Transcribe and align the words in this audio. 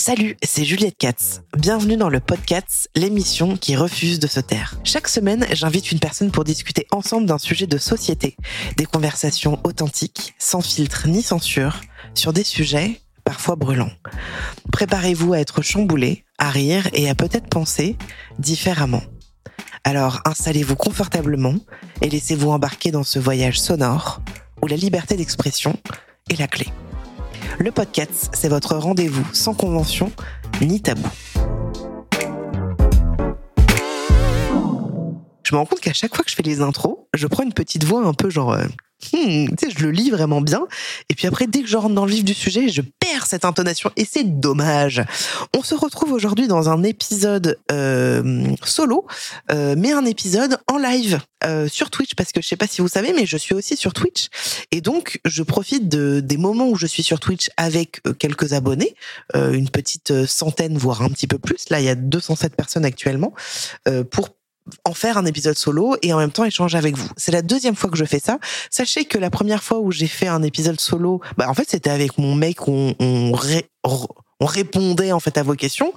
Salut, 0.07 0.37
c'est 0.41 0.63
Juliette 0.63 0.97
Katz. 0.97 1.41
Bienvenue 1.57 1.97
dans 1.97 2.07
le 2.07 2.21
podcast, 2.21 2.89
l'émission 2.95 3.57
qui 3.57 3.75
refuse 3.75 4.19
de 4.19 4.27
se 4.27 4.39
taire. 4.39 4.79
Chaque 4.85 5.09
semaine, 5.09 5.45
j'invite 5.51 5.91
une 5.91 5.99
personne 5.99 6.31
pour 6.31 6.45
discuter 6.45 6.87
ensemble 6.91 7.25
d'un 7.27 7.37
sujet 7.37 7.67
de 7.67 7.77
société. 7.77 8.37
Des 8.77 8.85
conversations 8.85 9.59
authentiques, 9.65 10.33
sans 10.39 10.61
filtre 10.61 11.09
ni 11.09 11.21
censure, 11.21 11.81
sur 12.13 12.31
des 12.31 12.45
sujets 12.45 13.01
parfois 13.25 13.57
brûlants. 13.57 13.91
Préparez-vous 14.71 15.33
à 15.33 15.39
être 15.39 15.61
chamboulé, 15.61 16.23
à 16.37 16.51
rire 16.51 16.87
et 16.93 17.09
à 17.09 17.13
peut-être 17.13 17.49
penser 17.49 17.97
différemment. 18.39 19.03
Alors 19.83 20.21
installez-vous 20.23 20.77
confortablement 20.77 21.55
et 22.01 22.09
laissez-vous 22.09 22.51
embarquer 22.51 22.91
dans 22.91 23.03
ce 23.03 23.19
voyage 23.19 23.59
sonore 23.59 24.21
où 24.61 24.67
la 24.67 24.77
liberté 24.77 25.17
d'expression 25.17 25.77
est 26.29 26.39
la 26.39 26.47
clé. 26.47 26.67
Le 27.59 27.71
podcast, 27.71 28.29
c'est 28.33 28.49
votre 28.49 28.75
rendez-vous 28.75 29.25
sans 29.33 29.53
convention 29.53 30.11
ni 30.61 30.81
tabou. 30.81 31.07
Je 35.43 35.55
me 35.55 35.59
rends 35.59 35.65
compte 35.65 35.79
qu'à 35.79 35.93
chaque 35.93 36.15
fois 36.15 36.23
que 36.23 36.31
je 36.31 36.35
fais 36.35 36.43
les 36.43 36.61
intros, 36.61 36.97
je 37.13 37.25
prends 37.25 37.43
une 37.43 37.53
petite 37.53 37.83
voix 37.83 38.05
un 38.05 38.13
peu 38.13 38.29
genre... 38.29 38.57
hmm, 39.13 39.47
tu 39.55 39.55
sais, 39.59 39.69
je 39.75 39.83
le 39.83 39.91
lis 39.91 40.09
vraiment 40.09 40.41
bien. 40.41 40.67
Et 41.09 41.15
puis 41.15 41.27
après, 41.27 41.47
dès 41.47 41.61
que 41.61 41.67
je 41.67 41.77
rentre 41.77 41.95
dans 41.95 42.05
le 42.05 42.11
vif 42.11 42.23
du 42.23 42.33
sujet, 42.33 42.69
je 42.69 42.81
perds 42.81 43.25
cette 43.25 43.45
intonation. 43.45 43.91
Et 43.95 44.05
c'est 44.09 44.39
dommage. 44.39 45.03
On 45.57 45.63
se 45.63 45.75
retrouve 45.75 46.11
aujourd'hui 46.11 46.47
dans 46.47 46.69
un 46.69 46.83
épisode 46.83 47.59
euh, 47.71 48.45
solo, 48.63 49.05
euh, 49.51 49.75
mais 49.77 49.91
un 49.91 50.05
épisode 50.05 50.57
en 50.67 50.77
live 50.77 51.19
euh, 51.43 51.67
sur 51.67 51.89
Twitch. 51.89 52.15
Parce 52.15 52.31
que 52.31 52.41
je 52.41 52.47
sais 52.47 52.57
pas 52.57 52.67
si 52.67 52.81
vous 52.81 52.87
savez, 52.87 53.13
mais 53.13 53.25
je 53.25 53.37
suis 53.37 53.53
aussi 53.53 53.77
sur 53.77 53.93
Twitch. 53.93 54.27
Et 54.71 54.81
donc, 54.81 55.19
je 55.25 55.43
profite 55.43 55.87
de, 55.89 56.19
des 56.19 56.37
moments 56.37 56.67
où 56.67 56.75
je 56.75 56.87
suis 56.87 57.03
sur 57.03 57.19
Twitch 57.19 57.49
avec 57.57 58.01
euh, 58.05 58.13
quelques 58.13 58.53
abonnés, 58.53 58.95
euh, 59.35 59.53
une 59.53 59.69
petite 59.69 60.11
euh, 60.11 60.25
centaine, 60.27 60.77
voire 60.77 61.01
un 61.01 61.09
petit 61.09 61.27
peu 61.27 61.37
plus. 61.37 61.69
Là, 61.69 61.79
il 61.79 61.85
y 61.85 61.89
a 61.89 61.95
207 61.95 62.55
personnes 62.55 62.85
actuellement, 62.85 63.33
pour 64.11 64.29
en 64.85 64.93
faire 64.93 65.17
un 65.17 65.25
épisode 65.25 65.57
solo 65.57 65.95
et 66.01 66.13
en 66.13 66.17
même 66.17 66.31
temps 66.31 66.45
échanger 66.45 66.77
avec 66.77 66.97
vous. 66.97 67.07
C'est 67.17 67.31
la 67.31 67.41
deuxième 67.41 67.75
fois 67.75 67.89
que 67.89 67.97
je 67.97 68.05
fais 68.05 68.19
ça. 68.19 68.39
Sachez 68.69 69.05
que 69.05 69.17
la 69.17 69.29
première 69.29 69.63
fois 69.63 69.79
où 69.79 69.91
j'ai 69.91 70.07
fait 70.07 70.27
un 70.27 70.43
épisode 70.43 70.79
solo, 70.79 71.21
bah 71.37 71.45
en 71.49 71.53
fait 71.53 71.69
c'était 71.69 71.89
avec 71.89 72.17
mon 72.17 72.35
mec 72.35 72.67
on, 72.67 72.95
on, 72.99 73.31
ré- 73.33 73.69
on 73.83 74.45
répondait 74.45 75.11
en 75.11 75.19
fait 75.19 75.37
à 75.37 75.43
vos 75.43 75.55
questions. 75.55 75.93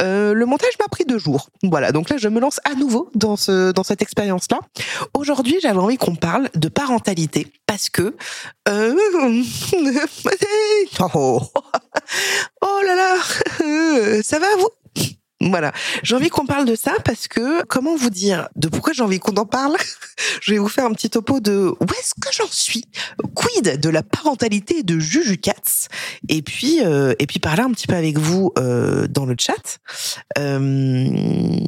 Euh, 0.00 0.32
le 0.34 0.46
montage 0.46 0.72
m'a 0.80 0.88
pris 0.88 1.04
deux 1.04 1.18
jours. 1.18 1.50
Voilà, 1.62 1.92
donc 1.92 2.10
là 2.10 2.16
je 2.18 2.28
me 2.28 2.40
lance 2.40 2.60
à 2.64 2.74
nouveau 2.74 3.10
dans 3.14 3.36
ce 3.36 3.70
dans 3.72 3.84
cette 3.84 4.02
expérience 4.02 4.46
là. 4.50 4.60
Aujourd'hui 5.14 5.56
j'avais 5.62 5.78
envie 5.78 5.96
qu'on 5.96 6.16
parle 6.16 6.48
de 6.54 6.68
parentalité 6.68 7.46
parce 7.66 7.88
que 7.88 8.16
euh... 8.68 8.94
oh, 11.14 11.40
oh 12.62 12.80
là 12.84 12.94
là 12.94 14.22
ça 14.22 14.38
va 14.38 14.46
vous? 14.58 14.68
Voilà, 15.40 15.72
j'ai 16.02 16.14
envie 16.14 16.30
qu'on 16.30 16.46
parle 16.46 16.64
de 16.64 16.74
ça 16.74 16.94
parce 17.04 17.28
que 17.28 17.62
comment 17.64 17.94
vous 17.94 18.08
dire 18.08 18.48
de 18.56 18.68
pourquoi 18.68 18.94
j'ai 18.94 19.02
envie 19.02 19.18
qu'on 19.18 19.36
en 19.36 19.44
parle? 19.44 19.76
Je 20.40 20.52
vais 20.52 20.58
vous 20.58 20.68
faire 20.68 20.86
un 20.86 20.92
petit 20.92 21.10
topo 21.10 21.40
de 21.40 21.74
où 21.78 21.84
est-ce 21.98 22.14
que 22.14 22.32
j'en 22.32 22.46
suis, 22.50 22.84
quid 23.34 23.78
de 23.78 23.88
la 23.90 24.02
parentalité 24.02 24.82
de 24.82 24.98
Juju 24.98 25.36
Katz? 25.36 25.88
Et 26.28 26.40
puis 26.40 26.80
euh, 26.84 27.14
et 27.18 27.26
puis 27.26 27.38
parler 27.38 27.62
un 27.62 27.70
petit 27.70 27.86
peu 27.86 27.94
avec 27.94 28.18
vous 28.18 28.52
euh, 28.58 29.06
dans 29.08 29.26
le 29.26 29.34
chat. 29.38 29.78
Euh... 30.38 31.58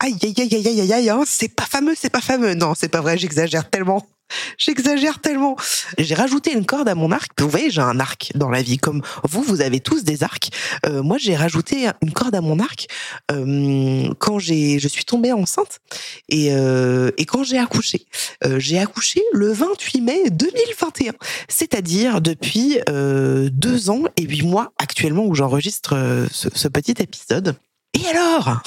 Aïe 0.00 0.16
aïe 0.22 0.34
aïe 0.38 0.54
aïe 0.54 0.68
aïe 0.68 0.80
aïe 0.80 0.92
aïe, 0.92 1.10
hein, 1.10 1.24
c'est 1.26 1.48
pas 1.48 1.66
fameux, 1.66 1.94
c'est 1.96 2.10
pas 2.10 2.20
fameux. 2.20 2.54
Non, 2.54 2.74
c'est 2.76 2.88
pas 2.88 3.00
vrai, 3.00 3.18
j'exagère 3.18 3.68
tellement. 3.68 4.06
J'exagère 4.58 5.20
tellement. 5.20 5.56
J'ai 5.96 6.14
rajouté 6.14 6.52
une 6.52 6.66
corde 6.66 6.88
à 6.88 6.94
mon 6.94 7.10
arc. 7.12 7.32
Vous 7.40 7.48
voyez, 7.48 7.70
j'ai 7.70 7.80
un 7.80 7.98
arc 7.98 8.30
dans 8.34 8.50
la 8.50 8.62
vie. 8.62 8.76
Comme 8.76 9.02
vous, 9.24 9.42
vous 9.42 9.60
avez 9.60 9.80
tous 9.80 10.04
des 10.04 10.22
arcs. 10.22 10.50
Euh, 10.86 11.02
moi, 11.02 11.16
j'ai 11.18 11.34
rajouté 11.34 11.88
une 12.02 12.12
corde 12.12 12.34
à 12.34 12.40
mon 12.40 12.58
arc 12.58 12.88
euh, 13.30 14.12
quand 14.18 14.38
j'ai, 14.38 14.78
je 14.78 14.86
suis 14.86 15.04
tombée 15.04 15.32
enceinte 15.32 15.80
et, 16.28 16.52
euh, 16.52 17.10
et 17.16 17.24
quand 17.24 17.42
j'ai 17.42 17.58
accouché. 17.58 18.06
Euh, 18.44 18.58
j'ai 18.58 18.78
accouché 18.78 19.22
le 19.32 19.50
28 19.50 20.00
mai 20.02 20.30
2021, 20.30 21.12
c'est-à-dire 21.48 22.20
depuis 22.20 22.78
euh, 22.88 23.48
deux 23.50 23.90
ans 23.90 24.04
et 24.16 24.22
huit 24.22 24.42
mois 24.42 24.72
actuellement 24.78 25.24
où 25.24 25.34
j'enregistre 25.34 25.94
euh, 25.96 26.26
ce, 26.30 26.48
ce 26.54 26.68
petit 26.68 26.94
épisode. 26.98 27.56
Et 27.94 28.06
alors? 28.06 28.62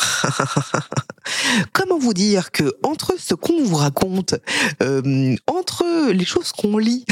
Comment 1.74 2.00
vous 2.00 2.14
dire 2.14 2.52
que 2.52 2.74
entre 2.84 3.16
ce 3.20 3.36
qu'on 3.36 3.64
vous 3.64 3.76
raconte, 3.76 4.36
euh, 4.82 5.36
entre 5.48 6.12
les 6.12 6.26
choses 6.26 6.52
qu'on 6.52 6.78
lit 6.78 7.06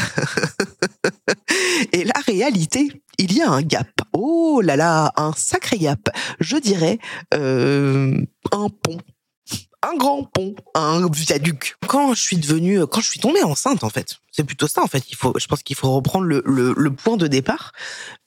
et 1.94 2.03
la 2.03 2.20
réalité, 2.25 3.03
il 3.18 3.34
y 3.34 3.42
a 3.42 3.50
un 3.50 3.62
gap. 3.62 3.90
Oh 4.14 4.62
là 4.64 4.75
là, 4.75 5.12
un 5.18 5.34
sacré 5.34 5.78
gap. 5.78 6.09
Je 6.40 6.58
dirais 6.58 7.00
euh, 7.34 8.20
un 8.52 8.70
pont. 8.70 8.97
Un 9.81 9.95
grand 9.95 10.23
pont, 10.23 10.56
un 10.75 11.09
viaduc. 11.09 11.75
Quand 11.88 12.13
je 12.13 12.22
suis 12.22 12.38
devenue, 12.38 12.85
quand 12.85 13.00
je 13.00 13.07
suis 13.09 13.19
tombée 13.22 13.44
enceinte, 13.44 13.85
en 13.85 13.90
fait, 13.90 14.17
c'est 14.29 14.44
plutôt 14.44 14.67
ça. 14.67 14.81
En 14.84 14.88
fait, 14.88 15.03
il 15.09 15.16
faut, 15.16 15.34
je 15.40 15.47
pense 15.47 15.63
qu'il 15.63 15.78
faut 15.78 15.91
reprendre 15.94 16.25
le, 16.25 16.44
le, 16.45 16.73
le 16.75 16.91
point 16.94 17.16
de 17.16 17.28
départ. 17.28 17.72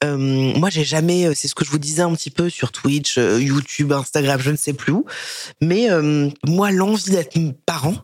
Euh, 0.02 0.16
moi, 0.16 0.70
j'ai 0.70 0.84
jamais, 0.84 1.34
c'est 1.34 1.48
ce 1.48 1.54
que 1.54 1.64
je 1.64 1.70
vous 1.70 1.78
disais 1.78 2.02
un 2.02 2.14
petit 2.14 2.30
peu 2.30 2.48
sur 2.48 2.72
Twitch, 2.72 3.18
euh, 3.18 3.38
YouTube, 3.38 3.92
Instagram, 3.92 4.40
je 4.40 4.50
ne 4.50 4.56
sais 4.56 4.72
plus 4.72 4.92
où. 4.92 5.04
Mais 5.60 5.90
euh, 5.90 6.30
moi, 6.46 6.70
l'envie 6.70 7.10
d'être 7.10 7.38
parent, 7.66 7.96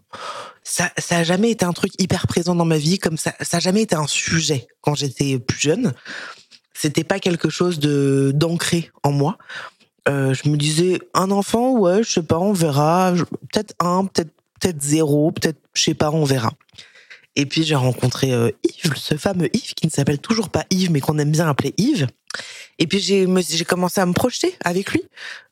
ça, 0.62 0.90
ça 0.98 1.18
a 1.18 1.24
jamais 1.24 1.50
été 1.50 1.64
un 1.64 1.72
truc 1.72 1.92
hyper 1.98 2.26
présent 2.26 2.54
dans 2.54 2.66
ma 2.66 2.76
vie, 2.76 2.98
comme 2.98 3.16
ça, 3.16 3.34
ça 3.40 3.56
a 3.56 3.60
jamais 3.60 3.80
été 3.82 3.94
un 3.94 4.06
sujet 4.06 4.68
quand 4.82 4.94
j'étais 4.94 5.38
plus 5.38 5.58
jeune. 5.58 5.94
C'était 6.74 7.04
pas 7.04 7.18
quelque 7.18 7.48
chose 7.48 7.78
de 7.78 8.30
d'ancré 8.34 8.90
en 9.02 9.10
moi. 9.10 9.38
Euh, 10.08 10.34
je 10.34 10.48
me 10.48 10.56
disais 10.56 10.98
un 11.14 11.30
enfant, 11.30 11.72
ouais, 11.72 12.02
je 12.02 12.10
sais 12.10 12.22
pas, 12.22 12.38
on 12.38 12.52
verra. 12.52 13.12
Peut-être 13.52 13.74
un, 13.80 14.06
peut-être 14.06 14.30
peut-être 14.60 14.82
zéro, 14.82 15.30
peut-être 15.32 15.58
je 15.74 15.82
sais 15.82 15.94
pas, 15.94 16.10
on 16.10 16.24
verra. 16.24 16.52
Et 17.36 17.46
puis 17.46 17.62
j'ai 17.62 17.76
rencontré 17.76 18.32
euh, 18.32 18.50
Yves, 18.64 18.94
ce 18.96 19.16
fameux 19.16 19.48
Yves 19.54 19.74
qui 19.74 19.86
ne 19.86 19.92
s'appelle 19.92 20.18
toujours 20.18 20.48
pas 20.48 20.64
Yves, 20.70 20.90
mais 20.90 21.00
qu'on 21.00 21.18
aime 21.18 21.30
bien 21.30 21.48
appeler 21.48 21.74
Yves. 21.76 22.08
Et 22.80 22.86
puis 22.86 22.98
j'ai 23.00 23.26
me- 23.26 23.42
j'ai 23.42 23.64
commencé 23.64 24.00
à 24.00 24.06
me 24.06 24.12
projeter 24.12 24.56
avec 24.64 24.90
lui. 24.92 25.02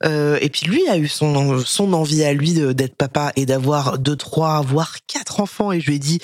Euh, 0.04 0.38
et 0.40 0.48
puis 0.48 0.66
lui 0.66 0.88
a 0.88 0.96
eu 0.96 1.06
son 1.08 1.60
son 1.60 1.92
envie 1.92 2.24
à 2.24 2.32
lui 2.32 2.52
d'être 2.52 2.96
papa 2.96 3.32
et 3.36 3.46
d'avoir 3.46 3.98
deux, 3.98 4.16
trois, 4.16 4.62
voire 4.62 4.96
quatre 5.06 5.40
enfants. 5.40 5.70
Et 5.70 5.80
je 5.80 5.86
lui 5.86 5.96
ai 5.96 5.98
dit 6.00 6.18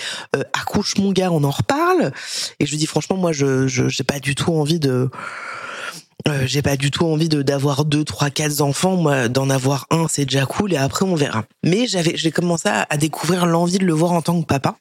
accouche 0.52 0.96
mon 0.98 1.12
gars, 1.12 1.30
on 1.30 1.44
en 1.44 1.50
reparle. 1.50 2.12
Et 2.58 2.66
je 2.66 2.70
lui 2.70 2.76
ai 2.76 2.80
dit 2.80 2.86
franchement 2.86 3.16
moi 3.16 3.32
je 3.32 3.66
je 3.68 3.88
j'ai 3.88 4.04
pas 4.04 4.18
du 4.20 4.34
tout 4.34 4.52
envie 4.52 4.80
de 4.80 5.10
euh, 6.28 6.44
j'ai 6.46 6.62
pas 6.62 6.76
du 6.76 6.90
tout 6.90 7.04
envie 7.04 7.28
de 7.28 7.42
d'avoir 7.42 7.84
deux, 7.84 8.04
trois, 8.04 8.30
quatre 8.30 8.60
enfants. 8.60 8.96
Moi, 8.96 9.28
d'en 9.28 9.50
avoir 9.50 9.86
un, 9.90 10.06
c'est 10.08 10.24
déjà 10.24 10.46
cool 10.46 10.72
et 10.72 10.76
après 10.76 11.04
on 11.04 11.14
verra. 11.14 11.44
Mais 11.64 11.86
j'avais, 11.86 12.16
j'ai 12.16 12.30
commencé 12.30 12.68
à, 12.68 12.96
découvrir 12.96 13.46
l'envie 13.46 13.78
de 13.78 13.84
le 13.84 13.92
voir 13.92 14.12
en 14.12 14.22
tant 14.22 14.40
que 14.40 14.46
papa 14.46 14.76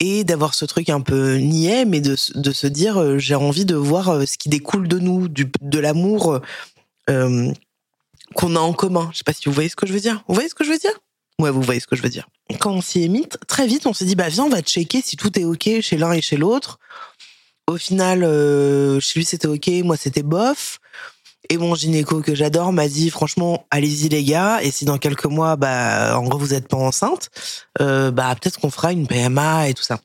et 0.00 0.24
d'avoir 0.24 0.54
ce 0.54 0.64
truc 0.64 0.88
un 0.88 1.00
peu 1.00 1.36
niais, 1.36 1.84
mais 1.84 2.00
de 2.00 2.16
de 2.34 2.52
se 2.52 2.66
dire 2.66 3.00
euh, 3.00 3.18
j'ai 3.18 3.34
envie 3.34 3.64
de 3.64 3.74
voir 3.74 4.08
euh, 4.08 4.24
ce 4.26 4.38
qui 4.38 4.48
découle 4.48 4.88
de 4.88 4.98
nous, 4.98 5.28
du 5.28 5.50
de 5.60 5.78
l'amour 5.78 6.40
qu'on 8.34 8.56
a 8.56 8.60
en 8.60 8.72
commun. 8.72 9.08
Je 9.12 9.18
sais 9.18 9.24
pas 9.24 9.32
si 9.32 9.44
vous 9.46 9.52
voyez 9.52 9.68
ce 9.68 9.76
que 9.76 9.86
je 9.86 9.92
veux 9.92 10.00
dire. 10.00 10.22
Vous 10.28 10.34
voyez 10.34 10.48
ce 10.48 10.54
que 10.54 10.64
je 10.64 10.70
veux 10.70 10.78
dire? 10.78 10.92
Ouais, 11.40 11.50
vous 11.50 11.62
voyez 11.62 11.80
ce 11.80 11.86
que 11.86 11.96
je 11.96 12.02
veux 12.02 12.08
dire. 12.08 12.28
Quand 12.58 12.72
on 12.72 12.80
s'y 12.80 13.04
est 13.04 13.38
très 13.46 13.66
vite, 13.66 13.86
on 13.86 13.92
s'est 13.92 14.04
dit 14.04 14.16
bah 14.16 14.28
viens, 14.28 14.44
on 14.44 14.48
va 14.48 14.60
checker 14.60 15.02
si 15.04 15.16
tout 15.16 15.38
est 15.38 15.44
ok 15.44 15.80
chez 15.80 15.96
l'un 15.96 16.12
et 16.12 16.20
chez 16.20 16.36
l'autre. 16.36 16.78
Au 17.68 17.76
final, 17.76 18.24
euh, 18.24 18.98
chez 18.98 19.20
lui 19.20 19.26
c'était 19.26 19.46
ok, 19.46 19.68
moi 19.84 19.98
c'était 19.98 20.22
bof. 20.22 20.78
Et 21.50 21.58
mon 21.58 21.74
gynéco 21.74 22.22
que 22.22 22.34
j'adore 22.34 22.72
m'a 22.72 22.88
dit 22.88 23.10
franchement, 23.10 23.66
allez-y 23.70 24.08
les 24.08 24.24
gars. 24.24 24.62
Et 24.62 24.70
si 24.70 24.86
dans 24.86 24.96
quelques 24.96 25.26
mois, 25.26 25.56
bah 25.56 26.18
en 26.18 26.22
gros 26.24 26.38
vous 26.38 26.54
êtes 26.54 26.66
pas 26.66 26.78
enceinte, 26.78 27.28
euh, 27.82 28.10
bah 28.10 28.34
peut-être 28.40 28.58
qu'on 28.58 28.70
fera 28.70 28.90
une 28.92 29.06
PMA 29.06 29.68
et 29.68 29.74
tout 29.74 29.82
ça. 29.82 30.00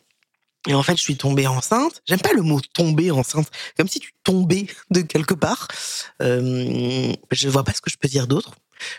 Et 0.68 0.74
en 0.74 0.84
fait, 0.84 0.98
je 0.98 1.02
suis 1.02 1.16
tombée 1.16 1.48
enceinte. 1.48 2.02
J'aime 2.06 2.20
pas 2.20 2.34
le 2.34 2.42
mot 2.42 2.60
tomber 2.74 3.12
enceinte, 3.12 3.50
comme 3.78 3.88
si 3.88 4.02
tu 4.02 4.12
tombais 4.26 4.68
de 4.92 5.00
quelque 5.00 5.34
part. 5.34 5.70
Euh, 6.22 7.14
je 7.32 7.48
vois 7.48 7.64
pas 7.64 7.72
ce 7.74 7.80
que 7.80 7.90
je 7.90 7.98
peux 7.98 8.10
dire 8.10 8.28
d'autre. 8.28 8.52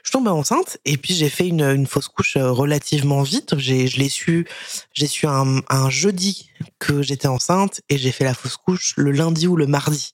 Je 0.02 0.08
suis 0.08 0.12
tombée 0.12 0.30
enceinte 0.30 0.78
et 0.84 0.96
puis 0.96 1.14
j'ai 1.14 1.28
fait 1.28 1.48
une, 1.48 1.62
une, 1.62 1.86
fausse 1.86 2.08
couche 2.08 2.36
euh, 2.36 2.50
relativement 2.50 3.22
vite. 3.22 3.58
J'ai, 3.58 3.86
je 3.86 3.98
l'ai 3.98 4.08
su, 4.08 4.46
j'ai 4.92 5.06
su 5.06 5.26
un, 5.26 5.90
jeudi 5.90 6.50
que 6.78 7.02
j'étais 7.02 7.28
enceinte 7.28 7.80
et 7.88 7.98
j'ai 7.98 8.12
fait 8.12 8.24
la 8.24 8.34
fausse 8.34 8.56
couche 8.56 8.94
le 8.96 9.10
lundi 9.10 9.46
ou 9.46 9.56
le 9.56 9.66
mardi. 9.66 10.12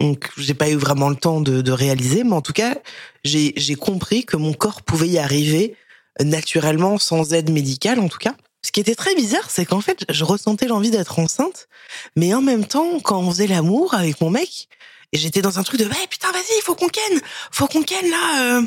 Donc, 0.00 0.30
j'ai 0.36 0.54
pas 0.54 0.68
eu 0.68 0.76
vraiment 0.76 1.08
le 1.08 1.16
temps 1.16 1.40
de, 1.40 1.62
de 1.62 1.72
réaliser, 1.72 2.22
mais 2.22 2.34
en 2.34 2.42
tout 2.42 2.52
cas, 2.52 2.76
j'ai, 3.24 3.54
j'ai 3.56 3.76
compris 3.76 4.24
que 4.24 4.36
mon 4.36 4.52
corps 4.52 4.82
pouvait 4.82 5.08
y 5.08 5.18
arriver 5.18 5.74
naturellement, 6.22 6.98
sans 6.98 7.32
aide 7.32 7.50
médicale 7.50 8.00
en 8.00 8.08
tout 8.08 8.18
cas. 8.18 8.34
Ce 8.62 8.72
qui 8.72 8.80
était 8.80 8.96
très 8.96 9.14
bizarre, 9.14 9.48
c'est 9.48 9.64
qu'en 9.64 9.80
fait, 9.80 10.04
je 10.08 10.24
ressentais 10.24 10.66
l'envie 10.66 10.90
d'être 10.90 11.20
enceinte, 11.20 11.68
mais 12.16 12.34
en 12.34 12.42
même 12.42 12.66
temps, 12.66 12.98
quand 13.00 13.20
on 13.20 13.30
faisait 13.30 13.46
l'amour 13.46 13.94
avec 13.94 14.20
mon 14.20 14.30
mec, 14.30 14.68
et 15.12 15.18
j'étais 15.18 15.40
dans 15.40 15.60
un 15.60 15.62
truc 15.62 15.78
de, 15.78 15.84
hey, 15.84 16.06
putain, 16.10 16.32
vas-y, 16.32 16.60
faut 16.62 16.74
qu'on 16.74 16.88
ken, 16.88 17.20
faut 17.52 17.68
qu'on 17.68 17.82
ken 17.82 18.10
là, 18.10 18.58
euh... 18.58 18.62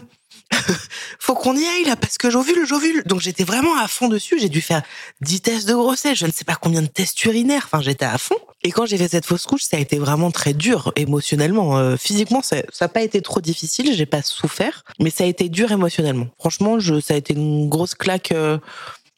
faut 1.19 1.35
qu'on 1.35 1.55
y 1.55 1.65
aille 1.65 1.85
là, 1.85 1.95
parce 1.95 2.17
que 2.17 2.29
j'ovule, 2.29 2.65
j'ovule. 2.65 3.03
Donc 3.05 3.21
j'étais 3.21 3.43
vraiment 3.43 3.77
à 3.77 3.87
fond 3.87 4.07
dessus, 4.07 4.39
j'ai 4.39 4.49
dû 4.49 4.61
faire 4.61 4.81
10 5.21 5.41
tests 5.41 5.67
de 5.67 5.73
grossesse, 5.73 6.17
je 6.17 6.25
ne 6.25 6.31
sais 6.31 6.45
pas 6.45 6.55
combien 6.55 6.81
de 6.81 6.87
tests 6.87 7.23
urinaires, 7.25 7.63
enfin 7.65 7.81
j'étais 7.81 8.05
à 8.05 8.17
fond. 8.17 8.37
Et 8.63 8.71
quand 8.71 8.85
j'ai 8.85 8.97
fait 8.97 9.07
cette 9.07 9.25
fausse 9.25 9.45
couche, 9.45 9.63
ça 9.63 9.77
a 9.77 9.79
été 9.79 9.97
vraiment 9.99 10.31
très 10.31 10.53
dur 10.53 10.91
émotionnellement. 10.95 11.77
Euh, 11.77 11.95
physiquement, 11.97 12.41
ça 12.41 12.63
n'a 12.81 12.87
pas 12.87 13.01
été 13.01 13.21
trop 13.21 13.39
difficile, 13.41 13.93
j'ai 13.93 14.05
pas 14.05 14.21
souffert, 14.21 14.83
mais 14.99 15.09
ça 15.09 15.23
a 15.23 15.27
été 15.27 15.49
dur 15.49 15.71
émotionnellement. 15.71 16.27
Franchement, 16.37 16.77
ça 16.79 17.13
a 17.13 17.17
été 17.17 17.33
une 17.33 17.69
grosse 17.69 17.95
claque. 17.95 18.31
Euh, 18.31 18.57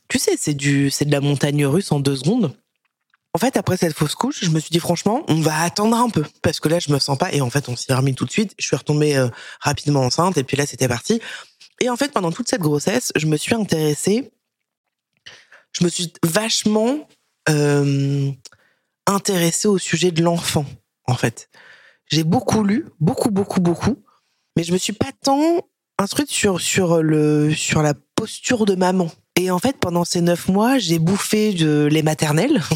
tu 0.09 0.19
sais, 0.19 0.35
c'est 0.37 0.57
c'est 0.89 1.05
de 1.05 1.11
la 1.11 1.21
montagne 1.21 1.65
russe 1.65 1.91
en 1.91 1.99
deux 1.99 2.17
secondes. 2.17 2.53
En 3.33 3.39
fait, 3.39 3.55
après 3.55 3.77
cette 3.77 3.93
fausse 3.93 4.15
couche, 4.15 4.43
je 4.43 4.49
me 4.49 4.59
suis 4.59 4.71
dit 4.71 4.79
franchement, 4.79 5.23
on 5.29 5.39
va 5.39 5.61
attendre 5.61 5.95
un 5.95 6.09
peu 6.09 6.25
parce 6.41 6.59
que 6.59 6.67
là, 6.67 6.79
je 6.79 6.91
me 6.91 6.99
sens 6.99 7.17
pas. 7.17 7.31
Et 7.31 7.39
en 7.39 7.49
fait, 7.49 7.69
on 7.69 7.75
s'y 7.75 7.91
remis 7.93 8.13
tout 8.13 8.25
de 8.25 8.31
suite. 8.31 8.53
Je 8.59 8.65
suis 8.65 8.75
retombée 8.75 9.15
euh, 9.15 9.29
rapidement 9.61 10.01
enceinte 10.01 10.37
et 10.37 10.43
puis 10.43 10.57
là, 10.57 10.65
c'était 10.65 10.89
parti. 10.89 11.21
Et 11.79 11.89
en 11.89 11.95
fait, 11.95 12.11
pendant 12.11 12.31
toute 12.31 12.49
cette 12.49 12.61
grossesse, 12.61 13.13
je 13.15 13.25
me 13.27 13.37
suis 13.37 13.55
intéressée. 13.55 14.31
Je 15.71 15.85
me 15.85 15.89
suis 15.89 16.11
vachement 16.23 17.07
euh, 17.49 18.31
intéressée 19.07 19.69
au 19.69 19.77
sujet 19.77 20.11
de 20.11 20.21
l'enfant. 20.21 20.65
En 21.05 21.15
fait, 21.15 21.49
j'ai 22.07 22.25
beaucoup 22.25 22.63
lu, 22.63 22.85
beaucoup, 22.99 23.31
beaucoup, 23.31 23.61
beaucoup, 23.61 24.03
mais 24.57 24.63
je 24.63 24.73
me 24.73 24.77
suis 24.77 24.93
pas 24.93 25.11
tant 25.23 25.65
instruite 25.97 26.29
sur 26.29 26.59
sur 26.59 27.01
le 27.01 27.53
sur 27.53 27.81
la 27.81 27.93
posture 28.15 28.65
de 28.65 28.75
maman. 28.75 29.09
Et 29.37 29.49
en 29.49 29.59
fait, 29.59 29.77
pendant 29.77 30.03
ces 30.03 30.21
neuf 30.21 30.49
mois, 30.49 30.77
j'ai 30.77 30.99
bouffé 30.99 31.53
de 31.53 31.87
les 31.91 32.03
maternelles. 32.03 32.61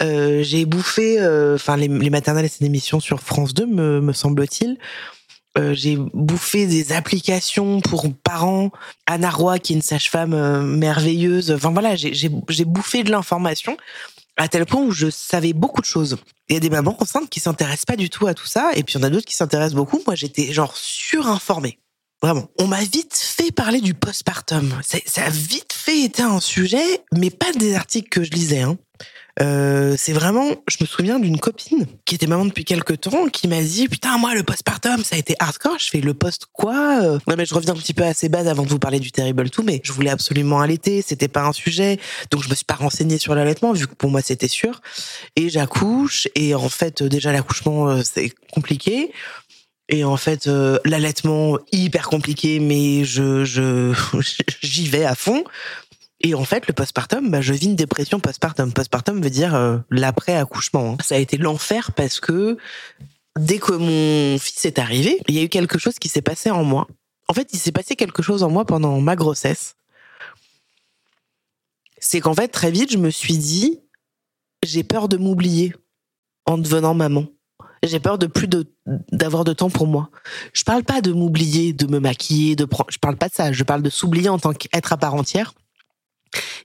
Euh, 0.00 0.42
j'ai 0.42 0.64
bouffé, 0.64 1.20
euh, 1.20 1.56
enfin 1.56 1.76
les, 1.76 1.86
les, 1.86 2.08
maternelles, 2.08 2.48
c'est 2.48 2.60
une 2.60 2.68
émission 2.68 3.00
sur 3.00 3.20
France 3.20 3.52
2, 3.52 3.66
me, 3.66 4.12
semble-t-il. 4.14 4.78
Euh, 5.58 5.74
j'ai 5.74 5.98
bouffé 5.98 6.66
des 6.66 6.92
applications 6.92 7.82
pour 7.82 8.06
parents. 8.24 8.70
Anna 9.04 9.28
Roy, 9.28 9.58
qui 9.58 9.74
est 9.74 9.76
une 9.76 9.82
sage-femme 9.82 10.64
merveilleuse. 10.78 11.50
Enfin 11.50 11.70
voilà, 11.70 11.96
j'ai 11.96 12.64
bouffé 12.64 13.02
de 13.02 13.10
l'information 13.10 13.76
à 14.38 14.48
tel 14.48 14.64
point 14.64 14.80
où 14.80 14.90
je 14.90 15.10
savais 15.10 15.52
beaucoup 15.52 15.82
de 15.82 15.86
choses. 15.86 16.16
Il 16.48 16.54
y 16.54 16.56
a 16.56 16.60
des 16.60 16.70
mamans 16.70 16.96
enceintes 16.98 17.28
qui 17.28 17.40
s'intéressent 17.40 17.84
pas 17.84 17.96
du 17.96 18.08
tout 18.08 18.26
à 18.26 18.32
tout 18.32 18.46
ça, 18.46 18.70
et 18.74 18.82
puis 18.82 18.94
il 18.94 18.98
y 18.98 19.04
en 19.04 19.06
a 19.06 19.10
d'autres 19.10 19.26
qui 19.26 19.36
s'intéressent 19.36 19.74
beaucoup. 19.76 20.00
Moi, 20.06 20.14
j'étais 20.14 20.50
genre 20.52 20.74
surinformée. 20.76 21.78
Vraiment. 22.22 22.48
On 22.58 22.66
m'a 22.66 22.80
vite 22.80 23.16
fait 23.16 23.50
parler 23.50 23.80
du 23.80 23.94
postpartum. 23.94 24.74
Ça 24.82 25.24
a 25.24 25.30
vite 25.30 25.72
fait 25.72 26.02
été 26.02 26.22
un 26.22 26.40
sujet, 26.40 27.02
mais 27.12 27.30
pas 27.30 27.52
des 27.52 27.74
articles 27.74 28.08
que 28.08 28.22
je 28.22 28.30
lisais. 28.30 28.60
Hein. 28.60 28.76
Euh, 29.40 29.94
c'est 29.96 30.12
vraiment, 30.12 30.50
je 30.68 30.76
me 30.80 30.86
souviens 30.86 31.18
d'une 31.18 31.38
copine 31.38 31.86
qui 32.04 32.14
était 32.14 32.26
maman 32.26 32.44
depuis 32.44 32.64
quelques 32.64 33.00
temps, 33.00 33.28
qui 33.28 33.48
m'a 33.48 33.62
dit 33.62 33.88
putain 33.88 34.18
moi 34.18 34.34
le 34.34 34.42
postpartum 34.42 35.02
ça 35.02 35.16
a 35.16 35.18
été 35.18 35.34
hardcore. 35.38 35.78
Je 35.78 35.88
fais 35.88 36.00
le 36.00 36.12
post 36.14 36.46
quoi 36.52 37.00
euh? 37.02 37.18
Non 37.26 37.36
mais 37.38 37.46
je 37.46 37.54
reviens 37.54 37.72
un 37.72 37.76
petit 37.76 37.94
peu 37.94 38.02
à 38.02 38.12
ces 38.12 38.28
bases 38.28 38.48
avant 38.48 38.64
de 38.64 38.68
vous 38.68 38.78
parler 38.78 38.98
du 38.98 39.12
terrible 39.12 39.48
tout, 39.48 39.62
mais 39.62 39.80
je 39.84 39.92
voulais 39.92 40.10
absolument 40.10 40.60
allaiter, 40.60 41.02
c'était 41.06 41.28
pas 41.28 41.44
un 41.44 41.52
sujet, 41.52 41.98
donc 42.30 42.42
je 42.42 42.50
me 42.50 42.54
suis 42.54 42.64
pas 42.64 42.74
renseignée 42.74 43.18
sur 43.18 43.34
l'allaitement 43.34 43.72
vu 43.72 43.86
que 43.86 43.94
pour 43.94 44.10
moi 44.10 44.20
c'était 44.20 44.48
sûr. 44.48 44.82
Et 45.36 45.48
j'accouche 45.48 46.28
et 46.34 46.54
en 46.54 46.68
fait 46.68 47.02
déjà 47.02 47.32
l'accouchement 47.32 47.88
euh, 47.88 48.02
c'est 48.04 48.34
compliqué. 48.52 49.12
Et 49.90 50.04
en 50.04 50.16
fait, 50.16 50.46
euh, 50.46 50.78
l'allaitement 50.84 51.58
hyper 51.72 52.08
compliqué, 52.08 52.60
mais 52.60 53.04
je 53.04 53.44
j'y 54.62 54.88
vais 54.88 55.04
à 55.04 55.16
fond. 55.16 55.44
Et 56.20 56.34
en 56.34 56.44
fait, 56.44 56.68
le 56.68 56.72
postpartum, 56.72 57.28
bah, 57.30 57.40
je 57.40 57.52
vis 57.52 57.66
une 57.66 57.76
dépression 57.76 58.20
postpartum. 58.20 58.72
Postpartum 58.72 59.20
veut 59.20 59.30
dire 59.30 59.54
euh, 59.54 59.78
l'après 59.90 60.36
accouchement. 60.36 60.92
Hein. 60.92 60.96
Ça 61.02 61.16
a 61.16 61.18
été 61.18 61.38
l'enfer 61.38 61.90
parce 61.92 62.20
que 62.20 62.56
dès 63.36 63.58
que 63.58 63.72
mon 63.72 64.38
fils 64.38 64.64
est 64.64 64.78
arrivé, 64.78 65.18
il 65.26 65.34
y 65.34 65.40
a 65.40 65.42
eu 65.42 65.48
quelque 65.48 65.78
chose 65.78 65.98
qui 65.98 66.08
s'est 66.08 66.22
passé 66.22 66.50
en 66.50 66.62
moi. 66.62 66.86
En 67.26 67.34
fait, 67.34 67.48
il 67.52 67.58
s'est 67.58 67.72
passé 67.72 67.96
quelque 67.96 68.22
chose 68.22 68.44
en 68.44 68.50
moi 68.50 68.64
pendant 68.64 69.00
ma 69.00 69.16
grossesse. 69.16 69.74
C'est 71.98 72.20
qu'en 72.20 72.34
fait, 72.34 72.48
très 72.48 72.70
vite, 72.70 72.92
je 72.92 72.98
me 72.98 73.10
suis 73.10 73.38
dit, 73.38 73.80
j'ai 74.62 74.84
peur 74.84 75.08
de 75.08 75.16
m'oublier 75.16 75.74
en 76.46 76.58
devenant 76.58 76.94
maman 76.94 77.26
j'ai 77.82 78.00
peur 78.00 78.18
de 78.18 78.26
plus 78.26 78.46
de 78.48 78.66
d'avoir 79.12 79.44
de 79.44 79.52
temps 79.52 79.70
pour 79.70 79.86
moi. 79.86 80.10
Je 80.52 80.64
parle 80.64 80.82
pas 80.82 81.00
de 81.00 81.12
m'oublier, 81.12 81.72
de 81.72 81.86
me 81.86 81.98
maquiller, 81.98 82.56
de 82.56 82.64
prendre, 82.64 82.90
je 82.90 82.98
parle 82.98 83.16
pas 83.16 83.28
de 83.28 83.34
ça. 83.34 83.52
Je 83.52 83.64
parle 83.64 83.82
de 83.82 83.90
s'oublier 83.90 84.28
en 84.28 84.38
tant 84.38 84.52
qu'être 84.52 84.92
à 84.92 84.96
part 84.96 85.14
entière. 85.14 85.54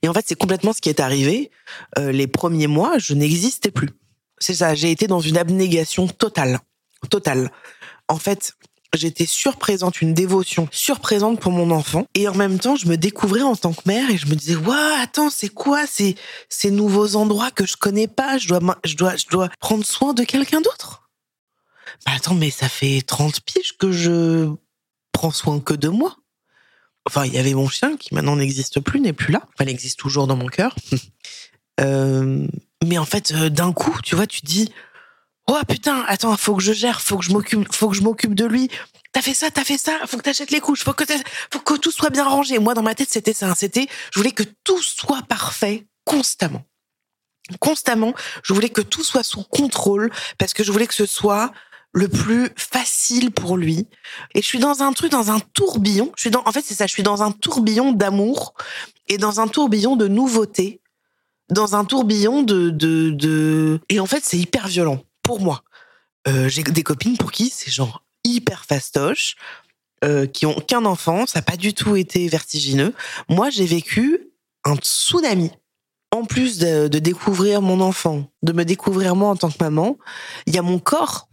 Et 0.02 0.08
en 0.08 0.14
fait, 0.14 0.26
c'est 0.28 0.36
complètement 0.36 0.74
ce 0.74 0.82
qui 0.82 0.90
est 0.90 1.00
arrivé. 1.00 1.52
Euh, 1.98 2.12
les 2.12 2.28
premiers 2.28 2.68
mois, 2.68 2.98
je 2.98 3.14
n'existais 3.14 3.72
plus. 3.72 3.90
C'est 4.40 4.56
ça. 4.56 4.76
J'ai 4.76 4.92
été 4.92 5.08
dans 5.08 5.22
une 5.22 5.38
abnégation 5.38 6.08
totale, 6.08 6.60
totale. 7.10 7.52
En 8.08 8.18
fait, 8.18 8.54
j'étais 8.94 9.26
surprésente, 9.26 10.02
une 10.02 10.14
dévotion 10.14 10.68
surprésente 10.72 11.40
pour 11.40 11.52
mon 11.52 11.72
enfant. 11.72 12.06
Et 12.14 12.28
en 12.28 12.36
même 12.36 12.60
temps, 12.60 12.76
je 12.76 12.88
me 12.88 12.98
découvrais 12.98 13.42
en 13.42 13.56
tant 13.56 13.74
que 13.74 13.82
mère 13.86 14.10
et 14.10 14.18
je 14.18 14.28
me 14.28 14.36
disais, 14.36 14.56
waouh, 14.56 15.02
attends, 15.02 15.30
c'est 15.30 15.50
quoi 15.50 15.88
ces, 15.88 16.16
ces 16.50 16.72
nouveaux 16.72 17.16
endroits 17.16 17.52
que 17.52 17.66
je 17.66 17.78
connais 17.78 18.08
pas? 18.08 18.38
Je 18.38 18.48
dois, 18.48 18.60
je 18.84 18.96
dois, 18.96 19.16
je 19.16 19.26
dois 19.30 19.50
prendre 19.60 19.86
soin 19.86 20.14
de 20.14 20.24
quelqu'un 20.24 20.62
d'autre. 20.62 21.05
Bah 22.06 22.14
attends, 22.16 22.36
mais 22.36 22.50
ça 22.50 22.70
fait 22.70 23.02
30 23.02 23.42
piges 23.42 23.78
que 23.78 23.92
je 23.92 24.54
prends 25.12 25.32
soin 25.32 25.60
que 25.60 25.74
de 25.74 25.90
moi. 25.90 26.18
Enfin, 27.08 27.26
il 27.26 27.34
y 27.34 27.38
avait 27.38 27.54
mon 27.54 27.70
chien 27.70 27.98
qui 27.98 28.14
maintenant 28.14 28.36
n'existe 28.36 28.80
plus, 28.80 29.00
n'est 29.00 29.14
plus 29.14 29.32
là. 29.32 29.42
Enfin, 29.54 29.66
il 29.66 29.70
existe 29.70 30.00
toujours 30.00 30.28
dans 30.28 30.36
mon 30.36 30.48
cœur. 30.48 30.76
euh, 31.82 32.48
mais 32.84 32.98
en 32.98 33.06
fait, 33.06 33.32
euh, 33.32 33.50
d'un 33.50 33.74
coup, 33.74 33.96
tu 34.04 34.16
vois, 34.16 34.26
tu 34.26 34.42
dis, 34.42 34.72
oh 35.48 35.58
putain, 35.68 36.04
attends, 36.08 36.36
faut 36.36 36.56
que 36.56 36.64
je 36.64 36.74
gère, 36.74 37.02
faut 37.02 37.18
que 37.18 37.26
je 37.26 37.32
m'occupe, 37.32 37.72
faut 37.72 37.90
que 37.90 37.96
je 37.96 38.02
m'occupe 38.02 38.34
de 38.34 38.46
lui. 38.46 38.70
T'as 39.12 39.22
fait 39.22 39.34
ça, 39.34 39.52
t'as 39.52 39.64
fait 39.64 39.78
ça, 39.78 39.94
faut 40.08 40.18
que 40.18 40.24
t'achètes 40.24 40.52
les 40.52 40.60
couches, 40.60 40.84
faut 40.84 40.94
faut 41.52 41.60
que 41.60 41.78
tout 41.78 41.92
soit 41.92 42.10
bien 42.10 42.28
rangé. 42.28 42.60
Moi, 42.60 42.74
dans 42.74 42.84
ma 42.84 42.96
tête, 42.96 43.10
c'était 43.10 43.34
ça. 43.34 43.54
C'était, 43.56 43.88
je 44.12 44.20
voulais 44.20 44.32
que 44.32 44.44
tout 44.64 44.82
soit 44.82 45.22
parfait 45.22 45.86
constamment. 46.04 46.64
Constamment, 47.60 48.14
je 48.44 48.54
voulais 48.54 48.70
que 48.70 48.82
tout 48.82 49.04
soit 49.04 49.24
sous 49.24 49.44
contrôle 49.44 50.12
parce 50.40 50.54
que 50.54 50.64
je 50.64 50.72
voulais 50.72 50.88
que 50.88 50.96
ce 50.96 51.06
soit 51.06 51.54
le 51.96 52.10
plus 52.10 52.50
facile 52.58 53.32
pour 53.32 53.56
lui. 53.56 53.88
Et 54.36 54.42
je 54.42 54.46
suis 54.46 54.60
dans 54.60 54.84
un 54.84 54.92
truc, 54.92 55.12
dans 55.12 55.32
un 55.32 55.40
tourbillon. 55.40 56.12
Je 56.18 56.24
suis 56.24 56.30
dans, 56.30 56.44
en 56.46 56.52
fait, 56.52 56.62
c'est 56.62 56.74
ça. 56.74 56.88
Je 56.88 56.92
suis 56.92 57.04
dans 57.04 57.24
un 57.24 57.32
tourbillon 57.32 57.94
d'amour 57.94 58.54
et 59.08 59.18
dans 59.18 59.40
un 59.40 59.48
tourbillon 59.48 59.96
de 59.96 60.10
nouveauté, 60.10 60.82
dans 61.50 61.76
un 61.76 61.86
tourbillon 61.86 62.44
de, 62.44 62.70
de, 62.70 63.12
de... 63.12 63.80
et 63.88 64.02
en 64.02 64.06
fait, 64.08 64.26
c'est 64.26 64.38
hyper 64.38 64.68
violent 64.68 65.04
pour 65.24 65.40
moi. 65.40 65.64
Euh, 66.28 66.50
j'ai 66.50 66.64
des 66.64 66.84
copines 66.84 67.18
pour 67.18 67.32
qui 67.32 67.50
c'est 67.50 67.72
genre 67.72 68.04
hyper 68.26 68.66
fastoche, 68.66 69.38
euh, 70.04 70.28
qui 70.28 70.46
ont 70.46 70.56
qu'un 70.56 70.84
enfant, 70.84 71.26
ça 71.26 71.40
n'a 71.40 71.44
pas 71.44 71.56
du 71.56 71.74
tout 71.74 71.96
été 71.96 72.28
vertigineux. 72.28 72.94
Moi, 73.30 73.50
j'ai 73.50 73.66
vécu 73.66 74.32
un 74.66 74.76
tsunami. 74.76 75.52
En 76.12 76.26
plus 76.26 76.60
de 76.60 76.88
découvrir 76.88 77.62
mon 77.62 77.82
enfant, 77.82 78.30
de 78.42 78.54
me 78.54 78.64
découvrir 78.64 79.16
moi 79.16 79.30
en 79.30 79.36
tant 79.36 79.50
que 79.50 79.62
maman, 79.62 79.98
il 80.46 80.56
y 80.56 80.58
a 80.58 80.62
mon 80.62 80.80
corps 80.80 81.28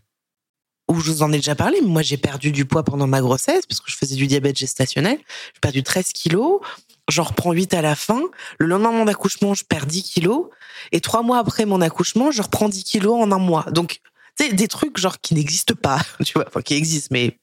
où 0.92 1.00
je 1.00 1.10
vous 1.10 1.22
en 1.22 1.32
ai 1.32 1.36
déjà 1.36 1.54
parlé, 1.54 1.80
mais 1.80 1.88
moi 1.88 2.02
j'ai 2.02 2.16
perdu 2.16 2.52
du 2.52 2.64
poids 2.64 2.82
pendant 2.82 3.06
ma 3.06 3.20
grossesse 3.20 3.66
parce 3.66 3.80
que 3.80 3.90
je 3.90 3.96
faisais 3.96 4.16
du 4.16 4.26
diabète 4.26 4.56
gestationnel. 4.56 5.18
J'ai 5.18 5.60
perdu 5.60 5.82
13 5.82 6.12
kilos, 6.12 6.60
j'en 7.08 7.24
reprends 7.24 7.52
8 7.52 7.74
à 7.74 7.82
la 7.82 7.94
fin. 7.94 8.22
Le 8.58 8.66
lendemain 8.66 8.92
de 8.92 8.96
mon 8.98 9.06
accouchement, 9.06 9.54
je 9.54 9.64
perds 9.64 9.86
10 9.86 10.02
kilos. 10.02 10.46
Et 10.92 11.00
trois 11.00 11.22
mois 11.22 11.38
après 11.38 11.64
mon 11.64 11.80
accouchement, 11.80 12.30
je 12.30 12.42
reprends 12.42 12.68
10 12.68 12.84
kilos 12.84 13.14
en 13.14 13.32
un 13.32 13.38
mois. 13.38 13.64
Donc, 13.70 14.00
c'est 14.38 14.52
des 14.54 14.68
trucs 14.68 14.98
genre 14.98 15.20
qui 15.20 15.34
n'existent 15.34 15.74
pas, 15.80 16.00
tu 16.24 16.34
vois, 16.34 16.44
enfin 16.46 16.62
qui 16.62 16.74
existent, 16.74 17.08
mais 17.10 17.38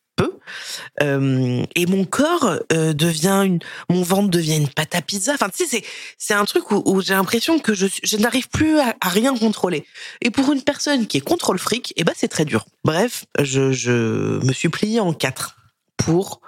Euh, 1.02 1.64
et 1.76 1.86
mon 1.86 2.06
corps 2.06 2.60
euh, 2.72 2.94
devient 2.94 3.44
une, 3.46 3.60
mon 3.90 4.02
ventre 4.02 4.30
devient 4.30 4.58
une 4.58 4.68
pâte 4.68 4.96
à 4.96 5.02
pizza. 5.02 5.34
Enfin, 5.34 5.50
tu 5.50 5.64
sais, 5.64 5.70
c'est 5.70 5.84
c'est 6.18 6.34
un 6.34 6.46
truc 6.46 6.72
où, 6.72 7.02
j'ai 7.02 7.14
l'impression 7.14 7.60
que 7.60 7.74
je 7.74 8.18
n'arrive 8.18 8.50
plus 8.50 8.80
à, 8.80 8.96
à, 9.02 9.10
rien 9.10 9.36
contrôler. 9.36 9.86
Et 10.22 10.30
pour 10.32 10.52
une 10.52 10.62
personne 10.62 11.08
qui 11.08 11.18
est 11.18 11.22
contrôle 11.22 11.60
fric, 11.60 11.94
eh 11.96 12.04
ben 12.04 12.14
c'est 12.16 12.28
très 12.28 12.46
dur. 12.46 12.66
Bref, 12.84 13.26
je 13.40 13.72
je 13.72 14.44
me 14.46 14.54
suis 14.54 14.70
pliée 14.70 15.00
en 15.00 15.14
quatre 15.14 15.58
pour 15.98 16.42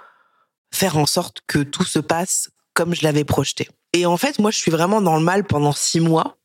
faire 0.72 0.96
en 0.96 1.06
sorte 1.06 1.42
que 1.46 1.58
tout 1.58 1.84
se 1.84 1.98
passe 1.98 2.50
comme 2.74 2.94
je 2.94 3.02
l'avais 3.02 3.24
projeté. 3.24 3.68
Et 3.92 4.06
en 4.06 4.16
fait, 4.16 4.38
moi, 4.38 4.50
je 4.50 4.56
suis 4.56 4.70
vraiment 4.70 5.02
dans 5.02 5.16
le 5.16 5.22
mal 5.22 5.44
pendant 5.44 5.72
six 5.72 6.00
mois 6.00 6.38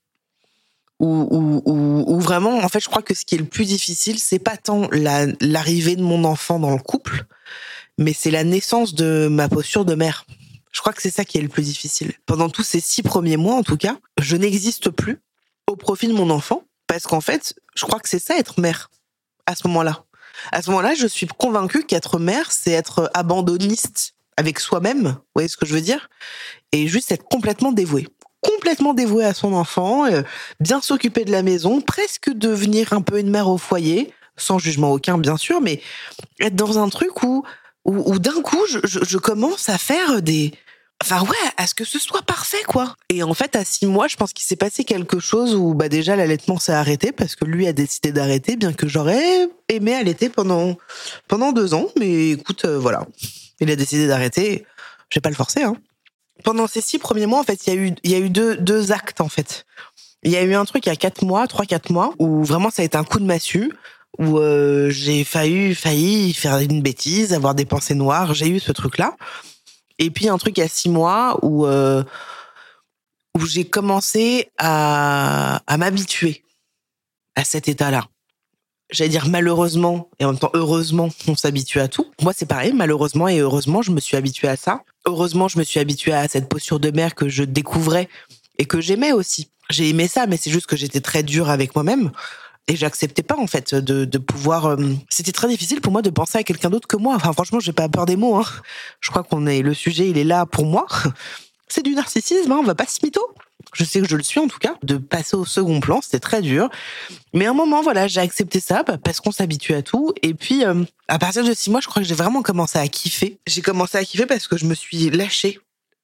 Ou 1.00 2.20
vraiment, 2.20 2.58
en 2.60 2.70
fait, 2.70 2.80
je 2.80 2.89
crois 2.89 3.04
que 3.04 3.13
ce 3.13 3.25
qui 3.25 3.36
est 3.36 3.39
le 3.39 3.46
plus 3.46 3.66
difficile, 3.66 4.20
c'est 4.20 4.39
pas 4.39 4.58
tant 4.58 4.88
l'arrivée 4.92 5.96
de 5.96 6.01
mon 6.01 6.24
enfant 6.24 6.60
dans 6.60 6.72
le 6.72 6.82
couple, 6.82 7.25
mais 7.98 8.13
c'est 8.13 8.32
la 8.32 8.44
naissance 8.44 8.94
de 8.96 9.27
ma 9.30 9.50
posture 9.50 9.86
de 9.86 9.96
mère. 9.96 10.25
Je 10.72 10.82
crois 10.82 10.94
que 10.94 11.01
c'est 11.01 11.12
ça 11.12 11.25
qui 11.25 11.38
est 11.38 11.42
le 11.42 11.50
plus 11.50 11.63
difficile. 11.63 12.13
Pendant 12.25 12.50
tous 12.50 12.63
ces 12.63 12.80
six 12.80 13.04
premiers 13.04 13.38
mois, 13.38 13.56
en 13.56 13.63
tout 13.63 13.77
cas, 13.77 13.98
je 14.20 14.36
n'existe 14.36 14.89
plus 14.89 15.20
au 15.68 15.75
profit 15.75 16.08
de 16.08 16.13
mon 16.13 16.30
enfant, 16.30 16.63
parce 16.88 17.04
qu'en 17.04 17.22
fait, 17.22 17.56
je 17.75 17.86
crois 17.86 18.00
que 18.00 18.10
c'est 18.10 18.20
ça 18.20 18.38
être 18.38 18.60
mère 18.60 18.89
à 19.46 19.56
ce 19.56 19.68
moment-là. 19.68 20.04
À 20.51 20.62
ce 20.62 20.70
moment-là, 20.70 20.94
je 20.94 21.08
suis 21.08 21.27
convaincue 21.27 21.84
qu'être 21.84 22.20
mère, 22.20 22.51
c'est 22.51 22.72
être 22.72 23.10
abandonniste 23.13 24.13
avec 24.38 24.60
soi-même, 24.60 25.04
vous 25.04 25.32
voyez 25.34 25.50
ce 25.50 25.58
que 25.58 25.66
je 25.66 25.74
veux 25.74 25.82
dire 25.82 26.10
Et 26.72 26.88
juste 26.88 27.12
être 27.12 27.25
complètement 27.25 27.72
dévouée 27.72 28.08
complètement 28.41 28.94
dévouée 28.94 29.25
à 29.25 29.34
son 29.34 29.53
enfant, 29.53 30.06
euh, 30.06 30.22
bien 30.60 30.82
s'occuper 30.82 31.25
de 31.25 31.32
la 31.32 31.44
maison, 31.44 31.82
presque 31.82 32.29
devenir 32.29 32.94
un 32.94 33.01
peu 33.01 33.20
une 33.20 33.29
mère 33.29 33.50
au 33.50 33.58
foyer, 33.58 34.13
sans 34.36 34.60
jugement 34.60 34.91
aucun 34.91 35.17
bien 35.17 35.38
sûr, 35.38 35.62
mais 35.62 35.82
être 36.39 36.56
dans 36.56 36.79
un 36.79 36.89
truc 36.89 37.24
où, 37.24 37.44
où, 37.86 38.20
d'un 38.20 38.41
coup 38.41 38.63
je, 38.70 38.79
je, 38.84 39.17
commence 39.17 39.70
à 39.70 39.77
faire 39.77 40.22
des... 40.22 40.53
Enfin 41.03 41.22
ouais, 41.22 41.51
à 41.58 41.67
ce 41.67 41.75
que 41.75 41.86
ce 41.86 42.00
soit 42.00 42.24
parfait 42.24 42.63
quoi. 42.67 42.96
Et 43.10 43.22
en 43.22 43.36
fait 43.36 43.56
à 43.56 43.63
six 43.63 43.86
mois, 43.86 44.08
je 44.08 44.15
pense 44.15 44.34
qu'il 44.34 44.46
s'est 44.46 44.56
passé 44.56 44.84
quelque 44.84 45.20
chose 45.20 45.53
où 45.53 45.75
bah 45.75 45.89
déjà 45.89 46.15
l'allaitement 46.15 46.58
s'est 46.58 46.74
arrêté 46.74 47.12
parce 47.12 47.36
que 47.36 47.46
lui 47.46 47.67
a 47.67 47.74
décidé 47.74 48.12
d'arrêter, 48.12 48.56
bien 48.56 48.74
que 48.74 48.88
j'aurais 48.88 49.48
aimé 49.70 49.94
allaiter 49.94 50.29
pendant 50.29 50.75
pendant 51.27 51.51
deux 51.51 51.75
ans, 51.75 51.88
mais 52.00 52.32
écoute 52.32 52.65
euh, 52.65 52.79
voilà, 52.79 53.06
il 53.60 53.70
a 53.70 53.75
décidé 53.75 54.08
d'arrêter. 54.08 54.65
Je 55.10 55.20
vais 55.20 55.22
pas 55.22 55.29
le 55.29 55.36
forcer 55.36 55.62
hein 55.62 55.77
pendant 56.44 56.67
ces 56.67 56.82
six 56.82 57.00
premiers 57.00 57.25
mois, 57.25 57.39
en 57.39 57.44
fait, 57.44 57.67
il 57.67 57.98
y 58.03 58.15
a 58.15 58.20
eu, 58.20 58.29
deux, 58.29 58.91
actes, 58.91 59.22
en 59.22 59.29
fait. 59.29 59.65
Il 60.24 60.32
y 60.32 60.38
a 60.38 60.44
eu 60.44 60.56
un 60.56 60.65
truc 60.65 60.86
il 60.86 60.89
y 60.89 60.91
a 60.91 60.96
quatre 60.96 61.24
mois, 61.24 61.48
trois, 61.48 61.65
quatre 61.65 61.91
mois, 61.91 62.13
où 62.20 62.44
vraiment 62.44 62.70
ça 62.70 62.82
a 62.82 62.86
été 62.86 62.98
un 62.98 63.03
coup 63.03 63.20
de 63.20 63.25
massue, 63.25 63.72
où 64.17 64.39
euh, 64.39 64.89
j'ai 64.89 65.24
failli, 65.24 66.34
faire 66.34 66.58
une 66.58 66.82
bêtise, 66.82 67.34
avoir 67.34 67.53
des 67.53 67.65
pensées 67.65 67.94
noires. 67.94 68.34
J'ai 68.34 68.50
eu 68.50 68.60
ce 68.60 68.72
truc-là. 68.72 69.15
Et 70.00 70.10
puis 70.10 70.27
un 70.29 70.38
truc 70.38 70.58
il 70.58 70.62
y 70.62 70.63
a 70.63 70.67
six 70.67 70.89
mois 70.89 71.39
où 71.44 71.65
euh, 71.65 72.03
où 73.36 73.46
j'ai 73.46 73.65
commencé 73.65 74.50
à, 74.58 75.62
à 75.67 75.77
m'habituer 75.77 76.44
à 77.36 77.44
cet 77.44 77.67
état-là 77.67 78.08
j'allais 78.89 79.10
dire 79.10 79.27
malheureusement 79.27 80.10
et 80.20 80.25
en 80.25 80.32
même 80.32 80.39
temps 80.39 80.51
heureusement, 80.53 81.10
on 81.27 81.36
s'habitue 81.36 81.79
à 81.79 81.88
tout. 81.88 82.06
Moi, 82.22 82.34
c'est 82.36 82.46
pareil, 82.46 82.74
malheureusement 82.74 83.27
et 83.27 83.39
heureusement, 83.39 83.82
je 83.82 83.91
me 83.91 84.00
suis 84.00 84.17
habituée 84.17 84.48
à 84.48 84.56
ça. 84.56 84.84
Heureusement, 85.08 85.48
je 85.48 85.58
me 85.58 85.64
suis 85.64 85.80
habituée 85.80 86.12
à 86.12 86.28
cette 86.28 86.50
posture 86.50 86.82
de 86.82 86.92
mère 86.92 87.16
que 87.16 87.30
je 87.30 87.44
découvrais 87.44 88.10
et 88.58 88.66
que 88.66 88.82
j'aimais 88.82 89.14
aussi. 89.14 89.50
J'ai 89.70 89.88
aimé 89.88 90.10
ça, 90.10 90.28
mais 90.28 90.36
c'est 90.36 90.52
juste 90.52 90.66
que 90.66 90.76
j'étais 90.76 91.00
très 91.00 91.24
dure 91.24 91.50
avec 91.50 91.76
moi-même 91.76 92.12
et 92.68 92.76
j'acceptais 92.76 93.24
pas 93.24 93.38
en 93.38 93.48
fait 93.48 93.74
de, 93.74 94.04
de 94.04 94.18
pouvoir. 94.18 94.66
Euh, 94.66 94.76
c'était 95.10 95.32
très 95.32 95.48
difficile 95.48 95.80
pour 95.80 95.94
moi 95.94 96.02
de 96.02 96.10
penser 96.10 96.38
à 96.38 96.44
quelqu'un 96.44 96.70
d'autre 96.70 96.90
que 96.90 96.98
moi. 96.98 97.16
Enfin, 97.16 97.32
franchement, 97.32 97.62
j'ai 97.62 97.72
pas 97.72 97.88
peur 97.88 98.06
des 98.06 98.18
mots. 98.18 98.36
Hein. 98.36 98.44
Je 99.00 99.10
crois 99.10 99.24
qu'on 99.24 99.48
est 99.48 99.62
le 99.62 99.74
sujet, 99.74 100.10
il 100.10 100.18
est 100.18 100.26
là 100.26 100.46
pour 100.46 100.66
moi. 100.66 100.86
C'est 101.70 101.84
du 101.84 101.96
narcissisme, 101.96 102.52
hein, 102.52 102.58
on 102.60 102.64
va 102.64 102.76
pas 102.76 102.86
se 102.86 103.00
mytho 103.02 103.22
je 103.78 103.84
sais 103.84 104.02
que 104.02 104.08
je 104.08 104.16
le 104.16 104.24
suis 104.24 104.40
en 104.40 104.48
tout 104.48 104.58
cas, 104.58 104.76
de 104.82 104.98
passer 104.98 105.36
au 105.36 105.46
second 105.46 105.80
plan, 105.80 106.02
c'était 106.02 106.20
très 106.20 106.42
dur. 106.42 106.70
Mais 107.34 107.46
à 107.46 107.52
un 107.52 107.54
moment, 107.54 107.84
voilà, 107.84 108.08
j'ai 108.08 108.22
accepté 108.22 108.60
ça 108.60 108.82
bah, 108.82 108.98
parce 108.98 109.20
qu'on 109.20 109.32
s'habitue 109.32 109.76
à 109.76 109.84
tout. 109.84 110.14
Et 110.24 110.34
puis, 110.34 110.66
euh, 110.66 110.84
à 111.08 111.20
partir 111.20 111.44
de 111.44 111.54
six 111.54 111.70
mois, 111.70 111.80
je 111.80 111.88
crois 111.88 112.02
que 112.02 112.08
j'ai 112.08 112.16
vraiment 112.16 112.42
commencé 112.42 112.80
à 112.80 112.88
kiffer. 112.88 113.40
J'ai 113.46 113.62
commencé 113.62 113.98
à 113.98 114.04
kiffer 114.04 114.26
parce 114.26 114.48
que 114.48 114.58
je 114.58 114.66
me 114.66 114.74
suis 114.74 115.12
lâchée. 115.12 115.60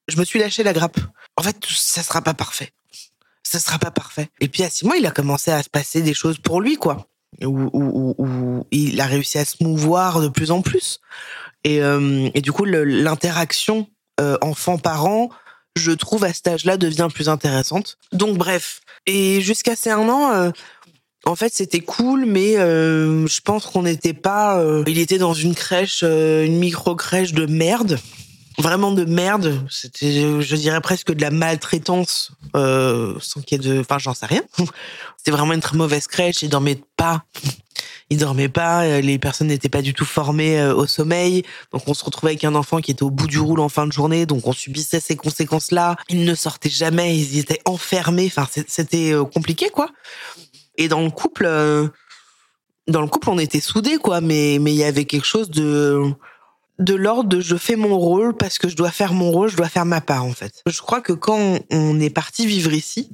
Je 0.08 0.18
me 0.18 0.26
suis 0.26 0.38
lâché 0.38 0.62
la 0.62 0.74
grappe. 0.74 1.00
En 1.36 1.42
fait, 1.42 1.58
ça 1.68 2.04
sera 2.04 2.22
pas 2.22 2.36
parfait. 2.36 2.70
Ça 3.42 3.60
sera 3.60 3.80
pas 3.80 3.92
parfait. 3.92 4.30
Et 4.40 4.48
puis 4.48 4.64
à 4.64 4.70
six 4.70 4.86
mois, 4.86 4.98
il 4.98 5.06
a 5.08 5.12
commencé 5.12 5.50
à 5.50 5.64
se 5.64 5.70
passer 5.70 6.02
des 6.02 6.14
choses 6.14 6.38
pour 6.38 6.62
lui, 6.62 6.76
quoi. 6.76 7.08
Où, 7.42 8.64
il 8.70 9.02
a 9.02 9.08
réussi 9.08 9.40
à 9.40 9.46
se 9.46 9.64
mouvoir 9.64 10.22
de 10.22 10.28
plus 10.28 10.52
en 10.52 10.62
plus. 10.62 11.00
Et, 11.64 11.82
euh, 11.82 12.30
et 12.36 12.42
du 12.42 12.52
coup, 12.52 12.66
l'interaction 12.66 13.88
euh, 14.20 14.38
enfant-parent 14.42 15.30
je 15.76 15.92
trouve 15.92 16.24
à 16.24 16.34
cet 16.34 16.48
âge-là 16.48 16.78
devient 16.78 17.08
plus 17.14 17.30
intéressante. 17.30 17.98
Donc 18.12 18.38
bref, 18.38 18.82
et 19.06 19.42
jusqu'à 19.42 19.76
ces 19.76 19.90
un 19.90 20.08
an, 20.10 20.32
euh, 20.32 20.52
en 21.26 21.36
fait 21.36 21.54
c'était 21.54 21.80
cool, 21.80 22.26
mais 22.26 22.58
euh, 22.58 23.28
je 23.28 23.42
pense 23.42 23.66
qu'on 23.66 23.84
n'était 23.84 24.14
pas. 24.14 24.60
Euh, 24.60 24.84
il 24.88 25.00
était 25.00 25.18
dans 25.18 25.34
une 25.34 25.56
crèche, 25.56 26.04
une 26.04 26.58
micro 26.58 26.96
crèche 26.96 27.34
de 27.34 27.46
merde. 27.46 28.00
Vraiment 28.60 28.92
de 28.92 29.04
merde, 29.04 29.66
c'était, 29.68 30.40
je 30.40 30.56
dirais 30.56 30.80
presque 30.80 31.12
de 31.12 31.20
la 31.20 31.32
maltraitance, 31.32 32.34
sans 32.54 33.42
qu'il 33.44 33.60
y 33.60 33.66
ait 33.66 33.74
de, 33.74 33.80
enfin 33.80 33.98
j'en 33.98 34.14
sais 34.14 34.28
rien. 34.28 34.44
C'était 35.18 35.32
vraiment 35.32 35.54
une 35.54 35.62
très 35.62 35.76
mauvaise 35.76 36.06
crèche, 36.06 36.44
il 36.44 36.50
dormait 36.50 36.80
pas 36.96 37.24
ils 38.10 38.18
dormaient 38.18 38.50
pas, 38.50 38.84
euh, 38.84 39.02
les 39.02 39.18
personnes 39.20 39.48
n'étaient 39.48 39.70
pas 39.70 39.82
du 39.82 39.94
tout 39.94 40.06
formées 40.06 40.60
euh, 40.60 40.76
au 40.76 40.86
sommeil, 40.86 41.44
donc 41.72 41.84
on 41.88 41.94
se 41.94 42.04
retrouvait 42.04 42.32
avec 42.32 42.44
un 42.44 42.56
enfant 42.56 42.80
qui 42.80 42.92
était 42.92 43.04
au 43.04 43.10
bout 43.10 43.28
du 43.28 43.40
roule 43.40 43.60
en 43.60 43.70
fin 43.70 43.88
de 43.88 43.92
journée, 43.92 44.26
donc 44.26 44.48
on 44.48 44.54
subissait 44.54 45.00
ces 45.00 45.16
conséquences-là. 45.16 45.96
Ils 46.10 46.26
ne 46.26 46.36
sortaient 46.36 46.70
jamais, 46.70 47.18
ils 47.18 47.40
étaient 47.40 47.62
enfermés, 47.66 48.28
enfin 48.28 48.48
c'était 48.68 49.14
euh, 49.14 49.24
compliqué 49.26 49.70
quoi. 49.70 49.90
Et 50.78 50.88
dans 50.88 51.02
le 51.02 51.12
couple, 51.12 51.46
dans 52.88 53.02
le 53.02 53.08
couple 53.08 53.30
on 53.30 53.38
était 53.38 53.60
soudés 53.60 53.98
quoi, 53.98 54.22
mais 54.22 54.58
mais 54.60 54.74
il 54.74 54.78
y 54.78 54.84
avait 54.84 55.06
quelque 55.06 55.26
chose 55.26 55.50
de 55.50 56.14
de 56.80 56.96
l'ordre 56.96 57.30
de 57.30 57.40
je 57.40 57.56
fais 57.56 57.76
mon 57.76 57.98
rôle 57.98 58.36
parce 58.36 58.58
que 58.58 58.68
je 58.68 58.76
dois 58.76 58.92
faire 58.92 59.14
mon 59.14 59.32
rôle, 59.32 59.50
je 59.50 59.56
dois 59.56 59.70
faire 59.70 59.86
ma 59.86 60.02
part 60.02 60.26
en 60.26 60.34
fait. 60.34 60.62
Je 60.66 60.82
crois 60.82 61.02
que 61.02 61.14
quand 61.14 61.60
on 61.72 62.00
est 62.00 62.10
parti 62.10 62.48
vivre 62.48 62.74
ici, 62.74 63.10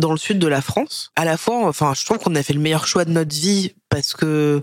dans 0.00 0.10
le 0.12 0.18
sud 0.18 0.38
de 0.38 0.46
la 0.46 0.60
France. 0.60 1.12
À 1.14 1.24
la 1.24 1.36
fois, 1.36 1.68
enfin, 1.68 1.92
je 1.94 2.04
trouve 2.04 2.18
qu'on 2.18 2.34
a 2.34 2.42
fait 2.42 2.52
le 2.52 2.60
meilleur 2.60 2.86
choix 2.86 3.04
de 3.04 3.12
notre 3.12 3.34
vie 3.34 3.74
parce 3.88 4.14
que 4.14 4.62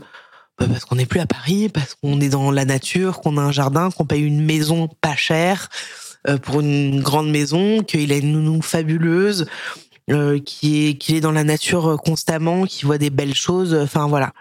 bah, 0.60 0.66
parce 0.70 0.86
qu'on 0.86 0.96
n'est 0.96 1.06
plus 1.06 1.20
à 1.20 1.28
Paris, 1.28 1.70
parce 1.70 1.94
qu'on 1.96 2.20
est 2.20 2.30
dans 2.30 2.52
la 2.52 2.66
nature, 2.66 3.22
qu'on 3.22 3.38
a 3.38 3.42
un 3.42 3.52
jardin, 3.52 3.92
qu'on 3.92 4.06
paye 4.06 4.24
une 4.24 4.44
maison 4.44 4.90
pas 5.02 5.16
chère 5.16 5.70
euh, 6.28 6.38
pour 6.38 6.62
une 6.62 7.02
grande 7.02 7.30
maison, 7.30 7.84
qu'il 7.84 8.12
a 8.12 8.18
une 8.18 8.34
nounou 8.34 8.62
fabuleuse, 8.62 9.46
euh, 10.10 10.40
qui 10.40 10.88
est 10.88 10.94
qu'il 10.96 11.16
est 11.16 11.22
dans 11.22 11.32
la 11.32 11.44
nature 11.44 11.98
constamment, 12.04 12.66
qui 12.66 12.86
voit 12.86 12.98
des 12.98 13.12
belles 13.12 13.36
choses. 13.36 13.76
Enfin 13.76 14.08
voilà. 14.08 14.34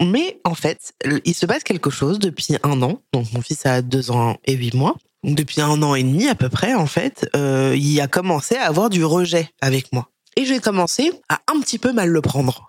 Mais 0.00 0.40
en 0.44 0.54
fait, 0.54 0.92
il 1.24 1.34
se 1.34 1.44
passe 1.44 1.64
quelque 1.64 1.90
chose 1.90 2.20
depuis 2.20 2.56
un 2.62 2.80
an. 2.82 3.02
Donc 3.12 3.32
mon 3.32 3.40
fils 3.40 3.66
a 3.66 3.82
deux 3.82 4.10
ans 4.10 4.36
et 4.44 4.54
huit 4.54 4.74
mois. 4.74 4.96
Depuis 5.24 5.60
un 5.60 5.82
an 5.82 5.96
et 5.96 6.04
demi 6.04 6.28
à 6.28 6.36
peu 6.36 6.48
près, 6.48 6.74
en 6.74 6.86
fait, 6.86 7.28
euh, 7.34 7.74
il 7.76 8.00
a 8.00 8.06
commencé 8.06 8.54
à 8.54 8.66
avoir 8.66 8.88
du 8.88 9.04
rejet 9.04 9.50
avec 9.60 9.92
moi. 9.92 10.08
Et 10.36 10.44
j'ai 10.44 10.60
commencé 10.60 11.12
à 11.28 11.40
un 11.48 11.60
petit 11.60 11.78
peu 11.78 11.92
mal 11.92 12.08
le 12.10 12.20
prendre. 12.20 12.68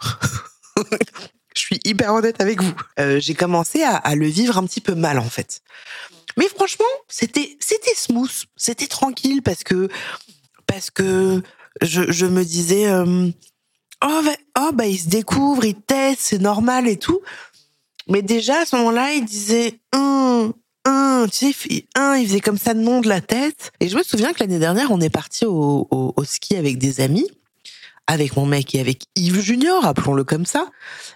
Je 1.55 1.61
suis 1.61 1.79
hyper 1.83 2.13
honnête 2.13 2.39
avec 2.41 2.61
vous. 2.61 2.73
Euh, 2.99 3.19
j'ai 3.19 3.33
commencé 3.33 3.83
à, 3.83 4.15
le 4.15 4.27
vivre 4.27 4.57
un 4.57 4.65
petit 4.65 4.81
peu 4.81 4.95
mal 4.95 5.19
en 5.19 5.29
fait. 5.29 5.61
Mais 6.37 6.47
franchement, 6.47 6.85
c'était 7.07 7.57
c'était 7.59 7.95
smooth, 7.95 8.45
c'était 8.55 8.87
tranquille 8.87 9.41
parce 9.41 9.63
que 9.63 9.89
parce 10.67 10.89
que 10.89 11.41
je, 11.81 12.25
me 12.25 12.43
disais 12.43 12.87
euh, 12.87 13.29
oh 14.05 14.69
bah, 14.73 14.85
il 14.85 14.99
se 14.99 15.09
découvre, 15.09 15.65
il 15.65 15.75
teste, 15.75 16.21
c'est 16.21 16.39
normal 16.39 16.87
et 16.87 16.97
tout. 16.97 17.19
Mais 18.07 18.21
déjà 18.21 18.61
à 18.61 18.65
ce 18.65 18.75
moment-là, 18.77 19.13
il 19.13 19.25
disait 19.25 19.79
un 19.91 20.53
un, 20.85 21.27
tu 21.29 21.51
sais, 21.51 21.85
un, 21.95 22.15
il 22.15 22.27
faisait 22.27 22.39
comme 22.39 22.57
ça 22.57 22.73
nom 22.73 23.01
de 23.01 23.09
la 23.09 23.21
tête. 23.21 23.73
Et 23.81 23.89
je 23.89 23.97
me 23.97 24.03
souviens 24.03 24.31
que 24.31 24.39
l'année 24.39 24.59
dernière, 24.59 24.91
on 24.91 25.01
est 25.01 25.09
parti 25.09 25.45
au 25.45 26.13
ski 26.23 26.55
avec 26.55 26.77
des 26.77 27.01
amis 27.01 27.27
avec 28.09 28.35
mon 28.35 28.47
mec 28.47 28.73
et 28.73 28.79
avec 28.79 29.03
Yves 29.15 29.39
Junior, 29.39 29.85
appelons-le 29.85 30.23
comme 30.23 30.47
ça, 30.47 30.65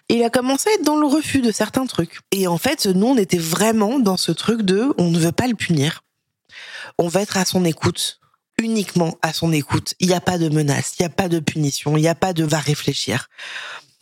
il 0.10 0.24
a 0.24 0.30
commencé 0.30 0.70
à 0.70 0.74
être 0.74 0.84
dans 0.84 0.96
le 0.96 1.08
refus 1.08 1.42
de 1.42 1.52
certains 1.52 1.88
trucs. 1.88 2.20
Et 2.32 2.46
en 2.46 2.60
fait, 2.60 2.86
nous, 2.86 3.08
on 3.08 3.18
était 3.18 3.40
vraiment 3.40 3.98
dans 3.98 4.16
ce 4.16 4.32
truc 4.32 4.62
de 4.62 4.94
on 5.00 5.10
ne 5.10 5.18
veut 5.18 5.32
pas 5.32 5.48
le 5.48 5.56
punir. 5.56 6.04
On 7.00 7.08
va 7.08 7.24
être 7.24 7.38
à 7.38 7.46
son 7.46 7.66
écoute, 7.66 8.20
uniquement 8.60 9.18
à 9.24 9.34
son 9.34 9.52
écoute. 9.52 9.96
Il 10.00 10.08
n'y 10.08 10.14
a 10.14 10.22
pas 10.22 10.38
de 10.38 10.50
menace, 10.50 10.94
il 11.00 11.02
n'y 11.02 11.08
a 11.08 11.10
pas 11.10 11.30
de 11.30 11.40
punition, 11.40 11.98
il 11.98 12.02
n'y 12.02 12.08
a 12.08 12.14
pas 12.14 12.32
de 12.32 12.44
va 12.44 12.60
réfléchir. 12.60 13.28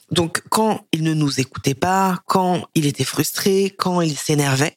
Donc, 0.09 0.43
quand 0.49 0.85
il 0.91 1.03
ne 1.03 1.13
nous 1.13 1.39
écoutait 1.39 1.73
pas, 1.73 2.19
quand 2.25 2.65
il 2.75 2.87
était 2.87 3.05
frustré, 3.05 3.73
quand 3.77 4.01
il 4.01 4.17
s'énervait, 4.17 4.75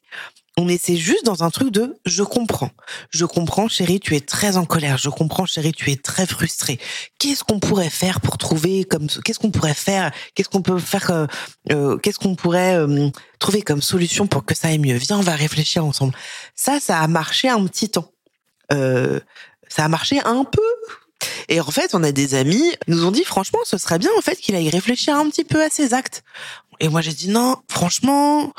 on 0.57 0.69
essaie 0.69 0.95
juste 0.95 1.25
dans 1.25 1.43
un 1.43 1.49
truc 1.49 1.71
de 1.71 1.97
je 2.05 2.23
comprends. 2.23 2.71
Je 3.09 3.25
comprends, 3.25 3.67
chérie, 3.67 3.99
tu 3.99 4.15
es 4.15 4.21
très 4.21 4.55
en 4.55 4.65
colère. 4.65 4.97
Je 4.97 5.09
comprends, 5.09 5.45
chérie, 5.45 5.73
tu 5.73 5.91
es 5.91 5.97
très 5.97 6.25
frustrée. 6.25 6.79
Qu'est-ce 7.19 7.43
qu'on 7.43 7.59
pourrait 7.59 7.89
faire 7.89 8.21
pour 8.21 8.37
trouver 8.37 8.85
comme 8.85 9.07
qu'est-ce 9.07 9.39
qu'on 9.39 9.51
pourrait 9.51 9.73
faire? 9.73 10.11
Qu'est-ce 10.33 10.47
qu'on 10.47 10.61
peut 10.61 10.79
faire 10.79 11.11
euh, 11.11 11.27
euh, 11.71 11.97
Qu'est-ce 11.97 12.19
qu'on 12.19 12.35
pourrait 12.35 12.75
euh, 12.75 13.09
trouver 13.39 13.61
comme 13.63 13.81
solution 13.81 14.27
pour 14.27 14.45
que 14.45 14.55
ça 14.55 14.69
aille 14.69 14.79
mieux? 14.79 14.95
Viens, 14.95 15.17
on 15.17 15.21
va 15.21 15.35
réfléchir 15.35 15.85
ensemble. 15.85 16.13
Ça, 16.55 16.79
ça 16.79 16.99
a 16.99 17.07
marché 17.07 17.49
un 17.49 17.65
petit 17.67 17.89
temps. 17.89 18.11
ça 18.69 19.83
a 19.83 19.87
marché 19.89 20.21
un 20.23 20.45
peu. 20.45 20.61
Et 21.49 21.59
en 21.59 21.71
fait, 21.71 21.93
on 21.93 22.03
a 22.03 22.11
des 22.11 22.33
amis 22.33 22.71
nous 22.87 23.05
ont 23.05 23.11
dit 23.11 23.23
franchement, 23.23 23.59
ce 23.65 23.77
serait 23.77 23.99
bien 23.99 24.11
en 24.17 24.21
fait 24.21 24.35
qu'il 24.35 24.55
aille 24.55 24.69
réfléchir 24.69 25.15
un 25.15 25.29
petit 25.29 25.43
peu 25.43 25.61
à 25.61 25.69
ses 25.69 25.93
actes. 25.93 26.23
Et 26.79 26.87
moi, 26.87 27.01
j'ai 27.01 27.13
dit 27.13 27.29
non, 27.29 27.57
franchement, 27.69 28.53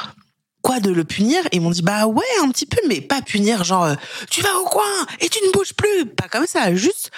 quoi 0.66 0.80
de 0.80 0.90
le 0.90 1.04
punir? 1.04 1.46
Et 1.52 1.56
ils 1.56 1.60
m'ont 1.60 1.70
dit 1.70 1.82
bah 1.82 2.06
ouais 2.06 2.24
un 2.42 2.50
petit 2.50 2.66
peu, 2.66 2.80
mais 2.88 3.00
pas 3.00 3.22
punir 3.22 3.62
genre 3.62 3.84
euh, 3.84 3.94
tu 4.28 4.42
vas 4.42 4.52
au 4.56 4.64
coin 4.64 5.06
et 5.20 5.28
tu 5.28 5.38
ne 5.46 5.52
bouges 5.52 5.74
plus, 5.74 6.06
pas 6.06 6.28
comme 6.28 6.46
ça, 6.46 6.74
juste 6.74 7.12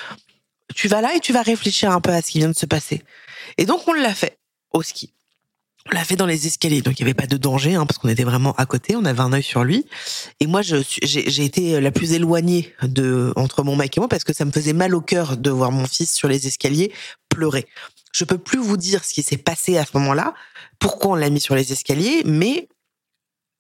tu 0.74 0.86
vas 0.86 1.00
là 1.00 1.14
et 1.16 1.20
tu 1.20 1.32
vas 1.32 1.40
réfléchir 1.40 1.90
un 1.90 2.02
peu 2.02 2.10
à 2.10 2.20
ce 2.20 2.30
qui 2.30 2.38
vient 2.38 2.50
de 2.50 2.56
se 2.56 2.66
passer. 2.66 3.02
Et 3.56 3.64
donc 3.64 3.88
on 3.88 3.94
l'a 3.94 4.12
fait 4.12 4.38
au 4.72 4.82
ski. 4.82 5.14
On 5.90 5.94
l'a 5.94 6.04
fait 6.04 6.16
dans 6.16 6.26
les 6.26 6.46
escaliers, 6.46 6.82
donc 6.82 7.00
il 7.00 7.04
n'y 7.04 7.08
avait 7.08 7.14
pas 7.14 7.26
de 7.26 7.38
danger, 7.38 7.74
hein, 7.74 7.86
parce 7.86 7.96
qu'on 7.96 8.10
était 8.10 8.24
vraiment 8.24 8.52
à 8.58 8.66
côté, 8.66 8.94
on 8.94 9.06
avait 9.06 9.20
un 9.20 9.32
œil 9.32 9.42
sur 9.42 9.64
lui. 9.64 9.86
Et 10.38 10.46
moi, 10.46 10.60
j'ai 10.60 11.44
été 11.44 11.80
la 11.80 11.90
plus 11.90 12.12
éloignée 12.12 12.74
de 12.82 13.32
entre 13.36 13.62
mon 13.62 13.74
mec 13.74 13.96
et 13.96 14.00
moi, 14.00 14.08
parce 14.08 14.24
que 14.24 14.34
ça 14.34 14.44
me 14.44 14.52
faisait 14.52 14.74
mal 14.74 14.94
au 14.94 15.00
cœur 15.00 15.38
de 15.38 15.48
voir 15.48 15.72
mon 15.72 15.86
fils 15.86 16.12
sur 16.12 16.28
les 16.28 16.46
escaliers 16.46 16.92
pleurer. 17.30 17.66
Je 18.12 18.24
peux 18.24 18.36
plus 18.36 18.58
vous 18.58 18.76
dire 18.76 19.02
ce 19.02 19.14
qui 19.14 19.22
s'est 19.22 19.38
passé 19.38 19.78
à 19.78 19.86
ce 19.86 19.92
moment-là, 19.94 20.34
pourquoi 20.78 21.12
on 21.12 21.14
l'a 21.14 21.30
mis 21.30 21.40
sur 21.40 21.54
les 21.54 21.72
escaliers, 21.72 22.20
mais 22.26 22.68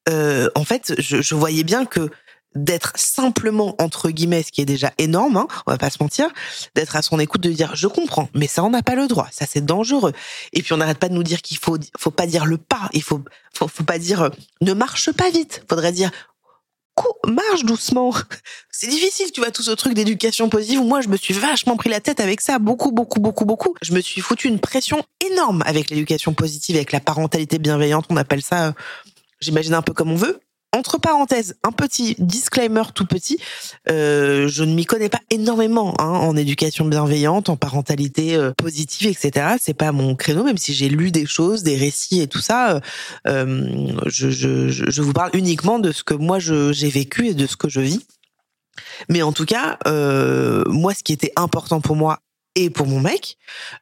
euh, 0.08 0.48
en 0.54 0.64
fait, 0.64 0.94
je, 0.98 1.34
voyais 1.34 1.64
bien 1.64 1.84
que 1.84 2.10
d'être 2.54 2.92
simplement 2.96 3.74
entre 3.78 4.10
guillemets, 4.10 4.42
ce 4.42 4.50
qui 4.50 4.62
est 4.62 4.66
déjà 4.66 4.92
énorme, 4.98 5.36
hein, 5.36 5.46
on 5.66 5.70
va 5.70 5.78
pas 5.78 5.90
se 5.90 5.98
mentir, 6.00 6.28
d'être 6.74 6.96
à 6.96 7.02
son 7.02 7.18
écoute, 7.18 7.42
de 7.42 7.50
dire 7.50 7.74
je 7.74 7.86
comprends, 7.86 8.28
mais 8.34 8.46
ça 8.46 8.64
on 8.64 8.70
n'a 8.70 8.82
pas 8.82 8.94
le 8.94 9.06
droit, 9.06 9.28
ça 9.30 9.44
c'est 9.46 9.64
dangereux. 9.64 10.12
Et 10.52 10.62
puis 10.62 10.72
on 10.72 10.78
n'arrête 10.78 10.98
pas 10.98 11.08
de 11.08 11.14
nous 11.14 11.22
dire 11.22 11.42
qu'il 11.42 11.58
faut, 11.58 11.76
faut 11.98 12.10
pas 12.10 12.26
dire 12.26 12.46
le 12.46 12.56
pas, 12.56 12.88
il 12.92 13.02
faut, 13.02 13.22
faut, 13.54 13.68
faut 13.68 13.84
pas 13.84 13.98
dire 13.98 14.22
euh, 14.22 14.30
ne 14.62 14.72
marche 14.72 15.12
pas 15.12 15.30
vite, 15.30 15.62
faudrait 15.68 15.92
dire 15.92 16.10
marche 17.26 17.64
doucement. 17.64 18.12
C'est 18.70 18.88
difficile, 18.88 19.32
tu 19.32 19.40
vois, 19.40 19.50
tout 19.50 19.62
ce 19.62 19.70
truc 19.72 19.94
d'éducation 19.94 20.48
positive. 20.48 20.80
Moi, 20.80 21.00
je 21.00 21.08
me 21.08 21.16
suis 21.16 21.34
vachement 21.34 21.76
pris 21.76 21.90
la 21.90 22.00
tête 22.00 22.20
avec 22.20 22.40
ça, 22.40 22.58
beaucoup, 22.58 22.92
beaucoup, 22.92 23.20
beaucoup, 23.20 23.44
beaucoup. 23.44 23.74
Je 23.82 23.92
me 23.92 24.00
suis 24.00 24.20
foutu 24.20 24.48
une 24.48 24.60
pression 24.60 25.02
énorme 25.32 25.62
avec 25.66 25.90
l'éducation 25.90 26.34
positive, 26.34 26.76
avec 26.76 26.92
la 26.92 27.00
parentalité 27.00 27.58
bienveillante. 27.58 28.06
On 28.10 28.16
appelle 28.16 28.42
ça, 28.42 28.68
euh, 28.68 28.72
j'imagine 29.40 29.74
un 29.74 29.82
peu 29.82 29.92
comme 29.92 30.10
on 30.10 30.16
veut 30.16 30.40
entre 30.76 30.98
parenthèses, 30.98 31.56
un 31.64 31.72
petit 31.72 32.14
disclaimer 32.18 32.82
tout 32.94 33.06
petit. 33.06 33.38
Euh, 33.90 34.48
je 34.48 34.64
ne 34.64 34.74
m'y 34.74 34.84
connais 34.84 35.08
pas 35.08 35.20
énormément 35.30 35.94
hein, 35.98 36.04
en 36.08 36.36
éducation 36.36 36.84
bienveillante, 36.84 37.48
en 37.48 37.56
parentalité 37.56 38.36
euh, 38.36 38.52
positive, 38.52 39.06
etc. 39.08 39.56
C'est 39.58 39.74
pas 39.74 39.92
mon 39.92 40.14
créneau, 40.14 40.44
même 40.44 40.58
si 40.58 40.74
j'ai 40.74 40.90
lu 40.90 41.10
des 41.10 41.24
choses, 41.24 41.62
des 41.62 41.76
récits 41.76 42.20
et 42.20 42.26
tout 42.26 42.40
ça. 42.40 42.80
Euh, 43.26 43.92
je, 44.06 44.28
je, 44.28 44.68
je, 44.68 45.02
vous 45.02 45.14
parle 45.14 45.30
uniquement 45.32 45.78
de 45.78 45.90
ce 45.90 46.04
que 46.04 46.14
moi 46.14 46.38
j'ai 46.38 46.90
vécu 46.90 47.28
et 47.28 47.34
de 47.34 47.46
ce 47.46 47.56
que 47.56 47.68
je 47.68 47.80
vis. 47.80 48.06
Mais 49.08 49.22
en 49.22 49.32
tout 49.32 49.44
cas, 49.44 49.78
euh, 49.86 50.64
moi, 50.66 50.94
ce 50.94 51.02
qui 51.02 51.12
était 51.12 51.32
important 51.36 51.80
pour 51.80 51.96
moi 51.96 52.20
et 52.58 52.70
pour 52.70 52.88
mon 52.88 52.98
mec, 52.98 53.38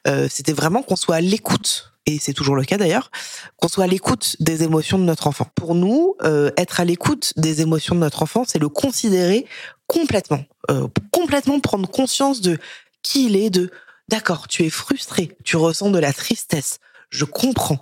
euh, 0.06 0.28
c'était 0.30 0.52
vraiment 0.52 0.82
qu'on 0.82 0.96
soit 0.96 1.16
à 1.16 1.20
l'écoute 1.22 1.92
et 2.04 2.18
c'est 2.20 2.34
toujours 2.34 2.54
le 2.54 2.64
cas 2.64 2.76
d'ailleurs, 2.76 3.10
qu'on 3.56 3.68
soit 3.68 3.84
à 3.84 3.86
l'écoute 3.86 4.36
des 4.38 4.62
émotions 4.62 4.98
de 4.98 5.04
notre 5.04 5.26
enfant. 5.26 5.46
Pour 5.54 5.74
nous, 5.74 6.14
euh, 6.22 6.50
être 6.58 6.78
à 6.78 6.84
l'écoute 6.84 7.32
des 7.36 7.62
émotions 7.62 7.94
de 7.94 8.00
notre 8.00 8.22
enfant, 8.22 8.44
c'est 8.46 8.58
le 8.58 8.68
considérer 8.68 9.46
complètement, 9.86 10.44
euh, 10.70 10.88
complètement 11.10 11.58
prendre 11.58 11.88
conscience 11.88 12.42
de 12.42 12.58
qui 13.02 13.26
il 13.26 13.36
est, 13.36 13.50
de 13.50 13.70
d'accord, 14.08 14.46
tu 14.46 14.64
es 14.64 14.70
frustré, 14.70 15.36
tu 15.42 15.56
ressens 15.56 15.90
de 15.90 15.98
la 15.98 16.12
tristesse, 16.12 16.78
je 17.08 17.24
comprends. 17.24 17.78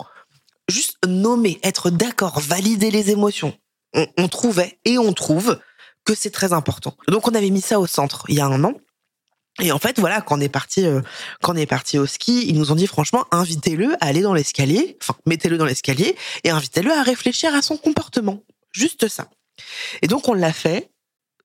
Juste 0.69 0.97
nommer, 1.05 1.59
être 1.61 1.89
d'accord, 1.89 2.39
valider 2.39 2.89
les 2.89 3.11
émotions. 3.11 3.53
On, 3.93 4.07
on 4.17 4.27
trouvait 4.29 4.79
et 4.85 4.97
on 4.97 5.11
trouve 5.11 5.59
que 6.05 6.15
c'est 6.15 6.31
très 6.31 6.53
important. 6.53 6.95
Donc 7.09 7.27
on 7.27 7.35
avait 7.35 7.49
mis 7.49 7.61
ça 7.61 7.79
au 7.81 7.85
centre 7.85 8.23
il 8.29 8.35
y 8.35 8.39
a 8.39 8.45
un 8.45 8.63
an. 8.63 8.73
Et 9.61 9.71
en 9.71 9.79
fait, 9.79 9.99
voilà, 9.99 10.21
quand 10.21 10.37
on 10.37 10.41
est 10.41 10.49
parti, 10.49 10.85
euh, 10.85 11.01
quand 11.41 11.53
on 11.53 11.57
est 11.57 11.65
parti 11.65 11.97
au 11.97 12.05
ski, 12.05 12.45
ils 12.47 12.57
nous 12.57 12.71
ont 12.71 12.75
dit 12.75 12.87
franchement, 12.87 13.25
invitez-le 13.31 13.93
à 14.01 14.07
aller 14.07 14.21
dans 14.21 14.33
l'escalier, 14.33 14.97
enfin, 15.01 15.15
mettez-le 15.25 15.57
dans 15.57 15.65
l'escalier 15.65 16.15
et 16.43 16.49
invitez-le 16.49 16.91
à 16.91 17.03
réfléchir 17.03 17.55
à 17.55 17.61
son 17.61 17.77
comportement. 17.77 18.43
Juste 18.73 19.07
ça. 19.07 19.29
Et 20.01 20.07
donc, 20.07 20.27
on 20.27 20.33
l'a 20.33 20.51
fait. 20.51 20.91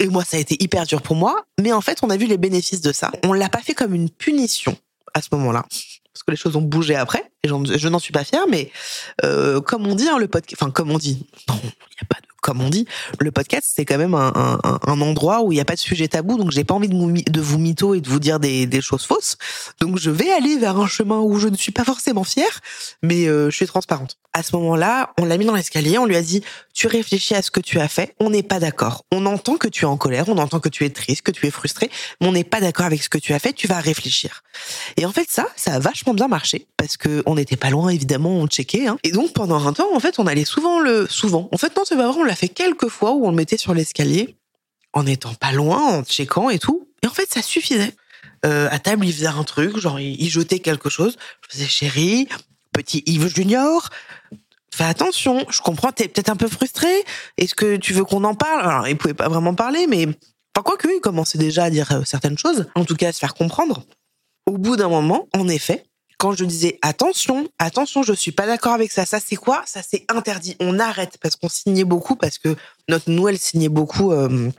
Et 0.01 0.09
moi, 0.09 0.25
ça 0.25 0.39
a 0.39 0.41
été 0.41 0.57
hyper 0.63 0.87
dur 0.87 1.03
pour 1.03 1.15
moi. 1.15 1.45
Mais 1.61 1.73
en 1.73 1.81
fait, 1.81 1.99
on 2.03 2.11
a 2.11 2.17
vu 2.17 2.27
les 2.27 2.39
bénéfices 2.39 2.81
de 2.81 2.93
ça. 2.93 3.13
On 3.23 3.33
l'a 3.33 3.49
pas 3.49 3.61
fait 3.61 3.75
comme 3.75 3.95
une 3.95 4.11
punition 4.11 4.77
à 5.15 5.23
ce 5.23 5.29
moment-là. 5.33 5.65
Parce 6.13 6.25
que 6.25 6.31
les 6.33 6.37
choses 6.37 6.57
ont 6.57 6.63
bougé 6.63 6.97
après. 6.97 7.31
Et 7.45 7.49
je 7.49 7.89
n'en 7.89 7.99
suis 7.99 8.13
pas 8.13 8.25
fière, 8.25 8.47
mais 8.49 8.73
euh, 9.25 9.61
comme 9.61 9.87
on 9.87 9.95
dit, 9.95 10.09
hein, 10.09 10.19
le 10.19 10.27
podcast, 10.27 10.61
enfin, 10.61 10.73
comme 10.73 10.91
on 10.91 10.99
dit, 10.99 11.27
il 11.49 11.55
n'y 11.55 11.71
a 12.03 12.07
pas 12.09 12.21
de 12.21 12.27
comme 12.41 12.61
on 12.61 12.69
dit, 12.69 12.87
le 13.19 13.31
podcast, 13.31 13.71
c'est 13.75 13.85
quand 13.85 13.99
même 13.99 14.15
un, 14.15 14.33
un, 14.35 14.79
un, 14.87 15.01
endroit 15.01 15.43
où 15.43 15.53
il 15.53 15.57
n'y 15.57 15.61
a 15.61 15.65
pas 15.65 15.75
de 15.75 15.81
sujet 15.81 16.09
tabou, 16.09 16.37
donc 16.37 16.51
j'ai 16.51 16.65
pas 16.65 16.75
envie 16.75 16.89
de, 16.89 16.95
vous, 16.95 17.13
de 17.13 17.41
vous 17.41 17.59
mytho 17.59 17.95
et 17.95 18.01
de 18.01 18.09
vous 18.09 18.19
dire 18.19 18.41
des, 18.41 18.67
des, 18.67 18.81
choses 18.81 19.05
fausses. 19.05 19.37
Donc 19.81 19.99
je 19.99 20.11
vais 20.11 20.31
aller 20.31 20.59
vers 20.59 20.79
un 20.79 20.87
chemin 20.87 21.21
où 21.21 21.39
je 21.39 21.49
ne 21.49 21.57
suis 21.57 21.73
pas 21.73 21.85
forcément 21.85 22.25
fière, 22.25 22.61
mais 23.03 23.27
euh, 23.27 23.51
je 23.51 23.57
suis 23.57 23.67
transparente. 23.67 24.19
À 24.33 24.43
ce 24.43 24.55
moment-là, 24.57 25.13
on 25.19 25.25
l'a 25.25 25.37
mis 25.37 25.45
dans 25.45 25.55
l'escalier, 25.55 25.99
on 25.99 26.07
lui 26.07 26.17
a 26.17 26.23
dit, 26.23 26.43
tu 26.73 26.87
réfléchis 26.87 27.35
à 27.35 27.43
ce 27.43 27.51
que 27.51 27.61
tu 27.61 27.81
as 27.81 27.89
fait, 27.89 28.15
on 28.21 28.31
n'est 28.31 28.43
pas 28.43 28.61
d'accord. 28.61 29.05
On 29.13 29.27
entend 29.27 29.57
que 29.57 29.69
tu 29.69 29.85
es 29.85 29.89
en 29.89 29.97
colère, 29.97 30.29
on 30.29 30.39
entend 30.39 30.61
que 30.61 30.69
tu 30.69 30.85
es 30.85 30.91
triste, 30.91 31.23
que 31.23 31.33
tu 31.33 31.47
es 31.47 31.51
frustré, 31.51 31.91
mais 32.21 32.29
on 32.29 32.33
n'est 32.33 32.45
pas 32.45 32.61
d'accord 32.61 32.87
avec 32.87 33.03
ce 33.03 33.09
que 33.09 33.19
tu 33.19 33.33
as 33.33 33.39
fait, 33.39 33.53
tu 33.53 33.67
vas 33.67 33.81
réfléchir. 33.81 34.43
Et 34.97 35.05
en 35.05 35.13
fait, 35.13 35.29
ça, 35.29 35.47
ça 35.57 35.75
a 35.75 35.79
vachement 35.79 36.15
bien 36.15 36.29
marché, 36.29 36.67
parce 36.77 36.97
que 36.97 37.23
on 37.27 37.35
n'était 37.35 37.57
pas 37.57 37.71
loin, 37.71 37.89
évidemment, 37.91 38.31
on 38.31 38.47
checkait. 38.47 38.87
Hein. 38.87 38.99
Et 39.03 39.11
donc 39.11 39.33
pendant 39.33 39.67
un 39.67 39.73
temps, 39.73 39.95
en 39.95 40.01
fait, 40.01 40.19
on 40.19 40.27
allait 40.27 40.45
souvent 40.45 40.79
le... 40.79 41.07
Souvent. 41.09 41.49
En 41.53 41.59
fait, 41.59 41.77
non, 41.77 41.83
c'est 41.85 41.97
pas 41.97 42.07
vrai, 42.09 42.21
on 42.21 42.25
l'a 42.31 42.37
fait 42.37 42.49
quelques 42.49 42.89
fois 42.89 43.13
où 43.13 43.27
on 43.27 43.31
le 43.31 43.37
mettait 43.37 43.57
sur 43.57 43.75
l'escalier, 43.75 44.37
en 44.93 45.05
étant 45.05 45.35
pas 45.35 45.53
loin, 45.53 45.99
en 45.99 46.05
checkant 46.05 46.49
et 46.49 46.59
tout. 46.59 46.89
Et 47.03 47.07
en 47.07 47.11
fait, 47.11 47.29
ça 47.29 47.43
suffisait. 47.43 47.95
Euh, 48.47 48.69
à 48.71 48.79
table, 48.79 49.05
il 49.05 49.13
faisait 49.13 49.27
un 49.27 49.43
truc, 49.43 49.77
genre 49.79 49.99
il, 49.99 50.31
jetait 50.31 50.61
quelque 50.61 50.89
chose. 50.89 51.17
Je 51.43 51.57
faisais 51.57 51.69
chérie, 51.69 52.29
petit 52.73 53.03
Yves 53.07 53.35
Junior, 53.35 53.91
fais 54.73 54.85
attention. 54.85 55.45
Je 55.51 55.61
comprends, 55.61 55.91
t'es 55.91 56.07
peut-être 56.09 56.31
un 56.31 56.37
peu 56.37 56.49
frustré. 56.49 56.89
Est-ce 57.37 57.55
que 57.55 57.77
tu 57.77 57.93
veux 57.93 58.05
qu'on 58.05 58.23
en 58.25 58.35
parle? 58.35 58.61
Alors, 58.61 58.89
il 58.89 58.97
pouvait 58.97 59.15
pas 59.15 59.29
vraiment 59.29 59.55
parler, 59.55 59.89
mais 59.89 60.07
enfin 60.07 60.63
quoi 60.65 60.77
que, 60.77 60.89
il 60.89 61.01
commençait 61.01 61.39
déjà 61.39 61.65
à 61.65 61.71
dire 61.71 61.91
euh, 61.91 62.05
certaines 62.05 62.39
choses. 62.39 62.67
En 62.77 62.85
tout 62.85 62.95
cas, 62.95 63.09
à 63.09 63.13
se 63.13 63.19
faire 63.19 63.35
comprendre. 63.35 63.83
Au 64.47 64.57
bout 64.57 64.77
d'un 64.77 64.89
moment, 64.89 65.29
en 65.35 65.49
effet, 65.49 65.85
quand 66.21 66.35
je 66.35 66.45
disais 66.45 66.79
attention, 66.83 67.49
attention, 67.59 68.03
je 68.03 68.13
suis 68.13 68.31
pas 68.31 68.47
d'accord 68.47 68.75
avec 68.75 68.93
ça. 68.93 69.07
Ça 69.07 69.19
c'est 69.27 69.37
quoi? 69.37 69.63
Ça 69.65 69.81
c'est 69.83 70.05
interdit. 70.11 70.55
On 70.61 70.79
arrête 70.79 71.17
parce 71.19 71.35
qu'on 71.35 71.49
signait 71.49 71.85
beaucoup 71.85 72.15
parce 72.15 72.37
que 72.37 72.55
notre 72.91 73.11
Noël 73.11 73.39
signait 73.39 73.71
beaucoup. 73.71 74.13
Euh, 74.13 74.51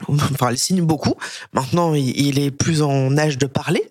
enfin, 0.08 0.50
elle 0.50 0.58
signe 0.58 0.82
beaucoup. 0.82 1.14
Maintenant, 1.54 1.94
il 1.94 2.38
est 2.38 2.50
plus 2.50 2.82
en 2.82 3.16
âge 3.16 3.38
de 3.38 3.46
parler. 3.46 3.90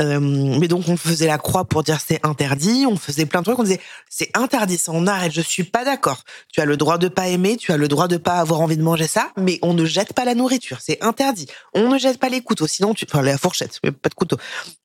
Euh, 0.00 0.18
mais 0.20 0.66
donc, 0.66 0.88
on 0.88 0.96
faisait 0.96 1.28
la 1.28 1.38
croix 1.38 1.64
pour 1.64 1.84
dire 1.84 2.00
c'est 2.04 2.18
interdit. 2.26 2.84
On 2.86 2.96
faisait 2.96 3.26
plein 3.26 3.40
de 3.40 3.44
trucs. 3.44 3.58
On 3.60 3.62
disait 3.62 3.80
c'est 4.10 4.36
interdit, 4.36 4.76
ça 4.76 4.90
on 4.92 5.06
arrête. 5.06 5.30
Je 5.32 5.40
suis 5.40 5.64
pas 5.64 5.84
d'accord. 5.84 6.24
Tu 6.52 6.60
as 6.60 6.64
le 6.64 6.76
droit 6.76 6.98
de 6.98 7.06
pas 7.06 7.28
aimer, 7.28 7.56
tu 7.56 7.70
as 7.70 7.76
le 7.76 7.86
droit 7.86 8.08
de 8.08 8.16
pas 8.16 8.40
avoir 8.40 8.60
envie 8.60 8.76
de 8.76 8.82
manger 8.82 9.06
ça, 9.06 9.30
mais 9.36 9.60
on 9.62 9.72
ne 9.72 9.84
jette 9.84 10.14
pas 10.14 10.24
la 10.24 10.34
nourriture. 10.34 10.78
C'est 10.80 11.02
interdit. 11.02 11.46
On 11.74 11.88
ne 11.88 11.98
jette 11.98 12.18
pas 12.18 12.28
les 12.28 12.40
couteaux, 12.40 12.66
sinon 12.66 12.92
tu, 12.92 13.06
enfin 13.08 13.22
la 13.22 13.38
fourchette, 13.38 13.78
pas 14.02 14.08
de 14.08 14.14
couteau. 14.14 14.36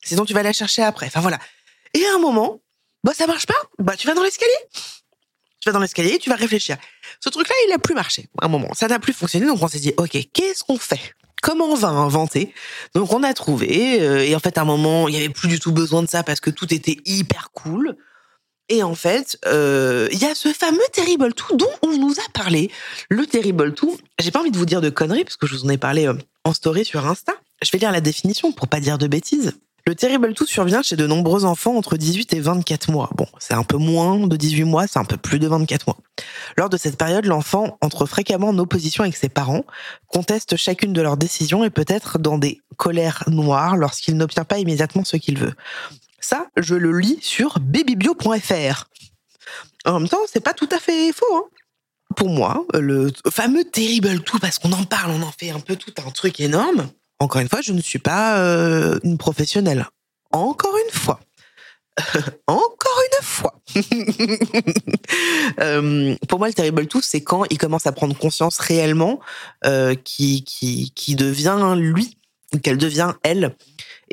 Sinon 0.03 0.25
tu 0.25 0.33
vas 0.35 0.43
la 0.43 0.53
chercher 0.53 0.83
après. 0.83 1.07
Enfin 1.07 1.21
voilà. 1.21 1.39
Et 1.93 2.05
à 2.05 2.15
un 2.15 2.19
moment, 2.19 2.61
bah 3.03 3.13
ça 3.15 3.27
marche 3.27 3.47
pas. 3.47 3.53
Bah 3.79 3.95
tu 3.97 4.07
vas 4.07 4.13
dans 4.13 4.23
l'escalier. 4.23 4.51
Tu 5.59 5.69
vas 5.69 5.73
dans 5.73 5.79
l'escalier, 5.79 6.17
tu 6.17 6.29
vas 6.29 6.35
réfléchir. 6.35 6.77
Ce 7.19 7.29
truc-là, 7.29 7.53
il 7.67 7.73
a 7.73 7.77
plus 7.77 7.93
marché. 7.93 8.29
À 8.41 8.45
un 8.45 8.49
moment, 8.49 8.73
ça 8.73 8.87
n'a 8.87 8.99
plus 8.99 9.13
fonctionné. 9.13 9.45
Donc 9.45 9.61
on 9.61 9.67
s'est 9.67 9.79
dit, 9.79 9.93
ok, 9.97 10.17
qu'est-ce 10.33 10.63
qu'on 10.63 10.77
fait? 10.77 11.15
Comment 11.43 11.65
on 11.65 11.75
va 11.75 11.89
inventer? 11.89 12.53
Donc 12.95 13.13
on 13.13 13.23
a 13.23 13.33
trouvé. 13.33 14.01
Euh, 14.01 14.25
et 14.25 14.35
en 14.35 14.39
fait, 14.39 14.57
à 14.57 14.61
un 14.61 14.65
moment, 14.65 15.07
il 15.07 15.15
y 15.15 15.17
avait 15.17 15.29
plus 15.29 15.47
du 15.47 15.59
tout 15.59 15.71
besoin 15.71 16.01
de 16.01 16.09
ça 16.09 16.23
parce 16.23 16.39
que 16.39 16.49
tout 16.49 16.73
était 16.73 16.97
hyper 17.05 17.51
cool. 17.51 17.95
Et 18.69 18.83
en 18.83 18.95
fait, 18.95 19.37
euh, 19.45 20.07
il 20.11 20.19
y 20.19 20.25
a 20.25 20.33
ce 20.33 20.53
fameux 20.53 20.79
Terrible 20.93 21.33
Tout 21.33 21.57
dont 21.57 21.71
on 21.81 21.97
nous 21.97 22.13
a 22.13 22.31
parlé. 22.31 22.71
Le 23.09 23.25
Terrible 23.25 23.73
Tout, 23.73 23.97
j'ai 24.19 24.31
pas 24.31 24.39
envie 24.39 24.51
de 24.51 24.57
vous 24.57 24.65
dire 24.65 24.81
de 24.81 24.89
conneries 24.89 25.25
parce 25.25 25.35
que 25.35 25.45
je 25.45 25.55
vous 25.55 25.65
en 25.65 25.69
ai 25.69 25.77
parlé 25.77 26.07
euh, 26.07 26.13
en 26.45 26.53
story 26.53 26.85
sur 26.85 27.05
Insta. 27.05 27.33
Je 27.61 27.69
vais 27.71 27.79
lire 27.79 27.91
la 27.91 28.01
définition 28.01 28.51
pour 28.51 28.67
pas 28.67 28.79
dire 28.79 28.97
de 28.97 29.07
bêtises. 29.07 29.53
Le 29.87 29.95
terrible 29.95 30.33
tout 30.33 30.45
survient 30.45 30.81
chez 30.81 30.95
de 30.95 31.07
nombreux 31.07 31.45
enfants 31.45 31.75
entre 31.75 31.97
18 31.97 32.33
et 32.33 32.39
24 32.39 32.91
mois. 32.91 33.09
Bon, 33.15 33.27
c'est 33.39 33.53
un 33.53 33.63
peu 33.63 33.77
moins 33.77 34.27
de 34.27 34.35
18 34.35 34.63
mois, 34.63 34.87
c'est 34.87 34.99
un 34.99 35.05
peu 35.05 35.17
plus 35.17 35.39
de 35.39 35.47
24 35.47 35.87
mois. 35.87 35.97
Lors 36.57 36.69
de 36.69 36.77
cette 36.77 36.97
période, 36.97 37.25
l'enfant 37.25 37.77
entre 37.81 38.05
fréquemment 38.05 38.49
en 38.49 38.57
opposition 38.59 39.03
avec 39.03 39.15
ses 39.15 39.29
parents, 39.29 39.65
conteste 40.07 40.55
chacune 40.55 40.93
de 40.93 41.01
leurs 41.01 41.17
décisions 41.17 41.63
et 41.63 41.69
peut 41.69 41.85
être 41.87 42.19
dans 42.19 42.37
des 42.37 42.61
colères 42.77 43.23
noires 43.27 43.77
lorsqu'il 43.77 44.17
n'obtient 44.17 44.45
pas 44.45 44.59
immédiatement 44.59 45.03
ce 45.03 45.17
qu'il 45.17 45.37
veut. 45.37 45.53
Ça, 46.19 46.47
je 46.57 46.75
le 46.75 46.97
lis 46.99 47.17
sur 47.21 47.59
babybio.fr. 47.59 48.85
En 49.85 49.99
même 49.99 50.09
temps, 50.09 50.19
c'est 50.31 50.43
pas 50.43 50.53
tout 50.53 50.69
à 50.71 50.77
fait 50.77 51.11
faux. 51.11 51.35
Hein 51.35 51.45
pour 52.15 52.29
moi, 52.29 52.65
le 52.73 53.11
fameux 53.29 53.63
terrible 53.63 54.21
tout, 54.21 54.39
parce 54.39 54.59
qu'on 54.59 54.71
en 54.73 54.83
parle, 54.83 55.11
on 55.11 55.21
en 55.21 55.31
fait 55.31 55.51
un 55.51 55.59
peu 55.59 55.75
tout 55.75 55.93
un 56.05 56.11
truc 56.11 56.39
énorme. 56.39 56.89
Encore 57.21 57.39
une 57.39 57.49
fois, 57.49 57.61
je 57.61 57.71
ne 57.71 57.81
suis 57.81 57.99
pas 57.99 58.39
euh, 58.39 58.99
une 59.03 59.19
professionnelle. 59.19 59.85
Encore 60.31 60.75
une 60.75 60.91
fois. 60.91 61.19
Encore 62.47 62.99
une 63.11 63.23
fois. 63.23 63.61
euh, 65.59 66.15
pour 66.27 66.39
moi, 66.39 66.47
le 66.47 66.53
terrible 66.55 66.87
tout, 66.87 67.01
c'est 67.03 67.21
quand 67.21 67.43
il 67.51 67.59
commence 67.59 67.85
à 67.85 67.91
prendre 67.91 68.17
conscience 68.17 68.57
réellement 68.57 69.19
euh, 69.65 69.93
qui, 69.93 70.43
qui, 70.45 70.93
qui 70.95 71.13
devient 71.13 71.75
lui, 71.77 72.17
qu'elle 72.63 72.79
devient 72.79 73.13
elle, 73.21 73.55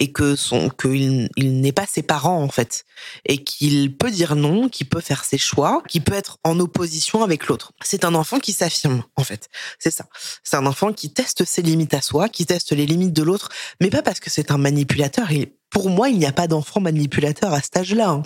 et 0.01 0.13
que 0.13 0.37
son 0.37 0.71
qu'il 0.71 1.29
il, 1.37 1.61
n'est 1.61 1.73
pas 1.73 1.87
ses 1.87 2.03
parents 2.03 2.43
en 2.43 2.49
fait 2.49 2.85
et 3.27 3.43
qu'il 3.45 3.97
peut 3.97 4.11
dire 4.11 4.37
non, 4.37 4.69
qu'il 4.69 4.89
peut 4.89 5.01
faire 5.01 5.25
ses 5.25 5.39
choix, 5.39 5.83
qu'il 5.89 6.03
peut 6.03 6.15
être 6.15 6.39
en 6.45 6.59
opposition 6.61 7.23
avec 7.23 7.49
l'autre. 7.49 7.73
C'est 7.83 8.05
un 8.05 8.15
enfant 8.15 8.39
qui 8.39 8.53
s'affirme 8.53 9.03
en 9.17 9.25
fait. 9.25 9.49
C'est 9.79 9.91
ça. 9.91 10.07
C'est 10.45 10.57
un 10.57 10.67
enfant 10.67 10.93
qui 10.93 11.13
teste 11.13 11.45
ses 11.45 11.63
limites 11.63 11.95
à 11.95 12.01
soi, 12.01 12.29
qui 12.29 12.47
teste 12.47 12.73
les 12.73 12.87
limites 12.87 13.13
de 13.13 13.23
l'autre, 13.23 13.49
mais 13.81 13.91
pas 13.91 14.03
parce 14.03 14.21
que 14.21 14.31
c'est 14.31 14.51
un 14.51 14.59
manipulateur. 14.59 15.29
Pour 15.71 15.91
moi, 15.91 16.09
il 16.09 16.19
n'y 16.19 16.27
a 16.27 16.33
pas 16.33 16.47
d'enfant 16.47 16.81
manipulateur 16.81 17.53
à 17.53 17.61
cet 17.61 17.77
âge-là. 17.77 18.09
hein. 18.09 18.23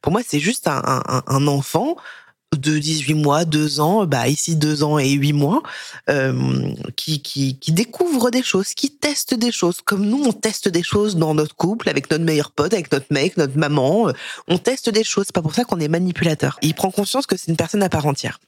Pour 0.00 0.12
moi, 0.12 0.22
c'est 0.26 0.40
juste 0.40 0.66
un, 0.68 0.80
un- 0.84 1.22
un 1.26 1.46
enfant 1.46 1.96
de 2.56 2.78
18 2.78 3.14
mois, 3.14 3.44
2 3.44 3.80
ans, 3.80 4.06
bah 4.06 4.28
ici 4.28 4.56
2 4.56 4.82
ans 4.82 4.98
et 4.98 5.10
8 5.10 5.32
mois, 5.32 5.62
euh, 6.08 6.72
qui, 6.96 7.22
qui, 7.22 7.58
qui 7.58 7.72
découvre 7.72 8.30
des 8.30 8.42
choses, 8.42 8.74
qui 8.74 8.90
teste 8.90 9.34
des 9.34 9.52
choses, 9.52 9.80
comme 9.84 10.04
nous, 10.04 10.22
on 10.24 10.32
teste 10.32 10.68
des 10.68 10.82
choses 10.82 11.16
dans 11.16 11.34
notre 11.34 11.54
couple, 11.56 11.88
avec 11.88 12.10
notre 12.10 12.24
meilleur 12.24 12.50
pote, 12.50 12.72
avec 12.72 12.90
notre 12.92 13.06
mec, 13.10 13.36
notre 13.36 13.56
maman, 13.56 14.08
euh, 14.08 14.12
on 14.48 14.58
teste 14.58 14.90
des 14.90 15.04
choses, 15.04 15.26
c'est 15.26 15.34
pas 15.34 15.42
pour 15.42 15.54
ça 15.54 15.64
qu'on 15.64 15.80
est 15.80 15.88
manipulateur. 15.88 16.58
Il 16.62 16.74
prend 16.74 16.90
conscience 16.90 17.26
que 17.26 17.36
c'est 17.36 17.50
une 17.50 17.56
personne 17.56 17.82
à 17.82 17.88
part 17.88 18.06
entière. 18.06 18.38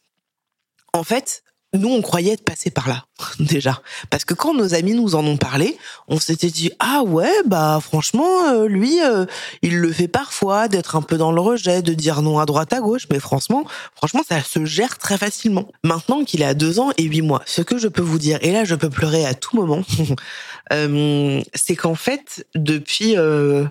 En 0.92 1.04
fait, 1.04 1.42
nous, 1.76 1.88
on 1.88 2.02
croyait 2.02 2.32
être 2.32 2.44
passé 2.44 2.70
par 2.70 2.88
là, 2.88 3.06
déjà. 3.40 3.80
Parce 4.10 4.24
que 4.24 4.34
quand 4.34 4.54
nos 4.54 4.74
amis 4.74 4.94
nous 4.94 5.14
en 5.14 5.24
ont 5.26 5.36
parlé, 5.36 5.76
on 6.08 6.18
s'était 6.18 6.50
dit, 6.50 6.70
ah 6.78 7.02
ouais, 7.04 7.32
bah 7.46 7.78
franchement, 7.82 8.48
euh, 8.48 8.66
lui, 8.66 9.02
euh, 9.02 9.26
il 9.62 9.78
le 9.78 9.92
fait 9.92 10.08
parfois, 10.08 10.68
d'être 10.68 10.96
un 10.96 11.02
peu 11.02 11.16
dans 11.16 11.32
le 11.32 11.40
rejet, 11.40 11.82
de 11.82 11.94
dire 11.94 12.22
non 12.22 12.38
à 12.38 12.46
droite, 12.46 12.72
à 12.72 12.80
gauche, 12.80 13.06
mais 13.10 13.20
franchement, 13.20 13.64
franchement, 13.94 14.22
ça 14.28 14.42
se 14.42 14.64
gère 14.64 14.98
très 14.98 15.18
facilement. 15.18 15.68
Maintenant 15.84 16.24
qu'il 16.24 16.42
a 16.42 16.54
deux 16.54 16.78
ans 16.80 16.90
et 16.98 17.04
huit 17.04 17.22
mois, 17.22 17.42
ce 17.46 17.62
que 17.62 17.78
je 17.78 17.88
peux 17.88 18.02
vous 18.02 18.18
dire, 18.18 18.38
et 18.42 18.52
là, 18.52 18.64
je 18.64 18.74
peux 18.74 18.90
pleurer 18.90 19.24
à 19.24 19.34
tout 19.34 19.56
moment, 19.56 19.82
euh, 20.72 21.42
c'est 21.54 21.76
qu'en 21.76 21.94
fait, 21.94 22.46
depuis, 22.54 23.16
euh, 23.16 23.64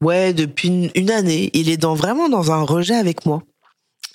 ouais, 0.00 0.32
depuis 0.32 0.90
une, 0.94 1.10
année, 1.10 1.50
il 1.52 1.68
est 1.68 1.76
dans, 1.76 1.94
vraiment 1.94 2.28
dans 2.28 2.52
un 2.52 2.62
rejet 2.62 2.94
avec 2.94 3.26
moi. 3.26 3.42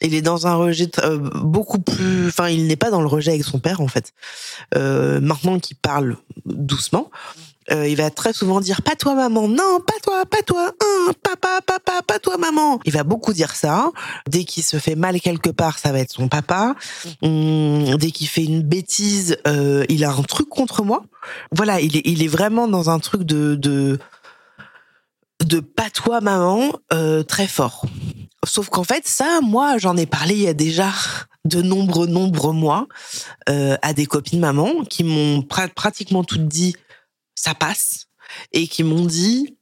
Il 0.02 0.14
est 0.14 0.22
dans 0.22 0.48
un 0.48 0.56
rejet 0.56 0.90
euh, 1.00 1.18
beaucoup 1.18 1.80
plus. 1.80 2.28
Enfin, 2.28 2.50
il 2.50 2.68
n'est 2.68 2.76
pas 2.76 2.90
dans 2.90 3.02
le 3.02 3.08
rejet 3.08 3.32
avec 3.32 3.44
son 3.44 3.60
père 3.60 3.82
en 3.82 3.88
fait. 3.88 4.14
Euh, 4.76 5.20
maintenant 5.20 5.60
qu'il 5.60 5.78
parle 5.78 6.18
doucement, 6.46 7.12
euh, 7.72 7.88
il 7.88 7.98
va 7.98 8.10
très 8.10 8.34
souvent 8.34 8.62
dire 8.62 8.82
pas 8.82 8.96
toi 8.96 9.14
maman, 9.14 9.48
non 9.48 9.80
pas 9.86 9.94
toi, 10.02 10.26
pas 10.26 10.42
toi, 10.42 10.72
hein, 10.82 11.12
papa, 11.22 11.60
papa, 11.66 12.02
pas 12.06 12.20
toi 12.20 12.38
maman. 12.38 12.80
Il 12.86 12.94
va 12.94 13.04
beaucoup 13.04 13.34
dire 13.34 13.56
ça. 13.56 13.92
Dès 14.28 14.44
qu'il 14.46 14.64
se 14.64 14.78
fait 14.78 14.96
mal 14.96 15.20
quelque 15.20 15.50
part, 15.50 15.78
ça 15.80 15.92
va 15.92 16.00
être 16.00 16.14
son 16.14 16.30
papa. 16.30 16.76
Hum, 17.22 17.98
dès 17.98 18.12
qu'il 18.12 18.28
fait 18.28 18.44
une 18.44 18.62
bêtise, 18.62 19.38
euh, 19.48 19.86
il 19.90 20.06
a 20.06 20.12
un 20.12 20.24
truc 20.24 20.50
contre 20.50 20.84
moi. 20.84 21.04
Voilà, 21.52 21.82
il 21.82 21.98
est, 21.98 22.02
il 22.06 22.24
est 22.24 22.28
vraiment 22.28 22.68
dans 22.68 22.90
un 22.90 23.00
truc 23.00 23.24
de 23.24 23.56
de 23.56 24.00
de 25.46 25.60
pas 25.60 25.90
toi 25.90 26.22
maman 26.22 26.72
très 27.28 27.48
fort. 27.48 27.86
Sauf 28.50 28.70
qu'en 28.70 28.84
fait, 28.84 29.08
ça, 29.08 29.40
moi, 29.42 29.78
j'en 29.78 29.96
ai 29.96 30.06
parlé 30.06 30.34
il 30.34 30.42
y 30.42 30.48
a 30.48 30.54
déjà 30.54 30.92
de 31.46 31.62
nombreux, 31.62 32.08
nombreux 32.08 32.54
mois 32.54 32.88
euh, 33.48 33.78
à 33.82 33.94
des 33.94 34.06
copines 34.06 34.40
maman 34.40 34.84
qui 34.84 35.04
m'ont 35.04 35.40
pra- 35.42 35.70
pratiquement 35.70 36.24
toutes 36.24 36.48
dit 36.48 36.76
ça 37.36 37.54
passe 37.54 38.08
et 38.52 38.68
qui 38.68 38.84
m'ont 38.84 39.06
dit 39.06 39.56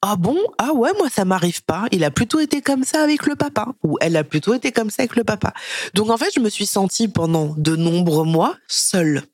ah 0.00 0.14
bon 0.14 0.38
ah 0.58 0.72
ouais 0.72 0.92
moi 0.96 1.08
ça 1.10 1.24
m'arrive 1.24 1.64
pas. 1.64 1.86
Il 1.90 2.04
a 2.04 2.10
plutôt 2.12 2.38
été 2.38 2.62
comme 2.62 2.84
ça 2.84 3.02
avec 3.02 3.26
le 3.26 3.34
papa. 3.34 3.66
Ou 3.82 3.96
elle 4.00 4.16
a 4.16 4.22
plutôt 4.24 4.54
été 4.54 4.70
comme 4.70 4.90
ça 4.90 5.02
avec 5.02 5.16
le 5.16 5.24
papa. 5.24 5.52
Donc 5.94 6.10
en 6.10 6.16
fait 6.16 6.30
je 6.34 6.40
me 6.40 6.50
suis 6.50 6.66
sentie 6.66 7.08
pendant 7.08 7.54
de 7.56 7.74
nombreux 7.74 8.24
mois 8.24 8.56
seule. 8.68 9.24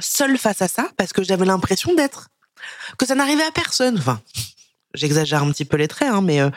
Seule 0.00 0.36
face 0.36 0.62
à 0.62 0.68
ça 0.68 0.88
parce 0.96 1.12
que 1.12 1.22
j'avais 1.22 1.44
l'impression 1.46 1.94
d'être 1.94 2.28
que 2.98 3.06
ça 3.06 3.14
n'arrivait 3.14 3.44
à 3.44 3.52
personne. 3.52 3.96
Enfin 3.98 4.20
j'exagère 4.94 5.42
un 5.42 5.50
petit 5.50 5.64
peu 5.64 5.76
les 5.76 5.88
traits, 5.88 6.08
hein, 6.08 6.22
mais 6.22 6.40
euh, 6.40 6.50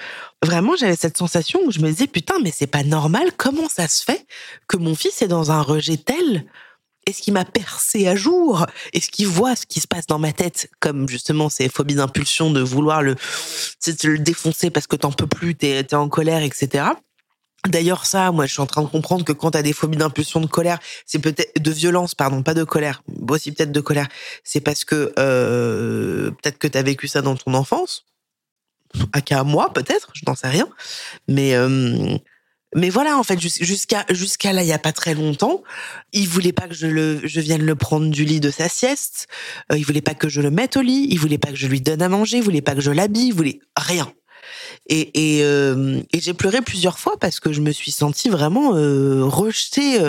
vraiment 0.44 0.76
j'avais 0.76 0.96
cette 0.96 1.18
sensation 1.18 1.60
où 1.66 1.72
je 1.72 1.80
me 1.80 1.90
disais 1.90 2.08
putain 2.08 2.36
mais 2.44 2.52
c'est 2.56 2.68
pas 2.68 2.84
normal, 2.84 3.32
comment 3.38 3.70
ça 3.70 3.88
se 3.88 4.04
fait 4.04 4.26
que 4.68 4.78
mon 4.78 4.96
fils 4.96 5.22
est 5.22 5.28
dans 5.28 5.52
un 5.52 5.62
rejet 5.62 5.98
tel? 5.98 6.46
Est-ce 7.08 7.22
qu'il 7.22 7.34
m'a 7.34 7.46
percé 7.46 8.06
à 8.08 8.18
jour? 8.18 8.66
Est-ce 8.92 9.10
qu'il 9.10 9.28
voit 9.28 9.56
ce 9.56 9.66
qui 9.66 9.80
se 9.80 9.88
passe 9.88 10.08
dans 10.08 10.20
ma 10.20 10.34
tête? 10.34 10.70
Comme 10.82 11.08
justement 11.08 11.48
ces 11.48 11.70
phobies 11.70 11.96
d'impulsion 11.96 12.52
de 12.52 12.60
vouloir 12.60 13.02
le, 13.02 13.16
tu 13.82 14.12
le 14.12 14.20
défoncer 14.20 14.72
parce 14.72 14.88
que 14.88 14.98
t'en 14.98 15.14
peux 15.14 15.26
plus, 15.26 15.56
t'es 15.56 15.70
es 15.70 15.94
en 15.94 16.10
colère, 16.10 16.44
etc. 16.44 16.84
D'ailleurs, 17.66 18.06
ça, 18.06 18.32
moi, 18.32 18.46
je 18.46 18.54
suis 18.54 18.62
en 18.62 18.66
train 18.66 18.82
de 18.82 18.88
comprendre 18.88 19.26
que 19.26 19.32
quand 19.32 19.52
t'as 19.52 19.62
des 19.62 19.74
phobies 19.74 19.98
d'impulsion, 19.98 20.40
de 20.40 20.48
colère, 20.48 20.80
c'est 21.06 21.20
peut-être 21.20 21.62
de 21.62 21.72
violence, 21.72 22.16
pardon, 22.16 22.44
pas 22.44 22.54
de 22.54 22.64
colère, 22.64 23.04
aussi 23.30 23.52
peut-être 23.52 23.72
de 23.72 23.82
colère. 23.82 24.08
C'est 24.44 24.62
parce 24.62 24.86
que 24.86 25.14
euh, 25.18 26.32
peut-être 26.32 26.58
que 26.58 26.68
t'as 26.68 26.84
vécu 26.84 27.08
ça 27.08 27.22
dans 27.22 27.36
ton 27.36 27.54
enfance, 27.54 28.06
à 29.14 29.22
qu'à 29.22 29.44
moi 29.44 29.74
peut-être, 29.74 30.10
je 30.14 30.22
n'en 30.28 30.36
sais 30.36 30.48
rien. 30.50 30.68
Mais 31.28 31.56
euh, 31.56 32.18
mais 32.76 32.90
voilà, 32.90 33.18
en 33.18 33.24
fait, 33.24 33.40
jus- 33.40 33.64
jusqu'à 33.64 34.06
jusqu'à 34.10 34.52
là, 34.54 34.62
il 34.62 34.68
y 34.68 34.74
a 34.74 34.78
pas 34.80 34.92
très 34.92 35.14
longtemps, 35.14 35.64
il 36.14 36.28
voulait 36.28 36.52
pas 36.52 36.68
que 36.68 36.76
je 36.76 36.88
le 36.88 37.22
je 37.24 37.40
vienne 37.40 37.64
le 37.66 37.76
prendre 37.76 38.10
du 38.10 38.26
lit 38.26 38.40
de 38.40 38.52
sa 38.52 38.68
sieste. 38.70 39.28
Euh, 39.72 39.78
il 39.78 39.86
voulait 39.86 40.02
pas 40.02 40.14
que 40.16 40.28
je 40.30 40.42
le 40.42 40.52
mette 40.52 40.76
au 40.78 40.82
lit. 40.82 41.08
Il 41.10 41.18
voulait 41.20 41.38
pas 41.38 41.50
que 41.50 41.56
je 41.58 41.68
lui 41.68 41.82
donne 41.82 42.02
à 42.02 42.10
manger. 42.10 42.38
Il 42.38 42.44
voulait 42.44 42.62
pas 42.62 42.76
que 42.76 42.82
je 42.82 42.92
l'habille. 42.92 43.28
Il 43.28 43.34
voulait 43.34 43.60
rien. 43.78 44.12
Et 44.88 45.38
et, 45.38 45.44
euh, 45.44 46.02
j'ai 46.14 46.34
pleuré 46.34 46.62
plusieurs 46.62 47.00
fois 47.00 47.18
parce 47.20 47.40
que 47.40 47.54
je 47.54 47.62
me 47.62 47.72
suis 47.72 47.92
sentie 47.92 48.30
vraiment 48.30 48.72
rejetée. 49.30 50.00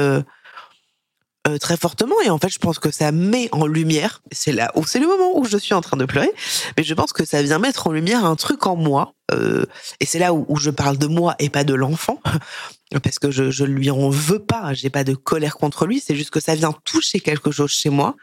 Euh, 1.48 1.58
très 1.58 1.76
fortement. 1.76 2.14
Et 2.24 2.30
en 2.30 2.38
fait 2.38 2.48
je 2.48 2.58
pense 2.58 2.78
que 2.78 2.90
ça 2.90 3.12
met 3.12 3.48
en 3.52 3.66
lumière 3.66 4.22
c'est 4.32 4.52
là 4.52 4.70
où 4.74 4.84
c'est 4.84 4.98
le 4.98 5.06
moment 5.06 5.38
où 5.38 5.44
je 5.44 5.56
suis 5.56 5.74
en 5.74 5.80
train 5.80 5.96
de 5.96 6.04
pleurer 6.04 6.30
mais 6.76 6.84
je 6.84 6.94
pense 6.94 7.12
que 7.12 7.24
ça 7.24 7.42
vient 7.42 7.58
mettre 7.58 7.86
en 7.86 7.92
lumière 7.92 8.24
un 8.24 8.36
truc 8.36 8.66
en 8.66 8.76
moi 8.76 9.14
euh, 9.32 9.64
et 10.00 10.06
c'est 10.06 10.18
là 10.18 10.32
où, 10.32 10.56
je 10.56 10.70
parle 10.70 10.96
de 10.96 11.06
moi 11.06 11.34
et 11.38 11.50
pas 11.50 11.64
de 11.64 11.74
l'enfant 11.74 12.20
parce 13.02 13.18
que 13.18 13.30
je 13.30 13.50
je 13.50 13.64
lui 13.64 13.90
en 13.90 14.08
veux 14.08 14.38
pas 14.38 14.74
j'ai 14.74 14.90
pas 14.90 15.04
de 15.04 15.14
colère 15.14 15.56
contre 15.56 15.86
lui 15.86 16.00
c'est 16.00 16.16
juste 16.16 16.30
que 16.30 16.40
ça 16.40 16.54
vient 16.54 16.74
toucher 16.84 17.20
quelque 17.20 17.50
chose 17.50 17.70
chez 17.70 17.90
moi 17.90 18.16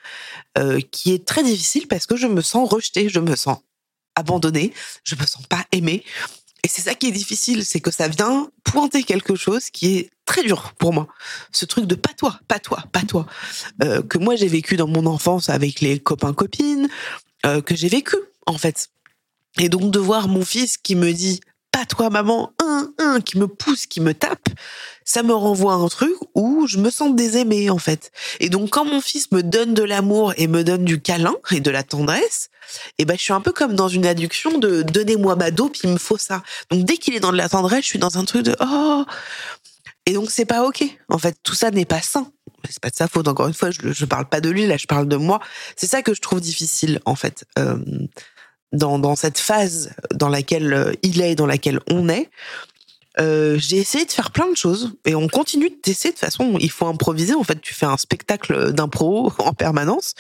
euh, 0.58 0.80
qui 0.92 1.14
est 1.14 1.26
très 1.26 1.44
difficile 1.44 1.88
parce 1.88 2.06
que 2.06 2.16
je 2.16 2.28
me 2.28 2.42
sens 2.42 2.70
rejetée 2.70 3.10
je 3.10 3.20
me 3.20 3.36
sens 3.36 3.60
abandonnée 4.16 4.74
je 5.04 5.16
me 5.16 5.26
sens 5.26 5.46
pas 5.48 5.66
aimée 5.72 6.04
et 6.66 6.68
c'est 6.68 6.82
ça 6.82 6.96
qui 6.96 7.06
est 7.06 7.12
difficile, 7.12 7.64
c'est 7.64 7.80
que 7.80 7.92
ça 7.92 8.08
vient 8.08 8.50
pointer 8.64 9.04
quelque 9.04 9.36
chose 9.36 9.70
qui 9.70 9.98
est 9.98 10.10
très 10.26 10.42
dur 10.42 10.74
pour 10.80 10.94
moi. 10.94 11.08
Ce 11.52 11.64
truc 11.64 11.86
de 11.86 11.94
pas 11.94 12.12
toi, 12.18 12.40
pas 12.48 12.58
toi, 12.58 12.84
pas 12.92 13.04
toi, 13.04 13.28
euh, 13.84 14.02
que 14.02 14.18
moi 14.18 14.36
j'ai 14.36 14.48
vécu 14.48 14.76
dans 14.76 14.88
mon 14.88 15.06
enfance 15.06 15.50
avec 15.50 15.80
les 15.80 16.00
copains 16.00 16.34
copines, 16.34 16.90
euh, 17.46 17.62
que 17.62 17.76
j'ai 17.76 17.88
vécu 17.88 18.16
en 18.48 18.58
fait. 18.58 18.90
Et 19.60 19.70
donc 19.70 19.92
de 19.92 20.00
voir 20.00 20.28
mon 20.28 20.44
fils 20.44 20.78
qui 20.80 20.96
me 20.96 21.14
dit 21.14 21.40
pas 21.72 21.86
toi 21.86 22.10
maman, 22.10 22.52
un, 22.60 22.92
un, 22.98 23.22
qui 23.22 23.38
me 23.38 23.48
pousse, 23.48 23.86
qui 23.86 24.02
me 24.02 24.16
tape, 24.16 24.50
ça 25.04 25.22
me 25.22 25.36
renvoie 25.36 25.74
à 25.74 25.78
un 25.78 25.88
truc 25.88 26.16
où 26.34 26.66
je 26.66 26.80
me 26.80 26.90
sens 26.90 27.14
désaimée 27.14 27.70
en 27.70 27.78
fait. 27.78 28.12
Et 28.40 28.50
donc 28.50 28.72
quand 28.72 28.86
mon 28.86 29.02
fils 29.02 29.32
me 29.32 29.44
donne 29.44 29.76
de 29.76 29.84
l'amour 29.84 30.34
et 30.38 30.48
me 30.48 30.64
donne 30.64 30.84
du 30.84 31.00
câlin 31.00 31.36
et 31.52 31.60
de 31.60 31.70
la 31.70 31.84
tendresse, 31.84 32.50
et 32.98 33.06
ben 33.06 33.18
je 33.18 33.24
suis 33.24 33.34
un 33.34 33.42
peu 33.42 33.52
comme 33.52 33.76
dans 33.76 33.88
une 33.88 34.06
adduction 34.06 34.58
de 34.58 34.82
donnez-moi 34.82 35.36
ma 35.36 35.52
dope, 35.52 35.78
il 35.84 35.90
me 35.90 35.98
faut 35.98 36.18
ça. 36.18 36.44
Donc 36.72 36.84
dès 36.84 36.98
qu'il 36.98 37.16
est 37.16 37.20
dans 37.20 37.32
de 37.32 37.38
la 37.38 37.50
tendresse, 37.50 37.84
je 37.84 37.90
suis 37.90 38.00
dans 38.00 38.18
un 38.18 38.26
truc 38.26 38.44
de 38.44 38.56
oh 38.60 39.06
et 40.06 40.14
donc 40.14 40.30
c'est 40.30 40.46
pas 40.46 40.64
ok. 40.64 40.84
En 41.10 41.18
fait, 41.18 41.36
tout 41.44 41.56
ça 41.56 41.72
n'est 41.72 41.86
pas 41.86 42.02
sain. 42.02 42.32
C'est 42.70 42.80
pas 42.80 42.90
de 42.90 42.96
sa 42.96 43.08
faute. 43.08 43.28
Encore 43.28 43.48
une 43.48 43.54
fois, 43.54 43.72
je, 43.72 43.92
je 43.92 44.06
parle 44.06 44.28
pas 44.28 44.42
de 44.42 44.50
lui 44.50 44.68
là, 44.68 44.78
je 44.78 44.86
parle 44.86 45.08
de 45.08 45.16
moi. 45.16 45.40
C'est 45.76 45.88
ça 45.88 46.02
que 46.02 46.14
je 46.14 46.22
trouve 46.22 46.42
difficile 46.42 47.00
en 47.06 47.16
fait. 47.16 47.46
Euh, 47.58 47.78
dans, 48.72 49.00
dans 49.00 49.16
cette 49.16 49.38
phase 49.38 49.92
dans 50.14 50.30
laquelle 50.30 50.74
euh, 50.74 50.94
il 51.02 51.22
est 51.22 51.32
et 51.32 51.36
dans 51.36 51.46
laquelle 51.46 51.80
on 51.90 52.10
est, 52.10 52.30
euh, 53.20 53.58
j'ai 53.58 53.78
essayé 53.78 54.06
de 54.06 54.12
faire 54.12 54.32
plein 54.32 54.50
de 54.50 54.58
choses 54.58 54.94
et 55.06 55.16
on 55.16 55.28
continue 55.28 55.70
de 55.70 55.76
toute 55.76 56.20
façon. 56.20 56.58
Il 56.60 56.72
faut 56.72 56.88
improviser. 56.88 57.34
En 57.34 57.44
fait, 57.44 57.62
tu 57.62 57.74
fais 57.74 57.86
un 57.86 57.98
spectacle 57.98 58.74
d'impro 58.74 59.32
en 59.40 59.54
permanence. 59.54 60.16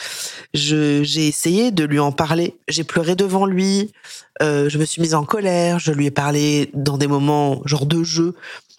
J'ai 0.54 1.28
essayé 1.28 1.72
de 1.72 1.84
lui 1.84 2.00
en 2.00 2.12
parler. 2.12 2.56
J'ai 2.68 2.84
pleuré 2.84 3.16
devant 3.16 3.46
lui. 3.46 3.92
Euh, 4.42 4.70
je 4.70 4.78
me 4.78 4.86
suis 4.86 5.02
mise 5.02 5.16
en 5.16 5.26
colère. 5.26 5.80
Je 5.80 5.92
lui 5.92 6.08
ai 6.08 6.12
parlé 6.12 6.70
dans 6.74 6.98
des 6.98 7.08
moments 7.08 7.62
genre 7.66 7.86
de 7.86 8.04
jeu 8.04 8.36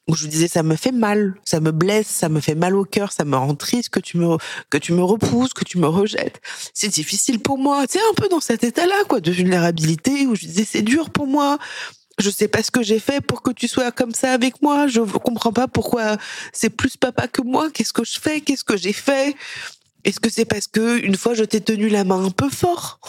où 0.09 0.15
je 0.15 0.23
lui 0.23 0.31
disais 0.31 0.47
ça 0.47 0.63
me 0.63 0.77
fait 0.77 0.93
mal, 0.93 1.35
ça 1.45 1.59
me 1.59 1.73
blesse, 1.73 2.07
ça 2.07 2.29
me 2.29 2.41
fait 2.41 2.55
mal 2.55 2.77
au 2.77 2.85
cœur, 2.85 3.11
ça 3.11 3.25
me 3.25 3.37
rend 3.37 3.57
triste 3.57 3.89
que 3.89 3.99
tu 3.99 4.19
me 4.19 4.37
que 4.71 4.79
tu 4.79 4.93
me 4.93 5.03
repousses, 5.03 5.53
que 5.53 5.65
tu 5.65 5.79
me 5.79 5.89
rejettes. 5.89 6.41
C'est 6.75 6.89
difficile 6.89 7.41
pour 7.41 7.59
moi. 7.59 7.85
C'est 7.89 7.99
un 7.99 8.15
peu 8.17 8.29
dans 8.29 8.41
cet 8.41 8.63
état-là 8.63 9.05
quoi 9.09 9.21
de 9.21 9.31
vulnérabilité 9.33 10.27
où 10.27 10.37
je 10.37 10.47
disais 10.47 10.65
c'est 10.65 10.83
dur 10.83 11.11
pour 11.11 11.27
moi. 11.27 11.59
Je 12.19 12.31
sais 12.31 12.49
pas 12.49 12.63
ce 12.63 12.71
que 12.71 12.83
j'ai 12.83 12.99
fait 12.99 13.21
pour 13.21 13.43
que 13.43 13.51
tu 13.51 13.69
sois 13.69 13.93
comme 13.93 14.15
ça 14.15 14.33
avec 14.33 14.63
moi. 14.63 14.87
Je 14.87 15.01
comprends 15.01 15.53
pas 15.53 15.69
pourquoi 15.69 16.17
c'est 16.53 16.71
plus 16.71 16.97
papa 16.97 17.29
que 17.29 17.43
moi. 17.43 17.71
Qu'est-ce 17.71 17.93
que 17.93 18.05
je 18.05 18.19
fais? 18.19 18.41
Qu'est-ce 18.41 18.65
que 18.65 18.77
j'ai 18.77 18.95
fait? 18.95 19.37
Est-ce 20.05 20.21
que 20.21 20.31
c'est 20.31 20.45
parce 20.45 20.67
que 20.67 20.99
une 21.01 21.17
fois 21.17 21.35
je 21.35 21.45
t'ai 21.45 21.61
tenu 21.61 21.89
la 21.89 22.05
main 22.05 22.25
un 22.25 22.31
peu 22.31 22.49
fort 22.49 23.01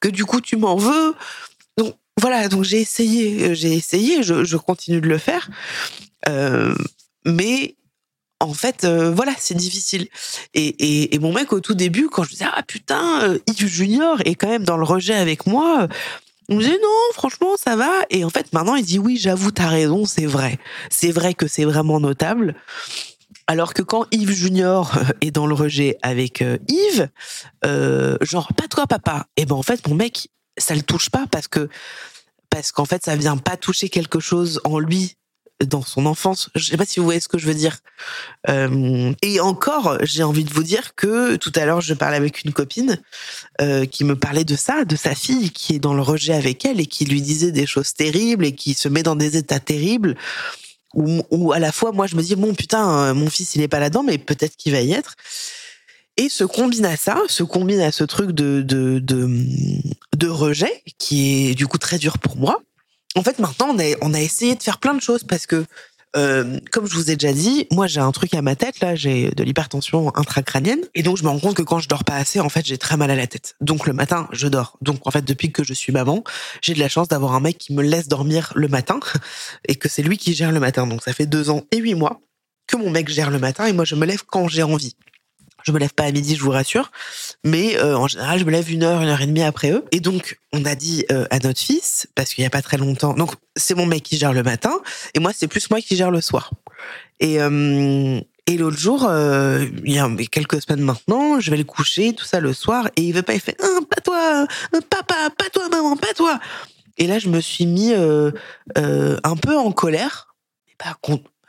que 0.00 0.08
du 0.08 0.24
coup 0.24 0.40
tu 0.40 0.56
m'en 0.56 0.76
veux? 0.76 1.14
Donc 1.76 1.96
voilà. 2.20 2.48
Donc 2.48 2.64
j'ai 2.64 2.80
essayé, 2.80 3.54
j'ai 3.54 3.72
essayé. 3.72 4.22
Je, 4.22 4.56
continue 4.56 5.00
de 5.00 5.08
le 5.08 5.18
faire. 5.18 5.50
Euh, 6.28 6.74
mais 7.24 7.76
en 8.40 8.52
fait, 8.52 8.84
euh, 8.84 9.10
voilà, 9.10 9.32
c'est 9.38 9.56
difficile. 9.56 10.08
Et, 10.52 10.66
et, 10.66 11.14
et, 11.14 11.18
mon 11.18 11.32
mec, 11.32 11.52
au 11.52 11.60
tout 11.60 11.74
début, 11.74 12.08
quand 12.08 12.24
je 12.24 12.30
disais, 12.30 12.46
ah 12.52 12.62
putain, 12.62 13.22
euh, 13.22 13.38
Yves 13.46 13.66
Junior 13.66 14.20
est 14.24 14.34
quand 14.34 14.48
même 14.48 14.64
dans 14.64 14.76
le 14.76 14.84
rejet 14.84 15.14
avec 15.14 15.46
moi, 15.46 15.88
il 16.48 16.56
me 16.56 16.60
disait, 16.60 16.78
non, 16.82 17.12
franchement, 17.12 17.56
ça 17.56 17.76
va. 17.76 17.90
Et 18.10 18.24
en 18.24 18.30
fait, 18.30 18.52
maintenant, 18.52 18.74
il 18.74 18.84
dit, 18.84 18.98
oui, 18.98 19.16
j'avoue, 19.16 19.50
t'as 19.50 19.68
raison, 19.68 20.04
c'est 20.04 20.26
vrai. 20.26 20.58
C'est 20.90 21.10
vrai 21.10 21.34
que 21.34 21.46
c'est 21.46 21.64
vraiment 21.64 22.00
notable. 22.00 22.54
Alors 23.46 23.74
que 23.74 23.82
quand 23.82 24.06
Yves 24.10 24.32
Junior 24.32 24.92
est 25.20 25.30
dans 25.30 25.46
le 25.46 25.54
rejet 25.54 25.96
avec 26.02 26.44
Yves, 26.68 27.08
genre, 28.22 28.48
pas 28.54 28.68
toi, 28.68 28.86
papa, 28.86 29.26
et 29.36 29.46
ben 29.46 29.54
en 29.54 29.62
fait, 29.62 29.86
mon 29.88 29.94
mec, 29.94 30.28
ça 30.58 30.74
le 30.74 30.82
touche 30.82 31.10
pas 31.10 31.26
parce 31.30 31.48
que 31.48 31.68
parce 32.50 32.70
qu'en 32.70 32.84
fait 32.84 33.04
ça 33.04 33.16
vient 33.16 33.36
pas 33.36 33.56
toucher 33.56 33.88
quelque 33.88 34.20
chose 34.20 34.60
en 34.64 34.78
lui 34.78 35.16
dans 35.66 35.82
son 35.82 36.06
enfance. 36.06 36.50
Je 36.54 36.64
sais 36.64 36.76
pas 36.76 36.84
si 36.84 37.00
vous 37.00 37.04
voyez 37.04 37.20
ce 37.20 37.28
que 37.28 37.38
je 37.38 37.46
veux 37.46 37.54
dire. 37.54 37.78
Euh, 38.48 39.12
et 39.22 39.40
encore, 39.40 39.98
j'ai 40.02 40.22
envie 40.22 40.44
de 40.44 40.52
vous 40.52 40.62
dire 40.62 40.94
que 40.94 41.36
tout 41.36 41.52
à 41.56 41.64
l'heure, 41.64 41.80
je 41.80 41.94
parlais 41.94 42.16
avec 42.16 42.44
une 42.44 42.52
copine 42.52 43.00
euh, 43.60 43.86
qui 43.86 44.04
me 44.04 44.16
parlait 44.16 44.44
de 44.44 44.56
ça, 44.56 44.84
de 44.84 44.96
sa 44.96 45.14
fille 45.14 45.50
qui 45.50 45.74
est 45.74 45.78
dans 45.78 45.94
le 45.94 46.02
rejet 46.02 46.34
avec 46.34 46.64
elle 46.64 46.80
et 46.80 46.86
qui 46.86 47.04
lui 47.04 47.22
disait 47.22 47.52
des 47.52 47.66
choses 47.66 47.94
terribles 47.94 48.44
et 48.44 48.52
qui 48.52 48.74
se 48.74 48.88
met 48.88 49.02
dans 49.02 49.16
des 49.16 49.36
états 49.36 49.60
terribles. 49.60 50.16
Où, 50.96 51.52
à 51.52 51.58
la 51.58 51.72
fois, 51.72 51.90
moi, 51.90 52.06
je 52.06 52.14
me 52.14 52.22
dis 52.22 52.36
bon 52.36 52.54
putain, 52.54 52.88
euh, 52.88 53.14
mon 53.14 53.28
fils, 53.28 53.56
il 53.56 53.62
est 53.62 53.68
pas 53.68 53.80
là-dedans, 53.80 54.04
mais 54.04 54.16
peut-être 54.16 54.56
qu'il 54.56 54.70
va 54.72 54.80
y 54.80 54.92
être. 54.92 55.16
Et 56.16 56.28
se 56.28 56.44
combine 56.44 56.86
à 56.86 56.96
ça, 56.96 57.20
se 57.26 57.42
combine 57.42 57.80
à 57.80 57.90
ce 57.90 58.04
truc 58.04 58.30
de, 58.30 58.62
de, 58.62 59.00
de 59.00 60.28
rejet 60.28 60.84
qui 60.98 61.50
est 61.50 61.54
du 61.56 61.66
coup 61.66 61.78
très 61.78 61.98
dur 61.98 62.18
pour 62.18 62.36
moi 62.36 62.62
en 63.16 63.22
fait, 63.22 63.38
maintenant, 63.38 63.68
on 63.70 63.78
a, 63.78 63.94
on 64.02 64.14
a 64.14 64.20
essayé 64.20 64.54
de 64.54 64.62
faire 64.62 64.78
plein 64.78 64.94
de 64.94 65.00
choses 65.00 65.24
parce 65.24 65.46
que, 65.46 65.64
euh, 66.16 66.58
comme 66.70 66.86
je 66.86 66.94
vous 66.94 67.10
ai 67.10 67.16
déjà 67.16 67.32
dit, 67.32 67.66
moi 67.72 67.88
j'ai 67.88 67.98
un 67.98 68.12
truc 68.12 68.34
à 68.34 68.42
ma 68.42 68.54
tête 68.54 68.78
là, 68.78 68.94
j'ai 68.94 69.30
de 69.30 69.42
l'hypertension 69.42 70.14
intracrânienne 70.16 70.78
et 70.94 71.02
donc 71.02 71.16
je 71.16 71.24
me 71.24 71.28
rends 71.28 71.40
compte 71.40 71.56
que 71.56 71.62
quand 71.62 71.80
je 71.80 71.88
dors 71.88 72.04
pas 72.04 72.14
assez, 72.14 72.38
en 72.38 72.48
fait, 72.48 72.64
j'ai 72.64 72.78
très 72.78 72.96
mal 72.96 73.10
à 73.10 73.16
la 73.16 73.26
tête. 73.26 73.56
Donc 73.60 73.86
le 73.86 73.92
matin, 73.92 74.28
je 74.32 74.46
dors. 74.46 74.78
Donc 74.80 75.06
en 75.06 75.10
fait, 75.10 75.24
depuis 75.24 75.50
que 75.50 75.64
je 75.64 75.74
suis 75.74 75.92
maman, 75.92 76.22
j'ai 76.62 76.74
de 76.74 76.78
la 76.78 76.88
chance 76.88 77.08
d'avoir 77.08 77.34
un 77.34 77.40
mec 77.40 77.58
qui 77.58 77.72
me 77.72 77.82
laisse 77.82 78.08
dormir 78.08 78.52
le 78.54 78.68
matin 78.68 79.00
et 79.68 79.74
que 79.74 79.88
c'est 79.88 80.02
lui 80.02 80.18
qui 80.18 80.34
gère 80.34 80.52
le 80.52 80.60
matin. 80.60 80.86
Donc 80.86 81.02
ça 81.02 81.12
fait 81.12 81.26
deux 81.26 81.50
ans 81.50 81.64
et 81.72 81.78
huit 81.78 81.94
mois 81.94 82.20
que 82.66 82.76
mon 82.76 82.90
mec 82.90 83.08
gère 83.08 83.30
le 83.30 83.38
matin 83.38 83.66
et 83.66 83.72
moi 83.72 83.84
je 83.84 83.94
me 83.94 84.06
lève 84.06 84.22
quand 84.26 84.48
j'ai 84.48 84.62
envie. 84.62 84.96
Je 85.64 85.72
me 85.72 85.78
lève 85.78 85.94
pas 85.94 86.04
à 86.04 86.12
midi, 86.12 86.36
je 86.36 86.42
vous 86.42 86.50
rassure, 86.50 86.92
mais 87.42 87.78
euh, 87.78 87.96
en 87.96 88.06
général, 88.06 88.38
je 88.38 88.44
me 88.44 88.50
lève 88.50 88.70
une 88.70 88.82
heure, 88.82 89.00
une 89.00 89.08
heure 89.08 89.22
et 89.22 89.26
demie 89.26 89.42
après 89.42 89.70
eux. 89.70 89.82
Et 89.92 90.00
donc, 90.00 90.38
on 90.52 90.64
a 90.66 90.74
dit 90.74 91.06
euh, 91.10 91.26
à 91.30 91.38
notre 91.38 91.58
fils, 91.58 92.06
parce 92.14 92.34
qu'il 92.34 92.44
y 92.44 92.46
a 92.46 92.50
pas 92.50 92.60
très 92.60 92.76
longtemps, 92.76 93.14
donc 93.14 93.32
c'est 93.56 93.74
mon 93.74 93.86
mec 93.86 94.02
qui 94.02 94.18
gère 94.18 94.34
le 94.34 94.42
matin, 94.42 94.78
et 95.14 95.20
moi 95.20 95.32
c'est 95.34 95.48
plus 95.48 95.70
moi 95.70 95.80
qui 95.80 95.96
gère 95.96 96.10
le 96.10 96.20
soir. 96.20 96.50
Et 97.18 97.40
euh, 97.40 98.20
et 98.46 98.58
l'autre 98.58 98.76
jour, 98.76 99.10
il 99.84 99.90
y 99.90 99.98
a 99.98 100.06
quelques 100.30 100.60
semaines 100.60 100.84
maintenant, 100.84 101.40
je 101.40 101.50
vais 101.50 101.56
le 101.56 101.64
coucher, 101.64 102.12
tout 102.12 102.26
ça 102.26 102.40
le 102.40 102.52
soir, 102.52 102.90
et 102.94 103.00
il 103.00 103.14
veut 103.14 103.22
pas, 103.22 103.32
il 103.32 103.40
fait, 103.40 103.56
ah, 103.62 103.80
pas 103.88 104.02
toi, 104.02 104.46
papa, 104.90 105.30
pas 105.30 105.48
toi, 105.50 105.70
maman, 105.70 105.96
pas 105.96 106.12
toi. 106.12 106.38
Et 106.98 107.06
là, 107.06 107.18
je 107.18 107.30
me 107.30 107.40
suis 107.40 107.64
mis 107.64 107.94
un 107.94 109.36
peu 109.36 109.56
en 109.56 109.72
colère. 109.72 110.34
Et 110.68 110.74
bah, 110.78 110.94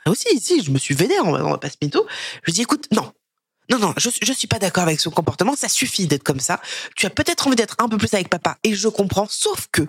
aussi, 0.06 0.40
si, 0.40 0.62
je 0.62 0.70
me 0.70 0.78
suis 0.78 0.94
vénère, 0.94 1.26
on 1.26 1.32
va 1.32 1.58
pas 1.58 1.68
se 1.68 1.76
mytho. 1.82 2.06
Je 2.40 2.46
lui 2.46 2.52
dis, 2.54 2.62
écoute, 2.62 2.86
non, 2.92 3.12
non, 3.70 3.78
non, 3.78 3.94
je, 3.96 4.10
je 4.22 4.32
suis 4.32 4.46
pas 4.46 4.58
d'accord 4.58 4.84
avec 4.84 5.00
ce 5.00 5.08
comportement. 5.08 5.56
Ça 5.56 5.68
suffit 5.68 6.06
d'être 6.06 6.22
comme 6.22 6.40
ça. 6.40 6.60
Tu 6.94 7.06
as 7.06 7.10
peut-être 7.10 7.46
envie 7.46 7.56
d'être 7.56 7.76
un 7.78 7.88
peu 7.88 7.98
plus 7.98 8.12
avec 8.14 8.28
papa, 8.28 8.58
et 8.62 8.74
je 8.74 8.88
comprends. 8.88 9.26
Sauf 9.28 9.68
que 9.72 9.82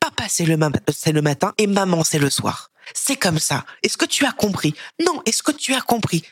papa 0.00 0.24
c'est 0.28 0.44
le, 0.44 0.58
c'est 0.94 1.12
le 1.12 1.22
matin 1.22 1.52
et 1.58 1.66
maman 1.66 2.04
c'est 2.04 2.18
le 2.18 2.30
soir. 2.30 2.70
C'est 2.92 3.16
comme 3.16 3.38
ça. 3.38 3.64
Est-ce 3.82 3.96
que 3.96 4.04
tu 4.04 4.26
as 4.26 4.32
compris? 4.32 4.74
Non. 5.00 5.22
Est-ce 5.24 5.42
que 5.42 5.52
tu 5.52 5.74
as 5.74 5.80
compris? 5.80 6.22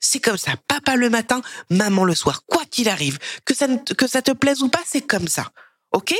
C'est 0.00 0.18
comme 0.18 0.36
ça. 0.36 0.54
Papa 0.66 0.96
le 0.96 1.08
matin, 1.08 1.40
maman 1.70 2.04
le 2.04 2.16
soir. 2.16 2.42
Quoi 2.46 2.62
qu'il 2.68 2.88
arrive, 2.88 3.18
que 3.44 3.54
ça, 3.54 3.68
que 3.96 4.08
ça 4.08 4.20
te 4.20 4.32
plaise 4.32 4.62
ou 4.62 4.68
pas, 4.68 4.82
c'est 4.84 5.02
comme 5.02 5.28
ça. 5.28 5.52
Ok? 5.92 6.14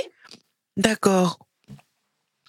D'accord. 0.76 1.40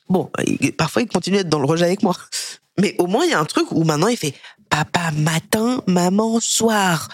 Bon, 0.10 0.30
parfois 0.78 1.02
il 1.02 1.08
continue 1.08 1.38
à 1.38 1.42
être 1.42 1.50
dans 1.50 1.60
le 1.60 1.66
rejet 1.66 1.86
avec 1.86 2.04
moi. 2.04 2.16
Mais 2.78 2.94
au 2.98 3.08
moins, 3.08 3.24
il 3.24 3.32
y 3.32 3.34
a 3.34 3.40
un 3.40 3.46
truc 3.46 3.72
où 3.72 3.86
maintenant 3.86 4.08
il 4.08 4.18
fait 4.18 4.34
papa 4.70 5.12
matin, 5.12 5.82
maman 5.88 6.40
soir. 6.42 7.08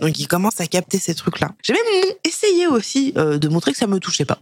Donc 0.00 0.18
il 0.18 0.26
commence 0.26 0.60
à 0.60 0.66
capter 0.66 0.98
ces 0.98 1.14
trucs-là. 1.14 1.50
J'ai 1.62 1.72
même 1.72 2.12
essayé 2.24 2.66
aussi 2.66 3.12
euh, 3.16 3.38
de 3.38 3.48
montrer 3.48 3.72
que 3.72 3.78
ça 3.78 3.86
me 3.86 4.00
touchait 4.00 4.24
pas. 4.24 4.38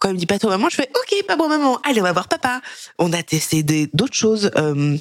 Quand 0.00 0.08
il 0.08 0.14
me 0.14 0.18
dit 0.18 0.26
pas 0.26 0.38
toi 0.38 0.50
maman, 0.50 0.70
je 0.70 0.76
fais 0.76 0.90
ok 0.94 1.26
pas 1.26 1.36
bon 1.36 1.48
maman, 1.48 1.78
allez 1.84 2.00
on 2.00 2.04
va 2.04 2.12
voir 2.12 2.28
papa. 2.28 2.62
On 2.98 3.12
a 3.12 3.22
testé 3.22 3.62
d'autres 3.62 4.14
choses. 4.14 4.50
Euh, 4.56 4.96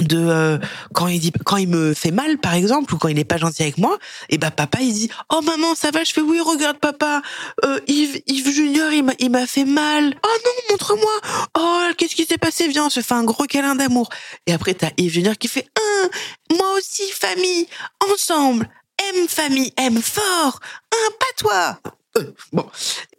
de 0.00 0.18
euh, 0.18 0.58
quand 0.92 1.08
il 1.08 1.20
dit 1.20 1.32
quand 1.44 1.56
il 1.56 1.68
me 1.68 1.94
fait 1.94 2.10
mal 2.10 2.38
par 2.38 2.54
exemple 2.54 2.94
ou 2.94 2.98
quand 2.98 3.08
il 3.08 3.18
est 3.18 3.24
pas 3.24 3.38
gentil 3.38 3.62
avec 3.62 3.78
moi 3.78 3.98
et 4.28 4.38
bah 4.38 4.50
papa 4.50 4.78
il 4.80 4.92
dit 4.92 5.10
oh 5.32 5.40
maman 5.42 5.74
ça 5.74 5.90
va 5.90 6.04
je 6.04 6.12
fais 6.12 6.20
oui 6.20 6.40
regarde 6.40 6.78
papa. 6.78 7.22
Euh, 7.64 7.80
Yves 7.86 8.20
Yves 8.26 8.50
Junior 8.50 8.92
il 8.92 9.04
m'a 9.04 9.12
il 9.18 9.30
m'a 9.30 9.46
fait 9.46 9.64
mal 9.64 10.14
oh 10.24 10.36
non 10.44 10.50
montre-moi 10.70 11.20
oh 11.58 11.82
qu'est-ce 11.96 12.14
qui 12.14 12.24
s'est 12.24 12.38
passé? 12.38 12.68
Viens 12.68 12.86
on 12.86 12.90
se 12.90 13.00
fait 13.00 13.14
un 13.14 13.24
gros 13.24 13.44
câlin 13.44 13.74
d'amour 13.74 14.08
et 14.46 14.52
après 14.52 14.74
t'as 14.74 14.90
Yves 14.96 15.12
Junior 15.12 15.36
qui 15.36 15.48
fait 15.48 15.68
un 15.76 16.08
moi 16.56 16.76
aussi 16.76 17.10
famille. 17.12 17.66
Ensemble. 18.12 18.68
Aime 19.08 19.28
famille. 19.28 19.72
Aime 19.76 20.00
fort. 20.00 20.60
Un 20.92 21.10
pas 21.18 21.26
toi. 21.36 21.80
Euh, 22.18 22.32
bon. 22.52 22.66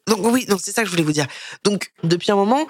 Donc 0.08 0.20
oui 0.32 0.46
donc 0.46 0.60
c'est 0.64 0.72
ça 0.72 0.82
que 0.82 0.88
je 0.88 0.92
voulais 0.92 1.04
vous 1.04 1.12
dire. 1.12 1.28
Donc 1.64 1.92
depuis 2.04 2.32
un 2.32 2.36
moment 2.36 2.66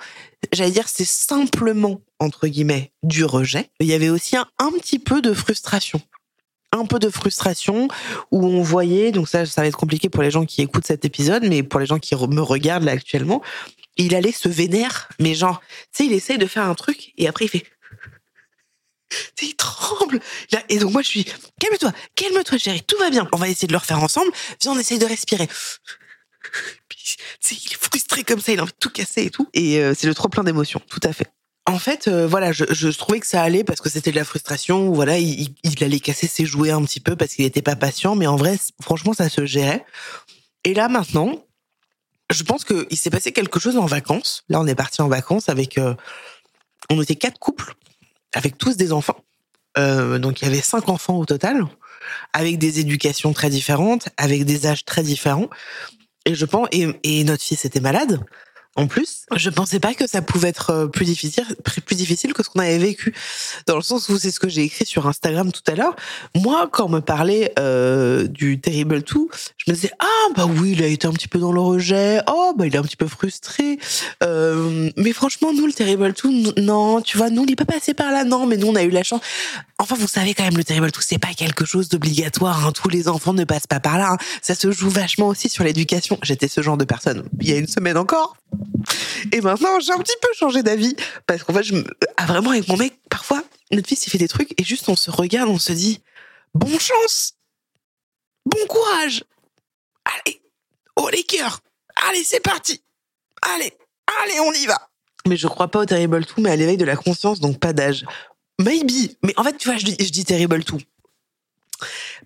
j'allais 0.51 0.71
dire, 0.71 0.87
c'est 0.87 1.05
simplement, 1.05 2.01
entre 2.19 2.47
guillemets, 2.47 2.91
du 3.03 3.25
rejet. 3.25 3.69
Il 3.79 3.87
y 3.87 3.93
avait 3.93 4.09
aussi 4.09 4.35
un, 4.35 4.71
petit 4.79 4.99
peu 4.99 5.21
de 5.21 5.33
frustration. 5.33 6.01
Un 6.73 6.85
peu 6.85 6.99
de 6.99 7.09
frustration 7.09 7.87
où 8.31 8.45
on 8.45 8.61
voyait, 8.61 9.11
donc 9.11 9.29
ça, 9.29 9.45
ça 9.45 9.61
va 9.61 9.67
être 9.67 9.77
compliqué 9.77 10.09
pour 10.09 10.21
les 10.21 10.31
gens 10.31 10.45
qui 10.45 10.61
écoutent 10.61 10.85
cet 10.85 11.05
épisode, 11.05 11.43
mais 11.47 11.63
pour 11.63 11.79
les 11.79 11.85
gens 11.85 11.99
qui 11.99 12.13
me 12.15 12.41
regardent 12.41 12.83
là 12.83 12.91
actuellement, 12.91 13.41
il 13.95 14.13
allait 14.13 14.31
se 14.31 14.49
vénère, 14.49 15.09
mais 15.19 15.33
genre, 15.33 15.61
tu 15.91 16.03
sais, 16.03 16.05
il 16.05 16.13
essaye 16.13 16.37
de 16.37 16.45
faire 16.45 16.63
un 16.63 16.75
truc 16.75 17.13
et 17.17 17.27
après 17.27 17.45
il 17.45 17.49
fait 17.49 17.65
il 19.41 19.55
tremble. 19.55 20.19
Et 20.69 20.79
donc 20.79 20.91
moi 20.91 21.01
je 21.01 21.07
suis, 21.07 21.23
calme-toi, 21.23 21.93
calme-toi 22.15 22.57
chérie, 22.57 22.83
tout 22.83 22.97
va 22.97 23.09
bien. 23.09 23.27
On 23.31 23.37
va 23.37 23.47
essayer 23.49 23.67
de 23.67 23.73
le 23.73 23.79
refaire 23.79 24.03
ensemble. 24.03 24.31
Viens, 24.61 24.73
on 24.73 24.79
essaye 24.79 24.99
de 24.99 25.05
respirer 25.05 25.47
il 27.51 27.71
est 27.71 27.75
frustré 27.75 28.23
comme 28.23 28.39
ça, 28.39 28.51
il 28.51 28.59
a 28.59 28.63
envie 28.63 28.71
de 28.71 28.77
tout 28.79 28.89
casser 28.89 29.23
et 29.23 29.29
tout. 29.29 29.47
Et 29.53 29.79
euh, 29.79 29.93
c'est 29.97 30.07
le 30.07 30.15
trop 30.15 30.29
plein 30.29 30.43
d'émotions, 30.43 30.81
tout 30.89 30.99
à 31.03 31.13
fait. 31.13 31.31
En 31.65 31.79
fait, 31.79 32.07
euh, 32.07 32.27
voilà, 32.27 32.53
je, 32.53 32.87
trouvais 32.97 33.19
que 33.19 33.27
ça 33.27 33.41
allait 33.41 33.65
parce 33.65 33.81
que 33.81 33.89
c'était 33.89 34.11
de 34.11 34.15
la 34.15 34.23
frustration. 34.23 34.91
Voilà, 34.93 35.17
il, 35.17 35.53
il, 35.63 35.83
allait 35.83 35.99
casser 35.99 36.27
ses 36.27 36.45
jouets 36.45 36.71
un 36.71 36.81
petit 36.83 37.01
peu 37.01 37.15
parce 37.15 37.33
qu'il 37.33 37.43
n'était 37.43 37.61
pas 37.61 37.75
patient, 37.75 38.15
mais 38.15 38.27
en 38.27 38.37
vrai, 38.37 38.57
franchement, 38.81 39.13
ça 39.13 39.27
se 39.29 39.45
gérait. 39.45 39.85
Et 40.63 40.73
là, 40.73 40.87
maintenant, 40.87 41.43
je 42.31 42.43
pense 42.43 42.63
qu'il 42.63 42.97
s'est 42.97 43.09
passé 43.09 43.33
quelque 43.33 43.59
chose 43.59 43.77
en 43.77 43.85
vacances. 43.85 44.43
Là, 44.47 44.61
on 44.61 44.67
est 44.67 44.75
parti 44.75 45.01
en 45.01 45.09
vacances 45.09 45.49
avec, 45.49 45.77
euh, 45.77 45.93
on 46.89 47.01
était 47.01 47.15
quatre 47.15 47.37
couples 47.37 47.73
avec 48.33 48.57
tous 48.57 48.77
des 48.77 48.93
enfants. 48.93 49.23
donc, 49.75 50.41
il 50.41 50.45
y 50.45 50.47
avait 50.47 50.61
cinq 50.61 50.89
enfants 50.89 51.17
au 51.17 51.25
total, 51.25 51.65
avec 52.33 52.57
des 52.57 52.79
éducations 52.79 53.33
très 53.33 53.49
différentes, 53.49 54.09
avec 54.17 54.45
des 54.45 54.67
âges 54.67 54.85
très 54.85 55.03
différents. 55.03 55.49
Et 56.27 56.35
je 56.35 56.43
pense, 56.43 56.67
et, 56.73 57.23
notre 57.23 57.41
fils 57.41 57.63
était 57.63 57.79
malade. 57.79 58.19
En 58.77 58.87
plus, 58.87 59.25
je 59.35 59.49
pensais 59.49 59.79
pas 59.79 59.93
que 59.93 60.07
ça 60.07 60.21
pouvait 60.21 60.49
être 60.49 60.69
euh, 60.69 60.87
plus 60.87 61.05
difficile, 61.05 61.43
plus 61.85 61.95
difficile 61.95 62.33
que 62.33 62.43
ce 62.43 62.49
qu'on 62.49 62.59
avait 62.59 62.77
vécu. 62.77 63.13
Dans 63.65 63.75
le 63.75 63.81
sens 63.81 64.07
où 64.09 64.17
c'est 64.17 64.31
ce 64.31 64.39
que 64.39 64.47
j'ai 64.47 64.61
écrit 64.61 64.85
sur 64.85 65.07
Instagram 65.07 65.51
tout 65.51 65.63
à 65.67 65.75
l'heure. 65.75 65.95
Moi, 66.35 66.69
quand 66.71 66.85
on 66.85 66.89
me 66.89 66.99
parlait 66.99 67.53
euh, 67.57 68.27
du 68.27 68.59
Terrible 68.59 69.03
tout, 69.03 69.29
je 69.57 69.71
me 69.71 69.75
disais 69.75 69.91
ah 69.99 70.33
bah 70.35 70.45
oui, 70.45 70.73
il 70.73 70.83
a 70.83 70.87
été 70.87 71.07
un 71.07 71.11
petit 71.11 71.27
peu 71.27 71.39
dans 71.39 71.51
le 71.51 71.59
rejet. 71.59 72.21
Oh 72.27 72.53
bah 72.55 72.67
il 72.67 72.75
est 72.75 72.77
un 72.77 72.83
petit 72.83 72.95
peu 72.95 73.07
frustré. 73.07 73.79
Euh, 74.23 74.91
mais 74.95 75.11
franchement, 75.11 75.51
nous 75.53 75.65
le 75.65 75.73
Terrible 75.73 76.13
tout, 76.13 76.53
non, 76.57 77.01
tu 77.01 77.17
vois, 77.17 77.31
nous 77.31 77.43
il 77.45 77.51
est 77.51 77.55
pas 77.55 77.65
passé 77.65 77.93
par 77.95 78.11
là, 78.11 78.23
non. 78.23 78.45
Mais 78.45 78.57
nous 78.57 78.67
on 78.67 78.75
a 78.75 78.83
eu 78.83 78.91
la 78.91 79.03
chance. 79.03 79.21
Enfin, 79.79 79.95
vous 79.95 80.07
savez 80.07 80.35
quand 80.35 80.43
même, 80.43 80.57
le 80.57 80.63
Terrible 80.63 80.91
tout, 80.91 81.01
c'est 81.01 81.19
pas 81.19 81.33
quelque 81.35 81.65
chose 81.65 81.89
d'obligatoire. 81.89 82.67
Hein. 82.67 82.71
Tous 82.73 82.89
les 82.89 83.07
enfants 83.07 83.33
ne 83.33 83.43
passent 83.43 83.67
pas 83.67 83.79
par 83.79 83.97
là. 83.97 84.11
Hein. 84.13 84.17
Ça 84.43 84.53
se 84.53 84.71
joue 84.71 84.89
vachement 84.89 85.27
aussi 85.27 85.49
sur 85.49 85.63
l'éducation. 85.63 86.19
J'étais 86.21 86.47
ce 86.47 86.61
genre 86.61 86.77
de 86.77 86.85
personne 86.85 87.23
il 87.41 87.49
y 87.49 87.53
a 87.53 87.57
une 87.57 87.67
semaine 87.67 87.97
encore. 87.97 88.37
Et 89.31 89.41
maintenant, 89.41 89.79
j'ai 89.79 89.91
un 89.91 89.99
petit 89.99 90.15
peu 90.21 90.29
changé 90.35 90.63
d'avis. 90.63 90.95
Parce 91.25 91.43
qu'en 91.43 91.53
fait, 91.53 91.63
je 91.63 91.73
me... 91.73 91.83
ah, 92.17 92.25
vraiment, 92.25 92.51
avec 92.51 92.67
mon 92.67 92.77
mec, 92.77 92.99
parfois, 93.09 93.43
notre 93.71 93.87
fils, 93.87 94.05
il 94.07 94.09
fait 94.09 94.17
des 94.17 94.27
trucs 94.27 94.59
et 94.59 94.63
juste 94.63 94.87
on 94.89 94.95
se 94.95 95.11
regarde, 95.11 95.49
on 95.49 95.59
se 95.59 95.73
dit, 95.73 96.01
bonne 96.53 96.79
chance! 96.79 97.33
Bon 98.45 98.65
courage! 98.67 99.23
Allez! 100.05 100.41
Oh 100.95 101.09
les 101.11 101.23
cœurs! 101.23 101.59
Allez, 102.07 102.23
c'est 102.23 102.39
parti! 102.39 102.81
Allez! 103.41 103.73
Allez, 104.23 104.39
on 104.39 104.53
y 104.53 104.65
va! 104.65 104.89
Mais 105.27 105.35
je 105.35 105.47
crois 105.47 105.67
pas 105.67 105.79
au 105.79 105.85
Terrible 105.85 106.25
tout 106.25 106.39
mais 106.41 106.51
à 106.51 106.55
l'éveil 106.55 106.77
de 106.77 106.85
la 106.85 106.95
conscience, 106.95 107.41
donc 107.41 107.59
pas 107.59 107.73
d'âge. 107.73 108.05
Maybe. 108.59 109.17
Mais 109.23 109.33
en 109.37 109.43
fait, 109.43 109.57
tu 109.57 109.67
vois, 109.67 109.77
je 109.77 109.85
dis, 109.85 109.95
je 109.99 110.09
dis 110.09 110.23
Terrible 110.23 110.63
tout 110.63 110.79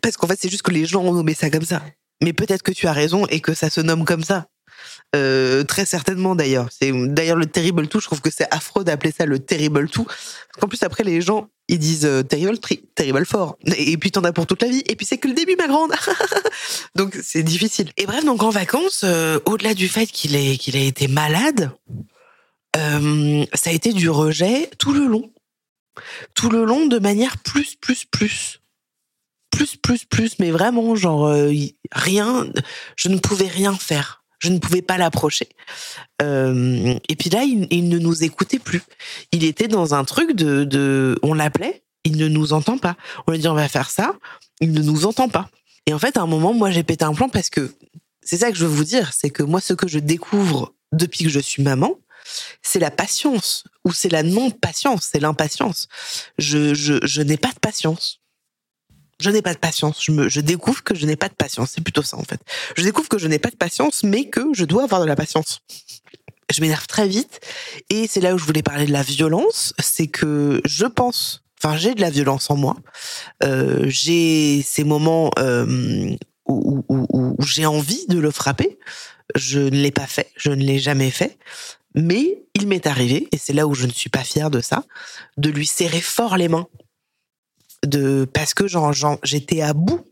Parce 0.02 0.18
qu'en 0.18 0.28
fait, 0.28 0.40
c'est 0.40 0.50
juste 0.50 0.62
que 0.62 0.72
les 0.72 0.86
gens 0.86 1.02
ont 1.02 1.14
nommé 1.14 1.34
ça 1.34 1.50
comme 1.50 1.66
ça. 1.66 1.82
Mais 2.22 2.34
peut-être 2.34 2.62
que 2.62 2.72
tu 2.72 2.88
as 2.88 2.94
raison 2.94 3.26
et 3.28 3.42
que 3.42 3.56
ça 3.56 3.70
se 3.72 3.82
nomme 3.82 4.06
comme 4.06 4.24
ça. 4.24 4.48
Euh, 5.14 5.66
très 5.66 5.86
certainement 5.86 6.36
d'ailleurs. 6.36 6.70
C'est 6.72 6.92
d'ailleurs 6.94 7.36
le 7.36 7.46
terrible 7.46 7.88
tout. 7.90 8.00
Je 8.00 8.06
trouve 8.06 8.22
que 8.22 8.32
c'est 8.32 8.48
affreux 8.54 8.86
d'appeler 8.86 9.12
ça 9.12 9.26
le 9.26 9.40
terrible 9.40 9.90
tout. 9.90 10.06
Parce 10.06 10.58
qu'en 10.60 10.68
plus 10.70 10.82
après 10.84 11.04
les 11.04 11.20
gens 11.20 11.50
ils 11.68 11.80
disent 11.80 12.06
euh, 12.06 12.24
terrible 12.24 12.58
terrible 12.96 13.26
fort. 13.26 13.58
Et 13.78 13.98
puis 13.98 14.12
t'en 14.12 14.24
as 14.24 14.32
pour 14.32 14.48
toute 14.48 14.62
la 14.62 14.70
vie. 14.70 14.84
Et 14.88 14.96
puis 14.96 15.06
c'est 15.06 15.18
que 15.18 15.28
le 15.28 15.34
début 15.34 15.58
ma 15.58 15.68
grande. 15.68 15.92
donc 16.96 17.20
c'est 17.22 17.44
difficile. 17.44 17.92
Et 17.98 18.06
bref 18.06 18.24
donc 18.24 18.42
en 18.42 18.52
vacances, 18.52 19.02
euh, 19.04 19.40
au-delà 19.46 19.74
du 19.74 19.90
fait 19.90 20.06
qu'il 20.06 20.36
ait 20.36 20.58
qu'il 20.58 20.78
a 20.78 20.82
été 20.82 21.10
malade, 21.10 21.72
ça 22.74 23.70
a 23.70 23.74
été 23.74 23.92
du 23.92 24.10
rejet 24.10 24.70
tout 24.80 24.94
le 24.94 25.06
long, 25.06 25.30
tout 26.36 26.50
le 26.50 26.64
long 26.64 26.88
de 26.88 27.00
manière 27.00 27.38
plus 27.38 27.76
plus 27.76 28.06
plus 28.06 28.62
plus 29.52 29.76
plus 29.76 30.06
plus. 30.06 30.40
Mais 30.40 30.52
vraiment 30.52 30.96
genre 30.96 31.36
rien. 31.92 32.48
Je 32.96 33.10
ne 33.10 33.18
pouvais 33.18 33.48
rien 33.48 33.74
faire 33.74 34.21
Je 34.42 34.50
ne 34.50 34.58
pouvais 34.58 34.82
pas 34.82 34.98
l'approcher. 34.98 35.48
Euh, 36.22 36.96
et 37.08 37.16
puis 37.16 37.30
là, 37.30 37.44
il, 37.44 37.90
ne 37.90 38.00
nous 38.00 38.24
écoutait 38.24 38.60
plus. 38.60 38.82
Il 39.32 39.44
était 39.44 39.68
dans 39.68 39.94
un 39.94 40.04
truc 40.04 40.36
de, 40.36 40.64
de 40.64 41.18
on 41.22 41.34
l'appelait, 41.34 41.84
il 42.04 42.18
ne 42.18 42.28
nous 42.28 42.52
entend 42.52 42.80
pas. 42.80 42.98
On 43.28 43.32
lui 43.32 43.40
dit 43.40 43.48
on 43.48 43.54
va 43.54 43.68
faire 43.68 43.92
ça, 43.92 44.16
il 44.60 44.72
ne 44.72 44.82
nous 44.82 45.06
entend 45.06 45.30
pas. 45.30 45.50
Et 45.86 45.94
en 45.94 46.00
fait, 46.00 46.18
à 46.18 46.22
un 46.22 46.28
moment, 46.28 46.54
moi, 46.54 46.72
j'ai 46.72 46.84
pété 46.84 47.06
un 47.06 47.14
plan 47.14 47.30
parce 47.30 47.50
que 47.50 47.72
c'est 48.24 48.38
ça 48.38 48.52
que 48.52 48.58
je 48.58 48.66
veux 48.66 48.74
vous 48.74 48.84
dire, 48.84 49.14
c'est 49.14 49.30
que 49.30 49.44
moi, 49.44 49.62
ce 49.62 49.74
que 49.74 49.88
je 49.88 50.00
découvre 50.00 50.74
depuis 50.92 51.24
que 51.24 51.30
je 51.30 51.40
suis 51.40 51.62
maman, 51.62 51.96
c'est 52.62 52.80
la 52.80 52.92
patience 52.92 53.64
ou 53.86 53.92
c'est 53.92 54.10
la 54.10 54.24
non-patience, 54.24 55.10
c'est 55.12 55.20
l'impatience. 55.20 55.88
Je, 56.38 56.74
je, 56.74 56.96
je 57.04 57.22
n'ai 57.22 57.38
pas 57.38 57.50
de 57.50 57.60
patience. 57.60 58.21
Je 59.22 59.30
n'ai 59.30 59.42
pas 59.42 59.54
de 59.54 59.60
patience. 59.60 60.04
Je, 60.04 60.12
me, 60.12 60.30
je 60.30 60.42
découvre 60.42 60.84
que 60.84 60.96
je 60.96 61.06
n'ai 61.06 61.16
pas 61.16 61.30
de 61.30 61.34
patience. 61.34 61.72
C'est 61.76 61.84
plutôt 61.84 62.02
ça, 62.02 62.18
en 62.18 62.24
fait. 62.24 62.42
Je 62.76 62.84
découvre 62.84 63.08
que 63.08 63.18
je 63.18 63.28
n'ai 63.28 63.40
pas 63.40 63.50
de 63.50 63.56
patience, 63.56 64.04
mais 64.04 64.26
que 64.26 64.50
je 64.54 64.66
dois 64.66 64.84
avoir 64.84 65.02
de 65.02 65.06
la 65.06 65.16
patience. 65.16 65.62
Je 66.52 66.62
m'énerve 66.62 66.88
très 66.88 67.08
vite. 67.08 67.40
Et 67.90 68.08
c'est 68.08 68.20
là 68.20 68.34
où 68.34 68.38
je 68.38 68.46
voulais 68.46 68.64
parler 68.64 68.86
de 68.86 68.92
la 68.92 69.04
violence. 69.04 69.74
C'est 69.80 70.08
que 70.08 70.62
je 70.66 70.86
pense, 70.86 71.44
enfin, 71.64 71.78
j'ai 71.78 71.94
de 71.94 72.02
la 72.02 72.10
violence 72.10 72.50
en 72.50 72.58
moi. 72.58 72.76
Euh, 73.44 73.86
j'ai 73.88 74.62
ces 74.64 74.84
moments 74.84 75.32
euh, 75.40 76.16
où, 76.48 76.84
où, 76.90 77.36
j'ai 77.46 77.66
envie 77.66 78.06
de 78.08 78.20
le 78.20 78.32
frapper. 78.32 78.80
Je 79.36 79.60
ne 79.60 79.82
l'ai 79.82 79.92
pas 79.92 80.08
fait. 80.08 80.32
Je 80.36 80.50
ne 80.50 80.64
l'ai 80.64 80.80
jamais 80.80 81.12
fait. 81.12 81.38
Mais 81.94 82.44
il 82.54 82.68
m'est 82.68 82.88
arrivé, 82.88 83.28
et 83.32 83.38
c'est 83.38 83.54
là 83.54 83.68
où 83.68 83.74
je 83.74 83.86
ne 83.86 83.92
suis 83.92 84.10
pas 84.10 84.24
fière 84.24 84.50
de 84.50 84.62
ça, 84.62 84.84
de 85.38 85.50
lui 85.50 85.66
serrer 85.66 86.00
fort 86.00 86.38
les 86.38 86.48
mains. 86.48 86.68
De, 87.86 88.26
parce 88.32 88.54
que 88.54 88.66
j'étais 89.24 89.62
à 89.62 89.74
bout 89.74 90.06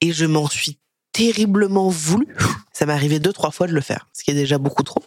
et 0.00 0.12
je 0.12 0.26
m'en 0.26 0.48
suis 0.48 0.78
terriblement 1.12 1.88
voulu. 1.88 2.28
Ça 2.72 2.84
m'est 2.84 2.92
arrivé 2.92 3.18
deux, 3.18 3.32
trois 3.32 3.50
fois 3.50 3.66
de 3.66 3.72
le 3.72 3.80
faire, 3.80 4.06
ce 4.12 4.22
qui 4.22 4.30
est 4.30 4.34
déjà 4.34 4.58
beaucoup 4.58 4.82
trop. 4.82 5.02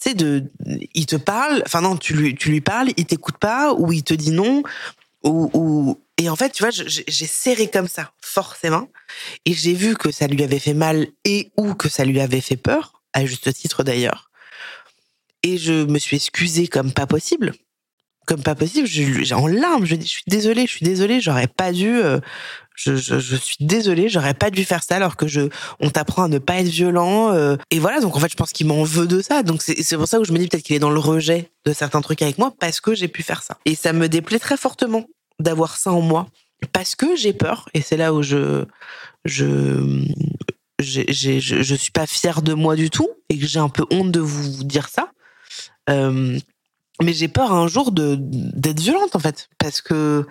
Tu 0.00 0.10
sais, 0.10 0.14
de, 0.14 0.50
il 0.94 1.06
te 1.06 1.14
parle, 1.14 1.62
enfin 1.64 1.80
non, 1.80 1.96
tu 1.96 2.14
lui, 2.14 2.34
tu 2.34 2.50
lui 2.50 2.60
parles, 2.60 2.90
il 2.96 3.06
t'écoute 3.06 3.38
pas, 3.38 3.72
ou 3.72 3.92
il 3.92 4.02
te 4.02 4.14
dit 4.14 4.32
non, 4.32 4.64
ou, 5.22 5.48
ou, 5.54 6.00
et 6.18 6.28
en 6.28 6.34
fait, 6.34 6.50
tu 6.50 6.64
vois, 6.64 6.72
j'ai 6.72 7.26
serré 7.26 7.70
comme 7.70 7.86
ça, 7.86 8.10
forcément, 8.20 8.88
et 9.44 9.54
j'ai 9.54 9.74
vu 9.74 9.94
que 9.94 10.10
ça 10.10 10.26
lui 10.26 10.42
avait 10.42 10.58
fait 10.58 10.74
mal 10.74 11.06
et 11.24 11.52
ou 11.56 11.74
que 11.74 11.88
ça 11.88 12.04
lui 12.04 12.20
avait 12.20 12.40
fait 12.40 12.56
peur, 12.56 13.00
à 13.12 13.24
juste 13.24 13.52
titre 13.54 13.84
d'ailleurs 13.84 14.32
et 15.44 15.58
je 15.58 15.84
me 15.84 15.98
suis 15.98 16.16
excusée 16.16 16.66
comme 16.66 16.92
pas 16.92 17.06
possible 17.06 17.52
comme 18.26 18.42
pas 18.42 18.54
possible. 18.54 18.86
J'ai 18.86 19.34
en 19.34 19.46
larmes 19.46 19.86
je 19.86 19.94
dis 19.94 20.06
je 20.06 20.10
suis 20.10 20.24
désolée 20.26 20.66
je 20.66 20.72
suis 20.72 20.84
désolée 20.84 21.20
j'aurais 21.20 21.46
pas 21.46 21.72
dû 21.72 21.88
euh, 21.88 22.20
je, 22.74 22.96
je, 22.96 23.18
je, 23.18 23.36
suis 23.36 23.56
désolée 23.60 24.08
j'aurais 24.08 24.34
pas 24.34 24.50
dû 24.50 24.64
faire 24.64 24.82
ça 24.82 24.96
alors 24.96 25.16
que 25.16 25.28
je 25.28 25.48
on 25.80 25.90
t'apprend 25.90 26.24
à 26.24 26.28
ne 26.28 26.38
pas 26.38 26.60
être 26.60 26.68
violent 26.68 27.32
euh, 27.32 27.56
et 27.70 27.78
voilà 27.78 28.00
donc 28.00 28.16
en 28.16 28.20
fait 28.20 28.30
je 28.30 28.36
pense 28.36 28.52
qu'il 28.52 28.66
m'en 28.66 28.84
veut 28.84 29.06
de 29.06 29.20
ça. 29.20 29.42
Donc 29.42 29.62
c'est 29.62 29.96
pour 29.96 30.08
ça 30.08 30.18
que 30.18 30.24
je 30.24 30.32
me 30.32 30.38
dis 30.38 30.48
peut-être 30.48 30.64
qu'il 30.64 30.76
est 30.76 30.80
dans 30.80 30.90
le 30.90 31.00
rejet 31.00 31.50
de 31.64 31.72
certains 31.72 32.00
trucs 32.00 32.22
avec 32.22 32.38
moi 32.38 32.52
parce 32.58 32.80
que 32.80 32.94
j'ai 32.94 33.08
pu 33.08 33.22
faire 33.22 33.42
ça. 33.42 33.58
Et 33.64 33.74
ça 33.74 33.92
me 33.92 34.08
déplaît 34.08 34.38
très 34.38 34.56
fortement 34.56 35.06
d'avoir 35.38 35.76
ça 35.76 35.92
en 35.92 36.00
moi 36.00 36.26
parce 36.72 36.94
que 36.96 37.16
j'ai 37.16 37.32
peur. 37.32 37.68
Et 37.74 37.80
c'est 37.80 37.96
là 37.96 38.14
où 38.14 38.22
je 38.22 38.64
je 39.24 40.04
j'ai, 40.80 41.06
je, 41.12 41.62
je 41.62 41.74
suis 41.74 41.92
pas 41.92 42.06
fière 42.06 42.42
de 42.42 42.52
moi 42.52 42.76
du 42.76 42.90
tout 42.90 43.08
et 43.28 43.38
que 43.38 43.46
j'ai 43.46 43.60
un 43.60 43.68
peu 43.68 43.84
honte 43.90 44.10
de 44.10 44.20
vous 44.20 44.64
dire 44.64 44.88
ça. 44.88 45.10
Euh, 45.90 46.38
mais 47.04 47.12
j'ai 47.12 47.28
peur 47.28 47.52
un 47.52 47.68
jour 47.68 47.92
de 47.92 48.16
d'être 48.18 48.80
violente 48.80 49.14
en 49.14 49.18
fait, 49.18 49.48
parce 49.58 49.80
que 49.80 50.26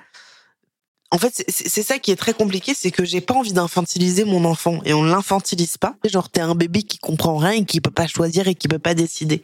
en 1.12 1.18
fait 1.18 1.46
c'est 1.48 1.84
ça 1.84 2.00
qui 2.00 2.12
est 2.12 2.16
très 2.16 2.34
compliqué, 2.34 2.74
c'est 2.76 2.92
que 2.92 3.06
j'ai 3.06 3.22
pas 3.22 3.36
envie 3.36 3.54
d'infantiliser 3.54 4.26
mon 4.26 4.46
enfant 4.46 4.80
et 4.84 4.94
on 4.94 5.04
l'infantilise 5.04 5.78
pas. 5.78 5.96
Genre 6.04 6.30
t'es 6.30 6.42
un 6.42 6.56
bébé 6.56 6.84
qui 6.84 6.98
comprend 6.98 7.38
rien 7.38 7.52
et 7.52 7.66
qui 7.66 7.80
peut 7.82 7.92
pas 7.92 8.08
choisir 8.08 8.48
et 8.48 8.56
qui 8.56 8.68
peut 8.68 8.80
pas 8.80 8.96
décider. 8.96 9.44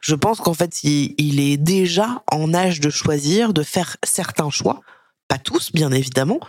Je 0.00 0.14
pense 0.14 0.38
qu'en 0.38 0.54
fait 0.54 0.84
il, 0.84 1.14
il 1.18 1.40
est 1.40 1.56
déjà 1.56 2.22
en 2.30 2.54
âge 2.54 2.80
de 2.80 2.90
choisir, 2.90 3.52
de 3.52 3.62
faire 3.62 3.96
certains 4.04 4.50
choix 4.50 4.82
pas 5.28 5.38
tous, 5.38 5.72
bien 5.72 5.92
évidemment, 5.92 6.40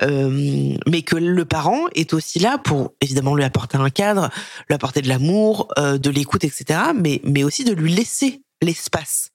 euh, 0.00 0.74
mais 0.88 1.02
que 1.02 1.16
le 1.16 1.44
parent 1.44 1.84
est 1.94 2.14
aussi 2.14 2.38
là 2.38 2.56
pour 2.56 2.94
évidemment 3.02 3.34
lui 3.34 3.44
apporter 3.44 3.76
un 3.76 3.90
cadre, 3.90 4.30
lui 4.68 4.74
apporter 4.74 5.02
de 5.02 5.08
l'amour, 5.08 5.68
euh, 5.78 5.98
de 5.98 6.10
l'écoute, 6.10 6.42
etc., 6.42 6.80
mais, 6.96 7.20
mais 7.24 7.44
aussi 7.44 7.64
de 7.64 7.74
lui 7.74 7.94
laisser 7.94 8.42
l'espace 8.62 9.31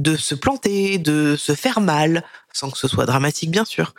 de 0.00 0.16
se 0.16 0.34
planter, 0.34 0.98
de 0.98 1.36
se 1.36 1.54
faire 1.54 1.80
mal, 1.80 2.24
sans 2.52 2.70
que 2.70 2.78
ce 2.78 2.88
soit 2.88 3.06
dramatique, 3.06 3.50
bien 3.50 3.64
sûr, 3.64 3.94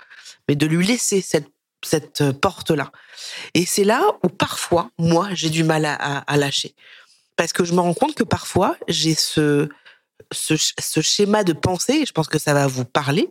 mais 0.48 0.56
de 0.56 0.66
lui 0.66 0.86
laisser 0.86 1.22
cette, 1.22 1.50
cette 1.84 2.32
porte-là. 2.32 2.92
Et 3.54 3.66
c'est 3.66 3.84
là 3.84 4.04
où 4.24 4.30
parfois, 4.30 4.90
moi, 4.98 5.30
j'ai 5.34 5.50
du 5.50 5.64
mal 5.64 5.86
à, 5.86 6.38
lâcher. 6.38 6.76
Parce 7.36 7.54
que 7.54 7.64
je 7.64 7.74
me 7.74 7.80
rends 7.80 7.94
compte 7.94 8.16
que 8.16 8.24
parfois, 8.24 8.76
j'ai 8.88 9.16
ce, 9.16 9.70
ce, 10.32 10.56
ce 10.58 11.02
schéma 11.02 11.44
de 11.44 11.54
pensée, 11.54 12.02
et 12.02 12.06
je 12.06 12.12
pense 12.12 12.28
que 12.28 12.40
ça 12.40 12.54
va 12.54 12.68
vous 12.68 12.86
parler, 12.86 13.30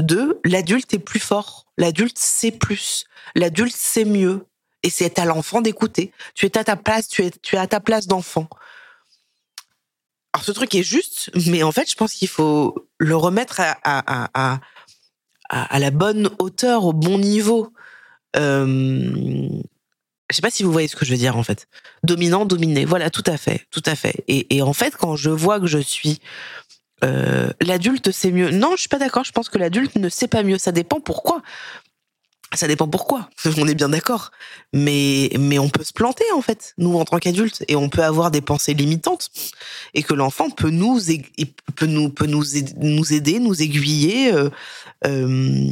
de 0.00 0.40
l'adulte 0.44 0.92
est 0.94 0.98
plus 0.98 1.20
fort, 1.20 1.66
l'adulte 1.78 2.18
sait 2.18 2.50
plus, 2.50 3.04
l'adulte 3.36 3.76
sait 3.76 4.04
mieux. 4.04 4.46
Et 4.82 4.90
c'est 4.90 5.18
à 5.18 5.24
l'enfant 5.24 5.62
d'écouter. 5.62 6.12
Tu 6.34 6.44
es 6.44 6.58
à 6.58 6.64
ta 6.64 6.76
place, 6.76 7.08
tu 7.08 7.24
es, 7.24 7.30
tu 7.30 7.56
es 7.56 7.58
à 7.58 7.66
ta 7.66 7.80
place 7.80 8.06
d'enfant. 8.06 8.48
Alors 10.34 10.44
ce 10.44 10.50
truc 10.50 10.74
est 10.74 10.82
juste, 10.82 11.30
mais 11.46 11.62
en 11.62 11.70
fait, 11.70 11.88
je 11.88 11.94
pense 11.94 12.12
qu'il 12.12 12.26
faut 12.26 12.74
le 12.98 13.14
remettre 13.14 13.60
à, 13.84 14.58
la 15.78 15.90
bonne 15.92 16.28
hauteur, 16.40 16.84
au 16.84 16.92
bon 16.92 17.18
niveau. 17.18 17.72
Euh, 18.34 19.48
je 20.28 20.34
sais 20.34 20.42
pas 20.42 20.50
si 20.50 20.64
vous 20.64 20.72
voyez 20.72 20.88
ce 20.88 20.96
que 20.96 21.04
je 21.04 21.12
veux 21.12 21.16
dire 21.16 21.36
en 21.36 21.44
fait. 21.44 21.68
Dominant, 22.02 22.46
dominé. 22.46 22.84
Voilà, 22.84 23.10
tout 23.10 23.22
à 23.26 23.36
fait, 23.36 23.64
tout 23.70 23.82
à 23.86 23.94
fait. 23.94 24.24
Et, 24.26 24.60
en 24.60 24.72
fait, 24.72 24.96
quand 24.96 25.14
je 25.14 25.30
vois 25.30 25.60
que 25.60 25.68
je 25.68 25.78
suis 25.78 26.18
euh, 27.04 27.50
l'adulte 27.60 28.10
sait 28.10 28.32
mieux. 28.32 28.50
Non, 28.50 28.72
je 28.72 28.80
suis 28.80 28.88
pas 28.88 28.98
d'accord. 28.98 29.22
Je 29.22 29.30
pense 29.30 29.48
que 29.48 29.58
l'adulte 29.58 29.94
ne 29.94 30.08
sait 30.08 30.26
pas 30.26 30.42
mieux. 30.42 30.58
Ça 30.58 30.72
dépend 30.72 30.98
pourquoi. 30.98 31.42
Ça 32.56 32.68
dépend 32.68 32.88
pourquoi. 32.88 33.28
On 33.58 33.66
est 33.66 33.74
bien 33.74 33.88
d'accord. 33.88 34.30
Mais, 34.72 35.30
mais 35.38 35.58
on 35.58 35.68
peut 35.68 35.84
se 35.84 35.92
planter, 35.92 36.24
en 36.34 36.42
fait, 36.42 36.74
nous, 36.78 36.98
en 36.98 37.04
tant 37.04 37.18
qu'adultes. 37.18 37.64
Et 37.68 37.76
on 37.76 37.88
peut 37.88 38.02
avoir 38.02 38.30
des 38.30 38.40
pensées 38.40 38.74
limitantes. 38.74 39.30
Et 39.94 40.02
que 40.02 40.14
l'enfant 40.14 40.50
peut 40.50 40.70
nous, 40.70 41.00
peut 41.76 41.86
nous, 41.86 42.10
peut 42.10 42.26
nous, 42.26 42.44
nous 42.76 43.12
aider, 43.12 43.38
nous 43.38 43.62
aiguiller. 43.62 44.32
Euh, 44.32 44.50
euh, 45.06 45.70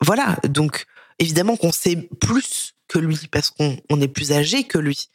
voilà. 0.00 0.36
Donc, 0.48 0.86
évidemment 1.18 1.56
qu'on 1.56 1.72
sait 1.72 1.96
plus 2.20 2.74
que 2.88 2.98
lui 2.98 3.18
parce 3.30 3.50
qu'on 3.50 3.76
on 3.90 4.00
est 4.00 4.08
plus 4.08 4.32
âgé 4.32 4.64
que 4.64 4.78
lui. 4.78 5.08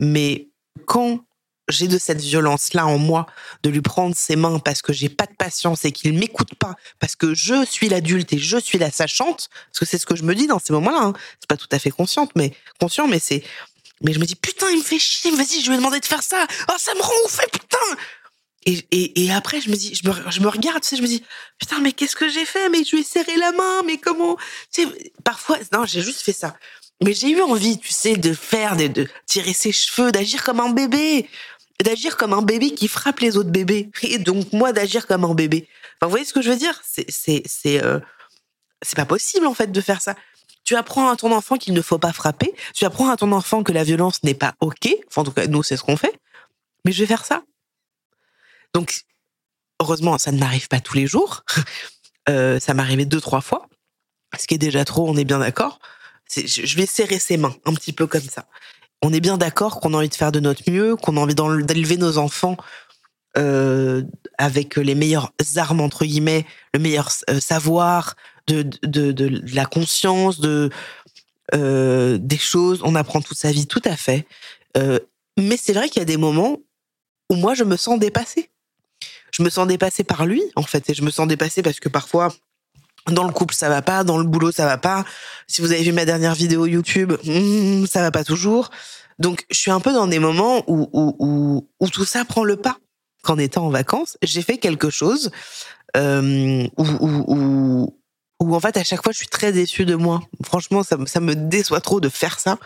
Mais 0.00 0.48
quand 0.86 1.24
j'ai 1.68 1.88
de 1.88 1.98
cette 1.98 2.20
violence-là 2.20 2.86
en 2.86 2.98
moi, 2.98 3.26
de 3.62 3.70
lui 3.70 3.80
prendre 3.80 4.16
ses 4.16 4.36
mains 4.36 4.58
parce 4.58 4.82
que 4.82 4.92
j'ai 4.92 5.08
pas 5.08 5.26
de 5.26 5.34
patience 5.34 5.84
et 5.84 5.92
qu'il 5.92 6.12
m'écoute 6.12 6.54
pas, 6.56 6.74
parce 6.98 7.16
que 7.16 7.34
je 7.34 7.64
suis 7.64 7.88
l'adulte 7.88 8.32
et 8.32 8.38
je 8.38 8.58
suis 8.58 8.78
la 8.78 8.90
sachante, 8.90 9.48
parce 9.70 9.78
que 9.78 9.84
c'est 9.84 9.98
ce 9.98 10.06
que 10.06 10.16
je 10.16 10.24
me 10.24 10.34
dis 10.34 10.46
dans 10.46 10.58
ces 10.58 10.72
moments-là. 10.72 11.02
Hein. 11.02 11.12
C'est 11.40 11.48
pas 11.48 11.56
tout 11.56 11.68
à 11.70 11.78
fait 11.78 11.90
consciente, 11.90 12.30
mais 12.34 12.52
conscient, 12.80 13.06
mais 13.06 13.18
c'est, 13.18 13.42
mais 14.02 14.12
je 14.12 14.18
me 14.18 14.24
dis 14.24 14.34
putain, 14.34 14.68
il 14.70 14.78
me 14.78 14.82
fait 14.82 14.98
chier. 14.98 15.30
Vas-y, 15.30 15.62
je 15.62 15.68
lui 15.68 15.74
ai 15.74 15.78
demandé 15.78 16.00
de 16.00 16.06
faire 16.06 16.22
ça. 16.22 16.46
Oh, 16.68 16.74
ça 16.78 16.94
me 16.94 17.00
rend 17.00 17.12
ouf, 17.24 17.38
putain. 17.52 17.78
Et, 18.64 18.86
et, 18.92 19.24
et 19.24 19.32
après, 19.32 19.60
je 19.60 19.70
me 19.70 19.76
dis, 19.76 19.94
je 19.94 20.08
me, 20.08 20.30
je 20.30 20.40
me 20.40 20.48
regarde, 20.48 20.82
tu 20.82 20.88
sais, 20.88 20.96
je 20.96 21.02
me 21.02 21.08
dis, 21.08 21.22
putain, 21.58 21.80
mais 21.80 21.92
qu'est-ce 21.92 22.14
que 22.14 22.28
j'ai 22.28 22.44
fait? 22.44 22.68
Mais 22.68 22.84
je 22.84 22.94
lui 22.94 23.00
ai 23.00 23.04
serré 23.04 23.36
la 23.36 23.50
main, 23.52 23.82
mais 23.84 23.98
comment? 23.98 24.36
Tu 24.72 24.84
sais, 24.84 25.12
parfois, 25.24 25.58
non, 25.72 25.84
j'ai 25.84 26.00
juste 26.00 26.20
fait 26.20 26.32
ça. 26.32 26.56
Mais 27.02 27.12
j'ai 27.12 27.30
eu 27.30 27.42
envie, 27.42 27.80
tu 27.80 27.92
sais, 27.92 28.14
de 28.14 28.32
faire, 28.32 28.76
de, 28.76 28.86
de 28.86 29.08
tirer 29.26 29.52
ses 29.52 29.72
cheveux, 29.72 30.12
d'agir 30.12 30.44
comme 30.44 30.60
un 30.60 30.70
bébé 30.70 31.28
d'agir 31.82 32.16
comme 32.16 32.32
un 32.32 32.42
bébé 32.42 32.72
qui 32.72 32.88
frappe 32.88 33.20
les 33.20 33.36
autres 33.36 33.50
bébés. 33.50 33.90
Et 34.02 34.18
donc, 34.18 34.52
moi, 34.52 34.72
d'agir 34.72 35.06
comme 35.06 35.24
un 35.24 35.34
bébé. 35.34 35.68
Enfin, 35.96 36.06
vous 36.06 36.10
voyez 36.10 36.24
ce 36.24 36.32
que 36.32 36.42
je 36.42 36.50
veux 36.50 36.56
dire? 36.56 36.80
C'est 36.84 37.10
c'est 37.10 37.42
c'est 37.46 37.82
euh, 37.82 37.98
c'est 38.82 38.96
pas 38.96 39.06
possible, 39.06 39.46
en 39.46 39.54
fait, 39.54 39.70
de 39.70 39.80
faire 39.80 40.00
ça. 40.00 40.14
Tu 40.64 40.76
apprends 40.76 41.10
à 41.10 41.16
ton 41.16 41.32
enfant 41.32 41.56
qu'il 41.56 41.74
ne 41.74 41.82
faut 41.82 41.98
pas 41.98 42.12
frapper. 42.12 42.54
Tu 42.74 42.84
apprends 42.84 43.10
à 43.10 43.16
ton 43.16 43.32
enfant 43.32 43.62
que 43.62 43.72
la 43.72 43.84
violence 43.84 44.22
n'est 44.22 44.34
pas 44.34 44.54
OK. 44.60 44.88
Enfin, 45.08 45.22
en 45.22 45.24
tout 45.24 45.32
cas, 45.32 45.46
nous, 45.46 45.62
c'est 45.62 45.76
ce 45.76 45.82
qu'on 45.82 45.96
fait. 45.96 46.18
Mais 46.84 46.92
je 46.92 47.00
vais 47.00 47.06
faire 47.06 47.24
ça. 47.24 47.42
Donc, 48.74 49.02
heureusement, 49.80 50.18
ça 50.18 50.32
ne 50.32 50.38
m'arrive 50.38 50.68
pas 50.68 50.80
tous 50.80 50.94
les 50.94 51.06
jours. 51.06 51.44
Euh, 52.28 52.60
ça 52.60 52.72
m'est 52.72 52.82
arrivé 52.82 53.04
deux, 53.04 53.20
trois 53.20 53.40
fois. 53.40 53.66
Ce 54.38 54.46
qui 54.46 54.54
est 54.54 54.58
déjà 54.58 54.84
trop, 54.84 55.08
on 55.08 55.16
est 55.16 55.24
bien 55.24 55.40
d'accord. 55.40 55.80
Je 56.36 56.76
vais 56.76 56.86
serrer 56.86 57.18
ses 57.18 57.36
mains, 57.36 57.56
un 57.64 57.74
petit 57.74 57.92
peu 57.92 58.06
comme 58.06 58.22
ça 58.22 58.46
on 59.02 59.12
est 59.12 59.20
bien 59.20 59.36
d'accord 59.36 59.80
qu'on 59.80 59.94
a 59.94 59.96
envie 59.98 60.08
de 60.08 60.14
faire 60.14 60.32
de 60.32 60.40
notre 60.40 60.70
mieux, 60.70 60.96
qu'on 60.96 61.16
a 61.16 61.20
envie 61.20 61.34
d'élever 61.34 61.96
nos 61.96 62.18
enfants 62.18 62.56
euh, 63.38 64.02
avec 64.36 64.76
les 64.76 64.94
meilleures 64.94 65.32
armes 65.56 65.80
entre 65.80 66.04
guillemets, 66.04 66.46
le 66.74 66.80
meilleur 66.80 67.10
euh, 67.30 67.40
savoir, 67.40 68.14
de, 68.46 69.54
la 69.54 69.64
conscience, 69.64 70.38
de 70.40 70.70
euh, 71.54 72.18
des 72.18 72.38
choses. 72.38 72.80
On 72.84 72.94
apprend 72.94 73.20
toute 73.20 73.38
sa 73.38 73.50
vie, 73.50 73.66
tout 73.66 73.82
à 73.84 73.96
fait. 73.96 74.26
Mais 75.38 75.56
c'est 75.56 75.72
vrai 75.72 75.88
qu'il 75.88 76.00
y 76.00 76.02
a 76.02 76.06
des 76.06 76.16
moments 76.16 76.58
où 77.30 77.34
moi 77.34 77.54
je 77.54 77.64
me 77.64 77.76
sens 77.76 77.98
dépassée. 77.98 78.50
Je 79.30 79.42
me 79.42 79.48
sens 79.48 79.66
dépassée 79.66 80.04
par 80.04 80.26
lui 80.26 80.42
en 80.56 80.62
fait, 80.62 80.90
et 80.90 80.94
je 80.94 81.02
me 81.02 81.10
sens 81.10 81.26
dépassée 81.26 81.62
parce 81.62 81.80
que 81.80 81.88
parfois 81.88 82.28
dans 83.10 83.24
le 83.24 83.32
couple 83.32 83.54
ça 83.54 83.68
va 83.68 83.82
pas, 83.82 84.04
dans 84.04 84.18
le 84.18 84.24
boulot 84.24 84.52
ça 84.52 84.66
va 84.66 84.78
pas. 84.78 85.04
Si 85.46 85.60
vous 85.60 85.72
avez 85.72 85.82
vu 85.82 85.92
ma 85.92 86.04
dernière 86.04 86.34
vidéo 86.34 86.66
YouTube, 86.66 87.12
hmm, 87.24 87.86
ça 87.86 88.00
va 88.00 88.10
pas 88.10 88.24
toujours. 88.24 88.70
Donc, 89.18 89.46
je 89.50 89.58
suis 89.58 89.70
un 89.70 89.80
peu 89.80 89.92
dans 89.92 90.06
des 90.06 90.18
moments 90.18 90.64
où, 90.66 91.66
tout 91.92 92.04
ça 92.04 92.24
prend 92.24 92.44
le 92.44 92.56
pas. 92.56 92.78
Qu'en 93.22 93.38
étant 93.38 93.66
en 93.66 93.70
vacances, 93.70 94.18
j'ai 94.22 94.42
fait 94.42 94.58
quelque 94.58 94.90
chose 94.90 95.30
euh, 95.96 96.66
où, 96.76 97.94
en 98.40 98.58
fait, 98.58 98.76
à 98.76 98.82
chaque 98.82 99.04
fois, 99.04 99.12
je 99.12 99.18
suis 99.18 99.28
très 99.28 99.52
déçue 99.52 99.84
de 99.84 99.94
moi. 99.94 100.22
Franchement, 100.44 100.82
ça, 100.82 100.96
ça 101.06 101.20
me 101.20 101.36
déçoit 101.36 101.80
trop 101.80 102.00
de 102.00 102.08
faire 102.08 102.40
ça. 102.40 102.58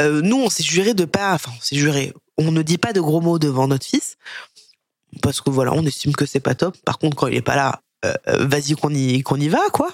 Euh, 0.00 0.22
nous, 0.22 0.38
on 0.38 0.50
s'est 0.50 0.64
juré 0.64 0.92
de 0.92 1.04
pas... 1.04 1.34
Enfin, 1.34 1.52
on 1.56 1.60
s'est 1.60 1.76
juré. 1.76 2.12
On 2.36 2.50
ne 2.50 2.62
dit 2.62 2.78
pas 2.78 2.92
de 2.92 3.00
gros 3.00 3.20
mots 3.20 3.38
devant 3.38 3.68
notre 3.68 3.86
fils. 3.86 4.16
Parce 5.22 5.40
que 5.40 5.50
voilà, 5.50 5.72
on 5.72 5.86
estime 5.86 6.14
que 6.14 6.26
c'est 6.26 6.40
pas 6.40 6.56
top. 6.56 6.76
Par 6.84 6.98
contre, 6.98 7.16
quand 7.16 7.28
il 7.28 7.36
est 7.36 7.42
pas 7.42 7.54
là, 7.54 7.80
euh, 8.28 8.46
vas-y 8.46 8.74
qu'on 8.74 8.90
y 8.90 9.22
qu'on 9.22 9.36
y 9.36 9.48
va 9.48 9.68
quoi. 9.72 9.90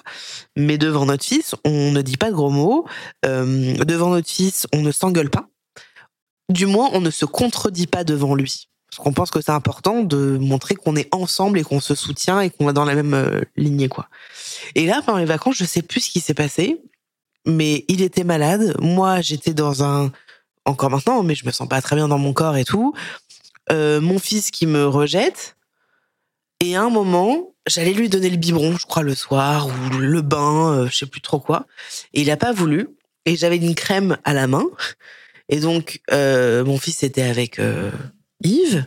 Mais 0.57 0.79
devant 0.79 1.07
notre 1.07 1.25
fils, 1.25 1.55
on 1.65 1.93
ne 1.93 2.03
dit 2.03 2.17
pas 2.17 2.31
de 2.31 2.35
gros 2.35 2.51
mots. 2.51 2.87
Euh, 3.25 3.77
devant 3.85 4.11
notre 4.11 4.29
fils, 4.29 4.67
on 4.73 4.81
ne 4.81 4.93
s'engueule 4.93 5.31
pas. 5.31 5.49
Du 6.49 6.67
moins, 6.67 6.91
on 6.93 7.01
ne 7.01 7.11
se 7.11 7.25
contredit 7.25 7.87
pas 7.87 8.05
devant 8.05 8.35
lui. 8.35 8.69
Parce 8.91 9.03
qu'on 9.03 9.13
pense 9.13 9.31
que 9.31 9.41
c'est 9.41 9.53
important 9.53 10.03
de 10.03 10.37
montrer 10.39 10.75
qu'on 10.75 10.97
est 10.97 11.09
ensemble 11.15 11.59
et 11.59 11.63
qu'on 11.63 11.81
se 11.81 11.95
soutient 11.95 12.41
et 12.41 12.51
qu'on 12.51 12.67
va 12.67 12.73
dans 12.73 12.85
la 12.85 12.95
même 12.95 13.15
euh, 13.15 13.41
lignée 13.57 13.89
quoi. 13.89 14.09
Et 14.75 14.87
là, 14.87 15.01
pendant 15.05 15.19
les 15.19 15.25
vacances, 15.25 15.57
je 15.57 15.65
sais 15.65 15.83
plus 15.83 16.01
ce 16.01 16.11
qui 16.11 16.21
s'est 16.21 16.35
passé, 16.35 16.83
mais 17.47 17.85
il 17.89 18.03
était 18.03 18.25
malade. 18.25 18.77
Moi, 18.81 19.21
j'étais 19.23 19.55
dans 19.55 19.83
un 19.83 20.13
encore 20.65 20.91
maintenant, 20.91 21.23
mais 21.23 21.35
je 21.35 21.47
me 21.47 21.51
sens 21.51 21.69
pas 21.69 21.81
très 21.81 21.97
bien 21.97 22.09
dans 22.09 22.19
mon 22.19 22.33
corps 22.33 22.57
et 22.57 22.65
tout. 22.65 22.95
Mon 23.71 24.19
fils 24.19 24.51
qui 24.51 24.67
me 24.67 24.87
rejette. 24.87 25.57
Et 26.63 26.77
à 26.77 26.83
un 26.83 26.91
moment, 26.91 27.52
j'allais 27.67 27.93
lui 27.93 28.09
donner 28.09 28.31
le 28.31 28.37
biberon, 28.37 28.77
je 28.77 28.87
crois, 28.87 29.03
le 29.03 29.15
soir, 29.15 29.69
ou 29.69 29.99
le 29.99 30.23
bain, 30.23 30.73
euh, 30.73 30.89
je 30.89 30.99
sais 30.99 31.07
plus 31.07 31.21
trop 31.21 31.41
quoi. 31.41 31.67
Et 32.13 32.23
il 32.23 32.31
a 32.31 32.37
pas 32.37 32.53
voulu. 32.53 32.89
Et 33.25 33.37
j'avais 33.37 33.57
une 33.57 33.75
crème 33.75 34.19
à 34.25 34.35
la 34.35 34.47
main. 34.47 34.65
Et 35.49 35.61
donc, 35.61 36.01
euh, 36.11 36.65
mon 36.65 36.79
fils 36.79 37.03
était 37.03 37.23
avec 37.23 37.59
euh, 37.59 37.91
Yves 38.43 38.87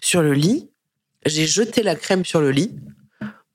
sur 0.00 0.22
le 0.22 0.32
lit. 0.32 0.70
J'ai 1.26 1.46
jeté 1.46 1.82
la 1.82 1.94
crème 1.94 2.24
sur 2.24 2.40
le 2.40 2.50
lit. 2.50 2.72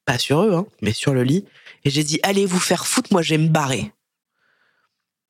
Pas 0.05 0.17
sur 0.17 0.41
eux, 0.41 0.53
hein, 0.53 0.67
mais 0.81 0.93
sur 0.93 1.13
le 1.13 1.23
lit. 1.23 1.45
Et 1.83 1.89
j'ai 1.89 2.03
dit, 2.03 2.19
allez 2.23 2.45
vous 2.45 2.59
faire 2.59 2.85
foutre, 2.85 3.11
moi 3.11 3.21
je 3.21 3.31
vais 3.31 3.37
me 3.37 3.47
barrer. 3.47 3.91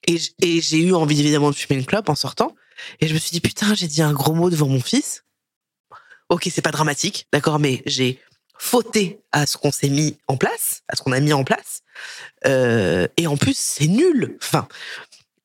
Et, 0.07 0.17
j'ai 0.61 0.79
eu 0.79 0.93
envie 0.93 1.19
évidemment 1.19 1.51
de 1.51 1.55
fumer 1.55 1.79
une 1.79 1.85
clope 1.85 2.09
en 2.09 2.15
sortant. 2.15 2.55
Et 2.99 3.07
je 3.07 3.13
me 3.13 3.19
suis 3.19 3.31
dit, 3.31 3.41
putain, 3.41 3.75
j'ai 3.75 3.87
dit 3.87 4.01
un 4.01 4.13
gros 4.13 4.33
mot 4.33 4.49
devant 4.49 4.67
mon 4.67 4.79
fils. 4.79 5.23
Ok, 6.29 6.47
c'est 6.51 6.61
pas 6.61 6.71
dramatique, 6.71 7.27
d'accord, 7.33 7.59
mais 7.59 7.81
j'ai 7.85 8.19
fauté 8.59 9.21
à 9.31 9.47
ce 9.47 9.57
qu'on 9.57 9.71
s'est 9.71 9.89
mis 9.89 10.17
en 10.27 10.37
place, 10.37 10.83
à 10.89 10.95
ce 10.95 11.01
qu'on 11.01 11.13
a 11.13 11.19
mis 11.19 11.33
en 11.33 11.43
place. 11.43 11.81
Euh, 12.45 13.07
et 13.17 13.25
en 13.25 13.37
plus, 13.37 13.57
c'est 13.57 13.87
nul. 13.87 14.37
Enfin, 14.43 14.67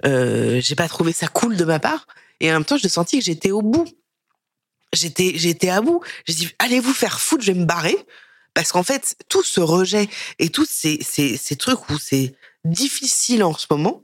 euh, 0.05 0.61
j'ai 0.61 0.75
pas 0.75 0.89
trouvé 0.89 1.13
ça 1.13 1.29
cool 1.29 1.57
de 1.57 1.65
ma 1.65 1.79
part. 1.79 2.07
Et 2.41 2.51
en 2.51 2.55
même 2.55 2.65
temps, 2.65 2.77
j'ai 2.77 2.89
senti 2.89 3.19
que 3.19 3.25
j'étais 3.25 3.53
au 3.53 3.63
bout. 3.63 3.87
J'étais, 4.93 5.33
j'étais 5.37 5.71
à 5.71 5.81
bout. 5.81 6.03
J'ai 6.27 6.35
dit, 6.35 6.51
allez 6.59 6.81
vous 6.81 6.93
faire 6.93 7.21
foutre, 7.21 7.45
je 7.45 7.53
vais 7.53 7.59
me 7.59 7.65
barrer. 7.65 7.97
Parce 8.53 8.73
qu'en 8.73 8.83
fait, 8.83 9.17
tout 9.29 9.45
ce 9.45 9.61
rejet 9.61 10.09
et 10.41 10.51
tous 10.51 10.69
ces, 10.69 10.99
ces, 11.03 11.37
ces 11.37 11.57
trucs 11.57 11.89
où 11.91 11.99
c'est 11.99 12.35
difficile 12.65 13.45
en 13.45 13.55
ce 13.55 13.67
moment, 13.71 14.03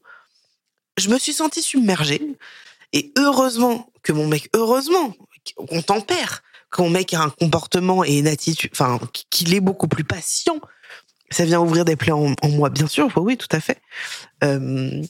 je 0.96 1.08
me 1.08 1.18
suis 1.18 1.32
sentie 1.32 1.62
submergée. 1.62 2.22
Et 2.92 3.12
heureusement 3.18 3.92
que 4.02 4.12
mon 4.12 4.28
mec, 4.28 4.48
heureusement 4.54 5.14
qu'on 5.56 5.82
tempère, 5.82 6.42
mon 6.78 6.90
mec 6.90 7.14
a 7.14 7.22
un 7.22 7.30
comportement 7.30 8.04
et 8.04 8.18
une 8.18 8.28
attitude, 8.28 8.70
enfin, 8.72 9.00
qu'il 9.30 9.54
est 9.54 9.60
beaucoup 9.60 9.88
plus 9.88 10.04
patient. 10.04 10.60
Ça 11.30 11.44
vient 11.44 11.60
ouvrir 11.60 11.84
des 11.84 11.96
plaies 11.96 12.12
en, 12.12 12.34
moi, 12.44 12.70
bien 12.70 12.86
sûr, 12.86 13.08
oui, 13.16 13.36
tout 13.36 13.48
à 13.52 13.60
fait. 13.60 13.80
Euh, 14.42 15.02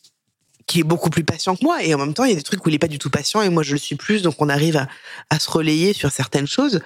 qui 0.66 0.80
est 0.80 0.84
beaucoup 0.84 1.10
plus 1.10 1.24
patient 1.24 1.56
que 1.56 1.64
moi. 1.64 1.82
Et 1.82 1.94
en 1.94 1.98
même 1.98 2.14
temps, 2.14 2.24
il 2.24 2.30
y 2.30 2.32
a 2.32 2.36
des 2.36 2.42
trucs 2.42 2.64
où 2.64 2.68
il 2.68 2.74
est 2.74 2.78
pas 2.78 2.88
du 2.88 2.98
tout 2.98 3.10
patient 3.10 3.42
et 3.42 3.48
moi, 3.48 3.62
je 3.62 3.72
le 3.72 3.78
suis 3.78 3.96
plus. 3.96 4.22
Donc, 4.22 4.36
on 4.38 4.48
arrive 4.48 4.76
à, 4.76 4.88
à 5.30 5.38
se 5.38 5.50
relayer 5.50 5.92
sur 5.92 6.12
certaines 6.12 6.46
choses. 6.46 6.80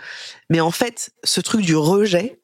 Mais 0.49 0.61
en 0.61 0.71
fait, 0.71 1.11
ce 1.25 1.41
truc 1.41 1.61
du 1.61 1.77
rejet, 1.77 2.41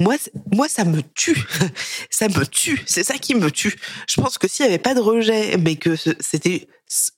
moi, 0.00 0.16
moi, 0.52 0.68
ça 0.68 0.84
me 0.84 1.02
tue. 1.14 1.44
ça 2.10 2.28
me 2.28 2.46
tue. 2.46 2.82
C'est 2.86 3.04
ça 3.04 3.18
qui 3.18 3.34
me 3.34 3.50
tue. 3.50 3.76
Je 4.08 4.20
pense 4.20 4.38
que 4.38 4.48
s'il 4.48 4.64
y 4.64 4.68
avait 4.68 4.78
pas 4.78 4.94
de 4.94 5.00
rejet, 5.00 5.56
mais 5.58 5.76
que 5.76 5.96
c'était 6.20 6.68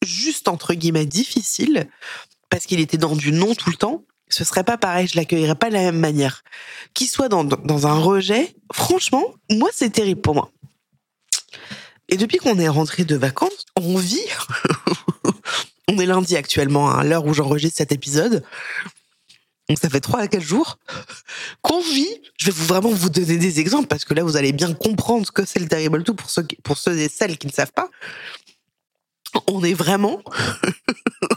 juste 0.02 0.48
entre 0.48 0.74
guillemets 0.74 1.06
difficile, 1.06 1.88
parce 2.50 2.66
qu'il 2.66 2.80
était 2.80 2.98
dans 2.98 3.16
du 3.16 3.32
non 3.32 3.54
tout 3.54 3.70
le 3.70 3.76
temps, 3.76 4.04
ce 4.28 4.44
serait 4.44 4.64
pas 4.64 4.76
pareil. 4.76 5.06
Je 5.06 5.16
l'accueillerais 5.16 5.54
pas 5.54 5.68
de 5.68 5.74
la 5.74 5.82
même 5.82 5.98
manière. 5.98 6.42
Qu'il 6.94 7.08
soit 7.08 7.28
dans, 7.28 7.44
dans, 7.44 7.86
un 7.86 7.98
rejet, 7.98 8.56
franchement, 8.72 9.24
moi, 9.50 9.70
c'est 9.72 9.90
terrible 9.90 10.20
pour 10.20 10.34
moi. 10.34 10.50
Et 12.08 12.16
depuis 12.16 12.38
qu'on 12.38 12.58
est 12.58 12.68
rentré 12.68 13.04
de 13.04 13.16
vacances, 13.16 13.66
on 13.76 13.96
vit. 13.96 14.20
on 15.88 15.98
est 15.98 16.06
lundi 16.06 16.36
actuellement, 16.36 16.90
hein, 16.90 16.98
à 17.00 17.04
l'heure 17.04 17.26
où 17.26 17.34
j'enregistre 17.34 17.78
cet 17.78 17.92
épisode. 17.92 18.42
Donc 19.68 19.78
ça 19.78 19.88
fait 19.90 20.00
trois 20.00 20.20
à 20.20 20.28
quatre 20.28 20.42
jours 20.42 20.78
qu'on 21.62 21.80
vit. 21.80 22.20
Je 22.36 22.46
vais 22.46 22.52
vous 22.52 22.66
vraiment 22.66 22.90
vous 22.90 23.08
donner 23.08 23.36
des 23.36 23.58
exemples 23.58 23.88
parce 23.88 24.04
que 24.04 24.14
là 24.14 24.22
vous 24.22 24.36
allez 24.36 24.52
bien 24.52 24.72
comprendre 24.72 25.26
ce 25.26 25.32
que 25.32 25.44
c'est 25.44 25.58
le 25.58 25.66
Terrible 25.66 26.04
Two 26.04 26.14
pour 26.14 26.30
ceux, 26.30 26.46
pour 26.62 26.78
ceux 26.78 26.96
et 26.98 27.08
celles 27.08 27.36
qui 27.36 27.48
ne 27.48 27.52
savent 27.52 27.72
pas. 27.72 27.90
On 29.48 29.64
est 29.64 29.74
vraiment 29.74 30.22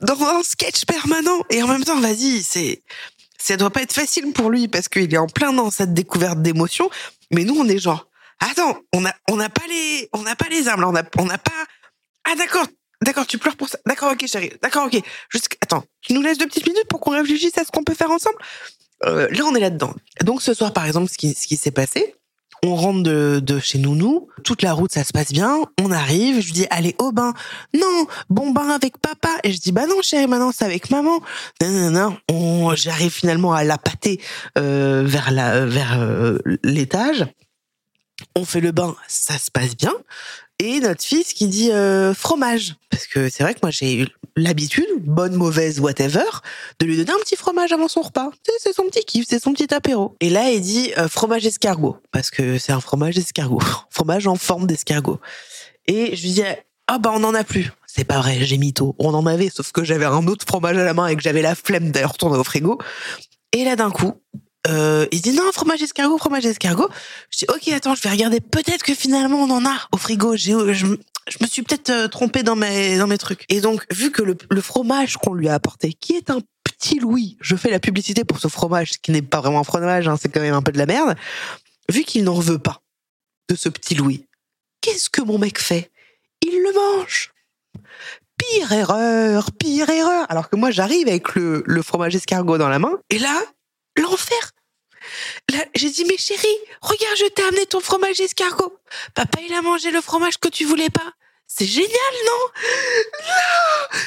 dans 0.00 0.20
un 0.22 0.42
sketch 0.42 0.84
permanent 0.84 1.44
et 1.50 1.62
en 1.62 1.68
même 1.68 1.84
temps, 1.84 2.00
vas-y, 2.00 2.42
c'est 2.42 2.82
ça 3.38 3.56
doit 3.56 3.70
pas 3.70 3.82
être 3.82 3.92
facile 3.92 4.32
pour 4.32 4.50
lui 4.50 4.68
parce 4.68 4.88
qu'il 4.88 5.12
est 5.12 5.18
en 5.18 5.26
plein 5.26 5.52
dans 5.52 5.70
cette 5.70 5.94
découverte 5.94 6.42
d'émotions. 6.42 6.90
Mais 7.30 7.44
nous, 7.44 7.56
on 7.58 7.66
est 7.68 7.78
genre, 7.78 8.08
attends, 8.38 8.78
on 8.92 9.04
a 9.06 9.14
on 9.30 9.36
n'a 9.36 9.48
pas 9.48 9.66
les 9.68 10.08
on 10.12 10.22
n'a 10.22 10.36
pas 10.36 10.48
les 10.50 10.68
armes 10.68 10.82
là, 10.82 10.88
on 10.88 10.96
a 10.96 11.02
on 11.18 11.24
n'a 11.24 11.38
pas. 11.38 11.52
Ah 12.24 12.34
d'accord, 12.36 12.66
d'accord, 13.02 13.26
tu 13.26 13.38
pleures 13.38 13.56
pour 13.56 13.68
ça. 13.68 13.78
D'accord, 13.86 14.12
ok, 14.12 14.26
chérie. 14.26 14.52
D'accord, 14.62 14.86
ok. 14.86 15.02
Juste, 15.30 15.48
attends, 15.62 15.84
tu 16.02 16.12
nous 16.12 16.22
laisses 16.22 16.38
deux 16.38 16.46
petites 16.46 16.66
minutes 16.66 16.88
pour 16.88 17.00
qu'on 17.00 17.12
réfléchisse 17.12 17.56
à 17.58 17.64
ce 17.64 17.70
qu'on 17.70 17.84
peut 17.84 17.94
faire 17.94 18.10
ensemble? 18.10 18.36
Euh, 19.04 19.28
là, 19.30 19.44
on 19.46 19.54
est 19.54 19.60
là-dedans. 19.60 19.94
Donc 20.22 20.42
ce 20.42 20.52
soir, 20.52 20.72
par 20.72 20.84
exemple, 20.84 21.10
ce 21.10 21.16
qui 21.16 21.34
ce 21.34 21.46
qui 21.46 21.56
s'est 21.56 21.70
passé. 21.70 22.14
On 22.62 22.74
rentre 22.74 23.02
de, 23.02 23.40
de 23.42 23.58
chez 23.58 23.78
Nounou, 23.78 24.28
toute 24.44 24.62
la 24.62 24.74
route 24.74 24.92
ça 24.92 25.02
se 25.02 25.12
passe 25.12 25.32
bien, 25.32 25.60
on 25.80 25.90
arrive, 25.90 26.40
je 26.40 26.52
dis 26.52 26.66
allez 26.70 26.94
au 26.98 27.10
bain. 27.10 27.32
Non, 27.74 28.06
bon 28.28 28.50
bain 28.50 28.68
avec 28.68 28.98
papa. 28.98 29.30
Et 29.44 29.52
je 29.52 29.58
dis 29.58 29.72
bah 29.72 29.86
non 29.86 30.02
chérie, 30.02 30.26
maintenant 30.26 30.52
c'est 30.52 30.66
avec 30.66 30.90
maman. 30.90 31.20
Non, 31.62 31.70
non, 31.70 31.90
non, 31.90 32.16
on, 32.30 32.74
j'arrive 32.74 33.12
finalement 33.12 33.54
à 33.54 33.64
la 33.64 33.78
pâter 33.78 34.20
euh, 34.58 35.02
vers 35.06 35.30
la 35.30 35.64
vers 35.64 35.98
euh, 35.98 36.38
l'étage. 36.62 37.26
On 38.36 38.44
fait 38.44 38.60
le 38.60 38.72
bain, 38.72 38.94
ça 39.08 39.38
se 39.38 39.50
passe 39.50 39.76
bien. 39.76 39.94
Et 40.58 40.80
notre 40.80 41.02
fils 41.02 41.32
qui 41.32 41.48
dit 41.48 41.72
euh, 41.72 42.12
fromage. 42.12 42.74
Parce 42.90 43.06
que 43.06 43.30
c'est 43.30 43.42
vrai 43.42 43.54
que 43.54 43.60
moi 43.62 43.70
j'ai 43.70 44.02
eu 44.02 44.06
l'habitude, 44.42 44.88
bonne, 45.00 45.34
mauvaise, 45.34 45.80
whatever, 45.80 46.24
de 46.78 46.86
lui 46.86 46.96
donner 46.96 47.12
un 47.12 47.22
petit 47.22 47.36
fromage 47.36 47.72
avant 47.72 47.88
son 47.88 48.02
repas. 48.02 48.30
C'est 48.58 48.72
son 48.72 48.84
petit 48.84 49.04
kiff, 49.04 49.26
c'est 49.28 49.42
son 49.42 49.52
petit 49.52 49.72
apéro. 49.72 50.16
Et 50.20 50.30
là, 50.30 50.50
il 50.50 50.60
dit 50.60 50.92
euh, 50.98 51.08
fromage 51.08 51.46
escargot. 51.46 51.96
Parce 52.12 52.30
que 52.30 52.58
c'est 52.58 52.72
un 52.72 52.80
fromage 52.80 53.18
escargot. 53.18 53.60
fromage 53.90 54.26
en 54.26 54.36
forme 54.36 54.66
d'escargot. 54.66 55.20
Et 55.86 56.16
je 56.16 56.22
lui 56.22 56.30
dis, 56.30 56.42
ah 56.86 56.98
bah 56.98 57.12
on 57.14 57.24
en 57.24 57.34
a 57.34 57.44
plus. 57.44 57.70
C'est 57.86 58.04
pas 58.04 58.18
vrai, 58.18 58.38
j'ai 58.40 58.58
mytho. 58.58 58.94
On 58.98 59.14
en 59.14 59.26
avait, 59.26 59.48
sauf 59.48 59.72
que 59.72 59.84
j'avais 59.84 60.04
un 60.04 60.26
autre 60.26 60.44
fromage 60.46 60.76
à 60.76 60.84
la 60.84 60.94
main 60.94 61.06
et 61.08 61.16
que 61.16 61.22
j'avais 61.22 61.42
la 61.42 61.54
flemme 61.54 61.90
d'aller 61.90 62.06
retourner 62.06 62.38
au 62.38 62.44
frigo. 62.44 62.78
Et 63.52 63.64
là, 63.64 63.74
d'un 63.74 63.90
coup, 63.90 64.14
euh, 64.68 65.06
il 65.10 65.20
dit 65.22 65.32
non, 65.32 65.50
fromage 65.52 65.82
escargot, 65.82 66.18
fromage 66.18 66.44
escargot. 66.44 66.88
Je 67.30 67.38
dis 67.38 67.46
ok, 67.48 67.68
attends, 67.74 67.94
je 67.94 68.02
vais 68.02 68.10
regarder. 68.10 68.40
Peut-être 68.40 68.82
que 68.82 68.94
finalement 68.94 69.42
on 69.42 69.50
en 69.50 69.64
a 69.64 69.76
au 69.92 69.96
frigo. 69.96 70.36
Je 71.28 71.38
me 71.40 71.46
suis 71.46 71.62
peut-être 71.62 71.90
euh, 71.90 72.08
trompée 72.08 72.42
dans 72.42 72.56
mes 72.56 72.98
dans 72.98 73.06
mes 73.06 73.18
trucs. 73.18 73.44
Et 73.48 73.60
donc 73.60 73.84
vu 73.92 74.10
que 74.10 74.22
le, 74.22 74.36
le 74.50 74.60
fromage 74.60 75.16
qu'on 75.16 75.34
lui 75.34 75.48
a 75.48 75.54
apporté, 75.54 75.92
qui 75.92 76.14
est 76.14 76.30
un 76.30 76.40
petit 76.64 76.98
Louis, 76.98 77.36
je 77.40 77.56
fais 77.56 77.70
la 77.70 77.80
publicité 77.80 78.24
pour 78.24 78.38
ce 78.38 78.48
fromage 78.48 78.92
qui 79.02 79.10
n'est 79.12 79.22
pas 79.22 79.40
vraiment 79.40 79.60
un 79.60 79.64
fromage, 79.64 80.08
hein, 80.08 80.16
c'est 80.20 80.28
quand 80.28 80.40
même 80.40 80.54
un 80.54 80.62
peu 80.62 80.72
de 80.72 80.78
la 80.78 80.86
merde. 80.86 81.16
Vu 81.90 82.04
qu'il 82.04 82.24
n'en 82.24 82.38
veut 82.38 82.58
pas 82.58 82.82
de 83.48 83.54
ce 83.54 83.68
petit 83.68 83.94
Louis, 83.94 84.26
qu'est-ce 84.80 85.10
que 85.10 85.22
mon 85.22 85.38
mec 85.38 85.58
fait? 85.58 85.90
Il 86.42 86.62
le 86.62 86.72
mange. 86.72 87.32
Pire 88.38 88.72
erreur, 88.72 89.52
pire 89.52 89.90
erreur. 89.90 90.26
Alors 90.30 90.48
que 90.48 90.56
moi 90.56 90.70
j'arrive 90.70 91.08
avec 91.08 91.34
le, 91.34 91.62
le 91.66 91.82
fromage 91.82 92.14
escargot 92.14 92.58
dans 92.58 92.68
la 92.68 92.78
main 92.78 92.98
et 93.10 93.18
là 93.18 93.42
l'enfer. 93.98 94.52
Là, 95.50 95.64
j'ai 95.74 95.90
dit, 95.90 96.04
mais 96.04 96.16
chérie, 96.16 96.46
regarde, 96.80 97.16
je 97.18 97.26
t'ai 97.26 97.42
amené 97.42 97.66
ton 97.66 97.80
fromage 97.80 98.20
escargot. 98.20 98.78
Papa, 99.14 99.40
il 99.46 99.52
a 99.54 99.62
mangé 99.62 99.90
le 99.90 100.00
fromage 100.00 100.38
que 100.38 100.48
tu 100.48 100.64
voulais 100.64 100.90
pas. 100.90 101.12
C'est 101.46 101.66
génial, 101.66 101.90
non? 102.26 102.46
Non 103.28 103.98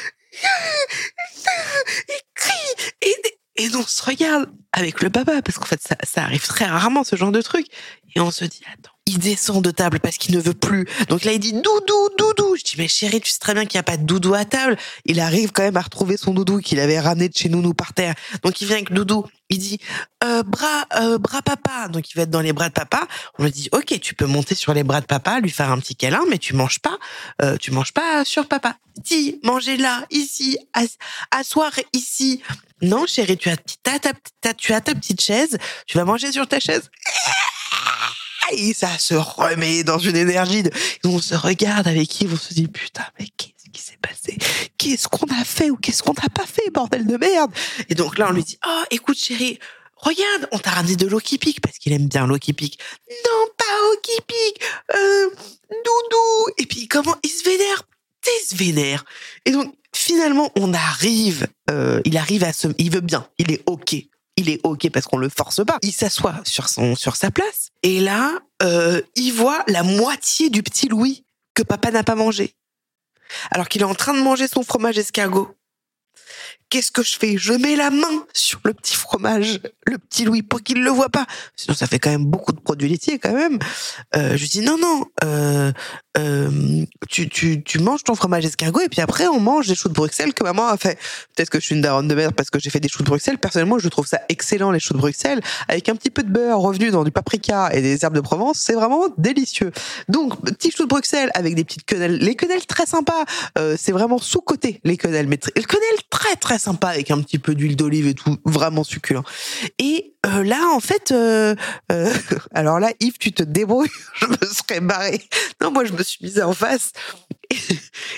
Il 2.07 2.21
crie 2.35 2.93
et, 3.01 3.15
et 3.55 3.75
on 3.75 3.85
se 3.85 4.03
regarde 4.03 4.49
avec 4.71 5.01
le 5.01 5.09
papa, 5.09 5.41
parce 5.41 5.57
qu'en 5.57 5.65
fait, 5.65 5.81
ça, 5.81 5.95
ça 6.03 6.23
arrive 6.23 6.47
très 6.47 6.65
rarement, 6.65 7.03
ce 7.03 7.15
genre 7.15 7.31
de 7.31 7.41
truc. 7.41 7.67
Et 8.15 8.19
on 8.19 8.31
se 8.31 8.45
dit, 8.45 8.61
attends, 8.73 8.92
il 9.05 9.19
descend 9.19 9.63
de 9.63 9.71
table 9.71 9.99
parce 9.99 10.17
qu'il 10.17 10.35
ne 10.35 10.41
veut 10.41 10.53
plus. 10.53 10.87
Donc 11.09 11.23
là, 11.25 11.33
il 11.33 11.39
dit 11.39 11.53
doudou, 11.53 12.09
doudou. 12.17 12.55
Je 12.55 12.63
dis, 12.63 12.75
mais 12.77 12.87
chérie, 12.87 13.19
tu 13.19 13.31
sais 13.31 13.39
très 13.39 13.53
bien 13.53 13.65
qu'il 13.65 13.77
n'y 13.77 13.81
a 13.81 13.83
pas 13.83 13.97
de 13.97 14.03
doudou 14.03 14.33
à 14.33 14.45
table. 14.45 14.77
Il 15.05 15.19
arrive 15.19 15.51
quand 15.51 15.63
même 15.63 15.77
à 15.77 15.81
retrouver 15.81 16.17
son 16.17 16.33
doudou 16.33 16.59
qu'il 16.59 16.79
avait 16.79 16.99
ramené 16.99 17.27
de 17.27 17.35
chez 17.35 17.49
nous 17.49 17.73
par 17.73 17.93
terre. 17.93 18.15
Donc 18.43 18.61
il 18.61 18.67
vient 18.67 18.77
avec 18.77 18.91
doudou. 18.93 19.25
Il 19.49 19.59
dit, 19.59 19.77
euh, 20.23 20.41
bras, 20.43 20.85
euh, 20.95 21.17
bras 21.17 21.41
papa. 21.41 21.89
Donc 21.89 22.09
il 22.09 22.15
va 22.15 22.23
être 22.23 22.29
dans 22.29 22.41
les 22.41 22.53
bras 22.53 22.69
de 22.69 22.73
papa. 22.73 23.07
On 23.37 23.43
lui 23.43 23.51
dit, 23.51 23.69
ok, 23.73 23.99
tu 23.99 24.15
peux 24.15 24.25
monter 24.25 24.55
sur 24.55 24.73
les 24.73 24.83
bras 24.83 25.01
de 25.01 25.05
papa, 25.05 25.39
lui 25.41 25.51
faire 25.51 25.69
un 25.69 25.79
petit 25.79 25.95
câlin, 25.95 26.21
mais 26.29 26.37
tu 26.37 26.55
manges 26.55 26.79
pas, 26.79 26.97
euh, 27.41 27.57
tu 27.57 27.71
manges 27.71 27.91
pas 27.91 28.23
sur 28.23 28.47
papa. 28.47 28.77
Dis, 29.03 29.39
mangez 29.43 29.77
là, 29.77 30.05
ici, 30.11 30.57
asseoir 31.31 31.71
ici. 31.93 32.41
Non, 32.81 33.05
chérie, 33.05 33.37
tu 33.37 33.49
as, 33.49 33.57
ta, 33.57 34.53
tu 34.53 34.73
as 34.73 34.81
ta 34.81 34.95
petite 34.95 35.21
chaise, 35.21 35.57
tu 35.87 35.97
vas 35.97 36.05
manger 36.05 36.31
sur 36.31 36.47
ta 36.47 36.59
chaise. 36.59 36.89
Et 38.51 38.73
ça 38.73 38.97
se 38.97 39.13
remet 39.13 39.83
dans 39.83 39.97
une 39.97 40.15
énergie. 40.15 40.63
De... 40.63 40.71
On 41.03 41.19
se 41.19 41.35
regarde 41.35 41.87
avec 41.87 42.21
Yves, 42.21 42.33
on 42.33 42.37
se 42.37 42.53
dit 42.53 42.67
putain, 42.67 43.05
mais 43.19 43.27
qu'est-ce 43.37 43.69
qui 43.71 43.81
s'est 43.81 43.99
passé? 44.01 44.37
Qu'est-ce 44.77 45.07
qu'on 45.07 45.27
a 45.27 45.43
fait 45.43 45.69
ou 45.69 45.77
qu'est-ce 45.77 46.03
qu'on 46.03 46.13
n'a 46.13 46.29
pas 46.29 46.45
fait, 46.45 46.69
bordel 46.71 47.07
de 47.07 47.17
merde? 47.17 47.51
Et 47.89 47.95
donc 47.95 48.17
là, 48.17 48.27
on 48.29 48.33
lui 48.33 48.43
dit 48.43 48.57
oh, 48.65 48.83
écoute 48.91 49.17
chérie, 49.17 49.59
regarde, 49.97 50.47
on 50.51 50.59
t'a 50.59 50.71
ramené 50.71 50.95
de 50.95 51.07
l'eau 51.07 51.19
qui 51.19 51.37
pique 51.37 51.61
parce 51.61 51.77
qu'il 51.77 51.93
aime 51.93 52.07
bien 52.07 52.27
l'eau 52.27 52.37
qui 52.37 52.53
pique. 52.53 52.79
Non, 53.09 53.47
pas 53.57 53.91
eau 53.91 53.99
qui 54.01 54.19
pique, 54.27 54.63
euh, 54.95 55.29
doudou. 55.69 56.53
Et 56.57 56.65
puis 56.65 56.87
comment 56.87 57.15
il 57.23 57.29
se 57.29 57.43
vénère? 57.43 57.83
Il 58.25 58.47
se 58.47 58.55
vénère. 58.55 59.05
Et 59.45 59.51
donc 59.51 59.73
finalement, 59.93 60.51
on 60.57 60.73
arrive, 60.73 61.47
euh, 61.69 62.01
il 62.05 62.17
arrive 62.17 62.43
à 62.43 62.53
se, 62.53 62.67
il 62.77 62.91
veut 62.91 63.01
bien, 63.01 63.27
il 63.37 63.51
est 63.51 63.63
ok 63.65 63.95
il 64.37 64.49
est 64.49 64.59
ok 64.63 64.89
parce 64.91 65.05
qu'on 65.05 65.17
le 65.17 65.29
force 65.29 65.63
pas. 65.65 65.77
Il 65.81 65.91
s'assoit 65.91 66.35
sur 66.43 66.69
son 66.69 66.95
sur 66.95 67.15
sa 67.15 67.31
place 67.31 67.69
et 67.83 67.99
là, 67.99 68.39
euh, 68.61 69.01
il 69.15 69.31
voit 69.31 69.63
la 69.67 69.83
moitié 69.83 70.49
du 70.49 70.63
petit 70.63 70.87
Louis 70.87 71.25
que 71.53 71.63
papa 71.63 71.91
n'a 71.91 72.03
pas 72.03 72.15
mangé, 72.15 72.55
alors 73.51 73.69
qu'il 73.69 73.81
est 73.81 73.85
en 73.85 73.95
train 73.95 74.13
de 74.13 74.21
manger 74.21 74.47
son 74.47 74.63
fromage 74.63 74.97
escargot 74.97 75.55
qu'est-ce 76.73 76.91
que 76.91 77.03
je 77.03 77.15
fais? 77.17 77.37
Je 77.37 77.53
mets 77.53 77.75
la 77.75 77.91
main 77.91 78.25
sur 78.33 78.59
le 78.63 78.73
petit 78.73 78.95
fromage, 78.95 79.59
le 79.85 79.99
petit 79.99 80.25
Louis, 80.25 80.41
pour 80.41 80.63
qu'il 80.63 80.83
le 80.83 80.89
voit 80.89 81.09
pas. 81.09 81.27
Sinon, 81.55 81.75
ça 81.75 81.85
fait 81.85 81.99
quand 81.99 82.09
même 82.09 82.25
beaucoup 82.25 82.51
de 82.51 82.59
produits 82.59 82.89
laitiers 82.89 83.19
quand 83.19 83.31
même. 83.31 83.59
Euh, 84.15 84.35
je 84.35 84.47
dis 84.47 84.61
non, 84.61 84.79
non, 84.79 85.05
euh, 85.23 85.71
euh, 86.17 86.85
tu, 87.09 87.27
tu, 87.27 87.63
tu 87.63 87.79
manges 87.79 88.03
ton 88.03 88.15
fromage 88.15 88.45
escargot 88.45 88.81
et 88.81 88.89
puis 88.89 89.01
après 89.01 89.27
on 89.27 89.39
mange 89.39 89.67
des 89.67 89.75
choux 89.75 89.89
de 89.89 89.93
Bruxelles 89.93 90.33
que 90.33 90.43
maman 90.43 90.67
a 90.67 90.77
fait. 90.77 90.97
Peut-être 91.35 91.49
que 91.49 91.59
je 91.59 91.65
suis 91.65 91.75
une 91.75 91.81
daronne 91.81 92.07
de 92.07 92.15
merde 92.15 92.35
parce 92.35 92.49
que 92.49 92.59
j'ai 92.59 92.69
fait 92.69 92.79
des 92.79 92.89
choux 92.89 93.03
de 93.03 93.07
Bruxelles. 93.07 93.37
Personnellement, 93.37 93.79
je 93.79 93.89
trouve 93.89 94.05
ça 94.05 94.21
excellent 94.29 94.71
les 94.71 94.79
choux 94.79 94.93
de 94.93 94.99
Bruxelles 94.99 95.41
avec 95.67 95.89
un 95.89 95.95
petit 95.95 96.11
peu 96.11 96.23
de 96.23 96.29
beurre 96.29 96.59
revenu 96.59 96.91
dans 96.91 97.03
du 97.03 97.11
paprika 97.11 97.69
et 97.73 97.81
des 97.81 98.03
herbes 98.03 98.15
de 98.15 98.21
Provence, 98.21 98.59
c'est 98.59 98.73
vraiment 98.73 99.07
délicieux. 99.17 99.71
Donc 100.07 100.39
petit 100.41 100.71
choux 100.71 100.83
de 100.83 100.89
Bruxelles 100.89 101.31
avec 101.33 101.55
des 101.55 101.63
petites 101.63 101.85
quenelles, 101.85 102.17
les 102.17 102.35
quenelles 102.35 102.65
très 102.65 102.85
sympas. 102.85 103.25
Euh, 103.57 103.75
c'est 103.79 103.91
vraiment 103.91 104.19
sous 104.19 104.41
côté 104.41 104.79
les 104.83 104.97
quenelles, 104.97 105.27
mais 105.27 105.39
les 105.55 105.63
quenelles 105.63 106.03
très 106.09 106.35
très 106.35 106.59
sympa 106.59 106.89
avec 106.89 107.11
un 107.11 107.21
petit 107.21 107.39
peu 107.39 107.55
d'huile 107.55 107.75
d'olive 107.75 108.07
et 108.07 108.13
tout, 108.13 108.37
vraiment 108.45 108.83
succulent. 108.83 109.23
Et 109.79 110.13
euh, 110.25 110.43
là, 110.43 110.69
en 110.73 110.79
fait, 110.79 111.11
euh, 111.11 111.55
euh, 111.91 112.13
alors 112.53 112.79
là, 112.79 112.91
Yves, 112.99 113.17
tu 113.17 113.33
te 113.33 113.43
débrouilles, 113.43 113.89
je 114.15 114.25
me 114.27 114.53
serais 114.53 114.79
barré. 114.79 115.21
Non, 115.61 115.71
moi, 115.71 115.83
je 115.85 115.93
me 115.93 116.02
suis 116.03 116.23
mise 116.23 116.41
en 116.41 116.53
face. 116.53 116.91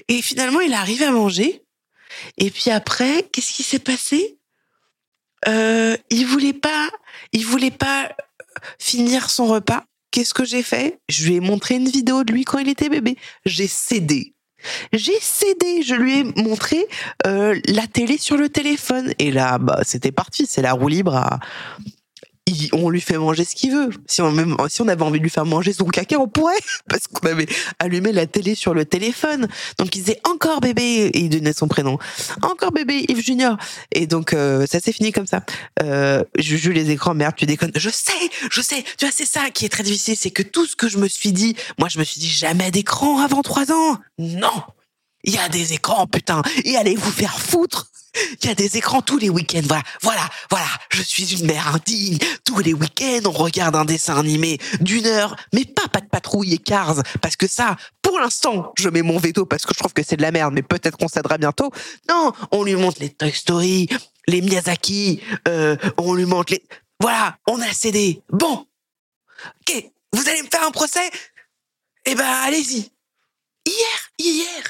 Et, 0.08 0.22
finalement, 0.22 0.62
il 0.62 0.74
arrive 0.74 1.04
à 1.04 1.12
manger. 1.12 1.64
Et 2.38 2.50
puis 2.50 2.72
après, 2.72 3.24
qu'est-ce 3.32 3.54
qui 3.54 3.64
s'est 3.64 3.80
passé? 3.80 4.40
Il 5.48 6.26
voulait 6.26 6.54
pas, 6.54 6.90
il 7.34 7.46
voulait 7.46 7.72
pas 7.72 8.16
finir 8.80 9.30
son 9.30 9.46
repas. 9.46 9.86
Qu'est-ce 10.12 10.34
que 10.34 10.46
j'ai 10.46 10.64
fait? 10.64 11.00
Je 11.10 11.28
lui 11.28 11.36
ai 11.36 11.40
montré 11.40 11.76
une 11.76 11.90
vidéo 11.90 12.24
de 12.24 12.32
lui 12.32 12.46
quand 12.46 12.58
il 12.58 12.70
était 12.70 12.90
bébé. 12.90 13.18
J'ai 13.46 13.68
cédé. 13.68 14.36
J'ai 14.94 15.20
cédé, 15.20 15.84
je 15.84 15.96
lui 15.96 16.20
ai 16.20 16.24
montré 16.24 16.88
euh, 17.26 17.60
la 17.68 17.88
télé 17.88 18.18
sur 18.18 18.38
le 18.38 18.50
téléphone. 18.50 19.14
Et 19.20 19.32
là, 19.32 19.58
bah, 19.58 19.82
c'était 19.84 20.12
parti, 20.12 20.46
c'est 20.48 20.62
la 20.62 20.74
roue 20.74 20.88
libre 20.88 21.16
à, 21.16 21.40
on 22.74 22.90
lui 22.90 23.02
fait 23.02 23.18
manger 23.18 23.44
ce 23.44 23.56
qu'il 23.56 23.72
veut. 23.72 23.90
Si 24.08 24.22
on, 24.22 24.32
même, 24.32 24.56
si 24.70 24.82
on 24.82 24.88
avait 24.88 25.02
envie 25.02 25.20
de 25.20 25.24
lui 25.24 25.30
faire 25.30 25.46
manger 25.46 25.74
son 25.74 25.86
caca, 25.86 26.20
on 26.20 26.28
pourrait, 26.28 26.54
parce 26.90 27.08
qu'on 27.08 27.28
avait 27.28 27.48
allumé 27.80 28.12
la 28.12 28.28
télé 28.28 28.56
sur 28.56 28.74
le 28.74 28.86
téléphone. 28.86 29.48
Donc 29.80 29.96
il 29.96 30.00
disait 30.00 30.20
encore 30.24 30.62
bébé, 30.62 31.10
et 31.14 31.20
il 31.20 31.30
donnait 31.30 31.54
son 31.54 31.68
prénom. 31.68 31.98
Encore 32.42 32.72
bébé, 32.72 33.06
Yves 33.10 33.24
Junior. 33.24 33.58
Et 33.92 34.08
donc 34.08 34.34
euh, 34.34 34.66
ça 34.68 34.80
s'est 34.80 34.92
fini 34.92 35.12
comme 35.12 35.28
ça. 35.28 35.44
Euh, 35.82 36.24
je 36.38 36.56
joue 36.56 36.72
les 36.72 36.92
écrans, 36.92 37.14
merde, 37.14 37.36
tu 37.36 37.46
déconnes. 37.46 37.72
Je 37.76 37.90
sais, 37.90 38.14
je 38.52 38.62
sais. 38.62 38.84
Tu 38.98 39.06
vois, 39.06 39.14
c'est 39.14 39.26
ça 39.26 39.50
qui 39.52 39.66
est 39.66 39.70
très 39.70 39.84
difficile, 39.84 40.16
c'est 40.18 40.32
que 40.32 40.44
tout 40.44 40.66
ce 40.66 40.76
que 40.76 40.88
je 40.88 40.98
me 40.98 41.08
suis 41.08 41.32
dit, 41.32 41.56
moi 41.80 41.90
je 41.90 42.00
me 42.00 42.04
suis 42.04 42.20
dit 42.20 42.30
jamais 42.30 42.72
d'écran 42.72 43.20
avant 43.20 43.42
trois 43.42 43.72
ans. 43.72 43.98
Non, 44.20 44.64
il 45.24 45.34
y 45.34 45.38
a 45.38 45.50
des 45.50 45.74
écrans, 45.74 46.06
putain, 46.06 46.42
et 46.64 46.78
allez 46.78 46.96
vous 46.96 47.12
faire 47.12 47.40
foutre. 47.40 47.92
Il 48.42 48.48
y 48.48 48.52
a 48.52 48.56
des 48.56 48.78
écrans 48.78 49.02
tous 49.02 49.18
les 49.18 49.30
week-ends. 49.30 49.62
Voilà, 49.66 49.84
voilà, 50.02 50.30
voilà. 50.50 50.68
Je 50.92 51.02
suis 51.02 51.36
une 51.36 51.46
mère 51.46 51.76
indigne. 51.76 52.18
Tous 52.44 52.60
les 52.60 52.74
week-ends, 52.74 53.22
on 53.26 53.32
regarde 53.32 53.76
un 53.76 53.86
dessin 53.86 54.18
animé 54.18 54.58
d'une 54.82 55.06
heure, 55.06 55.36
mais 55.54 55.66
pas 55.66 55.88
pas 55.88 56.02
de 56.02 56.08
patrouille 56.08 56.54
et 56.54 56.58
Cars, 56.58 57.02
parce 57.22 57.36
que 57.36 57.48
ça, 57.48 57.76
pour 58.02 58.20
l'instant, 58.20 58.74
je 58.78 58.90
mets 58.90 59.02
mon 59.02 59.18
veto 59.18 59.46
parce 59.46 59.66
que 59.66 59.74
je 59.74 59.80
trouve 59.80 59.94
que 59.94 60.04
c'est 60.04 60.18
de 60.18 60.22
la 60.22 60.32
merde, 60.32 60.54
mais 60.54 60.62
peut-être 60.62 60.98
qu'on 60.98 61.08
s'aidera 61.08 61.38
bientôt. 61.38 61.72
Non, 62.10 62.34
on 62.52 62.64
lui 62.64 62.76
montre 62.76 62.98
les 63.00 63.10
Toy 63.10 63.32
Story, 63.32 63.88
les 64.28 64.42
Miyazaki, 64.42 65.22
euh, 65.48 65.76
on 65.98 66.14
lui 66.14 66.26
montre 66.26 66.54
les. 66.54 66.64
Voilà, 67.00 67.38
on 67.48 67.62
a 67.62 67.72
cédé. 67.72 68.22
Bon, 68.30 68.66
ok, 69.62 69.86
vous 70.14 70.30
allez 70.30 70.42
me 70.42 70.48
faire 70.50 70.64
un 70.64 70.72
procès? 70.72 71.10
Eh 72.06 72.16
ben, 72.16 72.26
allez-y. 72.26 72.92
Hier, 73.66 74.12
hier, 74.20 74.64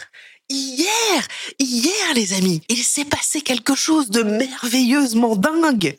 hier, 0.49 1.27
hier 1.59 2.13
les 2.13 2.33
amis, 2.33 2.61
il 2.69 2.83
s'est 2.83 3.05
passé 3.05 3.41
quelque 3.41 3.75
chose 3.75 4.09
de 4.09 4.23
merveilleusement 4.23 5.35
dingue. 5.35 5.97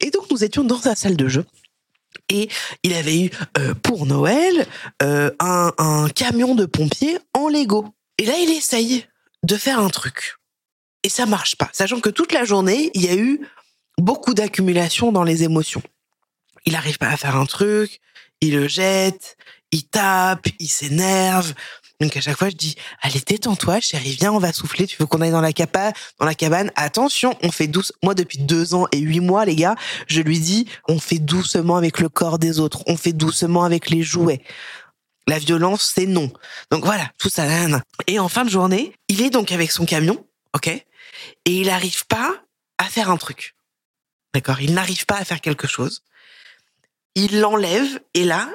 Et 0.00 0.10
donc 0.10 0.30
nous 0.30 0.44
étions 0.44 0.64
dans 0.64 0.80
sa 0.80 0.94
salle 0.94 1.16
de 1.16 1.28
jeu. 1.28 1.44
Et 2.28 2.48
il 2.82 2.94
avait 2.94 3.20
eu 3.20 3.30
euh, 3.58 3.74
pour 3.74 4.06
Noël 4.06 4.66
euh, 5.02 5.30
un, 5.38 6.08
camion 6.14 6.54
de 6.54 6.66
pompiers 6.66 7.18
en 7.34 7.48
Lego. 7.48 7.86
Et 8.18 8.24
là, 8.24 8.34
il 8.38 8.50
essaye 8.50 9.06
de 9.42 9.56
faire 9.56 9.78
un 9.78 9.90
truc. 9.90 10.36
Et 11.02 11.08
ça 11.08 11.26
marche 11.26 11.56
pas. 11.56 11.70
Sachant 11.72 12.00
que 12.00 12.08
toute 12.08 12.32
la 12.32 12.44
journée, 12.44 12.90
il 12.94 13.04
y 13.04 13.08
a 13.08 13.14
eu 13.14 13.40
beaucoup 13.98 14.34
d'accumulation 14.34 15.12
dans 15.12 15.22
les 15.22 15.44
émotions. 15.44 15.82
Il 16.64 16.72
n'arrive 16.72 16.98
pas 16.98 17.08
à 17.08 17.16
faire 17.16 17.36
un 17.36 17.46
truc, 17.46 18.00
il 18.40 18.54
le 18.54 18.66
jette, 18.66 19.36
il 19.70 19.86
tape, 19.86 20.48
il 20.58 20.68
s'énerve. 20.68 21.54
Donc 22.00 22.16
à 22.16 22.20
chaque 22.20 22.36
fois, 22.36 22.50
je 22.50 22.56
dis, 22.56 22.76
allez, 23.00 23.20
détends-toi, 23.26 23.80
chérie, 23.80 24.16
viens, 24.20 24.32
on 24.32 24.38
va 24.38 24.52
souffler. 24.52 24.86
Tu 24.86 24.96
veux 24.98 25.06
qu'on 25.06 25.20
aille 25.20 25.30
dans 25.30 25.40
la 25.40 25.52
cabane, 25.52 25.92
dans 26.18 26.26
la 26.26 26.34
cabane? 26.34 26.70
Attention, 26.76 27.36
on 27.42 27.50
fait 27.50 27.68
douce. 27.68 27.92
Moi, 28.02 28.14
depuis 28.14 28.38
deux 28.38 28.74
ans 28.74 28.86
et 28.92 28.98
huit 28.98 29.20
mois, 29.20 29.44
les 29.44 29.56
gars, 29.56 29.76
je 30.06 30.20
lui 30.20 30.38
dis, 30.38 30.66
on 30.88 30.98
fait 30.98 31.18
doucement 31.18 31.76
avec 31.76 32.00
le 32.00 32.08
corps 32.08 32.38
des 32.38 32.60
autres. 32.60 32.82
On 32.86 32.96
fait 32.96 33.14
doucement 33.14 33.64
avec 33.64 33.88
les 33.88 34.02
jouets. 34.02 34.42
La 35.26 35.38
violence, 35.38 35.92
c'est 35.94 36.06
non. 36.06 36.30
Donc 36.70 36.84
voilà, 36.84 37.10
tout 37.18 37.30
ça. 37.30 37.46
Et 38.06 38.18
en 38.18 38.28
fin 38.28 38.44
de 38.44 38.50
journée, 38.50 38.92
il 39.08 39.22
est 39.22 39.30
donc 39.30 39.50
avec 39.50 39.72
son 39.72 39.84
camion, 39.84 40.24
ok, 40.54 40.68
et 40.68 40.84
il 41.46 41.66
n'arrive 41.66 42.06
pas 42.06 42.34
à 42.78 42.84
faire 42.84 43.10
un 43.10 43.16
truc. 43.16 43.56
D'accord? 44.34 44.60
Il 44.60 44.74
n'arrive 44.74 45.06
pas 45.06 45.16
à 45.16 45.24
faire 45.24 45.40
quelque 45.40 45.66
chose. 45.66 46.02
Il 47.14 47.40
l'enlève 47.40 48.00
et 48.14 48.24
là, 48.24 48.48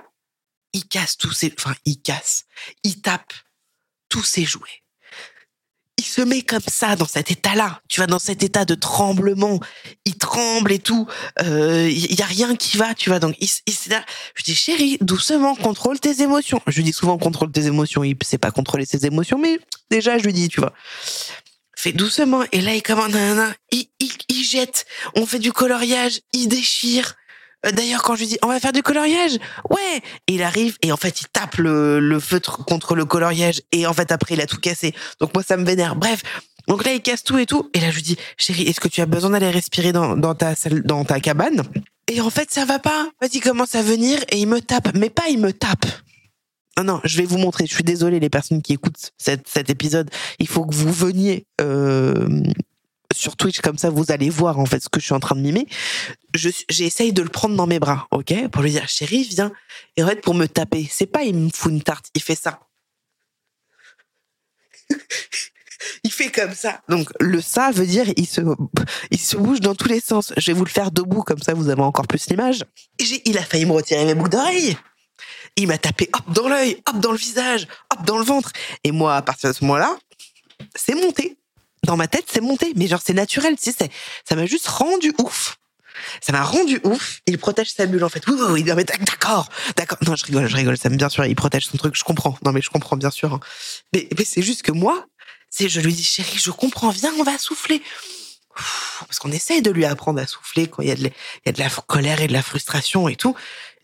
il 0.74 0.88
casse 0.88 1.18
tous 1.18 1.32
ses, 1.32 1.54
enfin, 1.58 1.76
il 1.86 2.02
casse, 2.02 2.46
il 2.84 3.02
tape 3.02 3.34
tous 4.10 4.24
ses 4.24 4.46
jouets. 4.46 4.84
Il 5.98 6.06
se 6.06 6.22
met 6.22 6.42
comme 6.42 6.64
ça 6.68 6.96
dans 6.96 7.08
cet 7.08 7.30
état-là. 7.30 7.80
Tu 7.88 8.00
vois, 8.00 8.08
dans 8.08 8.18
cet 8.18 8.42
état 8.42 8.66
de 8.66 8.74
tremblement, 8.74 9.60
il 10.06 10.18
tremble 10.18 10.72
et 10.72 10.80
tout. 10.80 11.08
Euh, 11.44 11.88
il 11.90 12.18
y 12.18 12.24
a 12.24 12.26
rien 12.26 12.56
qui 12.56 12.78
va, 12.78 12.96
tu 12.96 13.10
vois. 13.10 13.20
Donc, 13.20 13.36
il, 13.40 13.48
il, 13.68 13.74
je 14.36 14.44
dis 14.44 14.56
chérie, 14.56 14.98
doucement, 15.00 15.54
contrôle 15.56 16.00
tes 16.00 16.24
émotions. 16.24 16.60
Je 16.66 16.78
lui 16.78 16.84
dis 16.84 16.94
souvent 16.94 17.20
contrôle 17.20 17.52
tes 17.52 17.68
émotions. 17.68 18.04
Il 18.04 18.18
sait 18.24 18.40
pas 18.40 18.50
contrôler 18.50 18.86
ses 18.86 19.06
émotions, 19.06 19.38
mais 19.38 19.60
déjà 19.92 20.18
je 20.18 20.24
lui 20.24 20.34
dis, 20.34 20.50
tu 20.50 20.60
vois 20.60 20.74
fais 21.82 21.92
doucement. 21.92 22.44
Et 22.52 22.62
là, 22.62 22.76
il 22.76 22.84
commande 22.84 23.16
un, 23.16 23.54
il, 23.72 23.88
il, 24.00 24.12
il 24.30 24.44
jette. 24.44 24.86
On 25.16 25.26
fait 25.26 25.40
du 25.40 25.52
coloriage, 25.52 26.22
il 26.34 26.48
déchire. 26.48 27.16
Euh, 27.66 27.72
d'ailleurs, 27.72 28.04
quand 28.04 28.16
je 28.16 28.22
lui 28.22 28.28
dis 28.28 28.38
on 28.44 28.48
va 28.48 28.60
faire 28.60 28.72
du 28.72 28.82
coloriage, 28.82 29.38
ouais, 29.70 30.02
il 30.28 30.44
arrive 30.44 30.78
et 30.82 30.92
en 30.92 30.98
fait 30.98 31.22
il 31.22 31.28
tape 31.28 31.56
le, 31.58 32.20
feutre 32.20 32.66
contre 32.66 32.96
le 32.96 33.06
coloriage 33.06 33.62
et 33.72 33.86
en 33.86 33.94
fait 33.94 34.12
après 34.12 34.36
il 34.36 34.42
a 34.42 34.48
tout 34.48 34.60
cassé. 34.60 34.94
Donc 35.20 35.34
moi 35.34 35.44
ça 35.44 35.58
me 35.58 35.66
vénère. 35.66 35.96
Bref, 35.96 36.22
donc 36.68 36.86
là 36.86 36.94
il 36.94 37.02
casse 37.02 37.24
tout 37.24 37.38
et 37.38 37.46
tout 37.46 37.70
et 37.74 37.80
là 37.80 37.92
je 37.92 37.96
lui 37.96 38.04
dis 38.04 38.18
chérie, 38.38 38.64
est-ce 38.64 38.80
que 38.80 38.88
tu 38.88 39.02
as 39.02 39.06
besoin 39.06 39.32
d'aller 39.32 39.52
respirer 39.52 39.92
dans, 39.92 40.36
ta 40.36 40.56
salle, 40.56 40.82
dans 40.84 41.06
ta 41.06 41.20
cabane? 41.20 41.64
Et 42.08 42.22
en 42.22 42.30
fait 42.30 42.52
ça 42.52 42.66
va 42.66 42.80
pas. 42.80 43.04
En 43.04 43.26
fait 43.26 43.36
il 43.36 43.42
commence 43.42 43.76
à 43.76 43.82
venir 43.82 44.20
et 44.30 44.40
il 44.40 44.48
me 44.48 44.62
tape, 44.62 44.96
mais 44.96 45.10
pas 45.10 45.28
il 45.30 45.40
me 45.40 45.54
tape. 45.54 45.86
Non, 46.78 46.86
non, 46.86 47.02
je 47.04 47.18
vais 47.18 47.26
vous 47.26 47.38
montrer. 47.38 47.66
Je 47.68 47.74
suis 47.74 47.84
désolée, 47.84 48.22
les 48.22 48.30
personnes 48.30 48.62
qui 48.62 48.74
écoutent 48.74 49.12
cet, 49.18 49.48
cet 49.48 49.70
épisode. 49.70 50.10
Il 50.40 50.48
faut 50.48 50.66
que 50.66 50.74
vous 50.74 50.92
veniez 50.92 51.46
euh, 51.60 52.44
sur 53.14 53.36
Twitch 53.36 53.62
comme 53.62 53.78
ça, 53.78 53.90
vous 53.90 54.12
allez 54.12 54.30
voir 54.30 54.60
en 54.60 54.66
fait 54.66 54.82
ce 54.82 54.90
que 54.90 55.00
je 55.00 55.06
suis 55.06 55.14
en 55.14 55.20
train 55.20 55.36
de 55.36 55.42
mimer. 55.42 55.68
J'essaye 56.34 57.14
de 57.14 57.22
le 57.22 57.30
prendre 57.30 57.56
dans 57.56 57.68
mes 57.68 57.80
bras, 57.80 58.08
ok, 58.12 58.50
pour 58.50 58.62
lui 58.62 58.72
dire 58.72 58.88
chérie, 58.88 59.24
viens. 59.24 59.52
Et 59.98 60.04
en 60.04 60.08
fait, 60.08 60.22
pour 60.22 60.34
me 60.34 60.48
taper, 60.48 60.88
c'est 60.90 61.08
pas 61.08 61.24
il 61.24 61.36
me 61.36 61.50
fout 61.54 61.72
une 61.72 61.82
tarte, 61.82 62.08
il 62.16 62.22
fait 62.22 62.36
ça. 62.36 62.60
il 66.04 66.12
fait 66.12 66.32
comme 66.32 66.54
ça. 66.54 66.82
Donc 66.90 67.10
le 67.20 67.42
ça 67.42 67.72
veut 67.72 67.86
dire 67.86 68.06
il 68.16 68.28
se 68.28 68.42
il 69.12 69.20
se 69.20 69.38
bouge 69.38 69.60
dans 69.60 69.76
tous 69.76 69.88
les 69.88 70.00
sens. 70.00 70.34
Je 70.38 70.48
vais 70.48 70.58
vous 70.58 70.66
le 70.66 70.70
faire 70.70 70.92
debout 70.92 71.24
comme 71.24 71.42
ça 71.42 71.54
vous 71.54 71.70
avez 71.70 71.82
encore 71.82 72.08
plus 72.08 72.30
l'image. 72.30 72.64
Il 73.26 73.38
a 73.38 73.44
failli 73.44 73.66
me 73.66 73.74
retirer 73.74 74.06
mes 74.06 74.16
boucles 74.16 74.32
d'oreilles. 74.32 74.78
Il 75.58 75.68
m'a 75.68 75.78
tapé 75.78 76.10
hop 76.14 76.34
dans 76.34 76.48
l'œil, 76.48 76.82
hop 76.88 77.00
dans 77.00 77.12
le 77.12 77.18
visage, 77.18 77.68
hop 77.92 78.06
dans 78.06 78.18
le 78.18 78.24
ventre. 78.24 78.52
Et 78.84 78.92
moi 78.92 79.16
à 79.16 79.22
partir 79.22 79.50
de 79.50 79.56
ce 79.56 79.64
moment-là, 79.66 79.98
c'est 80.76 80.96
monté. 80.96 81.38
Dans 81.84 81.98
ma 81.98 82.08
tête, 82.08 82.26
c'est 82.32 82.42
monté, 82.42 82.74
mais 82.76 82.88
genre 82.88 83.02
c'est 83.04 83.14
naturel, 83.14 83.56
tu 83.58 83.72
sais, 83.72 83.90
ça 84.28 84.36
m'a 84.36 84.46
juste 84.46 84.68
rendu 84.68 85.14
ouf. 85.20 85.58
Ça 86.22 86.32
m'a 86.32 86.44
rendu 86.44 86.80
ouf. 86.84 87.22
Il 87.26 87.38
protège 87.38 87.72
sa 87.72 87.86
bulle 87.86 88.04
en 88.04 88.10
fait. 88.10 88.26
Oui, 88.28 88.36
oui, 88.40 88.64
oui. 88.66 88.86
d'accord, 88.86 89.50
d'accord. 89.76 89.98
Non, 90.02 90.16
je 90.16 90.26
rigole, 90.26 90.48
je 90.48 90.56
rigole. 90.56 90.78
Ça 90.78 90.90
me 90.90 90.96
bien 90.96 91.10
sûr. 91.10 91.26
Il 91.26 91.36
protège 91.36 91.66
son 91.68 91.78
truc. 91.78 91.96
Je 91.96 92.04
comprends. 92.04 92.38
Non, 92.44 92.52
mais 92.52 92.62
je 92.62 92.70
comprends 92.70 92.98
bien 92.98 93.12
sûr. 93.12 93.34
Hein. 93.34 93.40
Mais, 93.94 94.08
mais 94.18 94.26
c'est 94.26 94.42
juste 94.42 94.64
que 94.64 94.72
moi, 94.72 95.06
je 95.60 95.80
lui 95.80 95.94
dis, 95.94 96.04
chérie, 96.04 96.38
je 96.38 96.52
comprends, 96.52 96.90
viens, 96.90 97.12
on 97.20 97.24
va 97.24 97.38
souffler. 97.38 97.82
Parce 99.00 99.20
qu'on 99.20 99.32
essaye 99.32 99.62
de 99.62 99.72
lui 99.72 99.86
apprendre 99.86 100.20
à 100.20 100.28
souffler 100.28 100.68
quand 100.68 100.82
il 100.82 100.90
y 100.90 100.92
a 100.92 100.96
de 100.96 101.06
il 101.06 101.12
y 101.46 101.50
a 101.50 101.52
de 101.52 101.60
la 101.60 101.70
colère 101.70 102.22
et 102.22 102.28
de 102.28 102.34
la 102.34 102.44
frustration 102.44 103.08
et 103.08 103.16
tout. 103.16 103.36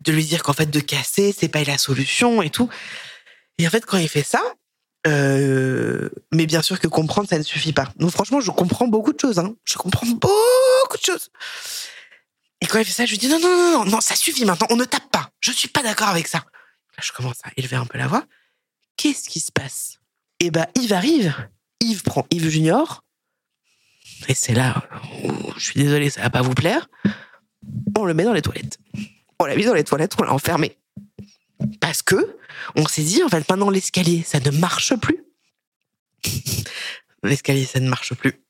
De 0.02 0.12
lui 0.12 0.26
dire 0.26 0.44
qu'en 0.44 0.54
fait, 0.54 0.70
de 0.70 0.80
casser, 0.80 1.34
c'est 1.38 1.48
pas 1.48 1.64
la 1.64 1.78
solution 1.78 2.42
et 2.42 2.50
tout. 2.50 2.70
Et 3.58 3.68
en 3.68 3.70
fait, 3.70 3.86
quand 3.86 3.98
il 3.98 4.10
fait 4.10 4.24
ça, 4.24 4.42
euh, 5.08 6.10
mais 6.34 6.46
bien 6.46 6.62
sûr 6.62 6.80
que 6.80 6.88
comprendre, 6.88 7.28
ça 7.30 7.38
ne 7.38 7.44
suffit 7.44 7.74
pas. 7.74 7.92
Donc 7.98 8.12
franchement, 8.12 8.42
je 8.42 8.52
comprends 8.52 8.88
beaucoup 8.88 9.14
de 9.14 9.20
choses. 9.20 9.40
Hein. 9.40 9.56
Je 9.64 9.76
comprends 9.76 10.08
beaucoup 10.08 10.98
de 10.98 11.04
choses. 11.04 11.30
Et 12.62 12.66
quand 12.66 12.80
il 12.80 12.86
fait 12.86 12.92
ça, 12.92 13.06
je 13.06 13.12
lui 13.12 13.18
dis 13.18 13.28
non, 13.28 13.40
non, 13.40 13.72
non, 13.72 13.86
non, 13.86 14.02
ça 14.02 14.16
suffit 14.16 14.46
maintenant, 14.46 14.68
on 14.70 14.76
ne 14.76 14.86
tape 14.86 15.10
pas. 15.12 15.30
Je 15.40 15.52
suis 15.52 15.70
pas 15.70 15.84
d'accord 15.84 16.10
avec 16.10 16.28
ça. 16.28 16.40
Là, 16.40 17.04
je 17.04 17.12
commence 17.12 17.40
à 17.44 17.50
élever 17.58 17.76
un 17.76 17.86
peu 17.86 17.98
la 17.98 18.08
voix. 18.08 18.26
Qu'est-ce 18.98 19.30
qui 19.30 19.40
se 19.40 19.52
passe? 19.52 20.00
Eh 20.40 20.52
ben, 20.52 20.66
Yves 20.76 20.94
arrive 20.94 21.36
Yves 21.80 22.04
prend 22.04 22.26
Yves 22.32 22.50
Junior, 22.50 23.04
et 24.28 24.34
c'est 24.34 24.54
là 24.54 24.84
où 25.24 25.54
je 25.58 25.64
suis 25.64 25.80
désolé, 25.80 26.10
ça 26.10 26.22
va 26.22 26.30
pas 26.30 26.42
vous 26.42 26.54
plaire. 26.54 26.90
On 27.98 28.06
le 28.06 28.14
met 28.14 28.24
dans 28.24 28.34
les 28.34 28.42
toilettes. 28.42 28.80
On 29.40 29.46
l'a 29.46 29.56
mis 29.56 29.66
dans 29.66 29.74
les 29.74 29.84
toilettes, 29.84 30.14
on 30.20 30.24
l'a 30.24 30.34
enfermé. 30.34 30.78
Parce 31.80 32.02
que 32.02 32.38
on 32.76 32.88
s'est 32.88 33.04
dit, 33.04 33.24
en 33.24 33.30
fait, 33.30 33.50
maintenant 33.50 33.70
l'escalier, 33.70 34.24
ça 34.26 34.40
ne 34.40 34.52
marche 34.52 34.96
plus. 34.96 35.24
l'escalier, 37.24 37.66
ça 37.66 37.80
ne 37.80 37.90
marche 37.90 38.14
plus. 38.14 38.42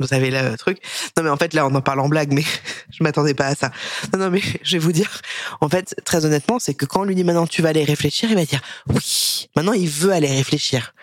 Vous 0.00 0.08
savez 0.08 0.30
le 0.30 0.56
truc. 0.56 0.78
Non 1.16 1.22
mais 1.22 1.30
en 1.30 1.36
fait 1.36 1.54
là 1.54 1.66
on 1.66 1.74
en 1.74 1.80
parle 1.80 2.00
en 2.00 2.08
blague, 2.08 2.32
mais 2.32 2.42
je 2.90 3.02
m'attendais 3.04 3.34
pas 3.34 3.46
à 3.46 3.54
ça. 3.54 3.70
Non 4.12 4.18
non 4.18 4.30
mais 4.30 4.40
je 4.62 4.72
vais 4.72 4.78
vous 4.78 4.92
dire, 4.92 5.20
en 5.60 5.68
fait 5.68 5.94
très 6.04 6.24
honnêtement, 6.24 6.58
c'est 6.58 6.74
que 6.74 6.84
quand 6.84 7.02
on 7.02 7.04
lui 7.04 7.14
dit 7.14 7.22
maintenant 7.22 7.46
tu 7.46 7.62
vas 7.62 7.68
aller 7.68 7.84
réfléchir, 7.84 8.28
il 8.28 8.34
va 8.34 8.44
dire 8.44 8.60
oui. 8.88 9.48
Maintenant 9.54 9.72
il 9.72 9.88
veut 9.88 10.12
aller 10.12 10.28
réfléchir. 10.28 10.93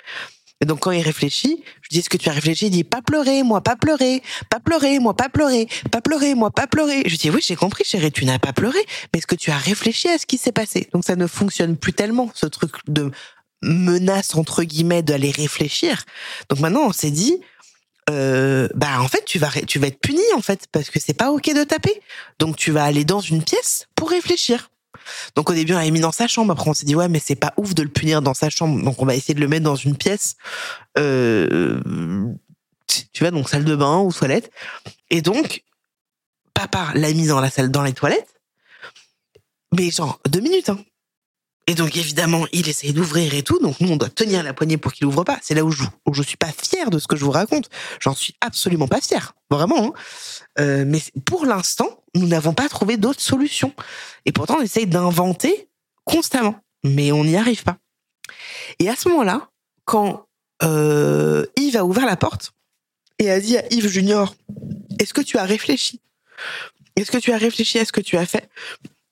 Et 0.62 0.66
donc 0.66 0.80
quand 0.82 0.92
il 0.92 1.02
réfléchit, 1.02 1.64
je 1.82 1.90
dis 1.90 2.00
est-ce 2.00 2.10
que 2.10 2.18
tu 2.18 2.30
as 2.30 2.34
réfléchi? 2.34 2.68
Il 2.68 2.70
dit 2.70 2.84
pas 2.84 3.02
pleurer, 3.02 3.44
moi 3.44 3.62
pas 3.62 3.76
pleurer, 3.76 4.22
pas 4.50 4.60
pleurer, 4.60 5.00
moi 5.00 5.16
pas 5.16 5.28
pleurer, 5.28 5.68
pas 5.92 6.02
pleurer, 6.02 6.36
moi 6.36 6.52
pas 6.52 6.68
pleurer. 6.68 7.04
Je 7.08 7.18
dis 7.18 7.30
oui 7.30 7.42
j'ai 7.46 7.56
compris 7.56 7.84
chérie, 7.84 8.12
tu 8.12 8.26
n'as 8.26 8.40
pas 8.40 8.54
pleuré, 8.54 8.80
mais 9.12 9.20
est-ce 9.20 9.28
que 9.28 9.36
tu 9.36 9.52
as 9.52 9.58
réfléchi 9.58 10.08
à 10.08 10.18
ce 10.18 10.26
qui 10.26 10.38
s'est 10.38 10.52
passé? 10.52 10.88
Donc 10.94 11.04
ça 11.04 11.16
ne 11.16 11.28
fonctionne 11.28 11.76
plus 11.78 11.94
tellement 11.94 12.30
ce 12.36 12.46
truc 12.46 12.74
de 12.88 13.12
menace 13.64 14.36
entre 14.36 14.64
guillemets 14.64 15.02
d'aller 15.02 15.32
réfléchir. 15.32 16.04
Donc 16.50 16.60
maintenant 16.60 16.86
on 16.86 16.94
s'est 16.94 17.12
dit 17.12 17.42
euh, 18.10 18.68
bah 18.74 19.02
en 19.02 19.08
fait 19.08 19.24
tu 19.26 19.40
vas 19.40 19.50
tu 19.68 19.80
vas 19.80 19.88
être 19.88 20.00
puni 20.00 20.22
en 20.36 20.42
fait 20.42 20.68
parce 20.72 20.90
que 20.90 21.00
c'est 21.00 21.14
pas 21.14 21.32
ok 21.32 21.54
de 21.56 21.64
taper. 21.64 22.02
Donc 22.40 22.56
tu 22.56 22.72
vas 22.72 22.84
aller 22.84 23.06
dans 23.06 23.20
une 23.20 23.44
pièce 23.44 23.88
pour 23.96 24.10
réfléchir. 24.10 24.71
Donc 25.36 25.50
au 25.50 25.54
début, 25.54 25.74
on 25.74 25.78
l'a 25.78 25.90
mis 25.90 26.00
dans 26.00 26.12
sa 26.12 26.28
chambre. 26.28 26.52
Après, 26.52 26.70
on 26.70 26.74
s'est 26.74 26.86
dit 26.86 26.96
ouais, 26.96 27.10
mais 27.10 27.20
c'est 27.24 27.36
pas 27.36 27.54
ouf 27.58 27.74
de 27.74 27.84
le 27.84 27.90
punir 27.90 28.22
dans 28.22 28.34
sa 28.34 28.50
chambre. 28.50 28.84
Donc 28.84 29.02
on 29.02 29.06
va 29.06 29.16
essayer 29.16 29.34
de 29.34 29.40
le 29.40 29.48
mettre 29.48 29.64
dans 29.64 29.76
une 29.76 29.96
pièce. 29.96 30.36
Euh, 30.98 31.80
tu 33.14 33.24
vois, 33.24 33.32
donc 33.32 33.50
salle 33.50 33.66
de 33.66 33.76
bain 33.76 34.00
ou 34.00 34.12
toilette. 34.12 34.52
Et 35.10 35.22
donc, 35.22 35.64
papa 36.54 36.92
l'a 36.96 37.12
mis 37.14 37.28
dans 37.28 37.40
la 37.40 37.50
salle, 37.50 37.72
dans 37.72 37.84
les 37.84 37.94
toilettes. 37.94 38.36
Mais 39.74 39.90
genre 39.90 40.20
deux 40.30 40.42
minutes. 40.42 40.70
Hein. 40.70 40.80
Et 41.68 41.76
donc 41.76 41.96
évidemment, 41.96 42.46
il 42.52 42.68
essaye 42.68 42.92
d'ouvrir 42.92 43.34
et 43.34 43.44
tout. 43.44 43.60
Donc 43.60 43.80
nous, 43.80 43.92
on 43.92 43.98
doit 43.98 44.10
tenir 44.10 44.44
la 44.44 44.54
poignée 44.54 44.78
pour 44.78 44.94
qu'il 44.94 45.06
ouvre 45.06 45.24
pas. 45.24 45.40
C'est 45.42 45.54
là 45.54 45.64
où 45.64 45.72
je, 45.72 45.84
où 46.06 46.14
je 46.14 46.24
suis 46.24 46.38
pas 46.38 46.52
fier 46.52 46.90
de 46.90 47.00
ce 47.00 47.08
que 47.08 47.16
je 47.16 47.24
vous 47.24 47.32
raconte. 47.32 47.70
J'en 48.00 48.16
suis 48.16 48.36
absolument 48.42 48.88
pas 48.88 49.00
fier, 49.00 49.34
vraiment. 49.50 49.86
Hein. 49.86 49.94
Euh, 50.60 50.84
mais 50.88 51.02
pour 51.26 51.46
l'instant, 51.46 52.04
nous 52.16 52.28
n'avons 52.28 52.54
pas 52.54 52.68
trouvé 52.68 52.98
d'autres 52.98 53.22
solutions. 53.22 53.74
Et 54.26 54.32
pourtant, 54.32 54.58
on 54.60 54.62
essaye 54.62 54.88
d'inventer 54.88 55.70
constamment, 56.04 56.60
mais 56.84 57.12
on 57.12 57.24
n'y 57.24 57.38
arrive 57.38 57.64
pas. 57.64 57.78
Et 58.80 58.90
à 58.90 58.96
ce 58.96 59.08
moment-là, 59.10 59.50
quand 59.86 60.26
euh, 60.64 61.46
Yves 61.58 61.78
a 61.78 61.86
ouvert 61.86 62.06
la 62.06 62.18
porte 62.18 62.54
et 63.20 63.30
a 63.30 63.40
dit 63.40 63.58
à 63.58 63.64
Yves 63.72 63.88
Junior, 63.88 64.36
est-ce 65.00 65.14
que 65.14 65.22
tu 65.22 65.38
as 65.38 65.46
réfléchi? 65.46 66.02
Est-ce 66.96 67.12
que 67.12 67.18
tu 67.18 67.32
as 67.32 67.38
réfléchi 67.38 67.80
à 67.80 67.86
ce 67.86 67.92
que 67.92 68.02
tu 68.02 68.18
as 68.18 68.26
fait? 68.26 68.50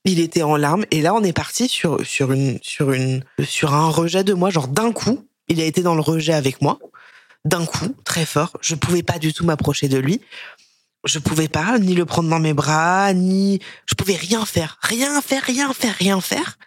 Il 0.09 0.19
était 0.19 0.43
en 0.43 0.55
larmes 0.55 0.85
et 0.91 1.01
là 1.01 1.13
on 1.13 1.23
est 1.23 1.33
parti 1.33 1.67
sur 1.67 2.05
sur 2.05 2.31
une 2.31 2.59
sur 2.61 2.91
une 2.91 3.23
sur 3.43 3.73
un 3.73 3.89
rejet 3.89 4.23
de 4.23 4.33
moi 4.33 4.49
genre 4.49 4.67
d'un 4.67 4.91
coup 4.91 5.25
il 5.47 5.61
a 5.61 5.65
été 5.65 5.81
dans 5.81 5.95
le 5.95 6.01
rejet 6.01 6.33
avec 6.33 6.61
moi 6.61 6.79
d'un 7.45 7.65
coup 7.65 7.95
très 8.03 8.25
fort 8.25 8.57
je 8.61 8.75
pouvais 8.75 9.03
pas 9.03 9.19
du 9.19 9.33
tout 9.33 9.45
m'approcher 9.45 9.87
de 9.87 9.97
lui 9.97 10.21
je 11.05 11.19
pouvais 11.19 11.47
pas 11.47 11.79
ni 11.79 11.95
le 11.95 12.05
prendre 12.05 12.29
dans 12.29 12.39
mes 12.39 12.53
bras, 12.53 13.13
ni 13.13 13.59
je 13.85 13.95
pouvais 13.95 14.15
rien 14.15 14.45
faire, 14.45 14.77
rien 14.81 15.21
faire, 15.21 15.43
rien 15.43 15.73
faire, 15.73 15.95
rien 15.95 16.19
faire. 16.19 16.57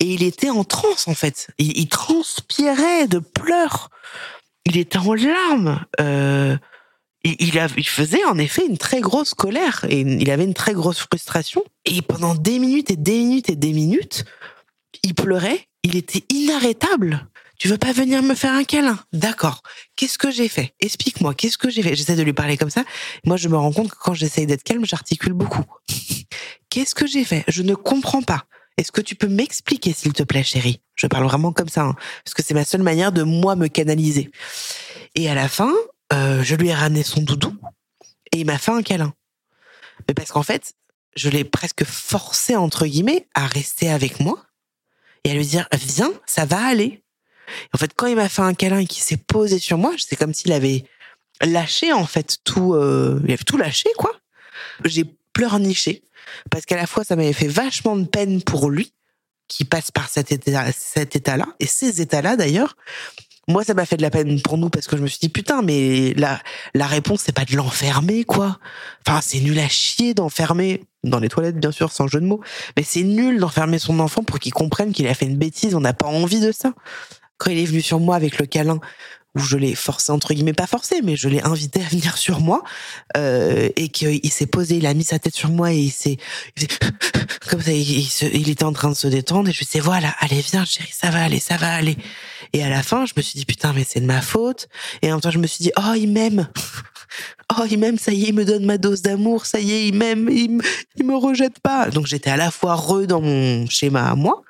Et 0.00 0.14
il 0.14 0.22
était 0.22 0.50
en 0.50 0.64
transe 0.64 1.08
en 1.08 1.14
fait. 1.14 1.48
Il, 1.58 1.86
transpirait 1.88 3.06
de 3.06 3.18
pleurs. 3.18 3.90
Il 4.64 4.78
était 4.78 4.98
en 4.98 5.14
larmes. 5.14 5.84
Euh, 6.00 6.56
il, 7.40 7.88
faisait 7.88 8.24
en 8.24 8.38
effet 8.38 8.64
une 8.66 8.78
très 8.78 9.00
grosse 9.00 9.34
colère 9.34 9.84
et 9.88 10.00
il 10.00 10.30
avait 10.30 10.44
une 10.44 10.54
très 10.54 10.74
grosse 10.74 10.98
frustration. 10.98 11.62
Et 11.84 12.02
pendant 12.02 12.34
des 12.34 12.58
minutes 12.58 12.90
et 12.90 12.96
des 12.96 13.18
minutes 13.18 13.50
et 13.50 13.56
des 13.56 13.72
minutes, 13.72 14.24
il 15.02 15.14
pleurait. 15.14 15.66
Il 15.82 15.96
était 15.96 16.24
inarrêtable. 16.32 17.28
Tu 17.58 17.68
veux 17.68 17.78
pas 17.78 17.92
venir 17.92 18.22
me 18.22 18.34
faire 18.34 18.52
un 18.52 18.64
câlin? 18.64 18.98
D'accord. 19.12 19.62
Qu'est-ce 19.96 20.18
que 20.18 20.30
j'ai 20.30 20.48
fait? 20.48 20.74
Explique-moi, 20.80 21.32
qu'est-ce 21.34 21.56
que 21.56 21.70
j'ai 21.70 21.82
fait? 21.82 21.94
J'essaie 21.94 22.16
de 22.16 22.22
lui 22.22 22.34
parler 22.34 22.56
comme 22.56 22.70
ça. 22.70 22.84
Moi, 23.24 23.36
je 23.36 23.48
me 23.48 23.56
rends 23.56 23.72
compte 23.72 23.90
que 23.90 23.96
quand 23.98 24.14
j'essaye 24.14 24.46
d'être 24.46 24.62
calme, 24.62 24.84
j'articule 24.84 25.32
beaucoup. 25.32 25.64
qu'est-ce 26.70 26.94
que 26.94 27.06
j'ai 27.06 27.24
fait? 27.24 27.44
Je 27.48 27.62
ne 27.62 27.74
comprends 27.74 28.22
pas. 28.22 28.44
Est-ce 28.76 28.92
que 28.92 29.00
tu 29.00 29.14
peux 29.14 29.28
m'expliquer, 29.28 29.94
s'il 29.94 30.12
te 30.12 30.22
plaît, 30.22 30.42
chérie? 30.42 30.82
Je 30.96 31.06
parle 31.06 31.24
vraiment 31.24 31.52
comme 31.52 31.68
ça, 31.68 31.82
hein, 31.82 31.94
parce 32.24 32.34
que 32.34 32.42
c'est 32.42 32.52
ma 32.52 32.64
seule 32.64 32.82
manière 32.82 33.10
de 33.10 33.22
moi 33.22 33.56
me 33.56 33.68
canaliser. 33.68 34.30
Et 35.14 35.30
à 35.30 35.34
la 35.34 35.48
fin, 35.48 35.72
euh, 36.12 36.42
je 36.42 36.54
lui 36.54 36.68
ai 36.68 36.74
ramené 36.74 37.02
son 37.02 37.20
doudou 37.20 37.56
et 38.32 38.38
il 38.38 38.46
m'a 38.46 38.58
fait 38.58 38.72
un 38.72 38.82
câlin. 38.82 39.14
Mais 40.06 40.14
parce 40.14 40.30
qu'en 40.30 40.42
fait, 40.42 40.74
je 41.16 41.28
l'ai 41.28 41.44
presque 41.44 41.84
forcé 41.84 42.56
entre 42.56 42.86
guillemets 42.86 43.26
à 43.34 43.46
rester 43.46 43.90
avec 43.90 44.20
moi 44.20 44.44
et 45.24 45.30
à 45.30 45.34
lui 45.34 45.46
dire 45.46 45.68
viens, 45.72 46.12
ça 46.26 46.44
va 46.44 46.64
aller. 46.64 47.02
En 47.72 47.78
fait, 47.78 47.92
quand 47.96 48.06
il 48.06 48.16
m'a 48.16 48.28
fait 48.28 48.42
un 48.42 48.54
câlin 48.54 48.78
et 48.78 48.86
qu'il 48.86 49.02
s'est 49.02 49.16
posé 49.16 49.58
sur 49.58 49.78
moi, 49.78 49.94
c'est 49.98 50.16
comme 50.16 50.34
s'il 50.34 50.52
avait 50.52 50.84
lâché 51.40 51.92
en 51.92 52.06
fait 52.06 52.38
tout, 52.44 52.74
euh, 52.74 53.20
il 53.24 53.32
avait 53.32 53.44
tout 53.44 53.56
lâché 53.56 53.88
quoi. 53.96 54.12
J'ai 54.84 55.04
pleurniché 55.32 56.02
parce 56.50 56.64
qu'à 56.64 56.76
la 56.76 56.86
fois 56.86 57.04
ça 57.04 57.16
m'avait 57.16 57.32
fait 57.32 57.48
vachement 57.48 57.96
de 57.96 58.06
peine 58.06 58.42
pour 58.42 58.70
lui 58.70 58.92
qui 59.48 59.64
passe 59.64 59.90
par 59.90 60.08
cet 60.08 60.32
état, 60.32 60.72
cet 60.72 61.16
état-là 61.16 61.46
et 61.60 61.66
ces 61.66 62.00
états-là 62.00 62.36
d'ailleurs. 62.36 62.76
Moi, 63.48 63.62
ça 63.62 63.74
m'a 63.74 63.86
fait 63.86 63.96
de 63.96 64.02
la 64.02 64.10
peine 64.10 64.40
pour 64.42 64.58
nous 64.58 64.70
parce 64.70 64.88
que 64.88 64.96
je 64.96 65.02
me 65.02 65.06
suis 65.06 65.20
dit 65.20 65.28
putain, 65.28 65.62
mais 65.62 66.14
la 66.14 66.40
la 66.74 66.86
réponse 66.86 67.20
c'est 67.24 67.34
pas 67.34 67.44
de 67.44 67.54
l'enfermer 67.54 68.24
quoi. 68.24 68.58
Enfin, 69.06 69.20
c'est 69.22 69.38
nul 69.38 69.58
à 69.60 69.68
chier 69.68 70.14
d'enfermer 70.14 70.82
dans 71.04 71.20
les 71.20 71.28
toilettes 71.28 71.58
bien 71.58 71.70
sûr 71.70 71.92
sans 71.92 72.08
jeu 72.08 72.20
de 72.20 72.26
mots, 72.26 72.40
mais 72.76 72.82
c'est 72.82 73.04
nul 73.04 73.38
d'enfermer 73.38 73.78
son 73.78 74.00
enfant 74.00 74.24
pour 74.24 74.40
qu'il 74.40 74.52
comprenne 74.52 74.92
qu'il 74.92 75.06
a 75.06 75.14
fait 75.14 75.26
une 75.26 75.36
bêtise. 75.38 75.76
On 75.76 75.80
n'a 75.80 75.92
pas 75.92 76.08
envie 76.08 76.40
de 76.40 76.50
ça 76.50 76.72
quand 77.38 77.50
il 77.50 77.58
est 77.58 77.66
venu 77.66 77.82
sur 77.82 78.00
moi 78.00 78.16
avec 78.16 78.38
le 78.38 78.46
câlin, 78.46 78.80
où 79.36 79.40
je 79.40 79.56
l'ai 79.56 79.74
forcé 79.74 80.10
entre 80.10 80.34
guillemets 80.34 80.52
pas 80.52 80.66
forcé 80.66 81.00
mais 81.02 81.16
je 81.16 81.28
l'ai 81.28 81.42
invité 81.42 81.80
à 81.80 81.88
venir 81.88 82.16
sur 82.16 82.40
moi 82.40 82.64
euh, 83.16 83.68
et 83.76 83.88
qu'il 83.88 84.32
s'est 84.32 84.46
posé 84.46 84.76
il 84.76 84.86
a 84.86 84.94
mis 84.94 85.04
sa 85.04 85.18
tête 85.18 85.36
sur 85.36 85.50
moi 85.50 85.72
et 85.72 85.78
il 85.78 85.92
s'est 85.92 86.16
comme 87.50 87.62
ça 87.62 87.72
il, 87.72 88.08
il, 88.32 88.48
était 88.48 88.64
en 88.64 88.72
train 88.72 88.90
de 88.90 88.96
se 88.96 89.06
détendre 89.06 89.48
et 89.48 89.52
je 89.52 89.58
lui 89.58 89.66
disais 89.66 89.80
voilà 89.80 90.14
allez 90.20 90.40
viens 90.40 90.64
chérie 90.64 90.92
ça 90.92 91.10
va 91.10 91.22
aller 91.22 91.40
ça 91.40 91.56
va 91.56 91.74
aller. 91.74 91.96
Et 92.52 92.62
à 92.62 92.68
la 92.68 92.82
fin 92.82 93.06
je 93.06 93.12
me 93.16 93.22
suis 93.22 93.38
dit 93.38 93.44
putain 93.44 93.72
mais 93.72 93.84
c'est 93.86 94.00
de 94.00 94.06
ma 94.06 94.20
faute. 94.20 94.68
Et 95.02 95.10
en 95.10 95.16
même 95.16 95.20
temps 95.20 95.30
je 95.30 95.38
me 95.38 95.46
suis 95.46 95.62
dit 95.62 95.72
oh 95.76 95.94
il 95.96 96.08
m'aime. 96.08 96.48
Oh 97.56 97.62
il 97.70 97.78
m'aime 97.78 97.98
ça 97.98 98.12
y 98.12 98.24
est 98.24 98.28
il 98.30 98.34
me 98.34 98.44
donne 98.44 98.66
ma 98.66 98.78
dose 98.78 99.00
d'amour 99.00 99.46
ça 99.46 99.60
y 99.60 99.70
est 99.70 99.86
il 99.86 99.94
m'aime 99.94 100.28
il, 100.28 100.60
il 100.96 101.06
me 101.06 101.16
rejette 101.16 101.60
pas. 101.60 101.88
Donc 101.88 102.06
j'étais 102.06 102.30
à 102.30 102.36
la 102.36 102.50
fois 102.50 102.72
heureux 102.72 103.06
dans 103.06 103.20
mon 103.20 103.66
schéma 103.68 104.10
à 104.10 104.16
moi 104.16 104.42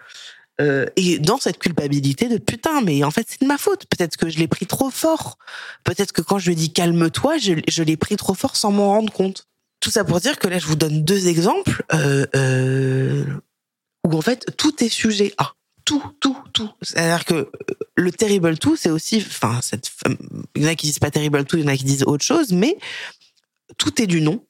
Euh, 0.60 0.86
et 0.96 1.18
dans 1.18 1.38
cette 1.38 1.58
culpabilité 1.58 2.28
de 2.28 2.38
putain, 2.38 2.80
mais 2.80 3.04
en 3.04 3.10
fait 3.10 3.26
c'est 3.28 3.42
de 3.42 3.46
ma 3.46 3.58
faute. 3.58 3.86
Peut-être 3.86 4.16
que 4.16 4.28
je 4.28 4.38
l'ai 4.38 4.48
pris 4.48 4.66
trop 4.66 4.90
fort. 4.90 5.38
Peut-être 5.84 6.12
que 6.12 6.22
quand 6.22 6.38
je 6.38 6.48
lui 6.48 6.56
dis 6.56 6.72
calme-toi, 6.72 7.36
je, 7.38 7.82
l'ai 7.82 7.96
pris 7.96 8.16
trop 8.16 8.34
fort 8.34 8.56
sans 8.56 8.72
m'en 8.72 8.88
rendre 8.88 9.12
compte. 9.12 9.46
Tout 9.80 9.90
ça 9.90 10.04
pour 10.04 10.20
dire 10.20 10.38
que 10.38 10.48
là, 10.48 10.58
je 10.58 10.66
vous 10.66 10.76
donne 10.76 11.04
deux 11.04 11.28
exemples 11.28 11.84
euh, 11.92 12.26
euh, 12.34 13.24
où 14.06 14.16
en 14.16 14.22
fait 14.22 14.56
tout 14.56 14.82
est 14.82 14.88
sujet 14.88 15.34
à 15.36 15.52
tout, 15.84 16.02
tout, 16.20 16.36
tout. 16.52 16.70
C'est-à-dire 16.82 17.24
que 17.24 17.50
le 17.94 18.10
terrible 18.10 18.58
tout, 18.58 18.76
c'est 18.76 18.90
aussi, 18.90 19.18
enfin, 19.18 19.60
il 20.54 20.62
y 20.62 20.66
en 20.66 20.70
a 20.70 20.74
qui 20.74 20.86
disent 20.86 20.98
pas 20.98 21.10
terrible 21.10 21.44
tout, 21.44 21.58
il 21.58 21.62
y 21.62 21.64
en 21.64 21.72
a 21.72 21.76
qui 21.76 21.84
disent 21.84 22.02
autre 22.04 22.24
chose, 22.24 22.52
mais 22.52 22.76
tout 23.78 24.02
est 24.02 24.06
du 24.06 24.20
non. 24.20 24.42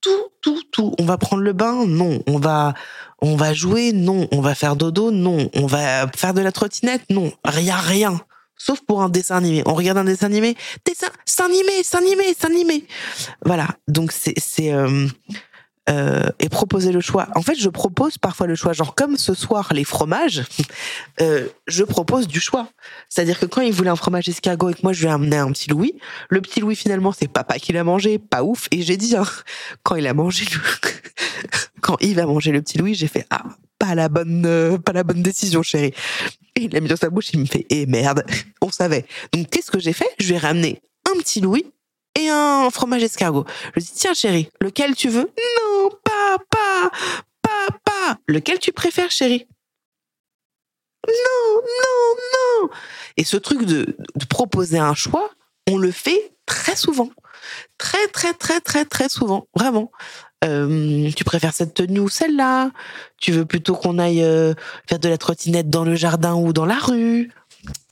Tout, 0.00 0.28
tout, 0.40 0.62
tout. 0.70 0.94
On 0.98 1.04
va 1.04 1.18
prendre 1.18 1.42
le 1.42 1.52
bain, 1.52 1.86
non. 1.86 2.22
On 2.26 2.38
va, 2.38 2.74
on 3.20 3.36
va 3.36 3.54
jouer, 3.54 3.92
non. 3.92 4.28
On 4.32 4.40
va 4.40 4.54
faire 4.54 4.76
dodo, 4.76 5.10
non. 5.10 5.50
On 5.54 5.66
va 5.66 6.06
faire 6.14 6.34
de 6.34 6.40
la 6.40 6.52
trottinette, 6.52 7.02
non. 7.10 7.32
Rien, 7.44 7.76
rien. 7.76 8.20
Sauf 8.58 8.80
pour 8.80 9.02
un 9.02 9.08
dessin 9.08 9.36
animé. 9.36 9.62
On 9.66 9.74
regarde 9.74 9.98
un 9.98 10.04
dessin 10.04 10.26
animé, 10.26 10.56
dessin, 10.84 11.08
c'est 11.26 11.42
animé, 11.42 11.72
c'est. 11.82 12.86
Voilà. 13.44 13.68
Donc 13.86 14.12
c'est, 14.12 14.34
c'est, 14.38 14.72
euh, 14.72 15.06
euh, 15.88 16.26
et 16.40 16.48
proposer 16.48 16.90
le 16.90 17.00
choix. 17.00 17.28
En 17.36 17.42
fait, 17.42 17.54
je 17.54 17.68
propose 17.68 18.18
parfois 18.18 18.48
le 18.48 18.56
choix. 18.56 18.72
Genre 18.72 18.94
comme 18.96 19.16
ce 19.16 19.34
soir 19.34 19.72
les 19.72 19.84
fromages, 19.84 20.42
euh, 21.20 21.46
je 21.68 21.84
propose 21.84 22.26
du 22.26 22.40
choix. 22.40 22.68
C'est-à-dire 23.08 23.38
que 23.38 23.46
quand 23.46 23.60
il 23.60 23.72
voulait 23.72 23.90
un 23.90 23.96
fromage 23.96 24.28
escargot 24.28 24.70
et 24.70 24.74
que 24.74 24.80
moi 24.82 24.92
je 24.92 25.02
lui 25.02 25.06
ai 25.06 25.10
amené 25.10 25.36
un 25.36 25.50
petit 25.52 25.70
Louis, 25.70 25.94
le 26.28 26.40
petit 26.40 26.58
Louis 26.60 26.74
finalement 26.74 27.12
c'est 27.12 27.28
papa 27.28 27.60
qui 27.60 27.72
l'a 27.72 27.84
mangé, 27.84 28.18
pas 28.18 28.42
ouf. 28.42 28.66
Et 28.72 28.82
j'ai 28.82 28.96
dit 28.96 29.14
hein, 29.16 29.24
quand 29.84 29.94
il 29.94 30.08
a 30.08 30.14
mangé, 30.14 30.44
quand 31.80 31.96
il 32.00 32.16
va 32.16 32.26
manger 32.26 32.50
le 32.50 32.62
petit 32.62 32.78
Louis, 32.78 32.94
j'ai 32.94 33.08
fait 33.08 33.24
ah 33.30 33.44
pas 33.78 33.94
la 33.94 34.08
bonne 34.08 34.44
euh, 34.44 34.78
pas 34.78 34.92
la 34.92 35.04
bonne 35.04 35.22
décision 35.22 35.62
chérie. 35.62 35.92
Et 36.56 36.62
il 36.62 36.72
l'a 36.72 36.80
mis 36.80 36.88
dans 36.88 36.96
sa 36.96 37.10
bouche, 37.10 37.30
il 37.32 37.38
me 37.38 37.46
fait 37.46 37.64
eh 37.70 37.86
merde, 37.86 38.24
on 38.60 38.70
savait. 38.70 39.04
Donc 39.32 39.50
qu'est-ce 39.50 39.70
que 39.70 39.78
j'ai 39.78 39.92
fait? 39.92 40.08
Je 40.18 40.26
lui 40.26 40.34
ai 40.34 40.38
ramené 40.38 40.82
un 41.08 41.18
petit 41.20 41.40
Louis 41.40 41.64
et 42.16 42.28
un 42.28 42.68
fromage 42.70 43.04
escargot. 43.04 43.44
Je 43.76 43.80
dis 43.80 43.92
tiens 43.94 44.14
chérie, 44.14 44.48
lequel 44.60 44.96
tu 44.96 45.08
veux? 45.08 45.30
Non, 45.60 45.90
papa, 46.02 46.90
papa. 47.42 48.18
Lequel 48.26 48.58
tu 48.58 48.72
préfères 48.72 49.10
chérie? 49.10 49.46
Non, 51.06 51.62
non, 51.62 52.16
non. 52.34 52.68
Et 53.16 53.24
ce 53.24 53.36
truc 53.36 53.64
de, 53.64 53.96
de 54.16 54.24
proposer 54.24 54.78
un 54.78 54.94
choix, 54.94 55.30
on 55.70 55.78
le 55.78 55.92
fait 55.92 56.32
très 56.46 56.74
souvent. 56.74 57.10
Très, 57.78 58.08
très, 58.08 58.32
très, 58.32 58.60
très, 58.60 58.84
très 58.84 59.08
souvent. 59.08 59.46
Vraiment. 59.54 59.92
Euh, 60.44 61.10
tu 61.12 61.24
préfères 61.24 61.54
cette 61.54 61.74
tenue 61.74 62.00
ou 62.00 62.08
celle-là? 62.08 62.70
Tu 63.20 63.32
veux 63.32 63.46
plutôt 63.46 63.74
qu'on 63.74 63.98
aille 63.98 64.22
euh, 64.22 64.54
faire 64.88 64.98
de 64.98 65.08
la 65.08 65.18
trottinette 65.18 65.70
dans 65.70 65.84
le 65.84 65.94
jardin 65.94 66.34
ou 66.34 66.52
dans 66.52 66.66
la 66.66 66.78
rue? 66.78 67.30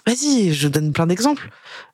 Vas-y, 0.07 0.53
je 0.53 0.69
donne 0.69 0.93
plein 0.93 1.07
d'exemples. 1.07 1.49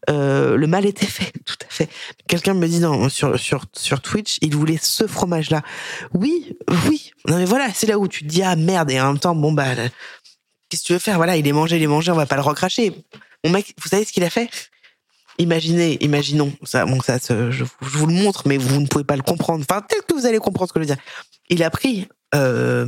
Euh, 0.09 0.57
le 0.57 0.67
mal 0.67 0.85
était 0.85 1.07
fait, 1.07 1.33
tout 1.47 1.57
à 1.63 1.71
fait. 1.71 1.89
Quelqu'un 2.27 2.55
me 2.55 2.67
dit 2.67 2.83
sur, 3.11 3.39
sur, 3.39 3.65
sur 3.77 4.01
Twitch, 4.01 4.39
il 4.43 4.57
voulait 4.57 4.79
ce 4.81 5.07
fromage-là. 5.07 5.63
Oui, 6.13 6.57
oui. 6.89 7.13
Non 7.29 7.37
mais 7.37 7.45
voilà, 7.45 7.69
c'est 7.73 7.87
là 7.87 7.99
où 7.99 8.09
tu 8.09 8.25
te 8.25 8.29
dis 8.29 8.43
ah 8.43 8.57
merde 8.57 8.91
et 8.91 9.01
en 9.01 9.09
même 9.09 9.19
temps 9.19 9.35
bon 9.35 9.53
bah 9.53 9.75
qu'est-ce 10.69 10.83
que 10.83 10.87
tu 10.87 10.93
veux 10.93 10.99
faire? 10.99 11.17
Voilà, 11.17 11.37
il 11.37 11.47
est 11.47 11.53
mangé, 11.53 11.77
il 11.77 11.83
est 11.83 11.87
mangé, 11.87 12.11
on 12.11 12.17
va 12.17 12.27
pas 12.27 12.37
le 12.37 12.43
recracher. 12.43 12.93
Mon 13.45 13.51
mec, 13.51 13.75
vous 13.81 13.89
savez 13.89 14.05
ce 14.05 14.13
qu'il 14.13 14.25
a 14.25 14.31
fait? 14.31 14.51
Imaginez, 15.39 15.97
imaginons, 16.03 16.53
ça, 16.65 16.85
bon, 16.85 17.01
ça, 17.01 17.19
je, 17.19 17.51
je, 17.51 17.65
vous 17.81 18.07
le 18.07 18.13
montre, 18.13 18.47
mais 18.47 18.59
vous 18.59 18.81
ne 18.81 18.87
pouvez 18.87 19.05
pas 19.05 19.17
le 19.17 19.23
comprendre. 19.23 19.65
Enfin, 19.69 19.81
peut-être 19.81 20.07
que 20.07 20.15
vous 20.15 20.27
allez 20.27 20.39
comprendre 20.39 20.69
ce 20.69 20.73
que 20.75 20.81
je 20.81 20.89
veux 20.89 20.95
dire. 20.95 21.03
Il 21.49 21.63
a 21.63 21.71
pris 21.71 22.09
euh, 22.35 22.87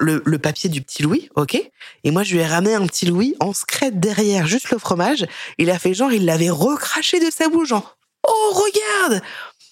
le, 0.00 0.38
papier 0.38 0.68
du 0.68 0.82
petit 0.82 1.02
Louis, 1.02 1.28
ok? 1.36 1.60
Et 2.04 2.10
moi, 2.10 2.22
je 2.22 2.34
lui 2.34 2.40
ai 2.40 2.46
ramené 2.46 2.74
un 2.74 2.86
petit 2.86 3.06
Louis 3.06 3.34
en 3.40 3.52
secret 3.52 3.90
derrière, 3.90 4.46
juste 4.46 4.70
le 4.70 4.78
fromage. 4.78 5.26
Il 5.58 5.70
a 5.70 5.78
fait 5.78 5.94
genre, 5.94 6.12
il 6.12 6.24
l'avait 6.24 6.50
recraché 6.50 7.20
de 7.20 7.30
sa 7.30 7.48
bouche, 7.48 7.68
genre, 7.68 7.96
oh, 8.26 8.52
regarde 8.52 9.22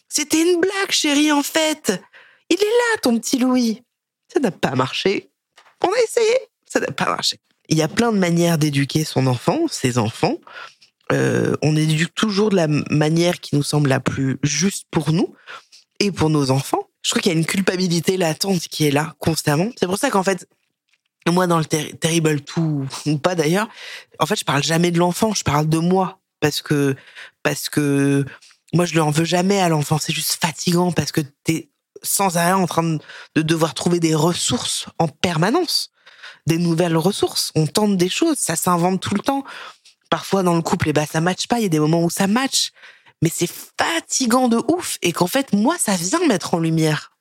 C'était 0.09 0.41
une 0.41 0.61
blague, 0.61 0.91
chérie, 0.91 1.33
en 1.33 1.43
fait 1.43 2.01
Il 2.51 2.57
est 2.57 2.65
là, 2.65 3.01
ton 3.03 3.19
petit 3.19 3.39
Louis 3.39 3.83
Ça 4.33 4.41
n'a 4.41 4.51
pas 4.51 4.75
marché. 4.75 5.31
On 5.85 5.89
a 5.89 6.03
essayé, 6.03 6.39
ça 6.67 6.81
n'a 6.81 6.89
pas 6.89 7.07
marché. 7.07 7.39
Il 7.69 7.77
y 7.77 7.83
a 7.83 7.89
plein 7.89 8.13
de 8.13 8.19
manières 8.19 8.57
d'éduquer 8.57 9.05
son 9.05 9.27
enfant, 9.27 9.69
ses 9.69 9.99
enfants 9.99 10.39
euh, 11.13 11.57
on 11.63 11.77
éduque 11.77 12.15
toujours 12.15 12.51
de 12.51 12.57
la 12.57 12.69
manière 12.69 13.41
qui 13.41 13.57
nous 13.57 13.63
semble 13.63 13.89
la 13.89 14.01
plus 14.01 14.39
juste 14.43 14.87
pour 14.91 15.13
nous 15.13 15.35
et 16.01 16.13
pour 16.13 16.31
nos 16.31 16.51
enfants. 16.51 16.88
Je 17.03 17.11
crois 17.11 17.23
qu'il 17.23 17.33
y 17.33 17.35
a 17.35 17.39
une 17.39 17.47
culpabilité 17.47 18.17
latente 18.17 18.63
qui 18.63 18.87
est 18.87 18.91
là 18.91 19.15
constamment. 19.19 19.71
C'est 19.79 19.87
pour 19.87 19.99
ça 19.99 20.11
qu'en 20.11 20.23
fait, 20.23 20.47
moi, 21.27 21.47
dans 21.47 21.59
le 21.59 21.65
ter 21.65 21.99
Terrible 21.99 22.41
tout 22.41 22.87
ou 23.07 23.19
pas 23.19 23.35
d'ailleurs, 23.35 23.69
en 24.19 24.27
fait, 24.27 24.39
je 24.39 24.45
parle 24.45 24.63
jamais 24.63 24.91
de 24.91 24.99
l'enfant, 24.99 25.35
je 25.35 25.45
parle 25.45 25.69
de 25.69 25.79
moi 25.79 26.21
parce 26.41 26.63
que 26.63 26.97
parce 27.43 27.69
que 27.69 28.25
moi, 28.73 28.85
je 28.85 28.93
lui 28.93 29.01
en 29.01 29.11
veux 29.11 29.25
jamais 29.25 29.61
à 29.61 29.69
l'enfant. 29.69 29.99
C'est 29.99 30.13
juste 30.13 30.39
fatigant 30.41 30.93
parce 30.93 31.13
que 31.13 31.21
t'es 31.45 31.71
sans 32.03 32.37
arrêt 32.37 32.53
en 32.53 32.67
train 32.67 32.99
de 33.35 33.43
devoir 33.43 33.75
trouver 33.75 34.01
des 34.01 34.15
ressources 34.15 34.87
en 34.99 35.09
permanence, 35.09 35.91
des 36.47 36.59
nouvelles 36.59 36.97
ressources. 36.97 37.51
On 37.55 37.67
tente 37.67 37.97
des 37.97 38.09
choses, 38.09 38.39
ça 38.39 38.57
s'invente 38.57 39.01
tout 39.01 39.15
le 39.15 39.21
temps 39.21 39.45
parfois 40.11 40.43
dans 40.43 40.55
le 40.55 40.63
couple, 40.63 40.89
et 40.89 40.91
eh 40.91 40.93
ben 40.95 41.07
ça 41.07 41.21
matche 41.21 41.47
pas. 41.49 41.59
Il 41.59 41.65
y 41.65 41.67
a 41.67 41.71
des 41.71 41.81
moments 41.81 42.03
où 42.03 42.11
ça 42.11 42.27
match, 42.27 42.73
mais 43.23 43.31
c'est 43.33 43.51
fatigant 43.51 44.49
de 44.49 44.59
ouf 44.69 44.99
et 45.03 45.13
qu'en 45.13 45.27
fait 45.27 45.53
moi 45.53 45.77
ça 45.79 45.97
vient 45.97 46.27
mettre 46.27 46.55
en 46.55 46.59
lumière. 46.59 47.13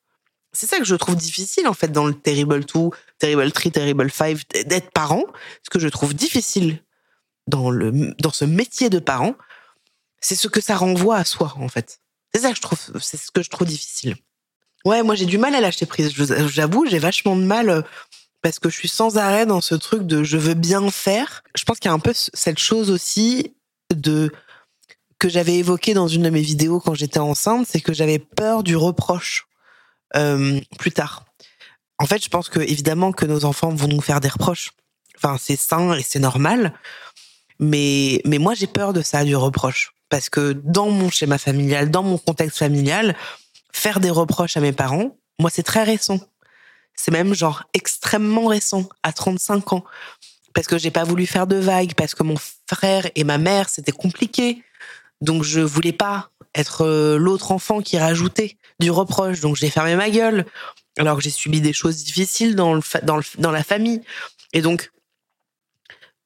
C'est 0.54 0.68
ça 0.68 0.80
que 0.80 0.86
je 0.86 0.96
trouve 0.96 1.16
difficile 1.16 1.68
en 1.68 1.74
fait 1.74 1.92
dans 1.92 2.06
le 2.06 2.14
Terrible 2.14 2.66
2, 2.66 2.90
Terrible 3.20 3.52
3, 3.52 3.72
Terrible 3.72 4.12
5 4.12 4.38
d'être 4.66 4.92
parent. 4.92 5.24
Ce 5.64 5.70
que 5.70 5.80
je 5.80 5.88
trouve 5.88 6.14
difficile 6.14 6.82
dans 7.48 7.70
le 7.70 8.14
dans 8.20 8.32
ce 8.32 8.46
métier 8.46 8.90
de 8.90 9.00
parent, 9.00 9.36
c'est 10.20 10.36
ce 10.36 10.48
que 10.48 10.62
ça 10.62 10.76
renvoie 10.76 11.18
à 11.18 11.26
soi 11.26 11.54
en 11.58 11.68
fait. 11.68 12.00
C'est 12.34 12.42
ça 12.42 12.50
que 12.50 12.58
je 12.58 12.62
trouve, 12.62 12.80
c'est 13.00 13.18
ce 13.18 13.32
que 13.32 13.44
je 13.44 13.50
trouve 13.50 13.68
difficile. 13.68 14.16
Ouais, 14.86 15.04
moi 15.04 15.16
j'ai 15.16 15.26
du 15.26 15.38
mal 15.38 15.56
à 15.56 15.62
lâcher 15.62 15.86
prise. 15.86 16.12
J'avoue, 16.50 16.86
j'ai 16.88 17.00
vachement 17.00 17.36
de 17.36 17.44
mal 17.44 17.70
euh, 17.70 17.82
parce 18.42 18.60
que 18.60 18.70
je 18.70 18.78
suis 18.78 18.88
sans 18.88 19.18
arrêt 19.18 19.46
dans 19.46 19.62
ce 19.62 19.76
truc 19.76 20.04
de 20.04 20.24
je 20.24 20.38
veux 20.38 20.54
bien 20.54 20.90
faire. 20.92 21.44
Je 21.56 21.64
pense 21.66 21.80
qu'il 21.80 21.90
y 21.90 21.92
a 21.92 21.96
un 21.96 22.00
peu 22.00 22.14
cette 22.14 22.60
chose 22.60 22.92
aussi 22.92 23.56
de 23.94 24.32
que 25.20 25.30
j'avais 25.30 25.56
évoqué 25.56 25.94
dans 25.94 26.08
une 26.08 26.24
de 26.24 26.30
mes 26.30 26.42
vidéos 26.42 26.80
quand 26.80 26.94
j'étais 26.94 27.20
enceinte, 27.20 27.68
c'est 27.68 27.82
que 27.82 27.94
j'avais 27.94 28.20
peur 28.20 28.64
du 28.64 28.76
reproche 28.76 29.48
euh, 30.16 30.60
plus 30.78 30.92
tard. 30.92 31.26
En 32.00 32.06
fait, 32.06 32.24
je 32.24 32.30
pense 32.30 32.50
que 32.50 32.60
évidemment 32.60 33.12
que 33.12 33.26
nos 33.26 33.46
enfants 33.46 33.74
vont 33.74 33.88
nous 33.88 34.02
faire 34.02 34.20
des 34.20 34.30
reproches. 34.30 34.72
Enfin, 35.18 35.38
c'est 35.40 35.56
sain 35.56 35.94
et 35.94 36.04
c'est 36.04 36.20
normal. 36.20 36.74
Mais 37.60 38.22
mais 38.24 38.38
moi 38.38 38.54
j'ai 38.54 38.68
peur 38.68 38.94
de 38.94 39.02
ça, 39.02 39.24
du 39.24 39.36
reproche, 39.36 39.94
parce 40.10 40.30
que 40.30 40.54
dans 40.54 40.92
mon 40.92 41.10
schéma 41.10 41.40
familial, 41.40 41.90
dans 41.90 42.04
mon 42.04 42.20
contexte 42.20 42.60
familial, 42.60 43.16
faire 43.74 44.00
des 44.00 44.12
reproches 44.12 44.58
à 44.58 44.62
mes 44.62 44.74
parents, 44.74 45.18
moi 45.40 45.50
c'est 45.50 45.64
très 45.64 45.84
récent. 45.84 46.20
C'est 46.94 47.12
même 47.12 47.34
genre 47.34 47.64
extrêmement 47.74 48.46
récent, 48.46 48.88
à 49.02 49.12
35 49.12 49.74
ans. 49.74 49.84
Parce 50.54 50.68
que 50.68 50.78
j'ai 50.78 50.92
pas 50.92 51.04
voulu 51.04 51.26
faire 51.26 51.48
de 51.48 51.56
vagues, 51.56 51.94
parce 51.96 52.16
que 52.16 52.24
mon 52.24 52.36
frère 52.68 53.10
et 53.16 53.24
ma 53.24 53.38
mère, 53.38 53.70
c'était 53.70 53.92
compliqué. 53.92 54.64
Donc 55.22 55.44
je 55.44 55.60
voulais 55.60 55.94
pas 55.94 56.30
être 56.56 56.86
euh, 56.86 57.18
l'autre 57.18 57.52
enfant 57.52 57.82
qui 57.82 57.98
rajoutait 57.98 58.58
du 58.80 58.92
reproche. 58.92 59.40
Donc 59.40 59.56
j'ai 59.56 59.70
fermé 59.70 59.96
ma 59.96 60.10
gueule. 60.10 60.46
Alors 60.98 61.18
que 61.18 61.24
j'ai 61.24 61.30
subi 61.30 61.62
des 61.62 61.74
choses 61.74 62.04
difficiles 62.04 62.56
dans, 62.56 62.74
le, 62.74 62.82
dans, 63.04 63.18
le, 63.18 63.24
dans 63.38 63.52
la 63.52 63.64
famille. 63.64 64.02
Et 64.54 64.62
donc, 64.62 64.92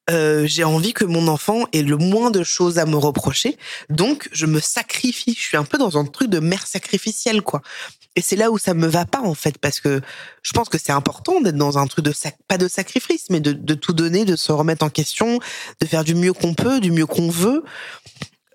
euh, 0.09 0.45
j'ai 0.47 0.63
envie 0.63 0.93
que 0.93 1.05
mon 1.05 1.27
enfant 1.27 1.67
ait 1.73 1.83
le 1.83 1.97
moins 1.97 2.31
de 2.31 2.43
choses 2.43 2.79
à 2.79 2.85
me 2.85 2.95
reprocher. 2.95 3.57
Donc, 3.89 4.29
je 4.31 4.45
me 4.45 4.59
sacrifie. 4.59 5.35
Je 5.37 5.41
suis 5.41 5.57
un 5.57 5.63
peu 5.63 5.77
dans 5.77 5.97
un 5.97 6.05
truc 6.05 6.29
de 6.29 6.39
mère 6.39 6.65
sacrificielle, 6.65 7.41
quoi. 7.41 7.61
Et 8.15 8.21
c'est 8.21 8.35
là 8.35 8.51
où 8.51 8.57
ça 8.57 8.73
me 8.73 8.87
va 8.87 9.05
pas 9.05 9.21
en 9.21 9.33
fait, 9.33 9.57
parce 9.57 9.79
que 9.79 10.01
je 10.43 10.51
pense 10.51 10.67
que 10.67 10.77
c'est 10.77 10.91
important 10.91 11.39
d'être 11.39 11.55
dans 11.55 11.77
un 11.77 11.87
truc 11.87 12.03
de 12.03 12.13
pas 12.47 12.57
de 12.57 12.67
sacrifice, 12.67 13.29
mais 13.29 13.39
de, 13.39 13.53
de, 13.53 13.73
tout 13.73 13.93
donner, 13.93 14.25
de 14.25 14.35
se 14.35 14.51
remettre 14.51 14.83
en 14.83 14.89
question, 14.89 15.39
de 15.79 15.85
faire 15.85 16.03
du 16.03 16.13
mieux 16.13 16.33
qu'on 16.33 16.53
peut, 16.53 16.81
du 16.81 16.91
mieux 16.91 17.05
qu'on 17.05 17.29
veut. 17.29 17.63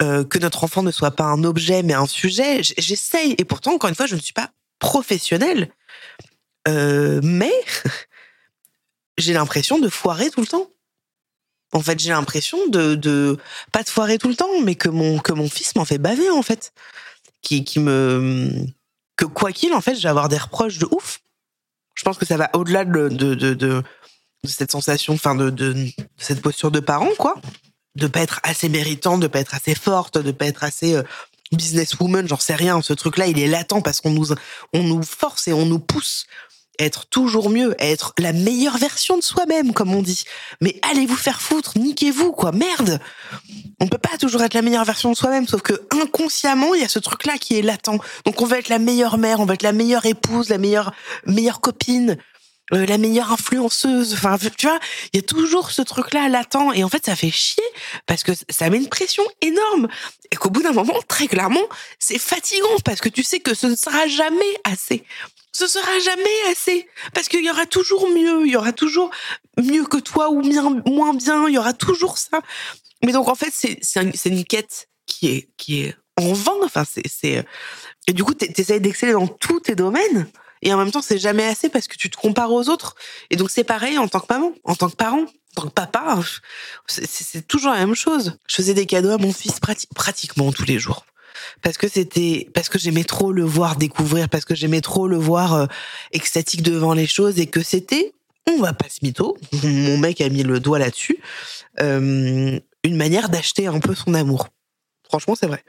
Euh, 0.02 0.24
que 0.24 0.38
notre 0.38 0.62
enfant 0.62 0.82
ne 0.82 0.90
soit 0.90 1.12
pas 1.12 1.24
un 1.24 1.42
objet 1.42 1.82
mais 1.82 1.94
un 1.94 2.06
sujet. 2.06 2.60
J'essaye 2.62 3.34
et 3.38 3.44
pourtant 3.46 3.72
encore 3.72 3.88
une 3.88 3.96
fois 3.96 4.06
je 4.06 4.14
ne 4.14 4.20
suis 4.20 4.34
pas 4.34 4.50
professionnelle, 4.78 5.70
euh, 6.68 7.20
mais 7.22 7.52
j'ai 9.18 9.32
l'impression 9.32 9.78
de 9.78 9.88
foirer 9.88 10.30
tout 10.30 10.40
le 10.42 10.46
temps. 10.46 10.68
En 11.72 11.80
fait, 11.80 11.98
j'ai 11.98 12.10
l'impression 12.10 12.58
de, 12.68 13.38
pas 13.72 13.82
de 13.82 13.88
foirer 13.88 14.18
tout 14.18 14.28
le 14.28 14.36
temps, 14.36 14.60
mais 14.62 14.74
que 14.74 14.90
mon 14.90 15.18
que 15.18 15.32
mon 15.32 15.48
fils 15.48 15.74
m'en 15.76 15.86
fait 15.86 15.98
baver 15.98 16.28
en 16.30 16.42
fait, 16.42 16.74
qui 17.40 17.64
qui 17.64 17.80
me 17.80 18.66
que 19.16 19.24
quoi 19.24 19.50
qu'il, 19.52 19.72
en 19.72 19.80
fait, 19.80 19.94
je 19.94 20.02
vais 20.02 20.10
avoir 20.10 20.28
des 20.28 20.36
reproches 20.36 20.78
de 20.78 20.86
ouf. 20.90 21.20
Je 21.94 22.04
pense 22.04 22.18
que 22.18 22.26
ça 22.26 22.36
va 22.36 22.50
au-delà 22.54 22.84
de, 22.84 23.08
de, 23.08 23.34
de, 23.34 23.54
de, 23.54 23.82
cette 24.44 24.70
sensation, 24.70 25.14
enfin, 25.14 25.34
de, 25.34 25.48
de, 25.48 25.74
cette 26.18 26.42
posture 26.42 26.70
de 26.70 26.80
parent, 26.80 27.08
quoi. 27.18 27.34
De 27.96 28.06
pas 28.06 28.20
être 28.20 28.40
assez 28.42 28.68
méritant, 28.68 29.18
de 29.18 29.26
pas 29.26 29.40
être 29.40 29.54
assez 29.54 29.74
forte, 29.74 30.18
de 30.18 30.30
pas 30.30 30.46
être 30.46 30.64
assez 30.64 30.94
euh, 30.94 31.02
businesswoman, 31.52 32.28
j'en 32.28 32.38
sais 32.38 32.54
rien. 32.54 32.80
Ce 32.82 32.92
truc-là, 32.92 33.26
il 33.26 33.38
est 33.38 33.48
latent 33.48 33.82
parce 33.82 34.00
qu'on 34.00 34.10
nous, 34.10 34.28
on 34.72 34.82
nous 34.82 35.02
force 35.02 35.48
et 35.48 35.52
on 35.52 35.66
nous 35.66 35.78
pousse 35.78 36.26
être 36.78 37.06
toujours 37.06 37.50
mieux, 37.50 37.74
être 37.78 38.14
la 38.18 38.32
meilleure 38.32 38.78
version 38.78 39.16
de 39.16 39.22
soi-même, 39.22 39.72
comme 39.72 39.94
on 39.94 40.02
dit. 40.02 40.24
Mais 40.60 40.78
allez 40.82 41.06
vous 41.06 41.16
faire 41.16 41.40
foutre, 41.40 41.78
niquez-vous, 41.78 42.32
quoi, 42.32 42.52
merde. 42.52 43.00
On 43.80 43.88
peut 43.88 43.98
pas 43.98 44.16
toujours 44.18 44.42
être 44.42 44.54
la 44.54 44.62
meilleure 44.62 44.84
version 44.84 45.10
de 45.10 45.16
soi-même, 45.16 45.46
sauf 45.46 45.62
que 45.62 45.86
inconsciemment, 45.90 46.74
il 46.74 46.82
y 46.82 46.84
a 46.84 46.88
ce 46.88 46.98
truc-là 46.98 47.38
qui 47.38 47.58
est 47.58 47.62
latent. 47.62 48.00
Donc 48.24 48.42
on 48.42 48.46
va 48.46 48.58
être 48.58 48.68
la 48.68 48.78
meilleure 48.78 49.18
mère, 49.18 49.40
on 49.40 49.46
va 49.46 49.54
être 49.54 49.62
la 49.62 49.72
meilleure 49.72 50.06
épouse, 50.06 50.48
la 50.48 50.58
meilleure 50.58 50.92
meilleure 51.26 51.60
copine, 51.60 52.16
euh, 52.72 52.84
la 52.86 52.98
meilleure 52.98 53.32
influenceuse. 53.32 54.14
Enfin, 54.14 54.36
tu 54.56 54.66
vois, 54.66 54.78
il 55.12 55.16
y 55.16 55.20
a 55.20 55.22
toujours 55.22 55.70
ce 55.70 55.82
truc-là 55.82 56.28
latent. 56.28 56.72
Et 56.74 56.84
en 56.84 56.88
fait, 56.88 57.06
ça 57.06 57.14
fait 57.14 57.30
chier 57.30 57.62
parce 58.06 58.22
que 58.24 58.32
ça 58.50 58.68
met 58.70 58.78
une 58.78 58.88
pression 58.88 59.22
énorme. 59.40 59.88
Et 60.32 60.36
qu'au 60.36 60.50
bout 60.50 60.62
d'un 60.62 60.72
moment, 60.72 60.98
très 61.06 61.28
clairement, 61.28 61.66
c'est 61.98 62.18
fatigant 62.18 62.76
parce 62.84 63.00
que 63.00 63.08
tu 63.08 63.22
sais 63.22 63.40
que 63.40 63.54
ce 63.54 63.66
ne 63.66 63.76
sera 63.76 64.06
jamais 64.08 64.56
assez. 64.64 65.04
Ce 65.52 65.66
sera 65.66 65.98
jamais 66.00 66.50
assez 66.50 66.88
parce 67.14 67.28
qu'il 67.28 67.44
y 67.44 67.50
aura 67.50 67.66
toujours 67.66 68.08
mieux. 68.08 68.46
Il 68.46 68.52
y 68.52 68.56
aura 68.56 68.72
toujours 68.72 69.10
mieux 69.56 69.84
que 69.84 69.98
toi 69.98 70.30
ou 70.30 70.42
bien, 70.42 70.82
moins 70.86 71.14
bien. 71.14 71.48
Il 71.48 71.54
y 71.54 71.58
aura 71.58 71.72
toujours 71.72 72.18
ça. 72.18 72.40
Mais 73.04 73.12
donc, 73.12 73.28
en 73.28 73.34
fait, 73.34 73.52
c'est, 73.52 73.78
c'est, 73.82 74.28
une 74.28 74.44
quête 74.44 74.88
qui 75.06 75.28
est, 75.28 75.48
qui 75.56 75.82
est 75.82 75.96
en 76.16 76.32
vain. 76.32 76.56
Enfin, 76.62 76.84
c'est, 76.84 77.06
c'est, 77.06 77.44
et 78.08 78.12
du 78.12 78.24
coup, 78.24 78.34
t'essayes 78.34 78.80
d'exceller 78.80 79.12
dans 79.12 79.28
tous 79.28 79.60
tes 79.60 79.74
domaines. 79.74 80.28
Et 80.66 80.74
en 80.74 80.78
même 80.78 80.90
temps, 80.90 81.00
c'est 81.00 81.18
jamais 81.18 81.44
assez 81.44 81.68
parce 81.68 81.86
que 81.86 81.94
tu 81.96 82.10
te 82.10 82.16
compares 82.16 82.50
aux 82.50 82.68
autres. 82.68 82.96
Et 83.30 83.36
donc, 83.36 83.50
c'est 83.50 83.62
pareil 83.62 83.98
en 83.98 84.08
tant 84.08 84.18
que 84.18 84.26
maman, 84.28 84.52
en 84.64 84.74
tant 84.74 84.90
que 84.90 84.96
parent, 84.96 85.20
en 85.20 85.60
tant 85.60 85.68
que 85.68 85.72
papa. 85.72 86.18
C'est 86.88 87.46
toujours 87.46 87.70
la 87.70 87.78
même 87.78 87.94
chose. 87.94 88.36
Je 88.48 88.56
faisais 88.56 88.74
des 88.74 88.84
cadeaux 88.84 89.12
à 89.12 89.18
mon 89.18 89.32
fils 89.32 89.60
pratiquement 89.94 90.50
tous 90.50 90.64
les 90.64 90.80
jours. 90.80 91.06
Parce 91.62 91.78
que 91.78 91.86
c'était, 91.86 92.48
parce 92.52 92.68
que 92.68 92.80
j'aimais 92.80 93.04
trop 93.04 93.30
le 93.30 93.44
voir 93.44 93.76
découvrir, 93.76 94.28
parce 94.28 94.44
que 94.44 94.56
j'aimais 94.56 94.80
trop 94.80 95.06
le 95.06 95.16
voir 95.16 95.54
euh, 95.54 95.66
extatique 96.10 96.62
devant 96.62 96.94
les 96.94 97.06
choses 97.06 97.38
et 97.38 97.46
que 97.46 97.62
c'était, 97.62 98.12
on 98.48 98.58
va 98.58 98.72
pas 98.72 98.88
se 98.88 99.04
mytho, 99.04 99.38
mon 99.62 99.98
mec 99.98 100.20
a 100.20 100.28
mis 100.30 100.42
le 100.42 100.58
doigt 100.58 100.80
là-dessus, 100.80 101.18
euh, 101.80 102.58
une 102.82 102.96
manière 102.96 103.28
d'acheter 103.28 103.68
un 103.68 103.78
peu 103.78 103.94
son 103.94 104.14
amour. 104.14 104.48
Franchement, 105.08 105.36
c'est 105.38 105.46
vrai. 105.46 105.62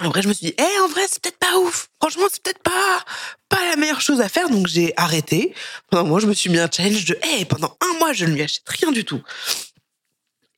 Après, 0.00 0.20
je 0.20 0.28
me 0.28 0.34
suis 0.34 0.48
dit, 0.48 0.54
eh, 0.58 0.80
en 0.80 0.88
vrai, 0.88 1.02
c'est 1.08 1.22
peut-être 1.22 1.38
pas 1.38 1.56
ouf. 1.58 1.88
Franchement, 2.00 2.26
c'est 2.30 2.42
peut-être 2.42 2.62
pas, 2.62 3.04
pas 3.48 3.70
la 3.70 3.76
meilleure 3.76 4.02
chose 4.02 4.20
à 4.20 4.28
faire. 4.28 4.50
Donc, 4.50 4.66
j'ai 4.66 4.92
arrêté. 4.96 5.54
Pendant 5.90 6.04
un 6.04 6.08
mois, 6.08 6.20
je 6.20 6.26
me 6.26 6.34
suis 6.34 6.50
mis 6.50 6.58
un 6.58 6.70
challenge 6.70 7.06
de, 7.06 7.18
eh, 7.38 7.44
pendant 7.46 7.76
un 7.80 7.98
mois, 7.98 8.12
je 8.12 8.26
ne 8.26 8.34
lui 8.34 8.42
achète 8.42 8.68
rien 8.68 8.92
du 8.92 9.04
tout. 9.04 9.22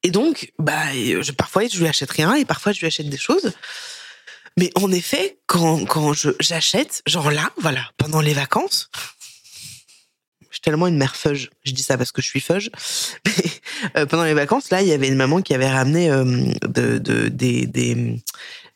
Et 0.03 0.11
donc, 0.11 0.53
bah, 0.59 0.93
je, 0.93 1.32
parfois, 1.32 1.66
je 1.66 1.78
lui 1.78 1.86
achète 1.86 2.11
rien 2.11 2.34
et 2.34 2.45
parfois, 2.45 2.72
je 2.72 2.80
lui 2.80 2.86
achète 2.86 3.09
des 3.09 3.18
choses. 3.18 3.53
Mais 4.59 4.72
en 4.74 4.91
effet, 4.91 5.39
quand, 5.47 5.84
quand 5.86 6.12
j'achète, 6.41 7.03
genre 7.07 7.30
là, 7.30 7.53
voilà, 7.59 7.91
pendant 7.97 8.20
les 8.20 8.34
vacances, 8.34 8.91
je 10.51 10.57
suis 10.57 10.61
tellement 10.62 10.89
une 10.89 10.97
mère 10.97 11.14
feuge. 11.14 11.51
Je 11.64 11.72
dis 11.72 11.82
ça 11.82 11.97
parce 11.97 12.11
que 12.11 12.22
je 12.22 12.26
suis 12.26 12.41
feuge. 12.41 12.70
Mais, 13.26 13.32
euh, 13.97 14.07
pendant 14.07 14.24
les 14.24 14.34
vacances, 14.34 14.70
là, 14.70 14.82
il 14.82 14.89
y 14.89 14.93
avait 14.93 15.07
une 15.09 15.16
maman 15.16 15.43
qui 15.43 15.55
avait 15.55 15.70
ramené 15.70 16.11
euh, 16.11 16.24
de, 16.62 16.99
de, 16.99 17.28
des, 17.28 18.20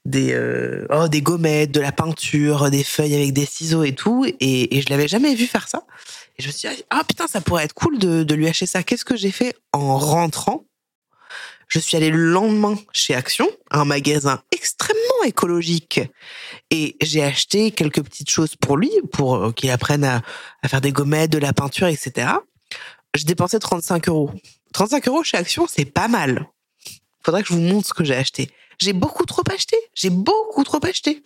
des 0.04 0.32
euh, 0.32 0.86
oh 0.90 1.08
des 1.08 1.22
gommettes, 1.22 1.70
de 1.70 1.80
la 1.80 1.92
peinture, 1.92 2.70
des 2.70 2.84
feuilles 2.84 3.14
avec 3.14 3.32
des 3.32 3.46
ciseaux 3.46 3.84
et 3.84 3.94
tout. 3.94 4.26
Et, 4.40 4.80
je 4.80 4.90
l'avais 4.90 5.08
jamais 5.08 5.34
vu 5.34 5.46
faire 5.46 5.68
ça. 5.68 5.84
Et 6.38 6.42
je 6.42 6.48
me 6.48 6.52
suis 6.52 6.68
dit 6.68 6.82
ah 6.90 7.02
putain 7.06 7.26
ça 7.26 7.40
pourrait 7.40 7.64
être 7.64 7.74
cool 7.74 7.98
de, 7.98 8.22
de 8.22 8.34
lui 8.34 8.48
acheter 8.48 8.66
ça. 8.66 8.82
Qu'est-ce 8.82 9.04
que 9.04 9.16
j'ai 9.16 9.30
fait 9.30 9.54
en 9.72 9.98
rentrant? 9.98 10.64
Je 11.68 11.78
suis 11.78 11.96
allée 11.96 12.10
le 12.10 12.18
lendemain 12.18 12.78
chez 12.92 13.14
Action, 13.14 13.48
un 13.70 13.86
magasin 13.86 14.42
extrêmement 14.50 15.24
écologique, 15.24 16.02
et 16.70 16.96
j'ai 17.00 17.22
acheté 17.22 17.70
quelques 17.70 18.02
petites 18.02 18.28
choses 18.28 18.56
pour 18.56 18.76
lui, 18.76 18.90
pour 19.10 19.36
euh, 19.36 19.52
qu'il 19.52 19.70
apprenne 19.70 20.04
à, 20.04 20.20
à 20.62 20.68
faire 20.68 20.82
des 20.82 20.92
gommettes, 20.92 21.32
de 21.32 21.38
la 21.38 21.54
peinture, 21.54 21.86
etc. 21.86 22.28
Je 23.14 23.24
dépensais 23.24 23.58
35 23.58 24.08
euros. 24.08 24.30
35 24.74 25.08
euros 25.08 25.22
chez 25.22 25.38
Action, 25.38 25.66
c'est 25.66 25.86
pas 25.86 26.08
mal. 26.08 26.46
Faudrait 27.24 27.42
que 27.42 27.48
je 27.48 27.54
vous 27.54 27.60
montre 27.60 27.88
ce 27.88 27.94
que 27.94 28.04
j'ai 28.04 28.16
acheté. 28.16 28.50
J'ai 28.78 28.92
beaucoup 28.92 29.26
trop 29.26 29.42
acheté. 29.52 29.76
J'ai 29.94 30.10
beaucoup 30.10 30.64
trop 30.64 30.84
acheté. 30.84 31.22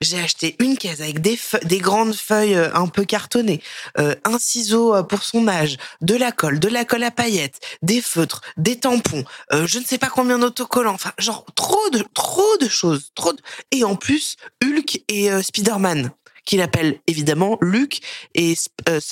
J'ai 0.00 0.20
acheté 0.20 0.54
une 0.60 0.78
caisse 0.78 1.00
avec 1.00 1.20
des, 1.20 1.36
des 1.64 1.78
grandes 1.78 2.14
feuilles 2.14 2.54
euh, 2.54 2.72
un 2.72 2.86
peu 2.86 3.04
cartonnées, 3.04 3.60
euh, 3.98 4.14
un 4.24 4.38
ciseau 4.38 4.94
euh, 4.94 5.02
pour 5.02 5.24
son 5.24 5.48
âge, 5.48 5.76
de 6.02 6.14
la 6.14 6.30
colle, 6.30 6.60
de 6.60 6.68
la 6.68 6.84
colle 6.84 7.02
à 7.02 7.10
paillettes, 7.10 7.58
des 7.82 8.00
feutres, 8.00 8.42
des 8.56 8.78
tampons, 8.78 9.24
je 9.50 9.78
ne 9.78 9.84
sais 9.84 9.98
pas 9.98 10.08
combien 10.08 10.38
d'autocollants, 10.38 10.94
enfin 10.94 11.12
genre 11.18 11.44
trop 11.56 11.90
de 11.90 12.04
trop 12.14 12.56
de 12.60 12.68
choses, 12.68 13.10
trop 13.16 13.32
de... 13.32 13.40
et 13.72 13.82
en 13.82 13.96
plus 13.96 14.36
Hulk 14.62 15.02
et 15.08 15.30
Spider-Man 15.42 16.12
qu'il 16.44 16.60
appelle 16.60 17.00
évidemment 17.08 17.58
Luke 17.60 18.00
et 18.36 18.54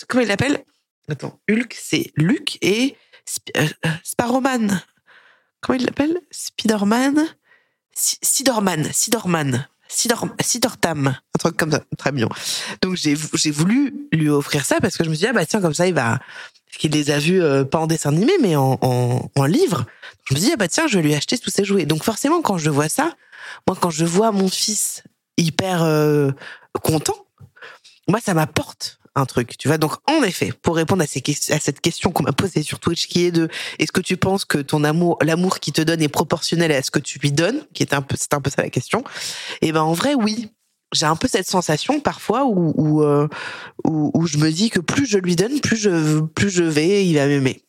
comment 0.07 0.23
il 0.23 0.29
l'appelle? 0.29 0.65
Attends, 1.09 1.41
Hulk 1.51 1.77
c'est 1.77 2.13
Luke 2.15 2.59
et 2.63 2.97
Sparrowman. 4.05 4.81
Comment 5.61 5.79
il 5.79 5.85
l'appelle? 5.85 6.19
Spider-Man? 6.31 7.27
Sidorman, 7.99 8.93
Sidorman, 8.93 9.67
Sidor, 9.89 10.29
Sidortam, 10.43 11.07
un 11.07 11.39
truc 11.39 11.57
comme 11.57 11.71
ça, 11.71 11.81
très 11.97 12.13
mignon. 12.13 12.29
Donc 12.83 12.95
j'ai 12.97 13.15
voulu 13.51 14.09
lui 14.13 14.29
offrir 14.29 14.67
ça 14.67 14.81
parce 14.83 14.99
que 14.99 15.05
je 15.05 15.09
me 15.09 15.15
suis 15.15 15.23
dit 15.23 15.29
ah 15.29 15.33
bah 15.33 15.47
tiens 15.47 15.63
comme 15.63 15.73
ça 15.73 15.87
il 15.87 15.95
va 15.95 16.19
qu'il 16.77 16.91
les 16.93 17.11
a 17.11 17.19
vus 17.19 17.43
euh, 17.43 17.65
pas 17.65 17.79
en 17.79 17.87
dessin 17.87 18.11
animé 18.11 18.33
mais 18.43 18.55
en, 18.55 18.79
en, 18.83 19.31
en 19.35 19.45
livre. 19.47 19.87
Je 20.29 20.35
me 20.35 20.39
suis 20.39 20.49
dit 20.49 20.53
ah 20.53 20.57
bah 20.57 20.69
tiens 20.69 20.87
je 20.89 20.99
vais 20.99 21.03
lui 21.05 21.15
acheter 21.15 21.39
tous 21.39 21.49
ses 21.49 21.65
jouets. 21.65 21.87
Donc 21.87 22.05
forcément 22.05 22.43
quand 22.43 22.59
je 22.59 22.69
vois 22.69 22.91
ça, 22.91 23.15
moi 23.67 23.79
quand 23.81 23.91
je 23.91 24.05
vois 24.05 24.31
mon 24.31 24.51
fils 24.51 25.03
hyper 25.39 25.83
euh, 25.83 26.33
content, 26.83 27.27
moi 28.09 28.21
ça 28.23 28.35
m'apporte 28.35 28.99
un 29.17 29.27
truc, 29.27 29.57
tu 29.59 29.69
vois. 29.69 29.79
Donc, 29.79 29.93
en 30.09 30.23
effet, 30.23 30.53
pour 30.63 30.77
répondre 30.77 31.03
à, 31.03 31.07
ces, 31.07 31.23
à 31.51 31.59
cette 31.59 31.81
question 31.81 32.13
qu'on 32.13 32.23
m'a 32.23 32.33
posée 32.33 32.63
sur 32.63 32.79
Twitch, 32.79 33.09
qui 33.09 33.25
est 33.25 33.31
de, 33.31 33.49
est-ce 33.79 33.91
que 33.91 34.01
tu 34.01 34.17
penses 34.17 34.45
que 34.45 34.59
ton 34.59 34.85
amour, 34.85 35.19
l'amour 35.23 35.59
qui 35.59 35.73
te 35.73 35.81
donne 35.81 36.03
est 36.03 36.09
proportionnel 36.09 36.71
à 36.71 36.83
ce 36.83 36.91
que 36.91 36.99
tu 36.99 37.19
lui 37.19 37.33
donnes, 37.33 37.67
qui 37.73 37.83
est 37.83 37.95
un 37.95 38.03
peu, 38.03 38.15
c'est 38.19 38.35
un 38.35 38.41
peu 38.41 38.51
ça 38.51 38.63
la 38.63 38.71
question. 38.71 39.01
Et 39.63 39.69
eh 39.69 39.73
ben, 39.73 39.83
en 39.83 39.95
vrai, 39.95 40.15
oui. 40.15 40.51
J'ai 40.93 41.07
un 41.07 41.17
peu 41.17 41.27
cette 41.27 41.49
sensation 41.49 41.99
parfois 41.99 42.45
où, 42.45 42.73
où, 42.77 43.03
euh, 43.03 43.27
où, 43.85 44.13
où, 44.15 44.27
je 44.27 44.39
me 44.39 44.53
dis 44.53 44.71
que 44.71 44.79
plus 44.79 45.05
je 45.05 45.19
lui 45.19 45.35
donne, 45.35 45.61
plus 45.61 45.77
je, 45.77 46.21
plus 46.21 46.49
je 46.49 46.63
vais, 46.63 47.05
il 47.05 47.15
va 47.15 47.27
m'aimer. 47.27 47.61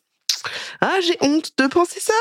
Ah, 0.80 0.98
j'ai 1.04 1.16
honte 1.20 1.50
de 1.58 1.66
penser 1.66 1.98
ça. 1.98 2.14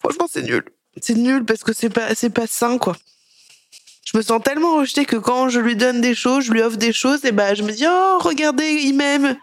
Franchement, 0.00 0.26
c'est 0.30 0.42
nul. 0.42 0.64
C'est 1.00 1.14
nul 1.14 1.44
parce 1.44 1.62
que 1.62 1.72
c'est 1.72 1.90
pas, 1.90 2.14
c'est 2.16 2.30
pas 2.30 2.48
sain, 2.48 2.76
quoi 2.78 2.96
je 4.14 4.18
me 4.18 4.22
sens 4.22 4.40
tellement 4.44 4.76
rejetée 4.76 5.06
que 5.06 5.16
quand 5.16 5.48
je 5.48 5.58
lui 5.58 5.74
donne 5.74 6.00
des 6.00 6.14
choses, 6.14 6.44
je 6.44 6.52
lui 6.52 6.62
offre 6.62 6.76
des 6.76 6.92
choses, 6.92 7.24
et 7.24 7.32
ben 7.32 7.52
je 7.56 7.64
me 7.64 7.72
dis 7.72 7.84
oh 7.88 8.18
regardez 8.20 8.64
il 8.64 8.94
m'aime. 8.94 9.36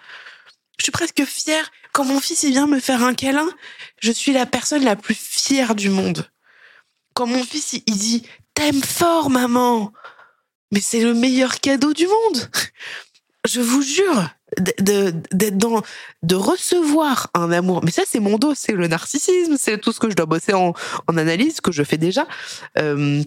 Je 0.78 0.84
suis 0.84 0.94
presque 0.94 1.26
fière 1.26 1.70
quand 1.92 2.06
mon 2.06 2.22
fils 2.22 2.44
il 2.44 2.52
vient 2.52 2.68
me 2.68 2.80
faire 2.80 3.04
un 3.04 3.14
câlin. 3.14 3.50
Je 4.00 4.14
suis 4.14 4.32
la 4.32 4.46
personne 4.46 4.86
la 4.86 4.96
plus 4.96 5.14
fière 5.14 5.76
du 5.76 5.90
monde. 5.90 6.26
Quand 7.14 7.28
mon 7.28 7.44
fils 7.44 7.74
il 7.86 7.98
dit 7.98 8.26
t'aimes 8.54 8.82
fort 8.82 9.30
maman, 9.30 9.92
mais 10.72 10.80
c'est 10.80 11.02
le 11.02 11.14
meilleur 11.14 11.60
cadeau 11.60 11.92
du 11.92 12.08
monde. 12.08 12.50
Je 13.46 13.60
vous 13.60 13.82
jure 13.82 14.30
d'être 14.58 15.58
dans 15.58 15.82
de 16.24 16.36
recevoir 16.36 17.30
un 17.34 17.52
amour 17.52 17.84
mais 17.84 17.92
ça 17.92 18.04
c'est 18.06 18.20
mon 18.20 18.38
dos 18.38 18.54
c'est 18.54 18.74
le 18.74 18.88
narcissisme 18.88 19.56
c'est 19.58 19.78
tout 19.80 19.94
ce 19.94 20.00
que 20.02 20.10
je 20.10 20.16
dois 20.16 20.26
bosser 20.26 20.54
en, 20.54 20.74
en 21.08 21.18
analyse 21.18 21.62
que 21.62 21.72
je 21.72 21.84
fais 21.84 21.98
déjà 21.98 22.28
euh, 22.78 23.24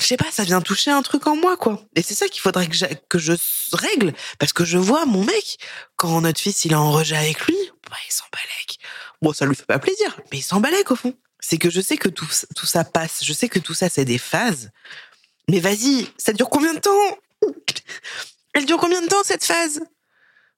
je 0.00 0.06
sais 0.06 0.16
pas, 0.16 0.30
ça 0.30 0.44
vient 0.44 0.60
toucher 0.60 0.90
un 0.90 1.02
truc 1.02 1.26
en 1.26 1.36
moi, 1.36 1.56
quoi. 1.56 1.82
Et 1.94 2.02
c'est 2.02 2.14
ça 2.14 2.28
qu'il 2.28 2.40
faudrait 2.40 2.66
que, 2.66 2.76
que 3.08 3.18
je 3.18 3.32
règle, 3.72 4.14
parce 4.38 4.52
que 4.52 4.64
je 4.64 4.78
vois 4.78 5.04
mon 5.06 5.24
mec, 5.24 5.58
quand 5.96 6.20
notre 6.20 6.40
fils 6.40 6.64
il 6.64 6.72
est 6.72 6.76
en 6.76 6.90
rejet 6.90 7.16
avec 7.16 7.46
lui, 7.46 7.56
bah, 7.88 7.96
il 8.08 8.12
s'en 8.12 8.24
balèque. 8.32 8.78
Bon, 9.22 9.32
ça 9.32 9.46
lui 9.46 9.54
fait 9.54 9.66
pas 9.66 9.78
plaisir, 9.78 10.18
mais 10.32 10.38
il 10.38 10.42
s'en 10.42 10.60
balèque 10.60 10.90
au 10.90 10.96
fond. 10.96 11.14
C'est 11.38 11.58
que 11.58 11.70
je 11.70 11.80
sais 11.80 11.96
que 11.96 12.08
tout, 12.08 12.28
tout 12.56 12.66
ça 12.66 12.84
passe, 12.84 13.20
je 13.22 13.32
sais 13.32 13.48
que 13.48 13.58
tout 13.58 13.74
ça 13.74 13.88
c'est 13.88 14.04
des 14.04 14.18
phases. 14.18 14.70
Mais 15.48 15.60
vas-y, 15.60 16.08
ça 16.16 16.32
dure 16.32 16.48
combien 16.48 16.74
de 16.74 16.80
temps? 16.80 17.18
Elle 18.54 18.66
dure 18.66 18.78
combien 18.78 19.00
de 19.00 19.06
temps 19.06 19.22
cette 19.24 19.44
phase? 19.44 19.80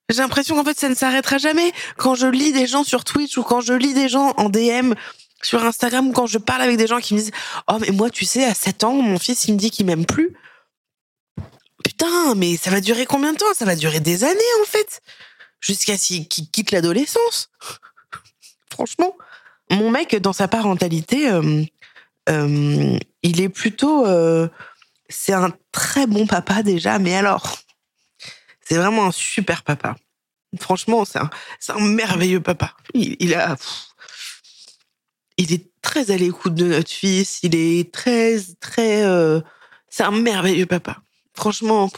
J'ai 0.09 0.18
l'impression 0.18 0.57
qu'en 0.57 0.64
fait 0.64 0.78
ça 0.78 0.88
ne 0.88 0.95
s'arrêtera 0.95 1.38
jamais. 1.38 1.72
Quand 1.97 2.14
je 2.14 2.26
lis 2.26 2.53
des 2.53 2.66
gens 2.66 2.84
sur 2.84 3.05
Twitch 3.05 3.38
ou 3.38 3.43
quand 3.43 3.61
je 3.61 3.72
lis 3.72 3.95
des 3.95 4.09
gens 4.09 4.34
en 4.36 4.49
DM 4.49 4.95
sur 5.43 5.64
Instagram 5.64 6.12
quand 6.12 6.26
je 6.26 6.38
parle 6.38 6.62
avec 6.62 6.76
des 6.76 6.86
gens 6.86 7.01
qui 7.01 7.14
me 7.14 7.18
disent 7.18 7.32
Oh, 7.68 7.78
mais 7.80 7.90
moi, 7.90 8.11
tu 8.11 8.24
sais, 8.24 8.45
à 8.45 8.55
7 8.55 8.84
ans, 8.84 8.95
mon 8.95 9.18
fils, 9.18 9.47
il 9.47 9.55
me 9.55 9.59
dit 9.59 9.70
qu'il 9.70 9.86
m'aime 9.86 10.07
plus. 10.07 10.34
Putain, 11.84 12.34
mais 12.36 12.57
ça 12.57 12.70
va 12.70 12.80
durer 12.80 13.07
combien 13.07 13.32
de 13.32 13.38
temps? 13.38 13.53
Ça 13.55 13.64
va 13.64 13.74
durer 13.74 14.01
des 14.01 14.24
années, 14.24 14.40
en 14.62 14.64
fait. 14.64 15.03
Jusqu'à 15.61 15.99
ce 15.99 16.22
qu'il 16.22 16.51
quitte 16.51 16.70
l'adolescence. 16.70 17.51
Franchement. 18.72 19.16
Mon 19.70 19.90
mec, 19.90 20.14
dans 20.16 20.32
sa 20.32 20.49
parentalité, 20.49 21.30
euh, 21.30 21.64
euh, 22.28 22.99
il 23.22 23.40
est 23.40 23.49
plutôt. 23.49 24.07
Euh, 24.07 24.49
c'est 25.09 25.32
un 25.32 25.53
très 25.72 26.07
bon 26.07 26.26
papa 26.26 26.62
déjà, 26.62 26.99
mais 26.99 27.14
alors. 27.14 27.59
C'est 28.64 28.76
vraiment 28.76 29.07
un 29.07 29.12
super 29.12 29.64
papa. 29.64 29.97
Franchement, 30.61 31.05
c'est 31.05 31.18
un, 31.18 31.30
un 31.68 31.80
merveilleux 31.80 32.40
papa. 32.40 32.74
Il, 32.95 33.16
il 33.18 33.34
a 33.34 33.57
il 35.43 35.53
est 35.53 35.72
très 35.82 36.11
à 36.11 36.16
l'écoute 36.16 36.55
de 36.55 36.66
notre 36.66 36.90
fils. 36.90 37.40
Il 37.43 37.55
est 37.55 37.93
très, 37.93 38.38
très. 38.61 39.05
Euh, 39.05 39.40
c'est 39.88 40.05
un 40.05 40.12
merveilleux 40.12 40.66
papa. 40.66 41.03
Franchement, 41.34 41.90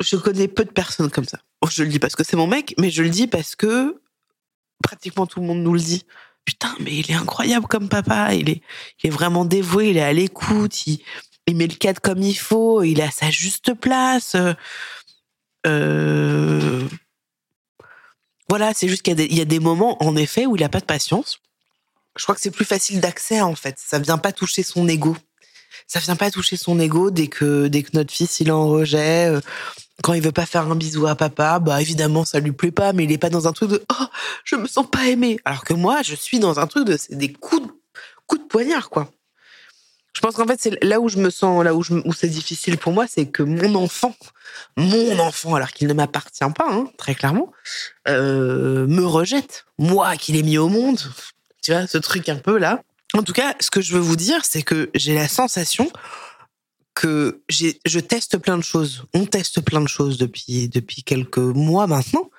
je 0.00 0.16
connais 0.16 0.48
peu 0.48 0.64
de 0.64 0.70
personnes 0.70 1.10
comme 1.10 1.26
ça. 1.26 1.38
Je 1.68 1.82
le 1.82 1.88
dis 1.88 1.98
parce 1.98 2.16
que 2.16 2.24
c'est 2.24 2.36
mon 2.36 2.46
mec, 2.46 2.74
mais 2.78 2.90
je 2.90 3.02
le 3.02 3.08
dis 3.08 3.26
parce 3.26 3.56
que 3.56 4.00
pratiquement 4.82 5.26
tout 5.26 5.40
le 5.40 5.46
monde 5.46 5.62
nous 5.62 5.74
le 5.74 5.80
dit. 5.80 6.04
Putain, 6.44 6.74
mais 6.80 6.94
il 6.94 7.10
est 7.10 7.14
incroyable 7.14 7.66
comme 7.66 7.88
papa. 7.88 8.34
Il 8.34 8.50
est, 8.50 8.60
il 9.02 9.08
est 9.08 9.10
vraiment 9.10 9.44
dévoué. 9.44 9.90
Il 9.90 9.96
est 9.96 10.02
à 10.02 10.12
l'écoute. 10.12 10.86
Il, 10.86 11.00
met 11.56 11.66
le 11.66 11.74
cadre 11.74 12.00
comme 12.00 12.22
il 12.22 12.34
faut. 12.34 12.82
Il 12.82 13.00
est 13.00 13.04
à 13.04 13.10
sa 13.10 13.30
juste 13.30 13.74
place. 13.74 14.36
Euh, 15.66 16.82
voilà, 18.50 18.74
c'est 18.74 18.88
juste 18.88 19.02
qu'il 19.02 19.18
y, 19.18 19.36
y, 19.36 19.40
a 19.40 19.46
des 19.46 19.58
moments, 19.58 20.02
en 20.02 20.16
effet, 20.16 20.44
où 20.44 20.54
il 20.54 20.62
a 20.62 20.68
pas 20.68 20.80
de 20.80 20.84
patience. 20.84 21.40
Je 22.16 22.22
crois 22.22 22.34
que 22.34 22.40
c'est 22.40 22.50
plus 22.50 22.64
facile 22.64 23.00
d'accès, 23.00 23.40
en 23.40 23.54
fait. 23.54 23.76
Ça 23.78 23.98
vient 23.98 24.18
pas 24.18 24.32
toucher 24.32 24.62
son 24.62 24.86
ego. 24.88 25.16
Ça 25.86 25.98
vient 26.00 26.16
pas 26.16 26.30
toucher 26.30 26.56
son 26.56 26.78
ego 26.78 27.10
dès 27.10 27.26
que, 27.26 27.66
dès 27.66 27.82
que 27.82 27.90
notre 27.94 28.12
fils, 28.12 28.40
il 28.40 28.52
en 28.52 28.68
rejet. 28.68 29.28
Euh, 29.28 29.40
quand 30.02 30.12
il 30.12 30.22
veut 30.22 30.32
pas 30.32 30.46
faire 30.46 30.70
un 30.70 30.76
bisou 30.76 31.06
à 31.06 31.14
papa, 31.14 31.58
bah 31.60 31.80
évidemment 31.80 32.24
ça 32.24 32.40
lui 32.40 32.52
plaît 32.52 32.72
pas, 32.72 32.92
mais 32.92 33.04
il 33.04 33.12
est 33.12 33.18
pas 33.18 33.30
dans 33.30 33.46
un 33.46 33.52
truc 33.52 33.70
de 33.70 33.84
oh 33.92 34.04
je 34.44 34.56
me 34.56 34.66
sens 34.66 34.88
pas 34.90 35.06
aimé. 35.06 35.38
Alors 35.44 35.64
que 35.64 35.74
moi 35.74 36.02
je 36.02 36.14
suis 36.14 36.38
dans 36.38 36.58
un 36.58 36.66
truc 36.66 36.86
de 36.86 36.96
c'est 36.96 37.16
des 37.16 37.32
coups 37.32 37.62
de, 37.62 37.72
coups 38.26 38.42
de 38.42 38.48
poignard 38.48 38.90
quoi. 38.90 39.10
Je 40.14 40.20
pense 40.20 40.34
qu'en 40.36 40.46
fait 40.46 40.60
c'est 40.60 40.82
là 40.82 41.00
où 41.00 41.08
je 41.08 41.18
me 41.18 41.30
sens 41.30 41.64
là 41.64 41.74
où 41.74 41.82
où 42.04 42.12
c'est 42.12 42.28
difficile 42.28 42.76
pour 42.76 42.92
moi, 42.92 43.06
c'est 43.08 43.26
que 43.26 43.42
mon 43.42 43.74
enfant, 43.76 44.14
mon 44.76 45.18
enfant 45.20 45.54
alors 45.54 45.70
qu'il 45.70 45.86
ne 45.88 45.94
m'appartient 45.94 46.44
pas 46.56 46.66
hein, 46.68 46.88
très 46.98 47.14
clairement, 47.14 47.52
euh, 48.08 48.86
me 48.86 49.04
rejette. 49.04 49.64
Moi 49.78 50.16
qui 50.16 50.32
l'ai 50.32 50.42
mis 50.42 50.58
au 50.58 50.68
monde, 50.68 51.00
tu 51.64 51.72
vois 51.72 51.86
ce 51.86 51.98
truc 51.98 52.28
un 52.28 52.36
peu 52.36 52.58
là. 52.58 52.82
En 53.14 53.22
tout 53.22 53.32
cas, 53.32 53.54
ce 53.60 53.70
que 53.70 53.80
je 53.80 53.94
veux 53.94 54.00
vous 54.00 54.16
dire, 54.16 54.44
c'est 54.44 54.62
que 54.62 54.90
j'ai 54.94 55.14
la 55.14 55.28
sensation 55.28 55.90
que 56.94 57.42
je 57.48 57.98
teste 57.98 58.38
plein 58.38 58.56
de 58.56 58.62
choses. 58.62 59.04
On 59.14 59.26
teste 59.26 59.60
plein 59.60 59.80
de 59.80 59.88
choses 59.88 60.16
depuis 60.16 60.68
depuis 60.68 61.02
quelques 61.02 61.38
mois 61.38 61.86
maintenant. 61.86 62.30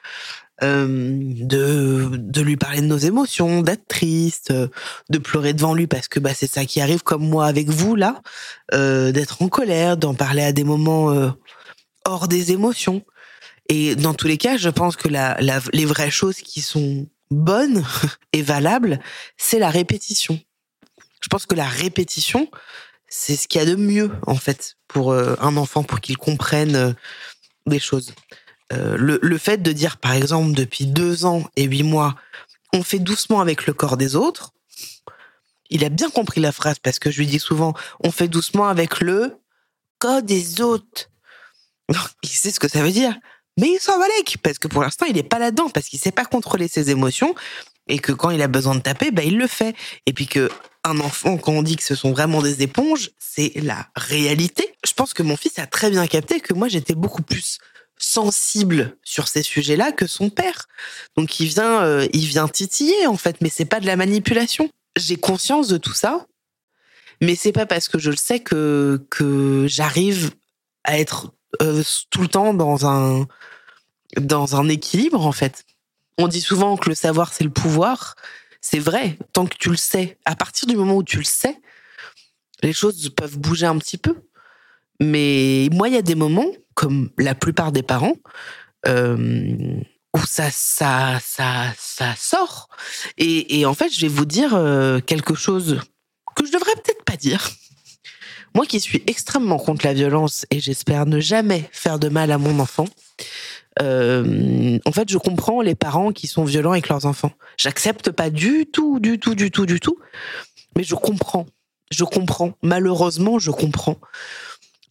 Euh, 0.64 1.20
de 1.22 2.12
de 2.14 2.42
lui 2.42 2.56
parler 2.56 2.80
de 2.80 2.86
nos 2.86 2.98
émotions, 2.98 3.62
d'être 3.62 3.88
triste, 3.90 4.54
de 5.10 5.18
pleurer 5.18 5.52
devant 5.54 5.74
lui 5.74 5.86
parce 5.86 6.08
que 6.08 6.22
bah 6.22 6.34
c'est 6.34 6.50
ça 6.50 6.64
qui 6.64 6.80
arrive 6.80 7.04
comme 7.04 7.28
moi 7.28 7.46
avec 7.46 7.68
vous 7.68 7.96
là, 7.96 8.22
euh, 8.74 9.12
d'être 9.12 9.42
en 9.42 9.50
colère, 9.50 9.98
d'en 9.98 10.14
parler 10.14 10.44
à 10.44 10.54
des 10.54 10.64
moments 10.64 11.12
euh, 11.12 11.30
hors 12.06 12.30
des 12.30 12.54
émotions. 12.54 13.04
Et 13.68 13.96
dans 13.96 14.14
tous 14.14 14.28
les 14.28 14.38
cas, 14.38 14.56
je 14.56 14.70
pense 14.70 14.96
que 14.96 15.10
la 15.10 15.36
les 15.74 15.86
vraies 15.86 16.12
choses 16.12 16.38
qui 16.38 16.62
sont 16.62 17.06
bonnes 17.32 17.86
et 18.34 18.42
valables, 18.42 19.00
c'est 19.38 19.60
la 19.60 19.70
répétition. 19.70 20.40
Je 21.22 21.28
pense 21.28 21.46
que 21.46 21.56
la 21.56 21.68
répétition, 21.68 22.50
c'est 23.08 23.36
ce 23.36 23.48
qu'il 23.48 23.60
y 23.60 23.64
a 23.64 23.68
de 23.68 23.76
mieux 23.76 24.12
en 24.28 24.36
fait 24.36 24.78
pour 24.88 25.12
euh, 25.12 25.36
un 25.40 25.58
enfant 25.58 25.84
pour 25.84 26.02
qu'il 26.02 26.18
comprenne 26.18 26.76
euh, 26.76 26.94
des 27.66 27.80
choses. 27.80 28.14
Euh, 28.74 28.98
le, 28.98 29.20
le, 29.22 29.38
fait 29.38 29.62
de 29.62 29.72
dire 29.72 29.98
par 29.98 30.14
exemple 30.14 30.54
depuis 30.54 30.86
deux 30.86 31.26
ans 31.26 31.44
et 31.56 31.64
huit 31.64 31.84
mois, 31.84 32.16
on 32.74 32.84
fait 32.84 33.00
doucement 33.00 33.40
avec 33.40 33.68
le 33.68 33.74
corps 33.74 33.98
des 33.98 34.16
autres. 34.16 34.54
Il 35.70 35.84
a 35.84 35.90
bien 35.90 36.10
compris 36.10 36.42
la 36.42 36.52
phrase 36.52 36.80
parce 36.80 37.00
que 37.00 37.10
je 37.10 37.20
lui 37.20 37.28
dis 37.28 37.40
souvent, 37.40 37.74
on 38.04 38.12
fait 38.12 38.28
doucement 38.28 38.68
avec 38.68 39.02
le 39.02 39.40
corps 39.98 40.24
des 40.24 40.62
autres. 40.62 41.10
il 42.24 42.30
sait 42.30 42.52
ce 42.52 42.60
que 42.60 42.68
ça 42.68 42.82
veut 42.82 42.92
dire, 42.92 43.16
mais 43.58 43.70
il 43.70 43.80
s'en 43.80 43.98
va 43.98 44.06
parce 44.44 44.60
que 44.60 44.68
pour 44.68 44.82
l'instant 44.82 45.06
il 45.08 45.16
n'est 45.16 45.24
pas 45.24 45.40
là-dedans 45.40 45.70
parce 45.70 45.88
qu'il 45.88 46.00
sait 46.00 46.12
pas 46.12 46.26
contrôler 46.26 46.68
ses 46.68 46.90
émotions 46.90 47.36
et 47.88 48.00
que 48.00 48.12
quand 48.12 48.32
il 48.32 48.42
a 48.42 48.48
besoin 48.48 48.76
de 48.76 48.82
taper, 48.82 49.12
bah, 49.12 49.24
il 49.24 49.38
le 49.38 49.48
fait. 49.48 49.76
Et 50.06 50.14
puis 50.14 50.28
que 50.28 50.50
un 50.84 51.00
enfant, 51.00 51.38
quand 51.38 51.52
on 51.52 51.64
dit 51.64 51.76
que 51.76 51.84
ce 51.84 51.96
sont 51.96 52.12
vraiment 52.12 52.42
des 52.42 52.62
éponges, 52.62 53.12
c'est 53.20 53.54
la 53.56 53.88
réalité. 53.96 54.76
Je 54.86 54.94
pense 54.94 55.14
que 55.14 55.24
mon 55.24 55.36
fils 55.36 55.58
a 55.58 55.66
très 55.66 55.90
bien 55.90 56.06
capté 56.08 56.40
que 56.40 56.54
moi, 56.54 56.68
j'étais 56.68 56.94
beaucoup 56.94 57.24
plus 57.24 57.58
sensible 57.98 58.98
sur 59.04 59.28
ces 59.28 59.42
sujets-là 59.42 59.92
que 59.92 60.06
son 60.06 60.30
père. 60.30 60.68
Donc 61.16 61.40
il 61.40 61.48
vient, 61.48 61.84
euh, 61.84 62.08
il 62.14 62.26
vient 62.26 62.48
titiller 62.48 63.08
en 63.08 63.18
fait, 63.18 63.38
mais 63.42 63.50
c'est 63.50 63.66
pas 63.66 63.80
de 63.80 63.86
la 63.86 63.96
manipulation. 63.96 64.70
J'ai 64.98 65.16
conscience 65.16 65.68
de 65.68 65.78
tout 65.78 65.94
ça, 65.94 66.26
mais 67.22 67.36
c'est 67.36 67.52
pas 67.52 67.66
parce 67.66 67.88
que 67.88 67.98
je 67.98 68.12
le 68.12 68.18
sais 68.18 68.42
que 68.42 69.06
que 69.10 69.66
j'arrive 69.68 70.32
à 70.84 71.00
être 71.00 71.32
euh, 71.62 71.84
tout 72.10 72.22
le 72.22 72.28
temps 72.28 72.54
dans 72.54 72.88
un 72.88 73.28
dans 74.18 74.56
un 74.56 74.70
équilibre 74.70 75.26
en 75.26 75.32
fait. 75.32 75.66
On 76.18 76.28
dit 76.28 76.42
souvent 76.42 76.78
que 76.78 76.90
le 76.90 76.96
savoir 76.96 77.34
c'est 77.34 77.44
le 77.44 77.50
pouvoir. 77.50 78.16
C'est 78.62 78.80
vrai, 78.80 79.18
tant 79.34 79.46
que 79.46 79.56
tu 79.58 79.70
le 79.70 79.78
sais. 79.78 80.18
À 80.26 80.36
partir 80.36 80.68
du 80.68 80.76
moment 80.76 80.96
où 80.96 81.04
tu 81.04 81.18
le 81.18 81.24
sais, 81.24 81.62
les 82.64 82.74
choses 82.74 83.10
peuvent 83.10 83.38
bouger 83.38 83.68
un 83.68 83.78
petit 83.78 83.98
peu. 83.98 84.16
Mais 85.00 85.70
moi, 85.72 85.88
il 85.88 85.94
y 85.94 85.98
a 85.98 86.02
des 86.02 86.16
moments, 86.16 86.52
comme 86.74 87.12
la 87.18 87.36
plupart 87.36 87.72
des 87.72 87.84
parents, 87.84 88.16
euh, 88.88 89.78
où 90.16 90.20
ça, 90.26 90.50
ça, 90.52 91.20
ça, 91.22 91.74
ça 91.78 92.16
sort. 92.16 92.70
Et, 93.18 93.60
et, 93.60 93.66
en 93.66 93.74
fait, 93.74 93.90
je 93.94 94.02
vais 94.02 94.08
vous 94.08 94.26
dire 94.26 94.56
euh, 94.56 95.00
quelque 95.00 95.36
chose 95.36 95.80
que 96.36 96.46
je 96.46 96.52
devrais 96.52 96.74
peut-être 96.76 97.04
pas 97.04 97.18
dire. 97.18 97.50
Moi 98.56 98.66
qui 98.66 98.80
suis 98.80 99.04
extrêmement 99.06 99.58
contre 99.58 99.86
la 99.86 99.94
violence 99.94 100.46
et 100.50 100.62
j'espère 100.62 101.06
ne 101.06 101.20
jamais 101.20 101.70
faire 101.74 102.00
de 102.00 102.08
mal 102.08 102.32
à 102.32 102.38
mon 102.38 102.60
enfant, 102.60 102.86
euh, 103.82 104.80
en 104.86 104.92
fait, 104.94 105.10
je 105.10 105.18
comprends 105.18 105.62
les 105.62 105.76
parents 105.76 106.14
qui 106.14 106.28
sont 106.28 106.46
violents 106.46 106.72
avec 106.72 106.88
leurs 106.88 107.06
enfants. 107.06 107.32
J'accepte 107.58 108.12
pas 108.12 108.30
du 108.30 108.66
tout, 108.66 109.02
du 109.02 109.20
tout, 109.20 109.36
du 109.36 109.52
tout, 109.52 109.66
du 109.66 109.82
tout. 109.82 109.98
Mais 110.78 110.84
je 110.84 110.96
comprends. 110.96 111.46
Je 111.92 112.06
comprends. 112.06 112.54
Malheureusement, 112.64 113.40
je 113.40 113.52
comprends. 113.52 113.98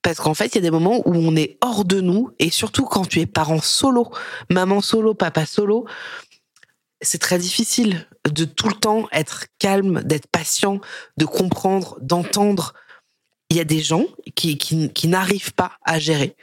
Parce 0.03 0.19
qu'en 0.19 0.35
fait, 0.35 0.49
il 0.49 0.57
y 0.57 0.59
a 0.59 0.61
des 0.61 0.71
moments 0.71 1.01
où 1.07 1.15
on 1.15 1.35
est 1.35 1.57
hors 1.62 1.87
de 1.87 2.03
nous, 2.03 2.31
et 2.39 2.51
surtout 2.51 2.85
quand 2.85 3.09
tu 3.09 3.21
es 3.21 3.27
parent 3.27 3.62
solo, 3.62 4.11
maman 4.51 4.83
solo, 4.83 5.15
papa 5.15 5.47
solo, 5.47 5.87
c'est 7.01 7.19
très 7.19 7.39
difficile 7.39 8.07
de 8.31 8.45
tout 8.45 8.69
le 8.69 8.75
temps 8.75 9.09
être 9.12 9.47
calme, 9.59 10.03
d'être 10.03 10.27
patient, 10.27 10.81
de 11.17 11.25
comprendre, 11.25 11.97
d'entendre. 12.03 12.75
Il 13.51 13.57
y 13.57 13.61
a 13.61 13.64
des 13.64 13.80
gens 13.80 14.07
qui, 14.34 14.59
qui, 14.59 15.09
n'arrivent 15.09 15.53
pas 15.53 15.72
à 15.84 15.99
gérer 15.99 16.34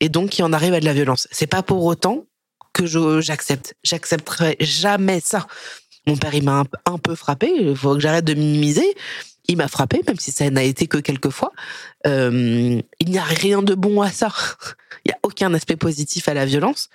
et 0.00 0.08
donc 0.08 0.30
qui 0.30 0.42
en 0.42 0.52
arrive 0.52 0.74
à 0.74 0.80
de 0.80 0.84
la 0.84 0.92
violence. 0.92 1.28
C'est 1.30 1.46
pas 1.46 1.62
pour 1.62 1.84
autant 1.84 2.26
que 2.72 2.86
j'accepte. 3.20 3.74
J'accepterai 3.82 4.56
jamais 4.60 5.20
ça. 5.20 5.46
Mon 6.06 6.16
père, 6.16 6.34
il 6.34 6.42
m'a 6.44 6.64
un, 6.86 6.98
peu 6.98 7.14
frappé. 7.14 7.52
Il 7.58 7.76
faut 7.76 7.94
que 7.94 8.00
j'arrête 8.00 8.24
de 8.24 8.34
minimiser. 8.34 8.94
Il 9.48 9.56
m'a 9.56 9.68
frappé, 9.68 10.02
même 10.06 10.18
si 10.18 10.30
ça 10.30 10.48
n'a 10.50 10.62
été 10.62 10.86
que 10.86 10.98
quelques 10.98 11.30
fois. 11.30 11.52
Euh, 12.06 12.80
il 13.00 13.10
n'y 13.10 13.18
a 13.18 13.24
rien 13.24 13.62
de 13.62 13.74
bon 13.74 14.02
à 14.02 14.10
ça. 14.10 14.32
Il 15.04 15.10
n'y 15.10 15.14
a 15.14 15.18
aucun 15.22 15.54
aspect 15.54 15.76
positif 15.76 16.28
à 16.28 16.34
la 16.34 16.44
violence. 16.44 16.90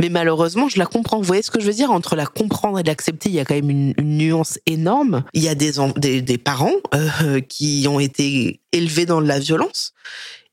Mais 0.00 0.08
malheureusement, 0.08 0.68
je 0.68 0.78
la 0.78 0.86
comprends. 0.86 1.18
Vous 1.18 1.24
voyez 1.24 1.42
ce 1.42 1.50
que 1.50 1.60
je 1.60 1.66
veux 1.66 1.74
dire? 1.74 1.90
Entre 1.90 2.16
la 2.16 2.24
comprendre 2.24 2.78
et 2.78 2.82
l'accepter, 2.82 3.28
il 3.28 3.34
y 3.34 3.40
a 3.40 3.44
quand 3.44 3.54
même 3.54 3.68
une, 3.68 3.94
nuance 3.98 4.58
énorme. 4.66 5.24
Il 5.34 5.42
y 5.42 5.48
a 5.48 5.54
des, 5.54 5.72
des, 6.22 6.38
parents 6.38 6.72
euh, 6.94 7.40
qui 7.48 7.86
ont 7.88 8.00
été 8.00 8.60
élevés 8.72 9.04
dans 9.04 9.20
la 9.20 9.38
violence 9.38 9.92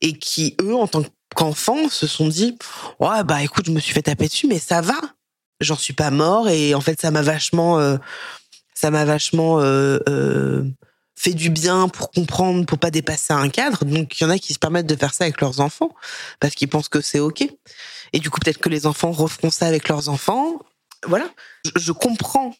et 0.01 0.13
qui, 0.13 0.55
eux, 0.61 0.75
en 0.75 0.87
tant 0.87 1.03
que 1.03 1.09
qu'enfants 1.35 1.89
se 1.89 2.07
sont 2.07 2.27
dit 2.27 2.57
ouais 2.99 3.23
bah 3.25 3.43
écoute 3.43 3.65
je 3.67 3.71
me 3.71 3.79
suis 3.79 3.93
fait 3.93 4.01
taper 4.01 4.27
dessus 4.27 4.47
mais 4.47 4.59
ça 4.59 4.81
va 4.81 4.95
j'en 5.59 5.75
suis 5.75 5.93
pas 5.93 6.09
mort 6.09 6.49
et 6.49 6.73
en 6.73 6.81
fait 6.81 6.99
ça 6.99 7.11
m'a 7.11 7.21
vachement 7.21 7.79
euh, 7.79 7.97
ça 8.73 8.91
m'a 8.91 9.05
vachement 9.05 9.59
fait 11.17 11.33
du 11.33 11.49
bien 11.49 11.89
pour 11.89 12.11
comprendre 12.11 12.65
pour 12.65 12.77
pas 12.77 12.91
dépasser 12.91 13.33
un 13.33 13.49
cadre 13.49 13.83
donc 13.83 14.19
il 14.19 14.23
y 14.23 14.25
en 14.25 14.29
a 14.29 14.37
qui 14.37 14.53
se 14.53 14.59
permettent 14.59 14.85
de 14.85 14.95
faire 14.95 15.13
ça 15.13 15.23
avec 15.23 15.41
leurs 15.41 15.59
enfants 15.59 15.89
parce 16.39 16.53
qu'ils 16.53 16.69
pensent 16.69 16.89
que 16.89 17.01
c'est 17.01 17.19
ok 17.19 17.49
et 18.13 18.19
du 18.19 18.29
coup 18.29 18.39
peut-être 18.39 18.59
que 18.59 18.69
les 18.69 18.85
enfants 18.85 19.11
referont 19.11 19.49
ça 19.49 19.65
avec 19.65 19.89
leurs 19.89 20.09
enfants 20.09 20.59
voilà 21.07 21.27
je, 21.75 21.91
comprends 21.91 22.55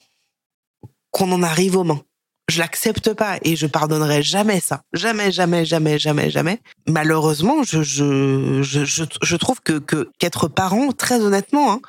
qu'on 1.11 1.31
en 1.31 1.43
arrive 1.43 1.77
aux 1.77 1.83
mains 1.83 2.01
je 2.49 2.59
l'accepte 2.59 3.13
pas 3.13 3.37
et 3.43 3.57
je 3.57 3.67
pardonnerai 3.67 4.23
jamais 4.23 4.61
ça. 4.61 4.81
Jamais, 4.93 5.33
jamais, 5.33 5.65
jamais, 5.65 5.99
jamais, 5.99 6.29
jamais. 6.29 6.61
Malheureusement, 6.87 7.63
je, 7.63 7.83
je, 7.83 8.61
je, 8.63 9.03
je, 9.21 9.35
trouve 9.35 9.59
que, 9.59 9.79
que, 9.79 10.09
qu'être 10.17 10.47
parent, 10.47 10.93
très 10.93 11.19
honnêtement, 11.19 11.73
hein, 11.73 11.81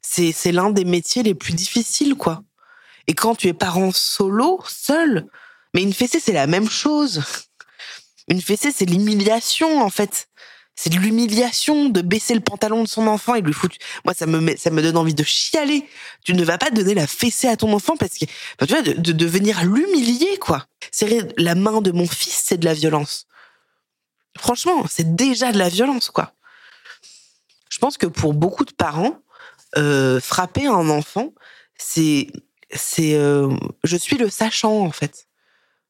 c'est, 0.00 0.32
c'est 0.32 0.52
l'un 0.52 0.70
des 0.70 0.86
métiers 0.86 1.22
les 1.22 1.34
plus 1.34 1.52
difficiles, 1.52 2.14
quoi. 2.14 2.42
Et 3.08 3.12
quand 3.12 3.34
tu 3.34 3.48
es 3.48 3.52
parent 3.52 3.90
solo, 3.92 4.60
seul, 4.66 5.26
mais 5.74 5.82
une 5.82 5.92
fessée, 5.92 6.20
c'est 6.20 6.32
la 6.32 6.46
même 6.46 6.68
chose. 6.68 7.22
Une 8.28 8.40
fessée, 8.40 8.72
c'est 8.74 8.86
l'humiliation, 8.86 9.82
en 9.82 9.90
fait 9.90 10.28
c'est 10.80 10.88
de 10.88 10.96
l'humiliation 10.96 11.90
de 11.90 12.00
baisser 12.00 12.32
le 12.32 12.40
pantalon 12.40 12.82
de 12.82 12.88
son 12.88 13.06
enfant 13.06 13.34
et 13.34 13.42
lui 13.42 13.52
foutre. 13.52 13.76
Moi, 14.06 14.14
ça 14.14 14.24
me 14.24 14.40
met, 14.40 14.56
ça 14.56 14.70
me 14.70 14.80
donne 14.80 14.96
envie 14.96 15.12
de 15.12 15.22
chialer. 15.22 15.86
Tu 16.24 16.32
ne 16.32 16.42
vas 16.42 16.56
pas 16.56 16.70
donner 16.70 16.94
la 16.94 17.06
fessée 17.06 17.48
à 17.48 17.56
ton 17.58 17.70
enfant 17.74 17.98
parce 17.98 18.16
que, 18.16 18.24
tu 18.24 18.72
vois, 18.72 18.80
de, 18.80 18.94
de, 18.94 19.26
venir 19.26 19.62
l'humilier, 19.62 20.38
quoi. 20.38 20.66
Serrer 20.90 21.20
la 21.36 21.54
main 21.54 21.82
de 21.82 21.90
mon 21.90 22.06
fils, 22.06 22.44
c'est 22.46 22.56
de 22.56 22.64
la 22.64 22.72
violence. 22.72 23.26
Franchement, 24.38 24.86
c'est 24.88 25.14
déjà 25.14 25.52
de 25.52 25.58
la 25.58 25.68
violence, 25.68 26.08
quoi. 26.08 26.32
Je 27.68 27.78
pense 27.78 27.98
que 27.98 28.06
pour 28.06 28.32
beaucoup 28.32 28.64
de 28.64 28.72
parents, 28.72 29.18
euh, 29.76 30.18
frapper 30.18 30.66
un 30.66 30.88
enfant, 30.88 31.34
c'est, 31.76 32.28
c'est, 32.74 33.16
euh, 33.16 33.54
je 33.84 33.98
suis 33.98 34.16
le 34.16 34.30
sachant 34.30 34.80
en 34.80 34.92
fait. 34.92 35.28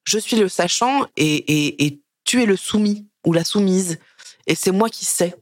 Je 0.05 0.19
suis 0.19 0.37
le 0.37 0.49
sachant 0.49 1.07
et, 1.17 1.35
et, 1.35 1.87
et 1.87 2.01
tu 2.25 2.43
es 2.43 2.47
le 2.47 2.57
soumis 2.57 3.07
ou 3.25 3.33
la 3.33 3.45
soumise 3.45 3.99
et 4.47 4.55
c'est 4.55 4.73
moi 4.73 4.89
qui 4.89 5.05
sais. 5.05 5.35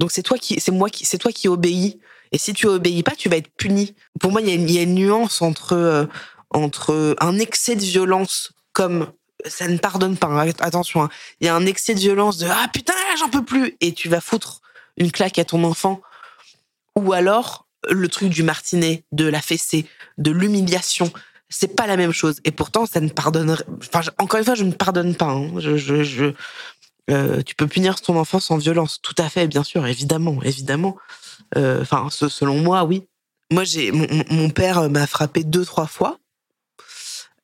Donc 0.00 0.12
c'est 0.12 0.22
toi 0.22 0.38
qui, 0.38 0.60
c'est 0.60 0.72
moi 0.72 0.90
qui, 0.90 1.04
c'est 1.04 1.18
toi 1.18 1.32
qui 1.32 1.48
obéis. 1.48 1.98
Et 2.32 2.38
si 2.38 2.52
tu 2.52 2.66
obéis 2.66 3.02
pas, 3.02 3.14
tu 3.16 3.28
vas 3.28 3.36
être 3.36 3.52
puni. 3.56 3.94
Pour 4.20 4.32
moi, 4.32 4.40
il 4.40 4.70
y, 4.70 4.78
a 4.78 4.82
une 4.82 4.94
nuance 4.94 5.40
entre 5.42 5.74
euh, 5.74 6.06
entre 6.50 7.16
un 7.20 7.38
excès 7.38 7.76
de 7.76 7.82
violence 7.82 8.52
comme 8.72 9.12
ça 9.46 9.68
ne 9.68 9.78
pardonne 9.78 10.16
pas. 10.16 10.28
Hein, 10.28 10.52
attention, 10.60 11.02
hein. 11.02 11.08
il 11.40 11.46
y 11.46 11.48
a 11.48 11.54
un 11.54 11.66
excès 11.66 11.94
de 11.94 12.00
violence 12.00 12.38
de 12.38 12.46
ah 12.48 12.68
putain 12.72 12.94
j'en 13.18 13.28
peux 13.28 13.44
plus 13.44 13.76
et 13.80 13.92
tu 13.92 14.08
vas 14.08 14.20
foutre 14.20 14.60
une 14.96 15.12
claque 15.12 15.38
à 15.38 15.44
ton 15.44 15.64
enfant. 15.64 16.00
Ou 16.96 17.12
alors 17.12 17.66
le 17.90 18.08
truc 18.08 18.30
du 18.30 18.42
martinet, 18.42 19.04
de 19.12 19.26
la 19.26 19.42
fessée, 19.42 19.86
de 20.18 20.30
l'humiliation. 20.30 21.12
C'est 21.50 21.76
pas 21.76 21.86
la 21.86 21.96
même 21.96 22.12
chose. 22.12 22.40
Et 22.44 22.50
pourtant, 22.50 22.86
ça 22.86 23.00
ne 23.00 23.08
pardonnerait. 23.08 23.64
Enfin, 23.78 24.00
encore 24.18 24.38
une 24.38 24.44
fois, 24.44 24.54
je 24.54 24.64
ne 24.64 24.72
pardonne 24.72 25.14
pas. 25.14 25.30
Hein. 25.30 25.52
Je, 25.58 25.76
je, 25.76 26.32
euh, 27.10 27.42
tu 27.42 27.54
peux 27.54 27.66
punir 27.66 28.00
ton 28.00 28.16
enfant 28.18 28.40
sans 28.40 28.56
violence, 28.56 29.00
tout 29.02 29.14
à 29.18 29.28
fait, 29.28 29.46
bien 29.46 29.62
sûr, 29.62 29.86
évidemment, 29.86 30.42
évidemment. 30.42 30.96
Euh, 31.56 31.82
enfin, 31.82 32.08
selon 32.10 32.60
moi, 32.60 32.84
oui. 32.84 33.06
Moi, 33.52 33.64
j'ai 33.64 33.92
mon, 33.92 34.48
père 34.50 34.88
m'a 34.88 35.06
frappé 35.06 35.44
deux, 35.44 35.64
trois 35.66 35.86
fois, 35.86 36.18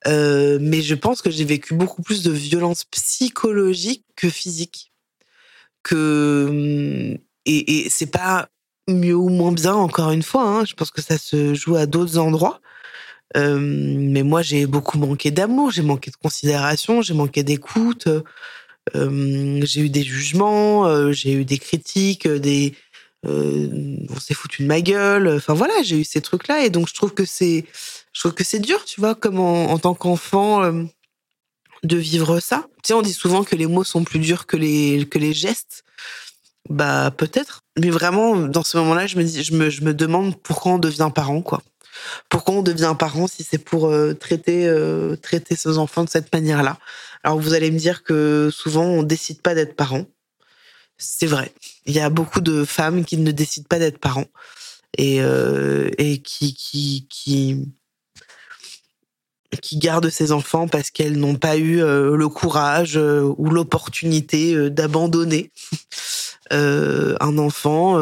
euh, 0.07 0.59
mais 0.61 0.81
je 0.81 0.95
pense 0.95 1.21
que 1.21 1.31
j'ai 1.31 1.45
vécu 1.45 1.75
beaucoup 1.75 2.03
plus 2.03 2.23
de 2.23 2.31
violence 2.33 2.85
psychologique 2.85 4.05
que 4.17 4.31
physique. 4.31 4.93
Que 5.83 7.19
et, 7.45 7.87
et 7.87 7.91
c'est 7.91 8.11
pas 8.11 8.49
mieux 8.89 9.15
ou 9.15 9.29
moins 9.29 9.53
bien, 9.53 9.75
encore 9.75 10.11
une 10.11 10.23
fois. 10.23 10.43
Hein. 10.43 10.65
Je 10.65 10.75
pense 10.75 10.91
que 10.91 11.03
ça 11.03 11.19
se 11.19 11.55
joue 11.55 11.77
à 11.77 11.87
d'autres 11.87 12.19
endroits. 12.19 12.61
Mais 13.37 14.23
moi, 14.23 14.43
j'ai 14.43 14.67
beaucoup 14.67 14.99
manqué 14.99 15.31
d'amour, 15.31 15.71
j'ai 15.71 15.83
manqué 15.83 16.11
de 16.11 16.17
considération, 16.17 17.03
j'ai 17.03 17.15
manqué 17.15 17.43
d'écoute. 17.43 18.09
j'ai 18.95 19.81
eu 19.81 19.89
des 19.89 20.03
jugements, 20.03 21.13
j'ai 21.13 21.33
eu 21.33 21.45
des 21.45 21.59
critiques, 21.59 22.27
des 22.29 22.75
on 23.25 24.19
s'est 24.19 24.35
foutu 24.35 24.63
de 24.63 24.69
ma 24.69 24.81
gueule. 24.81 25.29
Enfin 25.29 25.55
voilà, 25.55 25.75
j'ai 25.83 26.01
eu 26.01 26.05
ces 26.05 26.21
trucs-là 26.21 26.65
et 26.65 26.71
donc 26.71 26.89
je 26.89 26.95
trouve 26.95 27.15
que 27.15 27.25
c'est, 27.25 27.67
je 28.13 28.21
trouve 28.21 28.35
que 28.35 28.45
c'est 28.45 28.61
dur, 28.61 28.85
tu 28.85 29.01
vois, 29.01 29.15
comme 29.15 29.39
en, 29.39 29.79
tant 29.79 29.95
qu'enfant 29.95 30.71
de 31.83 31.97
vivre 31.97 32.41
ça. 32.41 32.67
Tu 32.83 32.89
sais, 32.89 32.95
on 32.95 33.03
dit 33.03 33.13
souvent 33.13 33.45
que 33.45 33.57
les 33.57 33.67
mots 33.67 33.85
sont 33.85 34.05
plus 34.05 34.19
durs 34.19 34.47
que 34.47 34.57
les 34.57 35.07
que 35.09 35.19
les 35.19 35.33
gestes. 35.33 35.85
Bah 36.69 37.11
peut-être, 37.11 37.63
mais 37.79 37.91
vraiment 37.91 38.37
dans 38.37 38.63
ce 38.63 38.77
moment-là, 38.79 39.07
je 39.07 39.17
me 39.17 39.25
dis, 39.25 39.43
je 39.43 39.55
me, 39.55 39.71
je 39.71 39.83
me 39.83 39.95
demande 39.95 40.41
pourquoi 40.41 40.73
on 40.73 40.79
devient 40.79 41.11
parent, 41.13 41.43
quoi. 41.43 41.63
Pourquoi 42.29 42.57
on 42.57 42.63
devient 42.63 42.95
parent 42.99 43.27
si 43.27 43.43
c'est 43.43 43.59
pour 43.59 43.87
euh, 43.87 44.15
traiter 44.15 44.67
euh, 44.67 45.17
traiter 45.17 45.57
ses 45.57 45.79
enfants 45.79 46.05
de 46.05 46.11
cette 46.11 46.33
manière-là? 46.33 46.79
Alors 47.23 47.39
vous 47.39 47.55
allez 47.55 47.71
me 47.71 47.79
dire 47.79 48.03
que 48.03 48.51
souvent 48.53 48.85
on 48.85 49.03
décide 49.03 49.43
pas 49.43 49.55
d'être 49.55 49.77
parent. 49.77 50.07
C'est 50.99 51.27
vrai. 51.27 51.53
Il 51.87 51.95
y 51.95 52.01
a 52.01 52.11
beaucoup 52.11 52.41
de 52.41 52.65
femmes 52.65 53.05
qui 53.05 53.17
ne 53.17 53.31
décident 53.31 53.67
pas 53.69 53.79
d'être 53.79 53.99
parents 53.99 54.27
et 54.99 55.21
euh, 55.21 55.91
qui 56.25 56.55
qui 56.55 57.67
qui 59.63 59.79
gardent 59.79 60.11
ses 60.11 60.31
enfants 60.31 60.69
parce 60.69 60.91
qu'elles 60.91 61.19
n'ont 61.19 61.37
pas 61.37 61.57
eu 61.57 61.79
le 61.81 62.29
courage 62.29 62.97
ou 62.97 63.51
l'opportunité 63.51 64.71
d'abandonner 64.71 65.51
un 66.51 67.39
enfant, 67.39 67.99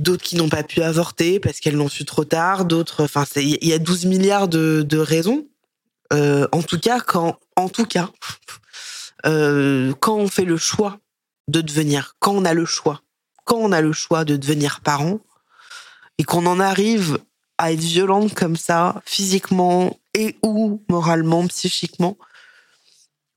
d'autres 0.00 0.22
qui 0.22 0.36
n'ont 0.36 0.48
pas 0.48 0.62
pu 0.62 0.82
avorter 0.82 1.38
parce 1.40 1.60
qu'elles 1.60 1.76
l'ont 1.76 1.88
su 1.88 2.04
trop 2.04 2.24
tard, 2.24 2.64
d'autres, 2.64 3.04
enfin, 3.04 3.24
il 3.36 3.64
y 3.64 3.72
a 3.72 3.78
12 3.78 4.06
milliards 4.06 4.48
de, 4.48 4.82
de 4.82 4.98
raisons. 4.98 5.46
Euh, 6.12 6.48
en 6.52 6.62
tout 6.62 6.80
cas, 6.80 7.00
quand, 7.00 7.38
en 7.54 7.68
tout 7.68 7.84
cas, 7.84 8.10
quand 9.24 10.16
on 10.16 10.28
fait 10.28 10.46
le 10.46 10.56
choix 10.56 10.98
de 11.48 11.60
devenir, 11.60 12.16
quand 12.18 12.32
on 12.32 12.44
a 12.44 12.54
le 12.54 12.64
choix, 12.64 13.02
quand 13.44 13.58
on 13.58 13.72
a 13.72 13.82
le 13.82 13.92
choix 13.92 14.24
de 14.24 14.36
devenir 14.36 14.80
parent 14.80 15.20
et 16.18 16.24
qu'on 16.24 16.46
en 16.46 16.60
arrive 16.60 17.18
à 17.58 17.72
être 17.72 17.80
violente 17.80 18.34
comme 18.34 18.56
ça, 18.56 19.02
physiquement 19.04 19.98
et 20.14 20.36
ou 20.42 20.82
moralement, 20.88 21.46
psychiquement, 21.46 22.16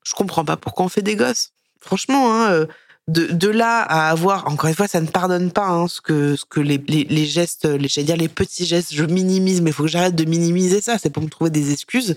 je 0.06 0.14
comprends 0.14 0.46
pas 0.46 0.56
pourquoi 0.56 0.86
on 0.86 0.90
fait 0.90 1.02
des 1.02 1.18
gosses. 1.18 1.52
Franchement, 1.82 2.34
hein, 2.34 2.66
de, 3.08 3.50
là 3.50 3.82
à 3.82 4.10
avoir, 4.10 4.48
encore 4.48 4.70
une 4.70 4.76
fois, 4.76 4.88
ça 4.88 5.02
ne 5.02 5.08
pardonne 5.08 5.52
pas 5.52 5.68
hein, 5.68 5.88
ce 5.88 6.00
que, 6.02 6.60
les, 6.62 6.78
les 6.78 7.26
gestes, 7.26 7.66
les, 7.66 7.88
j'allais 7.88 8.06
dire 8.06 8.18
les 8.18 8.30
petits 8.30 8.66
gestes, 8.66 8.94
je 8.94 9.04
minimise, 9.04 9.62
mais 9.62 9.72
il 9.72 9.74
faut 9.74 9.84
que 9.84 9.90
j'arrête 9.90 10.16
de 10.16 10.26
minimiser 10.26 10.80
ça, 10.80 10.98
c'est 10.98 11.10
pour 11.10 11.22
me 11.22 11.30
trouver 11.30 11.50
des 11.50 11.74
excuses. 11.74 12.16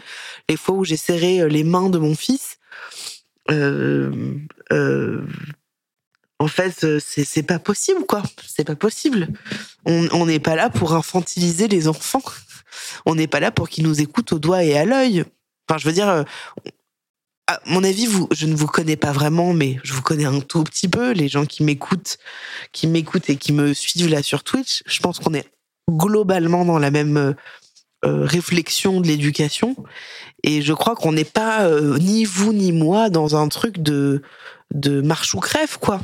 Les 0.48 0.56
fois 0.56 0.76
où 0.76 0.84
j'ai 0.84 0.96
serré 0.96 1.40
euh, 1.40 1.48
les 1.48 1.64
mains 1.64 1.90
de 1.90 1.98
mon 1.98 2.14
fils, 2.14 2.58
euh, 3.50 4.34
euh, 4.72 5.26
en 6.38 6.48
fait, 6.48 7.00
c'est 7.00 7.42
pas 7.42 7.58
possible, 7.58 8.04
quoi. 8.06 8.22
C'est 8.46 8.64
pas 8.64 8.76
possible. 8.76 9.28
On 9.86 10.26
n'est 10.26 10.38
pas 10.38 10.54
là 10.54 10.68
pour 10.68 10.92
infantiliser 10.92 11.66
les 11.66 11.88
enfants. 11.88 12.22
On 13.06 13.14
n'est 13.14 13.26
pas 13.26 13.40
là 13.40 13.50
pour 13.50 13.70
qu'ils 13.70 13.84
nous 13.84 14.02
écoutent 14.02 14.32
au 14.34 14.38
doigt 14.38 14.62
et 14.62 14.76
à 14.76 14.84
l'œil. 14.84 15.24
Enfin, 15.66 15.78
je 15.78 15.86
veux 15.86 15.94
dire, 15.94 16.26
à 17.46 17.60
mon 17.66 17.84
avis, 17.84 18.06
vous, 18.06 18.28
je 18.32 18.46
ne 18.46 18.54
vous 18.54 18.66
connais 18.66 18.96
pas 18.96 19.12
vraiment, 19.12 19.52
mais 19.52 19.78
je 19.84 19.92
vous 19.92 20.02
connais 20.02 20.24
un 20.24 20.40
tout 20.40 20.64
petit 20.64 20.88
peu. 20.88 21.12
Les 21.12 21.28
gens 21.28 21.46
qui 21.46 21.62
m'écoutent, 21.62 22.18
qui 22.72 22.86
m'écoutent 22.86 23.30
et 23.30 23.36
qui 23.36 23.52
me 23.52 23.72
suivent 23.72 24.08
là 24.08 24.22
sur 24.22 24.42
Twitch, 24.42 24.82
je 24.86 25.00
pense 25.00 25.20
qu'on 25.20 25.34
est 25.34 25.48
globalement 25.88 26.64
dans 26.64 26.78
la 26.78 26.90
même 26.90 27.16
euh, 27.16 27.32
euh, 28.04 28.24
réflexion 28.24 29.00
de 29.00 29.06
l'éducation. 29.06 29.76
Et 30.42 30.60
je 30.60 30.72
crois 30.72 30.96
qu'on 30.96 31.12
n'est 31.12 31.24
pas 31.24 31.66
euh, 31.66 31.98
ni 31.98 32.24
vous 32.24 32.52
ni 32.52 32.72
moi 32.72 33.10
dans 33.10 33.36
un 33.36 33.48
truc 33.48 33.78
de 33.78 34.22
de 34.74 35.00
marche 35.00 35.34
ou 35.34 35.38
crève, 35.38 35.78
quoi. 35.78 36.00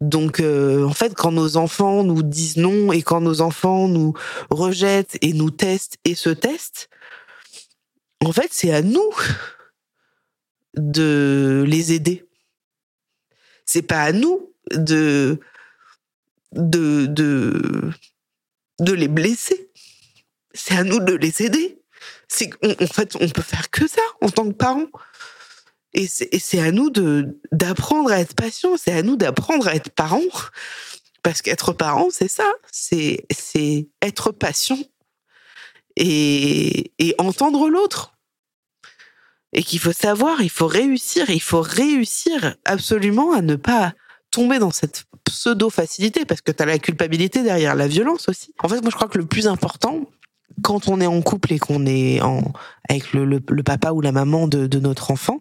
Donc, 0.00 0.40
en 0.40 0.92
fait, 0.92 1.14
quand 1.14 1.32
nos 1.32 1.56
enfants 1.56 2.02
nous 2.02 2.22
disent 2.22 2.56
non 2.56 2.92
et 2.92 3.02
quand 3.02 3.20
nos 3.20 3.40
enfants 3.40 3.88
nous 3.88 4.12
rejettent 4.50 5.16
et 5.22 5.32
nous 5.32 5.50
testent 5.50 5.98
et 6.04 6.14
se 6.14 6.30
testent, 6.30 6.90
en 8.24 8.32
fait, 8.32 8.48
c'est 8.50 8.72
à 8.72 8.82
nous 8.82 9.10
de 10.76 11.64
les 11.66 11.92
aider. 11.92 12.26
C'est 13.64 13.82
pas 13.82 14.02
à 14.02 14.12
nous 14.12 14.52
de, 14.72 15.40
de, 16.52 17.06
de, 17.06 17.90
de 18.80 18.92
les 18.92 19.08
blesser. 19.08 19.70
C'est 20.52 20.76
à 20.76 20.84
nous 20.84 21.00
de 21.00 21.14
les 21.14 21.42
aider. 21.42 21.80
C'est 22.28 22.50
en 22.64 22.86
fait, 22.86 23.16
on 23.16 23.28
peut 23.28 23.42
faire 23.42 23.70
que 23.70 23.86
ça 23.86 24.02
en 24.20 24.28
tant 24.28 24.46
que 24.46 24.54
parents. 24.54 24.88
Et 25.92 26.08
c'est 26.08 26.60
à 26.60 26.72
nous 26.72 26.90
de 26.90 27.38
d'apprendre 27.52 28.10
à 28.10 28.18
être 28.18 28.34
patient. 28.34 28.76
C'est 28.76 28.92
à 28.92 29.02
nous 29.02 29.16
d'apprendre 29.16 29.68
à 29.68 29.74
être 29.74 29.90
parents. 29.90 30.20
Parce 31.22 31.40
qu'être 31.40 31.72
parent, 31.72 32.08
c'est 32.10 32.28
ça. 32.28 32.50
C'est 32.70 33.26
être 34.02 34.32
patient 34.32 34.78
et, 35.96 36.92
et 36.98 37.14
entendre 37.18 37.68
l'autre 37.68 38.13
et 39.54 39.62
qu'il 39.62 39.78
faut 39.78 39.92
savoir, 39.92 40.42
il 40.42 40.50
faut 40.50 40.66
réussir, 40.66 41.30
il 41.30 41.40
faut 41.40 41.62
réussir 41.62 42.56
absolument 42.64 43.32
à 43.32 43.40
ne 43.40 43.54
pas 43.54 43.94
tomber 44.30 44.58
dans 44.58 44.72
cette 44.72 45.04
pseudo-facilité, 45.24 46.24
parce 46.24 46.40
que 46.40 46.52
tu 46.52 46.62
as 46.62 46.66
la 46.66 46.78
culpabilité 46.78 47.42
derrière 47.42 47.74
la 47.74 47.86
violence 47.86 48.28
aussi. 48.28 48.52
En 48.62 48.68
fait, 48.68 48.80
moi, 48.82 48.90
je 48.90 48.96
crois 48.96 49.08
que 49.08 49.16
le 49.16 49.26
plus 49.26 49.46
important, 49.46 50.10
quand 50.62 50.88
on 50.88 51.00
est 51.00 51.06
en 51.06 51.20
couple 51.22 51.52
et 51.52 51.58
qu'on 51.58 51.86
est 51.86 52.20
en 52.20 52.52
avec 52.88 53.14
le, 53.14 53.24
le, 53.24 53.62
papa 53.62 53.92
ou 53.92 54.02
la 54.02 54.12
maman 54.12 54.46
de, 54.46 54.78
notre 54.78 55.10
enfant, 55.10 55.40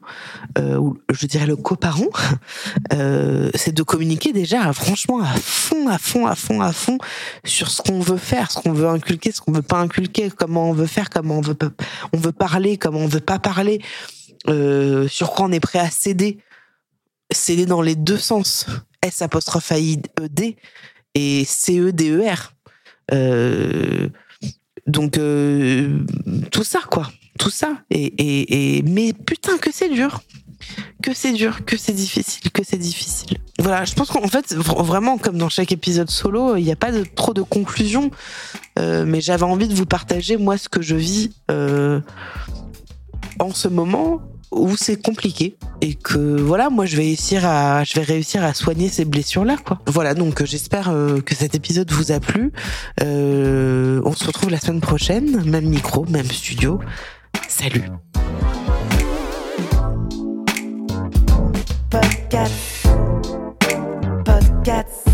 euh, 0.58 0.78
ou 0.78 0.98
je 1.12 1.28
dirais 1.28 1.46
le 1.46 1.58
coparent, 1.58 2.04
euh, 2.94 3.50
c'est 3.54 3.74
de 3.74 3.84
communiquer 3.84 4.32
déjà 4.32 4.72
franchement 4.72 5.20
à 5.22 5.34
fond, 5.36 5.90
à 5.90 5.98
fond, 5.98 6.26
à 6.26 6.36
fond, 6.36 6.62
à 6.62 6.72
fond 6.72 6.98
sur 7.44 7.70
ce 7.70 7.82
qu'on 7.82 8.00
veut 8.00 8.18
faire, 8.18 8.50
ce 8.50 8.60
qu'on 8.60 8.72
veut 8.72 8.88
inculquer, 8.88 9.32
ce 9.34 9.42
qu'on 9.42 9.52
veut 9.52 9.62
pas 9.62 9.80
inculquer, 9.80 10.30
comment 10.30 10.70
on 10.70 10.74
veut 10.74 10.86
faire, 10.86 11.10
comment 11.10 11.40
on 11.40 11.42
veut 11.42 11.58
on 12.14 12.18
veut 12.18 12.32
parler, 12.32 12.78
comment 12.78 13.00
on 13.00 13.08
veut 13.08 13.20
pas 13.20 13.40
parler, 13.40 13.82
euh, 14.48 15.08
sur 15.10 15.32
quoi 15.32 15.46
on 15.48 15.52
est 15.52 15.60
prêt 15.60 15.80
à 15.80 15.90
céder, 15.90 16.38
céder 17.30 17.66
dans 17.66 17.82
les 17.82 17.96
deux 17.96 18.18
sens, 18.18 18.68
S 19.02 19.22
apostrophe 19.22 19.72
I 19.72 20.02
E 20.22 20.30
D 20.30 20.56
et 21.14 21.44
C 21.44 21.78
E 21.80 21.92
D 21.92 22.10
E 22.10 22.24
R. 22.26 22.54
Donc 24.88 25.18
euh, 25.18 26.00
tout 26.52 26.64
ça 26.64 26.80
quoi, 26.90 27.10
tout 27.40 27.50
ça. 27.50 27.78
Et, 27.90 28.78
et, 28.78 28.82
mais 28.84 29.14
putain 29.14 29.58
que 29.58 29.70
c'est 29.72 29.90
dur, 29.90 30.22
que 31.02 31.14
c'est 31.14 31.32
dur, 31.34 31.66
que 31.66 31.78
c'est 31.78 31.94
difficile, 31.94 32.52
que 32.52 32.64
c'est 32.64 32.78
difficile. 32.78 33.38
Voilà, 33.60 33.86
je 33.86 33.94
pense 33.94 34.10
qu'en 34.10 34.28
fait 34.28 34.54
vraiment 34.54 35.18
comme 35.18 35.38
dans 35.38 35.50
chaque 35.50 35.72
épisode 35.72 36.10
solo, 36.10 36.58
il 36.58 36.64
n'y 36.64 36.72
a 36.72 36.76
pas 36.76 36.92
trop 37.16 37.34
de 37.34 37.42
conclusion, 37.42 38.12
euh, 38.80 39.06
mais 39.06 39.22
j'avais 39.22 39.44
envie 39.44 39.68
de 39.68 39.76
vous 39.76 39.86
partager 39.86 40.38
moi 40.38 40.58
ce 40.58 40.68
que 40.68 40.82
je 40.82 40.96
vis 40.96 41.32
euh, 41.50 42.02
en 43.40 43.54
ce 43.54 43.68
moment 43.68 44.22
où 44.56 44.76
c'est 44.78 45.02
compliqué 45.02 45.56
et 45.82 45.96
que 45.96 46.18
voilà, 46.40 46.70
moi 46.70 46.86
je 46.86 46.96
vais 46.96 47.04
réussir 47.04 48.44
à 48.44 48.54
soigner 48.54 48.90
ces 48.90 49.06
blessures 49.06 49.46
là. 49.46 49.58
Voilà, 49.88 50.14
donc 50.14 50.42
euh, 50.42 50.46
j'espère 50.46 50.90
euh, 50.90 51.22
que 51.22 51.36
cet 51.36 51.56
épisode 51.56 51.92
vous 51.92 52.12
a 52.12 52.20
plu. 52.20 52.52
Euh, 53.02 54.02
on 54.06 54.14
se 54.14 54.26
retrouve 54.26 54.50
la 54.50 54.60
semaine 54.60 54.82
prochaine, 54.82 55.44
même 55.50 55.66
micro, 55.66 56.06
même 56.06 56.26
studio. 56.26 56.80
Salut. 57.48 57.84
Podcast. 61.90 62.88
Podcast. 64.26 65.08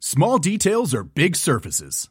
Small 0.00 0.38
details 0.38 0.94
are 0.94 1.04
big 1.04 1.36
surfaces. 1.36 2.10